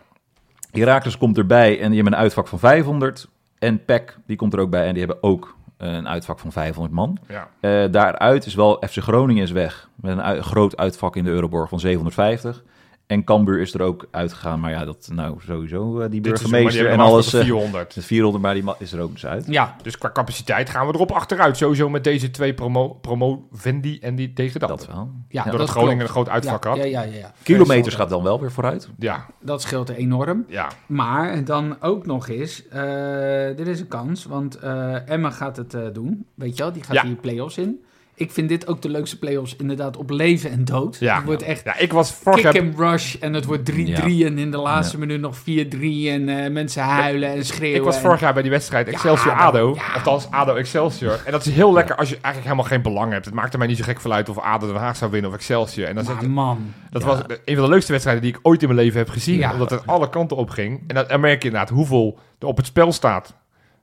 Herakles 0.72 1.18
komt 1.18 1.38
erbij 1.38 1.80
en 1.80 1.86
die 1.88 1.96
hebben 1.96 2.14
een 2.14 2.20
uitvak 2.20 2.48
van 2.48 2.60
500. 2.60 3.28
En 3.60 3.86
PEC, 3.86 4.18
die 4.28 4.38
komt 4.38 4.54
er 4.54 4.60
ook 4.60 4.70
bij 4.70 4.86
en 4.88 4.94
die 4.94 5.04
hebben 5.06 5.24
ook 5.24 5.46
eh, 5.46 5.55
een 5.78 6.08
uitvak 6.08 6.40
van 6.40 6.52
500 6.52 6.96
man. 6.96 7.18
ja. 7.28 7.48
Eh, 7.60 7.92
daaruit 7.92 8.46
is 8.46 8.56
wel 8.56 8.84
FC 8.90 8.98
Groningen 8.98 9.44
is 9.44 9.52
weg. 9.52 9.90
Met 9.96 10.18
een 10.18 10.44
groot 10.44 10.78
uitvak 10.78 11.16
in 11.16 11.24
de 11.24 11.30
Euroborg 11.30 11.70
van 11.70 11.80
750. 11.80 12.64
En 13.08 13.24
Cambuur 13.24 13.60
is 13.60 13.74
er 13.74 13.82
ook 13.82 14.08
uitgegaan. 14.12 14.60
Maar 14.60 14.72
ja, 14.72 14.86
dat 14.86 15.10
nou 15.14 15.38
sowieso 15.46 15.94
eh, 15.94 16.00
die 16.00 16.10
Dit 16.10 16.12
die 16.12 16.22
burgemeester 16.22 16.88
en 16.88 17.00
alles. 17.00 17.32
hem 17.32 17.42
eh, 17.42 17.48
afgesproken 17.48 17.48
400. 17.48 17.94
de 17.94 18.02
400, 18.02 18.44
maar 18.44 18.54
die 18.54 18.64
ma- 18.64 18.76
is 18.80 18.94
er 18.94 19.02
ook 19.02 19.12
dus 19.12 19.26
uit. 19.26 19.46
Ja, 19.48 19.76
Dus 19.82 19.98
qua 19.98 20.12
capaciteit 20.12 20.70
gaan 20.70 20.88
we 20.88 20.94
erop 20.94 21.12
achteruit. 21.12 21.58
Sowieso 21.58 21.90
met 21.90 22.04
deze 22.04 22.32
twee 22.32 22.54
promo, 22.54 22.88
promovendi 22.90 24.00
en 24.00 24.16
die 24.16 24.34
degradanten. 24.34 24.88
Dat 24.88 24.96
wel. 24.96 25.10
ja 25.30 25.42
Doordat 25.44 25.60
dat 25.62 25.70
Groningen 25.70 25.98
klopt. 25.98 26.10
een 26.10 26.14
groot 26.24 26.30
uitvak 26.30 26.64
ja, 26.64 26.70
had. 26.70 26.78
Ja, 26.80 26.86
Ja, 26.86 27.02
ja. 27.02 27.32
Kilometers 27.44 27.96
gaat 27.96 28.10
dan 28.10 28.24
wel 28.24 28.40
weer 28.40 28.52
vooruit. 28.52 28.90
ja. 29.00 29.26
Dat 29.42 29.62
scheelt 29.62 29.90
enorm. 29.90 30.46
ja. 30.48 30.70
Maar 30.88 31.44
dan 31.44 31.82
ook 31.82 32.06
nog 32.06 32.28
eens, 32.30 32.68
eh, 32.68 33.60
er 33.60 33.68
is 33.68 33.80
een 33.80 33.88
kans, 33.88 34.26
want 34.26 34.56
eh, 34.56 35.10
Emma 35.10 35.30
gaat 35.30 35.58
het 35.58 35.74
eh, 35.74 35.82
doen. 35.94 36.26
Weet 36.36 36.58
je 36.58 36.64
wel, 36.64 36.72
die 36.72 36.84
gaat 36.84 36.96
Ja. 36.96 37.02
die 37.04 37.16
play-offs 37.16 37.58
in. 37.58 37.84
Ik 38.18 38.32
vind 38.32 38.50
dit 38.50 38.68
ook 38.68 38.82
de 38.82 38.90
leukste 38.90 39.20
play-offs 39.20 39.56
inderdaad 39.56 39.98
op 39.98 40.10
leven 40.10 40.52
en 40.52 40.66
dood. 40.66 40.98
Ja. 41.00 41.16
Het 41.16 41.26
wordt 41.26 41.42
echt 41.42 41.64
ja, 41.64 41.78
ik 41.78 41.94
was 41.94 42.20
kick 42.24 42.46
and 42.60 42.78
rush 42.78 43.16
en 43.20 43.34
het 43.34 43.46
wordt 43.46 43.72
3-3 43.72 43.76
en 44.04 44.38
in 44.38 44.52
de 44.52 44.58
laatste 44.58 45.00
minuut 45.00 45.20
nog 45.22 45.38
4-3 45.40 45.44
en 45.44 46.30
eh, 46.30 46.52
mensen 46.52 46.84
huilen 46.84 47.30
en 47.30 47.46
schreeuwen. 47.46 47.78
Ik 47.80 47.84
was 47.86 47.96
en- 47.96 48.02
vorig 48.02 48.20
jaar 48.20 48.34
bij 48.34 48.42
die 48.42 48.52
wedstrijd 48.52 48.88
Excelsior-ADO. 48.88 49.74
Ja. 49.76 49.94
Althans, 49.94 50.28
ADO-Excelsior. 50.32 51.20
En 51.26 51.32
dat 51.32 51.46
is 51.46 51.54
heel 51.54 51.74
lekker 51.74 51.96
als 51.96 52.10
je 52.10 52.16
eigenlijk 52.16 52.44
helemaal 52.44 52.64
geen 52.72 52.82
belang 52.82 53.12
hebt. 53.12 53.26
Het 53.26 53.34
maakt 53.34 53.54
er 53.54 53.60
mij 53.60 53.68
niet 53.68 53.78
zo 53.78 53.84
gek 53.84 54.02
van 54.02 54.14
uit 54.14 54.30
of 54.30 54.38
ADO 54.38 54.68
Den 54.68 54.76
Haag 54.76 54.96
zou 54.96 55.12
winnen 55.12 55.30
of 55.32 55.36
Excelsior. 55.38 55.88
En 55.88 55.96
dan 55.96 56.06
Maar 56.06 56.30
man, 56.30 56.74
dat 56.90 57.04
was 57.04 57.20
een 57.46 57.56
van 57.56 57.64
de 57.64 57.70
leukste 57.70 57.92
wedstrijden 57.92 58.24
die 58.24 58.34
ik 58.34 58.40
ooit 58.42 58.62
in 58.62 58.68
mijn 58.68 58.80
leven 58.80 58.98
heb 59.00 59.10
gezien. 59.10 59.38
Ja. 59.38 59.52
Omdat 59.52 59.70
het 59.70 59.88
alle 59.88 60.10
kanten 60.10 60.38
op 60.38 60.50
ging. 60.50 60.84
En 60.88 61.06
dan 61.08 61.20
merk 61.20 61.42
je 61.42 61.48
inderdaad 61.48 61.70
hoeveel 61.70 62.20
er 62.40 62.48
op 62.48 62.58
het 62.58 62.66
spel 62.66 62.92
staat. 62.92 63.36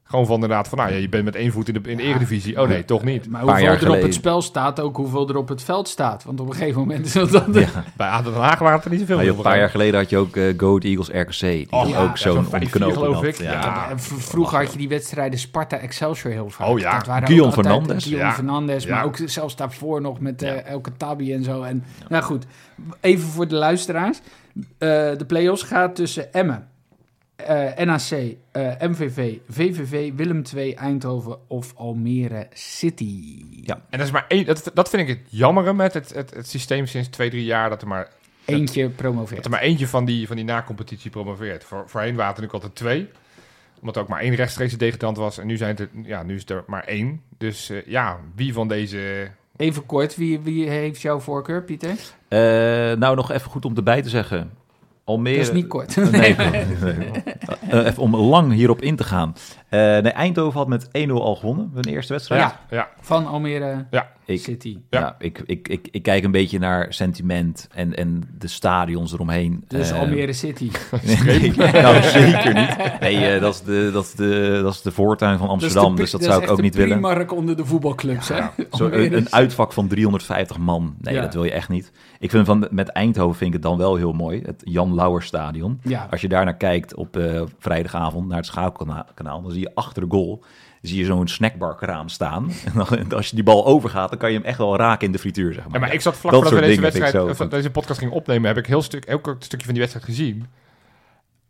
Gewoon 0.05 0.27
van 0.27 0.35
inderdaad 0.35 0.69
van, 0.69 0.79
nou 0.79 0.91
ja, 0.91 0.97
je 0.97 1.09
bent 1.09 1.25
met 1.25 1.35
één 1.35 1.53
voet 1.53 1.69
in 1.69 1.75
de, 1.83 1.91
in 1.91 1.97
de 1.97 2.03
eredivisie. 2.03 2.61
Oh 2.61 2.69
nee, 2.69 2.85
toch 2.85 3.03
niet. 3.05 3.29
maar 3.29 3.43
hoeveel 3.43 3.67
er 3.67 3.91
op 3.91 4.03
het 4.03 4.15
spel 4.15 4.43
staat, 4.43 4.81
ook 4.81 4.97
hoeveel 4.97 5.29
er 5.29 5.37
op 5.37 5.49
het 5.49 5.63
veld 5.63 5.89
staat. 5.89 6.25
Want 6.25 6.41
op 6.41 6.47
een 6.49 6.55
gegeven 6.55 6.81
moment 6.81 7.07
is 7.07 7.13
dat... 7.13 7.31
dan 7.37 7.53
Bij 7.97 8.09
ADO 8.09 8.31
Den 8.33 8.41
Haag 8.41 8.59
waren 8.59 8.77
het 8.77 8.85
er 8.85 8.91
niet 8.91 9.01
zoveel 9.01 9.17
Maar 9.17 9.27
een 9.27 9.37
paar 9.37 9.59
jaar 9.59 9.71
geleden 9.71 10.01
had 10.01 10.11
je 10.11 10.17
ook 10.17 10.37
eh 10.37 10.45
Goat 10.57 10.85
Eagles 10.85 11.09
RKC. 11.09 11.39
Die 11.41 11.67
Oh, 11.71 11.89
ja. 11.89 12.03
ook 12.03 12.17
zo'n 12.19 12.45
5-4 12.45 12.49
ontknoping 12.49 12.71
geloof 12.97 13.15
had. 13.15 13.25
ik. 13.25 13.37
Ja. 13.37 13.89
Vroeger 13.99 14.59
had 14.59 14.73
je 14.73 14.79
die 14.79 14.89
wedstrijden 14.89 15.39
Sparta-Excelsior 15.39 16.33
heel 16.33 16.51
vaak. 16.51 16.69
Oh 16.69 16.79
ja. 16.79 16.97
Dat 16.99 17.07
waren 17.07 17.27
Guillaume 17.27 17.53
Fernandes. 17.53 18.03
Guillaume 18.03 18.29
Ja. 18.31 18.35
Fernandes, 18.35 18.85
Ja. 18.85 18.95
maar 18.95 19.05
ook 19.05 19.17
zelfs 19.25 19.57
daarvoor 19.57 20.01
nog 20.01 20.21
met 20.21 20.43
eh 20.43 20.49
Ja. 20.55 20.61
Elke 20.61 20.93
Tabi 20.97 21.33
en 21.35 21.45
zo. 21.45 21.63
En, 21.63 21.85
Nou 22.09 22.23
goed, 22.25 22.45
even 23.01 23.29
voor 23.29 23.49
de 23.49 23.55
luisteraars. 23.55 24.21
Eh, 24.79 24.89
de 25.17 25.25
play-offs 25.27 25.63
gaat 25.63 25.95
tussen 25.97 26.33
Emmen, 26.33 26.69
NAC, 27.85 28.11
eh, 28.53 28.71
MVV, 28.81 29.37
VVV, 29.49 30.13
Willem 30.17 30.43
II, 30.57 30.73
Eindhoven 30.75 31.37
of 31.47 31.73
Almere 31.77 32.47
City. 32.53 33.45
Ja. 33.63 33.75
En 33.91 33.99
dat, 33.99 34.07
is 34.07 34.13
maar 34.13 34.25
één, 34.29 34.45
dat, 34.47 34.71
dat 34.75 34.89
vind 34.89 35.03
ik 35.03 35.09
het 35.09 35.27
jammere 35.29 35.73
met 35.73 35.95
het, 35.95 36.15
het, 36.15 36.35
het 36.35 36.49
systeem 36.49 36.87
sinds 36.87 37.09
twee, 37.09 37.31
drie 37.31 37.45
jaar. 37.45 37.69
Dat 37.69 37.83
er 37.83 37.89
maar, 37.89 38.09
Eentje 38.45 38.83
dat 38.83 38.97
promoveert. 38.97 39.45
er 39.45 39.51
maar 39.51 39.61
eentje 39.61 39.87
van 39.89 40.05
die, 40.05 40.27
van 40.27 40.37
die 40.37 40.45
na-competitie 40.45 41.11
promoveert. 41.11 41.65
Voor, 41.65 41.85
voorheen 41.87 42.15
waren 42.17 42.33
het 42.33 42.41
natuurlijk 42.43 42.53
altijd 42.65 42.75
twee. 42.75 43.09
Omdat 43.81 43.97
er 43.97 44.03
ook 44.03 44.09
maar 44.09 44.21
één 44.21 44.35
rechtstreekse 44.35 44.77
degradant 44.77 45.17
was. 45.17 45.39
En 45.39 45.47
nu, 45.47 45.57
zijn 45.57 45.71
het, 45.71 45.81
er- 45.81 45.89
ja, 46.03 46.23
nu 46.23 46.35
is 46.35 46.49
er 46.49 46.65
maar 46.67 46.85
één. 46.85 47.23
Dus 47.39 47.71
eh, 47.71 47.87
ja, 47.87 48.19
wie 48.35 48.53
van 48.53 48.69
deze... 48.69 49.31
Even 49.57 49.87
kort, 49.87 50.17
wie, 50.17 50.41
wie 50.41 50.69
heeft 50.69 51.01
jouw 51.01 51.19
voorkeur, 51.21 51.63
Pieter? 51.63 51.97
Eh, 52.29 52.39
nou, 52.99 53.17
nog 53.17 53.31
even 53.31 53.51
goed 53.51 53.65
om 53.65 53.77
erbij 53.77 54.03
te 54.03 54.09
zeggen. 54.09 54.51
Almere... 55.05 55.37
Dat 55.37 55.47
is 55.47 55.53
niet 55.53 55.67
kort. 55.67 55.97
Nee, 56.11 56.35
nee. 56.37 56.65
Eh, 57.69 57.87
even 57.87 58.03
om 58.03 58.17
lang 58.17 58.53
hierop 58.53 58.83
in 58.83 58.97
te 58.97 59.05
gaan. 59.05 59.35
Eh, 59.69 59.81
nee, 59.81 60.01
Eindhoven 60.13 60.59
had 60.59 60.69
met 60.69 60.87
1-0 60.87 60.91
al 61.13 61.37
gewonnen, 61.37 61.71
hun 61.75 61.85
eerste 61.85 62.13
wedstrijd. 62.13 62.41
Ja. 62.41 62.61
Ja, 62.71 62.89
Van 63.01 63.27
Almere 63.27 63.87
ja. 63.91 64.11
Ik, 64.25 64.41
City. 64.41 64.79
Ja. 64.91 65.01
ja. 65.01 65.17
ik, 65.19 65.43
ik, 65.47 65.69
ik, 65.69 65.89
ik 65.91 66.03
kijk 66.03 66.25
een 66.25 66.31
beetje 66.31 66.59
naar 66.59 66.93
sentiment 66.93 67.69
en, 67.75 67.95
en 67.97 68.23
de 68.39 68.49
stadions 68.49 69.13
eromheen. 69.13 69.65
Dus 69.69 69.91
Eh, 69.91 69.99
Almere 69.99 70.33
City. 70.33 70.71
Nee, 71.25 71.53
nou, 71.83 72.03
zeker 72.03 72.55
niet. 72.55 73.01
Nee, 73.01 73.27
eh, 73.27 73.41
dat, 73.41 73.55
is 73.55 73.61
de, 73.61 73.91
dat, 73.93 74.05
is 74.05 74.13
de, 74.13 74.61
dat 74.63 74.73
is 74.75 74.83
de 74.83 74.93
voortuin 74.93 75.39
van 75.39 75.49
Amsterdam, 75.49 75.97
dus 75.97 76.11
dat, 76.11 76.25
zou 76.25 76.43
ik 76.43 76.51
ook 76.51 76.61
niet 76.63 76.75
willen. 76.75 77.01
primark 77.01 77.33
onder 77.33 77.57
de 77.57 77.65
voetbalclubs, 77.65 78.29
hè? 78.29 78.41
Zo, 78.73 78.87
een, 78.93 79.17
een 79.17 79.33
uitvak 79.33 79.73
van 79.73 79.89
350 79.89 80.59
man. 80.59 80.95
Nee, 81.01 81.15
Ja. 81.15 81.21
dat 81.21 81.35
wil 81.35 81.45
je 81.45 81.53
echt 81.53 81.69
niet. 81.69 81.93
Ik 82.19 82.31
vind 82.31 82.47
van 82.47 82.69
met 82.71 82.89
Eindhoven 82.89 83.37
vind 83.37 83.55
ik 83.55 83.61
het 83.61 83.63
dan 83.71 83.79
wel 83.79 83.97
heel 83.97 84.13
mooi. 84.13 84.43
Het 84.45 84.61
Jan 84.65 84.95
Lauwer 84.95 85.23
Stadion. 85.23 85.81
Ja. 85.83 86.07
Als 86.11 86.21
je 86.21 86.29
daar 86.29 86.45
naar 86.45 86.57
kijkt 86.57 86.95
op 86.95 87.17
eh, 87.17 87.43
vrijdagavond 87.59 88.29
naar 88.29 88.37
het 88.37 88.47
schakelkanaal, 88.47 89.43
dan 89.43 89.51
zie 89.51 89.61
je 89.61 89.75
achter 89.75 90.03
de 90.03 90.09
goal 90.17 90.45
zie 90.83 90.99
je 90.99 91.05
zo'n 91.05 91.29
snackbarkraam 91.29 92.09
staan. 92.09 92.51
En 92.65 92.73
dan, 92.75 93.13
als 93.13 93.29
je 93.29 93.35
die 93.35 93.45
bal 93.45 93.67
overgaat, 93.67 94.11
dan 94.11 94.19
kan 94.19 94.31
je 94.33 94.37
hem 94.39 94.47
echt 94.47 94.59
wel 94.59 94.77
raken 94.77 95.07
in 95.07 95.13
de 95.13 95.19
frituur, 95.19 95.53
zeg 95.53 95.65
maar. 95.65 95.73
Ja, 95.73 95.79
maar 95.81 95.93
ik 95.95 96.01
zat 96.01 96.17
vlak 96.17 96.33
Dat 96.33 96.43
voordat 96.43 96.61
we 96.61 96.75
soort 96.75 96.83
deze, 96.83 97.01
wedstrijd, 97.01 97.51
deze 97.51 97.71
podcast 97.71 97.99
gingen 97.99 98.15
opnemen, 98.15 98.47
heb 98.49 98.57
ik 98.59 98.67
heel 98.67 98.83
stuk, 98.83 99.05
elk 99.05 99.37
stukje 99.39 99.65
van 99.65 99.75
die 99.75 99.83
wedstrijd 99.83 100.05
gezien. 100.07 100.47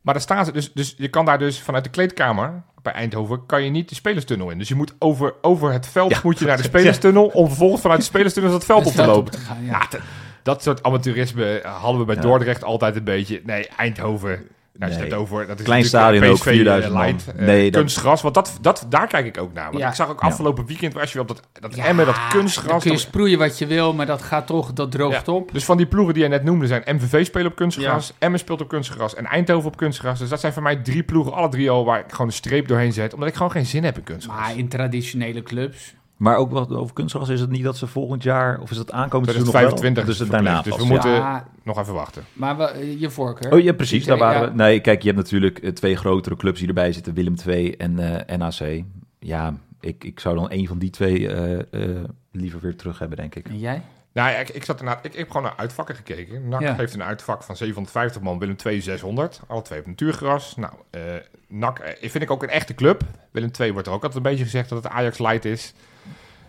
Maar 0.00 0.14
daar 0.14 0.22
staan 0.22 0.44
ze 0.44 0.52
dus, 0.52 0.72
dus 0.72 0.94
je 0.96 1.08
kan 1.08 1.24
daar 1.24 1.38
dus 1.38 1.60
vanuit 1.60 1.84
de 1.84 1.90
kleedkamer 1.90 2.62
bij 2.82 2.92
Eindhoven 2.92 3.46
kan 3.46 3.64
je 3.64 3.70
niet 3.70 3.88
de 3.88 3.94
spelerstunnel 3.94 4.50
in. 4.50 4.58
Dus 4.58 4.68
je 4.68 4.74
moet 4.74 4.94
over, 4.98 5.34
over 5.40 5.72
het 5.72 5.86
veld 5.86 6.10
Ja. 6.10 6.20
moet 6.22 6.38
je 6.38 6.44
naar 6.44 6.56
de 6.56 6.62
spelerstunnel 6.72 7.26
om 7.26 7.46
vervolgens 7.46 7.80
vanuit 7.80 8.00
de 8.00 8.06
spelerstunnel 8.06 8.52
dat 8.52 8.64
veld 8.64 8.86
op 8.86 8.92
te 8.92 9.06
lopen. 9.06 9.38
ja. 9.48 9.56
Ja, 9.70 9.78
dat, 9.90 10.00
dat 10.42 10.62
soort 10.62 10.82
amateurisme 10.82 11.60
hadden 11.64 12.00
we 12.00 12.06
bij 12.06 12.14
Ja. 12.14 12.20
Dordrecht 12.20 12.64
altijd 12.64 12.96
een 12.96 13.04
beetje. 13.04 13.40
Nee, 13.44 13.68
Eindhoven. 13.76 14.46
Nou, 14.78 14.92
je 14.92 14.98
Nee. 14.98 15.08
het 15.08 15.18
over. 15.18 15.46
Dat 15.46 15.58
is 15.58 15.64
Klein 15.64 15.82
natuurlijk, 15.82 16.04
stadion 16.12 16.22
eh, 16.22 16.30
ook, 16.30 16.36
PSV 16.36 16.44
4000 16.44 16.94
man. 16.94 17.02
light, 17.06 17.26
eh, 17.36 17.46
Nee, 17.46 17.70
dat- 17.70 17.80
kunstgras. 17.80 18.22
Want 18.22 18.34
dat, 18.34 18.58
dat, 18.60 18.86
daar 18.88 19.06
kijk 19.06 19.26
ik 19.26 19.38
ook 19.38 19.52
naar. 19.52 19.64
Want 19.70 19.78
Ja. 19.78 19.88
ik 19.88 19.94
zag 19.94 20.08
ook 20.10 20.20
Ja. 20.20 20.26
afgelopen 20.26 20.66
weekend 20.66 20.92
was 20.94 21.12
je 21.12 21.20
op 21.20 21.28
dat, 21.28 21.40
dat 21.52 21.74
Ja, 21.74 21.92
dat 21.92 22.06
Dan 22.06 22.14
kunstgras. 22.30 22.82
kun 22.82 22.90
je 22.90 22.96
dat- 22.96 23.06
sproeien 23.06 23.38
wat 23.38 23.58
je 23.58 23.66
wil, 23.66 23.94
maar 23.94 24.06
dat 24.06 24.22
gaat 24.22 24.46
toch, 24.46 24.72
dat 24.72 24.90
droogt 24.90 25.26
Ja. 25.26 25.32
op. 25.32 25.52
Dus 25.52 25.64
van 25.64 25.76
die 25.76 25.86
ploegen 25.86 26.14
die 26.14 26.22
jij 26.22 26.30
net 26.32 26.44
noemde 26.44 26.66
zijn 26.66 26.82
MVV 26.86 27.26
spelen 27.26 27.46
op 27.50 27.56
kunstgras, 27.56 28.12
Emmen 28.18 28.38
speelt 28.40 28.60
op 28.60 28.68
kunstgras 28.68 29.14
en 29.14 29.26
Eindhoven 29.26 29.68
op 29.68 29.76
kunstgras. 29.76 30.18
Dus 30.18 30.28
dat 30.28 30.40
zijn 30.40 30.52
voor 30.52 30.62
mij 30.62 30.76
drie 30.76 31.02
ploegen, 31.02 31.32
alle 31.32 31.48
drie 31.48 31.70
al, 31.70 31.84
waar 31.84 31.98
ik 31.98 32.10
gewoon 32.10 32.26
een 32.26 32.32
streep 32.32 32.68
doorheen 32.68 32.92
zet. 32.92 33.14
Omdat 33.14 33.28
ik 33.28 33.34
gewoon 33.34 33.50
geen 33.52 33.66
zin 33.66 33.84
heb 33.84 33.96
in 33.96 34.04
kunstgras. 34.04 34.38
Maar 34.40 34.56
in 34.56 34.68
traditionele 34.68 35.42
clubs, 35.42 35.94
Maar 36.22 36.36
ook 36.36 36.50
wat 36.50 36.70
over 36.70 36.94
kunstgras, 36.94 37.28
is 37.28 37.40
het 37.40 37.50
niet 37.50 37.62
dat 37.62 37.76
ze 37.76 37.86
volgend 37.86 38.22
jaar, 38.22 38.60
of 38.60 38.70
is 38.70 38.76
het 38.76 38.92
aankomend 38.92 39.30
seizoen 39.30 39.52
nog 39.52 39.60
wel? 39.62 39.70
2025 39.76 40.04
Dus 40.04 40.14
is 40.14 40.20
het 40.20 40.30
daarna. 40.30 40.62
Dus 40.62 40.76
we 40.76 40.84
moeten 40.84 41.10
Ja. 41.10 41.46
nog 41.62 41.78
even 41.78 41.94
wachten. 41.94 42.24
Maar 42.32 42.56
we- 42.56 42.96
je 42.98 43.10
voorkeur? 43.10 43.52
Oh 43.52 43.60
ja, 43.60 43.72
precies, 43.72 44.04
daar 44.04 44.18
waren 44.18 44.40
Ja. 44.42 44.48
we. 44.48 44.54
Nee, 44.54 44.80
kijk, 44.80 45.00
je 45.02 45.06
hebt 45.08 45.20
natuurlijk 45.20 45.58
eh, 45.58 45.70
twee 45.70 45.96
grotere 45.96 46.36
clubs 46.36 46.58
die 46.58 46.68
erbij 46.68 46.92
zitten, 46.92 47.14
Willem 47.14 47.34
II 47.46 47.70
en 47.72 48.26
eh, 48.26 48.36
NAC. 48.36 48.82
Ja, 49.18 49.54
ik, 49.80 50.04
ik 50.04 50.20
zou 50.20 50.34
dan 50.36 50.46
een 50.50 50.66
van 50.68 50.78
die 50.78 50.90
twee 50.90 51.28
eh, 51.28 51.58
eh, 51.58 52.04
liever 52.32 52.60
weer 52.60 52.76
terug 52.76 52.98
hebben, 52.98 53.16
denk 53.18 53.34
ik. 53.34 53.48
En 53.48 53.58
jij? 53.58 53.82
Nou, 54.12 54.30
ja, 54.30 54.36
ik, 54.36 54.48
ik, 54.48 54.64
zat 54.64 54.78
ernaar, 54.78 54.98
ik, 55.02 55.12
ik 55.12 55.18
heb 55.18 55.26
gewoon 55.26 55.42
naar 55.42 55.56
uitvakken 55.56 55.94
gekeken. 55.94 56.48
NAC 56.48 56.60
Ja. 56.60 56.74
heeft 56.74 56.94
een 56.94 57.02
uitvak 57.02 57.42
van 57.42 57.56
750 57.56 58.22
man, 58.22 58.38
Willem 58.38 58.56
2 58.56 58.80
600. 58.80 59.40
Alle 59.46 59.62
twee 59.62 59.78
op 59.80 59.86
natuurgras. 59.86 60.56
Nou, 60.56 60.72
eh 60.90 61.00
NAC 61.48 61.78
eh, 61.78 62.10
vind 62.10 62.22
ik 62.24 62.30
ook 62.30 62.42
een 62.42 62.48
echte 62.48 62.74
club. 62.74 63.02
Willem 63.30 63.50
2 63.52 63.72
wordt 63.72 63.86
er 63.88 63.92
ook 63.94 64.02
altijd 64.04 64.24
een 64.24 64.30
beetje 64.30 64.44
gezegd 64.44 64.68
dat 64.68 64.82
het 64.84 64.92
Ajax 64.92 65.18
light 65.18 65.44
is. 65.44 65.74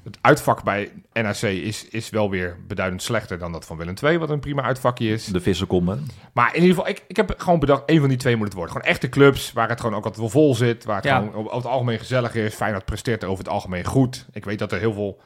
Het 0.03 0.17
uitvak 0.21 0.63
bij 0.63 0.91
NAC 1.13 1.35
is, 1.41 1.87
is 1.87 2.09
wel 2.09 2.29
weer 2.29 2.57
beduidend 2.67 3.01
slechter 3.03 3.37
dan 3.39 3.51
dat 3.51 3.65
van 3.65 3.77
Willem 3.77 3.95
2, 3.95 4.19
wat 4.19 4.29
een 4.29 4.39
prima 4.39 4.61
uitvakje 4.61 5.09
is. 5.09 5.25
De 5.25 5.39
vissen 5.41 5.67
komen. 5.67 6.05
Maar 6.33 6.55
in 6.55 6.61
ieder 6.61 6.75
geval, 6.75 6.89
ik, 6.91 7.03
ik 7.07 7.15
heb 7.15 7.33
gewoon 7.37 7.59
bedacht, 7.59 7.85
één 7.85 7.99
van 7.99 8.09
die 8.09 8.17
twee 8.17 8.35
moet 8.35 8.45
het 8.45 8.53
worden. 8.55 8.73
Gewoon 8.73 8.87
echte 8.87 9.09
clubs, 9.09 9.51
waar 9.53 9.69
het 9.69 9.79
gewoon 9.81 9.95
ook 9.95 10.03
altijd 10.03 10.21
wel 10.21 10.29
vol 10.29 10.55
zit. 10.55 10.83
Waar 10.85 10.95
het 10.95 11.05
Ja. 11.05 11.17
gewoon 11.17 11.33
over 11.33 11.55
het 11.55 11.65
algemeen 11.65 11.99
gezellig 11.99 12.35
is. 12.35 12.53
Feyenoord 12.55 12.85
presteert 12.85 13.23
over 13.23 13.43
het 13.43 13.53
algemeen 13.53 13.85
goed. 13.85 14.25
Ik 14.31 14.45
weet 14.45 14.59
dat 14.59 14.71
er 14.71 14.79
heel 14.79 14.93
veel 14.93 15.19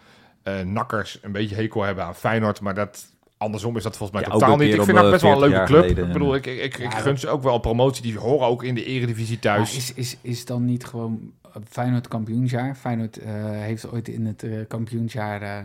eh, 0.43 0.59
nakkers 0.61 1.19
een 1.21 1.31
beetje 1.31 1.55
hekel 1.55 1.81
hebben 1.83 2.03
aan 2.03 2.15
Feyenoord. 2.15 2.61
Maar 2.61 2.75
dat, 2.75 3.05
andersom 3.37 3.77
is 3.77 3.83
dat 3.83 3.97
volgens 3.97 4.19
mij 4.19 4.27
Ja, 4.27 4.33
totaal 4.33 4.53
een 4.53 4.59
niet. 4.59 4.73
Ik 4.73 4.83
vind 4.83 4.97
dat 4.97 5.09
best 5.11 5.21
wel 5.21 5.31
een 5.43 5.43
eh, 5.43 5.49
leuke 5.49 5.65
40 5.73 5.93
club. 5.93 6.05
ik 6.07 6.13
bedoel, 6.13 6.35
ik, 6.35 6.45
ik, 6.45 6.59
ik, 6.63 6.77
Ja, 6.77 6.83
ik 6.85 6.91
dat- 6.91 7.01
gun 7.01 7.17
ze 7.19 7.27
ook 7.27 7.43
wel 7.43 7.57
promotie. 7.59 8.01
Die 8.01 8.17
horen 8.17 8.47
ook 8.47 8.63
in 8.63 8.75
de 8.75 8.85
eredivisie 8.85 9.39
thuis. 9.39 9.75
Is, 9.77 9.93
is, 9.93 10.17
is 10.21 10.45
dan 10.45 10.65
niet 10.65 10.85
gewoon 10.85 11.31
Feyenoord 11.69 12.07
kampioensjaar? 12.07 12.75
Feyenoord 12.75 13.17
eh, 13.17 13.33
heeft 13.49 13.91
ooit 13.91 14.07
in 14.07 14.25
het 14.25 14.43
eh, 14.43 14.51
kampioensjaar 14.67 15.41
eh, 15.41 15.57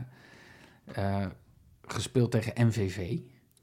eh, 1.21 1.27
gespeeld 1.87 2.31
tegen 2.31 2.67
MVV. 2.67 3.17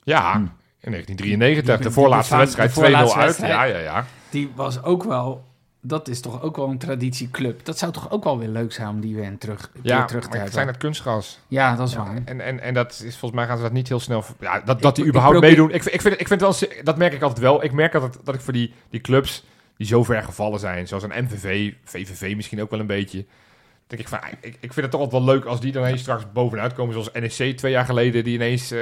ja, 0.03 0.33
Hm. 0.33 0.37
in 0.79 0.91
1993, 0.91 1.65
Die- 1.65 1.77
de 1.77 1.83
die 1.83 1.91
voorlaatste 1.91 2.37
wedstrijd, 2.37 2.69
de 2.75 2.81
2-0 2.81 2.83
voorlaatste 2.83 3.19
uit. 3.19 3.51
Ja, 3.51 3.63
ja, 3.63 3.77
ja. 3.77 4.05
Die 4.29 4.51
was 4.55 4.83
ook 4.83 5.03
wel... 5.03 5.47
Dat 5.81 6.07
is 6.07 6.21
toch 6.21 6.41
ook 6.41 6.55
wel 6.55 6.69
een 6.69 6.77
traditieclub. 6.77 7.65
Dat 7.65 7.77
zou 7.77 7.91
toch 7.91 8.11
ook 8.11 8.23
wel 8.23 8.39
weer 8.39 8.47
leuk 8.47 8.71
zijn 8.73 8.87
om 8.87 8.99
die 8.99 9.15
weer 9.15 9.37
terug, 9.37 9.69
weer 9.73 9.81
Ja, 9.85 10.05
terug 10.05 10.07
te 10.07 10.13
maar 10.15 10.21
het 10.23 10.31
hebben. 10.31 10.51
zijn 10.53 10.67
het 10.67 10.77
kunstgras. 10.77 11.39
Ja, 11.47 11.75
dat 11.75 11.87
is 11.87 11.93
Ja, 11.93 12.03
waar. 12.03 12.21
en, 12.25 12.41
en, 12.41 12.59
en 12.59 12.73
dat 12.73 12.91
is 12.91 13.17
volgens 13.17 13.31
mij 13.31 13.45
gaan 13.45 13.57
ze 13.57 13.63
dat 13.63 13.71
niet 13.71 13.87
heel 13.87 13.99
snel. 13.99 14.23
Ja, 14.39 14.59
dat, 14.59 14.81
dat 14.81 14.95
die 14.95 15.05
überhaupt 15.05 15.39
meedoen. 15.39 15.71
Ik, 15.71 15.83
vind- 15.83 15.95
ik, 15.95 16.01
vind, 16.01 16.19
ik 16.19 16.27
vind 16.27 16.41
wel, 16.41 16.53
dat 16.83 16.97
merk 16.97 17.13
ik 17.13 17.21
altijd 17.21 17.39
wel. 17.39 17.63
Ik 17.63 17.71
merk 17.71 17.93
altijd 17.95 18.17
dat 18.23 18.35
ik 18.35 18.41
voor 18.41 18.53
die, 18.53 18.73
die 18.89 19.01
clubs 19.01 19.43
die 19.77 19.87
zo 19.87 20.03
ver 20.03 20.23
gevallen 20.23 20.59
zijn, 20.59 20.87
zoals 20.87 21.03
een 21.03 21.23
MVV, 21.23 21.73
VVV 21.83 22.35
misschien 22.35 22.61
ook 22.61 22.69
wel 22.69 22.79
een 22.79 22.87
beetje. 22.87 23.25
Denk 23.87 24.01
ik 24.01 24.07
van, 24.07 24.21
ah, 24.21 24.29
ik, 24.41 24.57
ik 24.59 24.73
vind 24.73 24.75
het 24.75 24.91
toch 24.91 25.01
altijd 25.01 25.23
wel 25.23 25.33
leuk 25.33 25.45
als 25.45 25.59
die 25.61 25.71
dan 25.71 25.83
ineens 25.83 26.01
straks 26.01 26.31
bovenuit 26.31 26.73
komen, 26.73 26.93
zoals 26.93 27.11
NEC 27.11 27.57
twee 27.57 27.71
jaar 27.71 27.85
geleden, 27.85 28.23
die 28.23 28.33
ineens, 28.33 28.71
eh, 28.71 28.81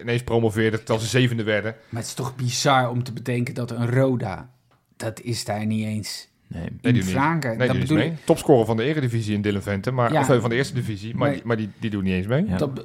ineens 0.00 0.22
promoveerde 0.22 0.76
terwijl 0.76 0.98
ze 1.00 1.06
zevende 1.06 1.42
werden. 1.42 1.74
Maar 1.88 2.00
het 2.00 2.10
is 2.10 2.16
toch 2.16 2.36
bizar 2.36 2.90
om 2.90 3.02
te 3.04 3.12
bedenken 3.12 3.54
dat 3.54 3.70
een 3.70 3.90
Roda... 3.90 4.50
Dat 4.96 5.20
is 5.20 5.44
daar 5.44 5.66
niet 5.66 5.84
eens 5.84 6.28
Nee. 6.48 6.62
Nee, 6.62 6.70
in 6.92 7.56
nee, 7.56 7.68
dat 7.68 7.78
bedoel 7.78 7.96
mee. 7.96 8.12
Topscorer 8.24 8.66
van 8.66 8.76
de 8.76 8.82
Eredivisie 8.82 9.34
in 9.34 9.42
Dylan 9.42 9.62
Vente, 9.62 9.90
maar, 9.90 10.12
Ja. 10.12 10.20
of 10.20 10.28
eh, 10.30 10.40
van 10.40 10.50
de 10.50 10.56
eerste 10.56 10.74
divisie, 10.74 11.14
maar, 11.16 11.28
Nee. 11.28 11.36
die, 11.36 11.46
maar 11.46 11.56
die, 11.56 11.70
die 11.80 11.90
doen 11.90 12.02
niet 12.04 12.12
eens 12.12 12.26
mee. 12.26 12.46
Ja. 12.48 12.56
Dat, 12.56 12.82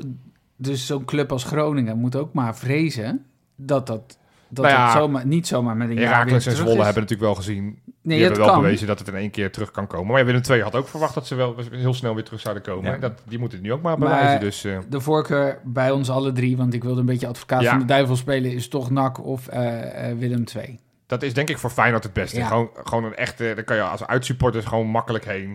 dus 0.55 0.86
zo'n 0.86 1.05
club 1.05 1.32
als 1.32 1.43
Groningen 1.43 1.97
moet 1.97 2.16
ook 2.16 2.34
maar 2.34 2.55
vrezen 2.55 3.26
dat 3.55 3.88
dat, 3.88 4.18
dat 4.49 4.66
Nou 4.66 4.78
ja, 4.78 4.84
het 4.84 4.97
zomaar, 4.97 5.26
niet 5.28 5.47
zomaar 5.47 5.78
met 5.78 5.88
een 5.89 5.93
jaar 5.93 6.03
weer 6.03 6.12
Herakles 6.14 6.45
en 6.45 6.51
terug 6.51 6.57
Zwolle 6.57 6.78
is. 6.80 6.84
hebben 6.86 7.01
natuurlijk 7.03 7.30
wel 7.34 7.36
gezien 7.43 7.80
Nee, 8.03 8.18
die 8.18 8.26
hebben 8.26 8.43
wel 8.45 8.53
kan. 8.53 8.62
bewezen 8.64 8.88
dat 8.88 8.99
het 8.99 9.07
in 9.07 9.16
één 9.16 9.30
keer 9.30 9.51
terug 9.51 9.72
kan 9.72 9.88
komen. 9.88 10.07
Maar 10.07 10.20
ja, 10.20 10.26
Willem 10.26 10.41
II 10.49 10.62
had 10.62 10.76
ook 10.76 10.88
verwacht 10.88 11.14
dat 11.14 11.28
ze 11.28 11.36
wel 11.36 11.55
heel 11.72 11.93
snel 11.93 12.14
weer 12.16 12.24
terug 12.24 12.39
zouden 12.39 12.64
komen. 12.64 12.99
Dat, 12.99 13.22
die 13.28 13.39
moeten 13.39 13.57
het 13.57 13.68
nu 13.68 13.74
ook 13.74 13.82
maar 13.82 13.99
Maar- 13.99 14.09
bewijzen. 14.09 14.39
Dus 14.39 14.64
eh, 14.64 14.78
De 14.89 14.99
voorkeur 15.01 15.59
bij 15.64 15.91
ons 15.91 16.09
alle 16.09 16.32
drie, 16.32 16.57
want 16.57 16.74
ik 16.74 16.84
wilde 16.84 16.99
een 16.99 17.05
beetje 17.05 17.28
advocaat 17.28 17.62
Ja. 17.62 17.70
van 17.70 17.80
de 17.80 17.86
duivel 17.86 18.16
spelen, 18.16 18.51
is 18.53 18.68
toch 18.68 18.89
NAC 18.89 19.26
of 19.26 19.47
eh, 19.47 20.09
eh, 20.09 20.18
Willem 20.18 20.43
II. 20.55 20.80
Dat 21.12 21.24
is 21.24 21.34
denk 21.34 21.49
ik 21.49 21.57
voor 21.57 21.70
Feyenoord 21.70 22.03
het 22.03 22.14
beste. 22.14 22.38
Ja. 22.38 22.47
Gewoon, 22.47 22.70
gewoon 22.84 23.03
een 23.03 23.16
echte, 23.16 23.51
daar 23.55 23.64
kan 23.64 23.76
je 23.76 23.82
als 23.82 24.05
uitsupporters 24.07 24.66
gewoon 24.66 24.88
makkelijk 24.88 25.26
heen. 25.26 25.49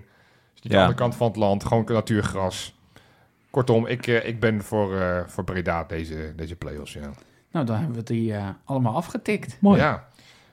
Is 0.54 0.62
niet 0.62 0.62
Ja. 0.62 0.68
de 0.68 0.76
andere 0.78 0.94
kant 0.98 1.14
van 1.16 1.26
het 1.26 1.36
land, 1.36 1.64
gewoon 1.64 1.84
natuurgras. 1.86 2.74
Kortom, 3.50 3.86
ik, 3.86 4.06
eh, 4.06 4.26
ik 4.28 4.40
ben 4.40 4.62
voor, 4.62 5.00
eh, 5.00 5.20
voor 5.26 5.44
Breda 5.44 5.84
deze, 5.84 6.32
deze 6.36 6.56
play-offs. 6.56 6.92
Ja. 6.92 7.10
Nou, 7.52 7.66
dan 7.66 7.76
hebben 7.76 7.96
we 7.96 8.02
die 8.02 8.34
eh, 8.34 8.48
allemaal 8.64 8.94
afgetikt. 8.94 9.56
Mooi. 9.60 9.80
ja, 9.80 9.90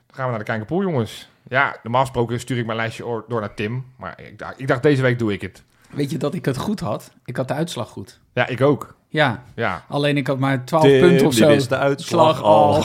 dan 0.06 0.14
gaan 0.16 0.24
we 0.24 0.30
naar 0.30 0.38
de 0.38 0.44
Kijkerpool, 0.44 0.82
jongens. 0.82 1.28
Ja, 1.48 1.76
normaal 1.82 2.00
gesproken 2.00 2.40
stuur 2.40 2.58
ik 2.58 2.66
mijn 2.66 2.78
lijstje 2.78 3.06
oor- 3.06 3.24
door 3.28 3.40
naar 3.40 3.54
Tim. 3.54 3.84
Maar 3.96 4.20
ik 4.20 4.38
dacht, 4.38 4.60
ik 4.60 4.68
dacht, 4.68 4.82
deze 4.82 5.02
week 5.02 5.18
doe 5.18 5.32
ik 5.32 5.40
het. 5.40 5.62
Weet 5.90 6.10
je 6.10 6.18
dat 6.18 6.34
ik 6.34 6.44
het 6.44 6.56
goed 6.56 6.80
had? 6.80 7.10
Ik 7.24 7.36
had 7.36 7.48
de 7.48 7.54
uitslag 7.54 7.88
goed. 7.88 8.20
Ja, 8.32 8.46
ik 8.46 8.60
ook. 8.60 8.96
Ja, 9.08 9.42
Ja, 9.54 9.84
alleen 9.88 10.16
ik 10.16 10.26
had 10.26 10.38
maar 10.38 10.64
12 10.64 10.84
Tim, 10.84 11.00
punten 11.00 11.26
of 11.26 11.34
zo. 11.34 11.46
wist 11.46 11.68
de 11.68 11.76
uitslag 11.76 12.36
Slag 12.36 12.42
al. 12.42 12.84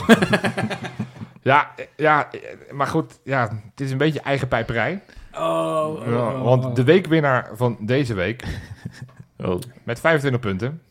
ja, 1.42 1.70
eh, 1.76 1.84
ja 1.96 2.30
eh, 2.32 2.72
maar 2.72 2.86
goed, 2.86 3.18
ja, 3.24 3.60
het 3.70 3.80
is 3.80 3.90
een 3.90 3.98
beetje 3.98 4.20
eigen 4.20 4.48
pijperij. 4.48 5.02
Oh, 5.34 5.40
oh, 5.40 6.06
Ja, 6.06 6.12
oh, 6.12 6.42
want 6.42 6.64
oh. 6.64 6.74
de 6.74 6.84
weekwinnaar 6.84 7.50
van 7.54 7.76
deze 7.80 8.14
week 8.14 8.44
Oh, 9.44 9.58
met 9.84 10.00
25 10.00 10.40
punten, 10.40 10.82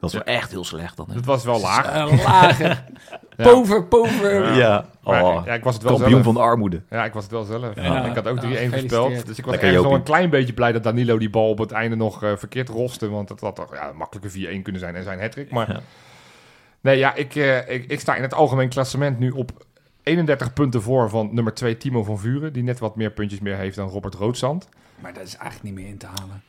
dat 0.00 0.10
is 0.10 0.14
wel 0.14 0.24
echt 0.24 0.50
heel 0.50 0.64
slecht 0.64 0.96
dan. 0.96 1.06
Hè? 1.08 1.14
dat 1.14 1.24
was 1.24 1.44
wel 1.44 1.60
laag. 1.60 1.94
Een 1.94 2.16
lage. 2.22 2.76
Pover, 3.36 3.84
pover. 3.84 4.54
Ja, 4.54 4.86
Maar, 5.02 5.22
oh, 5.24 5.42
ja, 5.46 5.54
ik 5.54 5.64
was 5.64 5.74
het 5.74 5.82
wel 5.82 5.92
kampioen 5.92 6.10
zelf. 6.12 6.24
van 6.24 6.34
de 6.34 6.40
armoede. 6.40 6.82
Ja, 6.90 7.04
ik 7.04 7.12
was 7.12 7.22
het 7.22 7.32
wel 7.32 7.44
zelf. 7.44 7.74
Ja. 7.74 8.04
ik 8.04 8.14
had 8.14 8.26
ook 8.26 8.36
3-1 8.36 8.40
Ja, 8.40 8.48
voorspeld. 8.48 8.70
gefeliciteerd. 8.70 9.26
Dus 9.26 9.38
ik 9.38 9.44
was 9.44 9.54
ergens 9.56 9.82
nog 9.82 9.92
een 9.92 10.02
klein 10.02 10.30
beetje 10.30 10.52
blij 10.52 10.72
dat 10.72 10.82
Danilo 10.82 11.18
die 11.18 11.30
bal 11.30 11.48
op 11.48 11.58
het 11.58 11.72
einde 11.72 11.96
nog 11.96 12.22
eh, 12.22 12.32
verkeerd 12.36 12.68
roste. 12.68 13.08
Want 13.08 13.28
dat 13.28 13.40
had 13.40 13.56
toch 13.56 13.74
ja, 13.74 13.92
makkelijke 13.94 14.58
4-1 14.58 14.62
kunnen 14.62 14.80
zijn 14.80 14.94
en 14.94 15.02
zijn 15.02 15.20
hattrick. 15.20 15.50
Maar 15.50 15.70
Ja. 15.72 15.80
Nee, 16.80 16.98
ja, 16.98 17.14
ik, 17.14 17.34
eh, 17.34 17.68
ik, 17.70 17.84
ik 17.90 18.00
sta 18.00 18.14
in 18.16 18.22
het 18.22 18.34
algemeen 18.34 18.68
klassement 18.68 19.18
nu 19.18 19.30
op 19.30 19.66
31 20.02 20.52
punten 20.52 20.82
voor 20.82 21.08
van 21.10 21.34
nummer 21.34 21.54
2 21.54 21.76
Timo 21.76 22.04
van 22.04 22.18
Vuren. 22.18 22.52
Die 22.52 22.62
net 22.62 22.78
wat 22.78 22.96
meer 22.96 23.10
puntjes 23.10 23.40
meer 23.40 23.56
heeft 23.56 23.76
dan 23.76 23.88
Robert 23.88 24.14
Roodzand. 24.14 24.68
Maar 24.98 25.12
dat 25.14 25.22
is 25.22 25.36
eigenlijk 25.36 25.64
niet 25.64 25.74
meer 25.84 25.92
in 25.92 25.98
te 25.98 26.06
halen. 26.06 26.42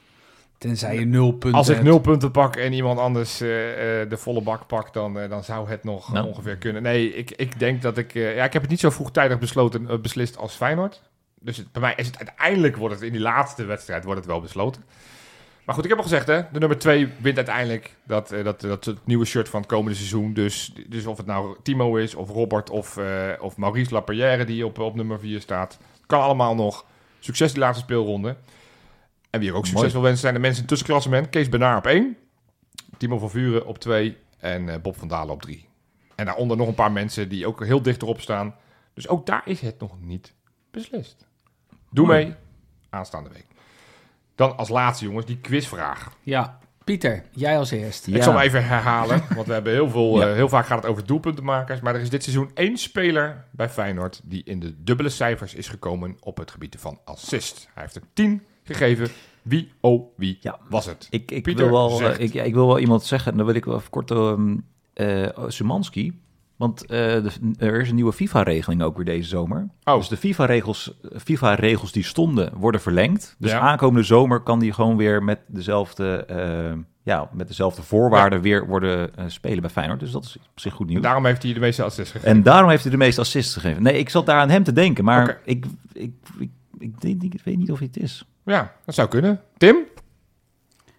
Tenzij 0.58 1.00
je 1.00 1.06
nul 1.06 1.32
punten 1.32 1.54
Als 1.60 1.70
ik 1.70 1.82
nul 1.82 2.00
punten 2.00 2.32
pak 2.32 2.56
en 2.56 2.74
iemand 2.74 3.00
anders 3.00 3.42
eh, 3.42 4.02
eh, 4.02 4.10
de 4.10 4.18
volle 4.18 4.42
bak 4.42 4.68
pakt, 4.68 4.94
dan, 4.94 5.14
dan 5.30 5.44
zou 5.44 5.70
het 5.70 5.84
nog 5.84 6.12
Nou. 6.14 6.28
ongeveer 6.28 6.58
kunnen. 6.58 6.82
Nee, 6.82 7.14
ik, 7.14 7.32
ik 7.32 7.60
denk 7.60 7.82
dat 7.82 7.98
ik... 7.98 8.16
eh, 8.16 8.36
ja, 8.36 8.44
ik 8.44 8.54
heb 8.54 8.62
het 8.62 8.72
niet 8.72 8.80
zo 8.80 8.90
vroegtijdig 8.90 9.40
besloten, 9.40 10.02
beslist 10.02 10.38
als 10.38 10.56
Feyenoord. 10.56 11.02
Dus 11.42 11.58
het- 11.58 11.72
bij 11.72 11.82
mij 11.82 11.94
is 11.96 12.08
het 12.08 12.18
uiteindelijk, 12.18 12.76
wordt 12.78 12.96
het 12.96 13.04
in 13.04 13.12
die 13.12 13.22
laatste 13.22 13.64
wedstrijd, 13.66 14.04
wordt 14.04 14.20
het 14.20 14.30
wel 14.30 14.42
besloten. 14.42 14.84
Maar 15.70 15.78
goed, 15.78 15.88
ik 15.88 15.94
heb 15.94 16.04
al 16.04 16.10
gezegd, 16.10 16.28
hè, 16.28 16.42
de 16.52 16.60
nummer 16.60 16.78
2 16.78 17.10
wint 17.22 17.36
uiteindelijk 17.36 17.96
dat, 18.04 18.32
eh, 18.32 18.44
dat, 18.44 18.62
dat 18.62 18.86
het 18.86 19.06
nieuwe 19.06 19.26
shirt 19.26 19.50
van 19.50 19.60
het 19.60 19.70
komende 19.70 19.98
seizoen. 19.98 20.34
Dus, 20.34 20.74
dus 20.88 21.06
of 21.06 21.18
het 21.18 21.26
nou 21.26 21.58
Timo 21.64 21.96
is, 21.96 22.16
of 22.16 22.30
Robert, 22.30 22.70
of, 22.70 22.98
eh, 22.98 23.32
of 23.40 23.58
Maurice 23.58 23.94
Laperrière 23.94 24.46
die 24.46 24.66
op, 24.66 24.80
op 24.80 24.96
nummer 24.96 25.20
4 25.20 25.42
staat. 25.42 25.80
Kan 26.06 26.22
allemaal 26.22 26.56
nog. 26.56 26.86
Succes 27.20 27.52
die 27.52 27.62
laatste 27.62 27.84
speelronde. 27.84 28.36
En 29.30 29.40
wie 29.40 29.50
er 29.50 29.56
ook 29.56 29.66
succes 29.66 29.82
Mooi. 29.82 29.94
wil 29.94 30.02
wensen 30.02 30.22
zijn 30.22 30.34
de 30.34 30.40
mensen 30.40 30.64
in 30.64 30.68
het 30.68 30.78
tussenklassement. 30.78 31.30
Kees 31.30 31.50
Benaar 31.50 31.78
op 31.78 31.86
1. 31.86 32.18
Timo 32.98 33.18
van 33.18 33.30
Vuren 33.30 33.66
op 33.66 33.78
2. 33.78 34.18
En 34.38 34.70
eh, 34.70 34.82
Bob 34.82 34.98
van 34.98 35.08
Dalen 35.08 35.34
op 35.34 35.42
3. 35.42 35.68
En 36.16 36.26
daaronder 36.26 36.58
nog 36.58 36.68
een 36.68 36.74
paar 36.74 36.92
mensen 36.92 37.30
die 37.30 37.48
ook 37.48 37.66
heel 37.66 37.82
dicht 37.82 38.02
erop 38.02 38.22
staan. 38.22 38.56
Dus 38.94 39.08
ook 39.08 39.26
daar 39.26 39.42
is 39.46 39.62
het 39.62 39.80
nog 39.80 40.02
niet 40.02 40.34
beslist. 40.72 41.28
Doe 41.90 42.06
Mooi. 42.06 42.26
mee. 42.26 42.36
Aanstaande 42.90 43.30
week. 43.30 43.49
Dan 44.40 44.58
als 44.58 44.70
laatste 44.70 45.06
jongens, 45.06 45.26
die 45.26 45.38
quizvraag. 45.38 46.12
Ja, 46.24 46.60
Pieter, 46.84 47.24
jij 47.32 47.58
als 47.58 47.72
eerst. 47.72 48.08
Ik 48.08 48.24
zal 48.24 48.34
hem 48.34 48.42
even 48.42 48.66
herhalen, 48.66 49.22
want 49.36 49.48
we 49.48 49.54
hebben 49.54 49.74
heel 49.74 49.90
veel, 49.90 50.20
Ja. 50.20 50.28
eh, 50.28 50.34
heel 50.34 50.50
vaak 50.50 50.66
gaat 50.66 50.82
het 50.82 50.92
over 50.92 51.06
doelpuntenmakers. 51.06 51.80
Maar 51.80 51.96
er 51.96 52.02
is 52.02 52.10
dit 52.10 52.24
seizoen 52.24 52.52
één 52.54 52.78
speler 52.78 53.46
bij 53.52 53.70
Feyenoord 53.70 54.22
die 54.24 54.44
in 54.44 54.60
de 54.60 54.84
dubbele 54.84 55.10
cijfers 55.10 55.54
is 55.56 55.68
gekomen 55.68 56.18
op 56.20 56.38
het 56.38 56.52
gebied 56.52 56.76
van 56.80 57.00
assist. 57.06 57.70
Hij 57.74 57.84
heeft 57.84 57.96
er 57.96 58.02
10 58.14 58.44
gegeven. 58.64 59.08
Wie, 59.42 59.72
oh, 59.82 60.08
wie 60.18 60.38
Ja. 60.42 60.60
was 60.70 60.86
het? 60.86 61.08
Ik, 61.10 61.32
ik, 61.32 61.44
Pieter 61.44 61.66
wil 61.70 61.74
wel, 61.74 61.90
zegt- 61.90 62.18
eh, 62.18 62.24
ik, 62.26 62.34
ja, 62.34 62.44
ik 62.44 62.54
wil 62.54 62.68
wel 62.68 62.80
iemand 62.80 63.04
zeggen, 63.04 63.32
en 63.32 63.38
dan 63.38 63.46
wil 63.46 63.56
ik 63.56 63.66
wel 63.66 63.76
even 63.76 63.90
kort 63.90 64.12
ehm 64.12 64.58
eh 64.94 65.28
Szymanski. 65.48 66.22
Want 66.60 66.82
eh, 66.82 66.88
de- 66.98 67.32
er 67.58 67.82
is 67.82 67.90
een 67.90 67.96
nieuwe 67.96 68.14
FIFA-regeling 68.14 68.82
ook 68.82 68.96
weer 68.96 69.06
deze 69.06 69.28
zomer. 69.30 69.68
Oh. 69.84 69.96
Dus 69.96 70.08
de 70.08 70.18
FIFA-regels 70.18 70.94
FIFA-regels 71.24 71.92
die 71.92 72.04
stonden, 72.04 72.58
worden 72.58 72.82
verlengd. 72.82 73.36
Dus 73.38 73.52
Ja. 73.52 73.60
aankomende 73.60 74.04
zomer 74.06 74.40
kan 74.40 74.60
die 74.60 74.74
gewoon 74.74 74.98
weer 74.98 75.24
met 75.24 75.40
dezelfde, 75.48 76.26
eh, 76.26 76.74
ja, 77.04 77.30
met 77.34 77.48
dezelfde 77.48 77.82
voorwaarden 77.82 78.42
weer 78.42 78.68
worden 78.68 79.16
eh, 79.16 79.24
spelen 79.28 79.62
bij 79.62 79.70
Feyenoord. 79.70 80.00
Dus 80.00 80.12
dat 80.12 80.24
is 80.24 80.38
op 80.38 80.60
zich 80.60 80.74
goed 80.74 80.88
nieuws. 80.88 81.02
Daarom 81.02 81.26
heeft 81.26 81.44
hij 81.44 81.54
de 81.54 81.60
meeste 81.60 81.84
assists 81.84 82.12
gegeven. 82.12 82.36
En 82.36 82.44
daarom 82.44 82.70
heeft 82.70 82.82
hij 82.84 82.92
de 82.92 82.98
meeste 82.98 83.22
assists 83.22 83.54
gegeven. 83.54 83.84
Nee, 83.84 83.98
ik 83.98 84.10
zat 84.10 84.26
daar 84.26 84.40
aan 84.40 84.50
hem 84.50 84.64
te 84.64 84.74
denken, 84.74 85.04
maar 85.04 85.30
ik, 85.46 85.66
ik, 85.94 86.12
ik, 86.40 86.50
ik, 86.80 87.02
denk 87.02 87.22
niet- 87.22 87.34
ik 87.34 87.42
weet 87.44 87.58
niet 87.58 87.72
of 87.72 87.78
hij 87.80 87.88
het 87.94 88.04
is. 88.04 88.26
Ja, 88.46 88.74
dat 88.86 88.96
zou 88.96 89.08
kunnen. 89.08 89.42
Tim? 89.58 89.78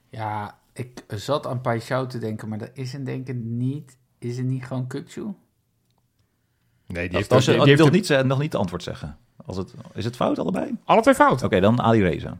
Ja, 0.08 0.58
ik 0.72 1.04
zat 1.08 1.46
aan 1.46 1.58
Paixão 1.60 2.06
te 2.08 2.18
denken, 2.18 2.48
maar 2.48 2.58
dat 2.58 2.70
is 2.74 2.92
een 2.92 3.04
denken 3.04 3.56
niet... 3.56 3.98
Is 4.18 4.36
het 4.36 4.46
niet 4.46 4.64
gewoon 4.64 4.86
Kukçu? 4.96 5.22
Nee, 6.92 7.08
die 7.08 7.16
heeft, 7.16 7.32
Als 7.32 7.44
je 7.44 7.50
die 7.50 7.60
die 7.60 7.68
heeft 7.68 7.82
nog, 7.82 7.90
niet, 7.90 8.26
nog 8.26 8.38
niet 8.38 8.52
het 8.52 8.60
antwoord 8.60 8.82
zeggen. 8.82 9.16
Als 9.46 9.56
het, 9.56 9.74
is 9.94 10.04
het 10.04 10.16
fout 10.16 10.38
allebei? 10.38 10.64
Oké, 10.64 10.76
alle 10.84 11.02
twee 11.02 11.14
fout. 11.14 11.50
dan 11.50 11.80
Ali 11.82 12.02
Reza. 12.02 12.38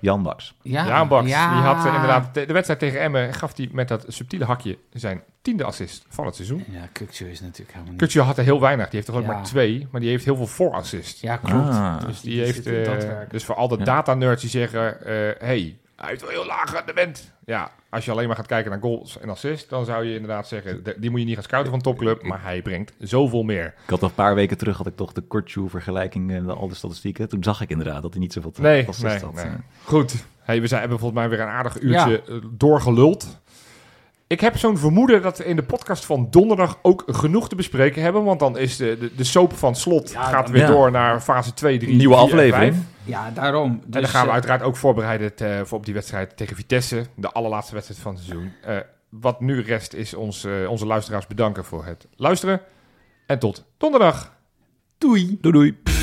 Jan 0.00 0.22
Baks. 0.22 0.54
Ja, 0.62 0.86
Jaan 0.86 1.08
Baks, 1.08 1.28
ja. 1.28 1.52
die 1.54 1.62
had 1.62 1.86
eh, 1.86 1.94
inderdaad 1.94 2.34
de, 2.34 2.46
de 2.46 2.52
wedstrijd 2.52 2.80
tegen 2.80 3.00
Emmen, 3.00 3.34
gaf 3.34 3.56
hij 3.56 3.68
met 3.72 3.88
dat 3.88 4.04
subtiele 4.08 4.44
hakje 4.44 4.78
zijn 4.92 5.22
tiende 5.42 5.64
assist 5.64 6.04
van 6.08 6.26
het 6.26 6.34
seizoen. 6.34 6.64
Ja, 6.68 6.88
Kukcu 6.92 7.30
is 7.30 7.40
natuurlijk 7.40 7.70
helemaal 7.70 7.90
niet... 7.90 8.00
Kutje 8.00 8.20
had 8.20 8.38
er 8.38 8.44
heel 8.44 8.60
weinig, 8.60 8.84
die 8.84 8.94
heeft 8.94 9.08
er 9.08 9.14
ook 9.14 9.22
Ja. 9.22 9.26
maar 9.32 9.42
twee, 9.42 9.88
maar 9.90 10.00
die 10.00 10.10
heeft 10.10 10.24
heel 10.24 10.36
veel 10.36 10.46
voorassist. 10.46 11.20
Ja, 11.20 11.36
klopt. 11.36 11.68
Ah. 11.68 12.00
Dus 12.06 12.20
die, 12.20 12.30
Die 12.34 12.42
heeft, 12.44 12.66
eh, 12.66 13.12
dus 13.30 13.44
voor 13.44 13.54
al 13.54 13.68
de 13.68 13.78
Ja. 13.78 13.84
data-nerds 13.84 14.40
die 14.40 14.50
zeggen, 14.50 15.04
eh 15.06 15.14
hey, 15.46 15.78
hij 16.00 16.08
heeft 16.08 16.20
wel 16.20 16.30
heel 16.30 16.46
laag 16.46 16.72
rendement. 16.72 17.32
Ja, 17.44 17.70
als 17.88 18.04
je 18.04 18.10
alleen 18.10 18.26
maar 18.26 18.36
gaat 18.36 18.46
kijken 18.46 18.70
naar 18.70 18.80
goals 18.80 19.18
en 19.18 19.28
assists, 19.28 19.68
dan 19.68 19.84
zou 19.84 20.04
je 20.04 20.12
inderdaad 20.14 20.48
zeggen, 20.48 20.84
de- 20.84 20.94
die 20.98 21.10
moet 21.10 21.18
je 21.20 21.26
niet 21.26 21.34
gaan 21.34 21.42
scouten 21.44 21.70
van 21.70 21.80
topclub, 21.80 22.22
maar 22.22 22.42
hij 22.42 22.62
brengt 22.62 22.92
zoveel 22.98 23.42
meer. 23.42 23.66
Ik 23.84 23.90
had 23.90 24.02
een 24.02 24.14
paar 24.14 24.34
weken 24.34 24.58
terug 24.58 24.76
had 24.76 24.86
ik 24.86 24.96
toch 24.96 25.12
de 25.12 25.20
Kortjoe-vergelijking 25.20 26.30
en 26.32 26.50
al 26.50 26.68
de 26.68 26.74
statistieken. 26.74 27.28
Toen 27.28 27.42
zag 27.44 27.60
ik 27.60 27.70
inderdaad 27.70 28.02
dat 28.02 28.10
hij 28.12 28.20
niet 28.20 28.32
zoveel 28.32 28.52
Nee, 28.58 28.88
assists 28.88 29.02
nee, 29.12 29.18
had. 29.24 29.34
nee. 29.34 29.44
Eh, 29.44 29.52
Goed, 29.84 30.14
hey, 30.40 30.60
we 30.60 30.66
zijn, 30.66 30.80
hebben 30.80 30.98
volgens 30.98 31.20
mij 31.20 31.28
weer 31.30 31.40
een 31.40 31.48
aardig 31.52 31.80
uurtje 31.80 32.22
eh, 32.22 32.34
doorgeluld. 32.50 33.38
Ik 34.30 34.40
heb 34.40 34.56
zo'n 34.58 34.78
vermoeden 34.78 35.22
dat 35.22 35.38
we 35.38 35.44
in 35.44 35.56
de 35.56 35.62
podcast 35.62 36.04
van 36.04 36.26
donderdag 36.30 36.78
ook 36.82 37.02
genoeg 37.06 37.48
te 37.48 37.54
bespreken 37.56 38.02
hebben. 38.02 38.24
Want 38.24 38.40
dan 38.40 38.58
is 38.58 38.76
de, 38.76 38.96
de, 38.98 39.14
de 39.14 39.24
soap 39.24 39.52
van 39.52 39.76
slot 39.76 40.10
Ja, 40.10 40.22
gaat 40.22 40.44
dan- 40.44 40.52
weer 40.52 40.62
ja. 40.62 40.68
door 40.68 40.90
naar 40.90 41.20
fase 41.20 41.54
2, 41.54 41.78
3, 41.78 41.96
Nieuwe 41.96 42.14
4 42.14 42.22
en 42.24 42.30
aflevering. 42.30 42.74
5. 42.74 42.86
Ja, 43.04 43.30
daarom. 43.30 43.70
en 43.70 43.82
dan 43.86 44.00
Dus, 44.02 44.10
gaan 44.10 44.22
we 44.22 44.26
eh, 44.28 44.32
uiteraard 44.34 44.62
ook 44.62 44.76
voorbereiden 44.76 45.36
eh, 45.36 45.60
voor 45.64 45.78
op 45.78 45.84
die 45.84 45.94
wedstrijd 45.94 46.36
tegen 46.36 46.56
Vitesse. 46.56 47.06
De 47.16 47.30
allerlaatste 47.32 47.74
wedstrijd 47.74 48.00
van 48.02 48.14
het 48.14 48.22
seizoen. 48.24 48.52
Eh, 48.62 48.76
wat 49.08 49.40
nu 49.40 49.60
rest 49.62 49.92
is 49.92 50.14
ons, 50.14 50.44
eh, 50.44 50.52
onze 50.70 50.86
luisteraars 50.86 51.26
bedanken 51.26 51.64
voor 51.64 51.84
het 51.84 52.06
luisteren. 52.16 52.60
En 53.26 53.38
tot 53.38 53.64
donderdag. 53.78 54.34
Doei. 54.98 55.38
Doei 55.40 55.52
doei. 55.54 55.99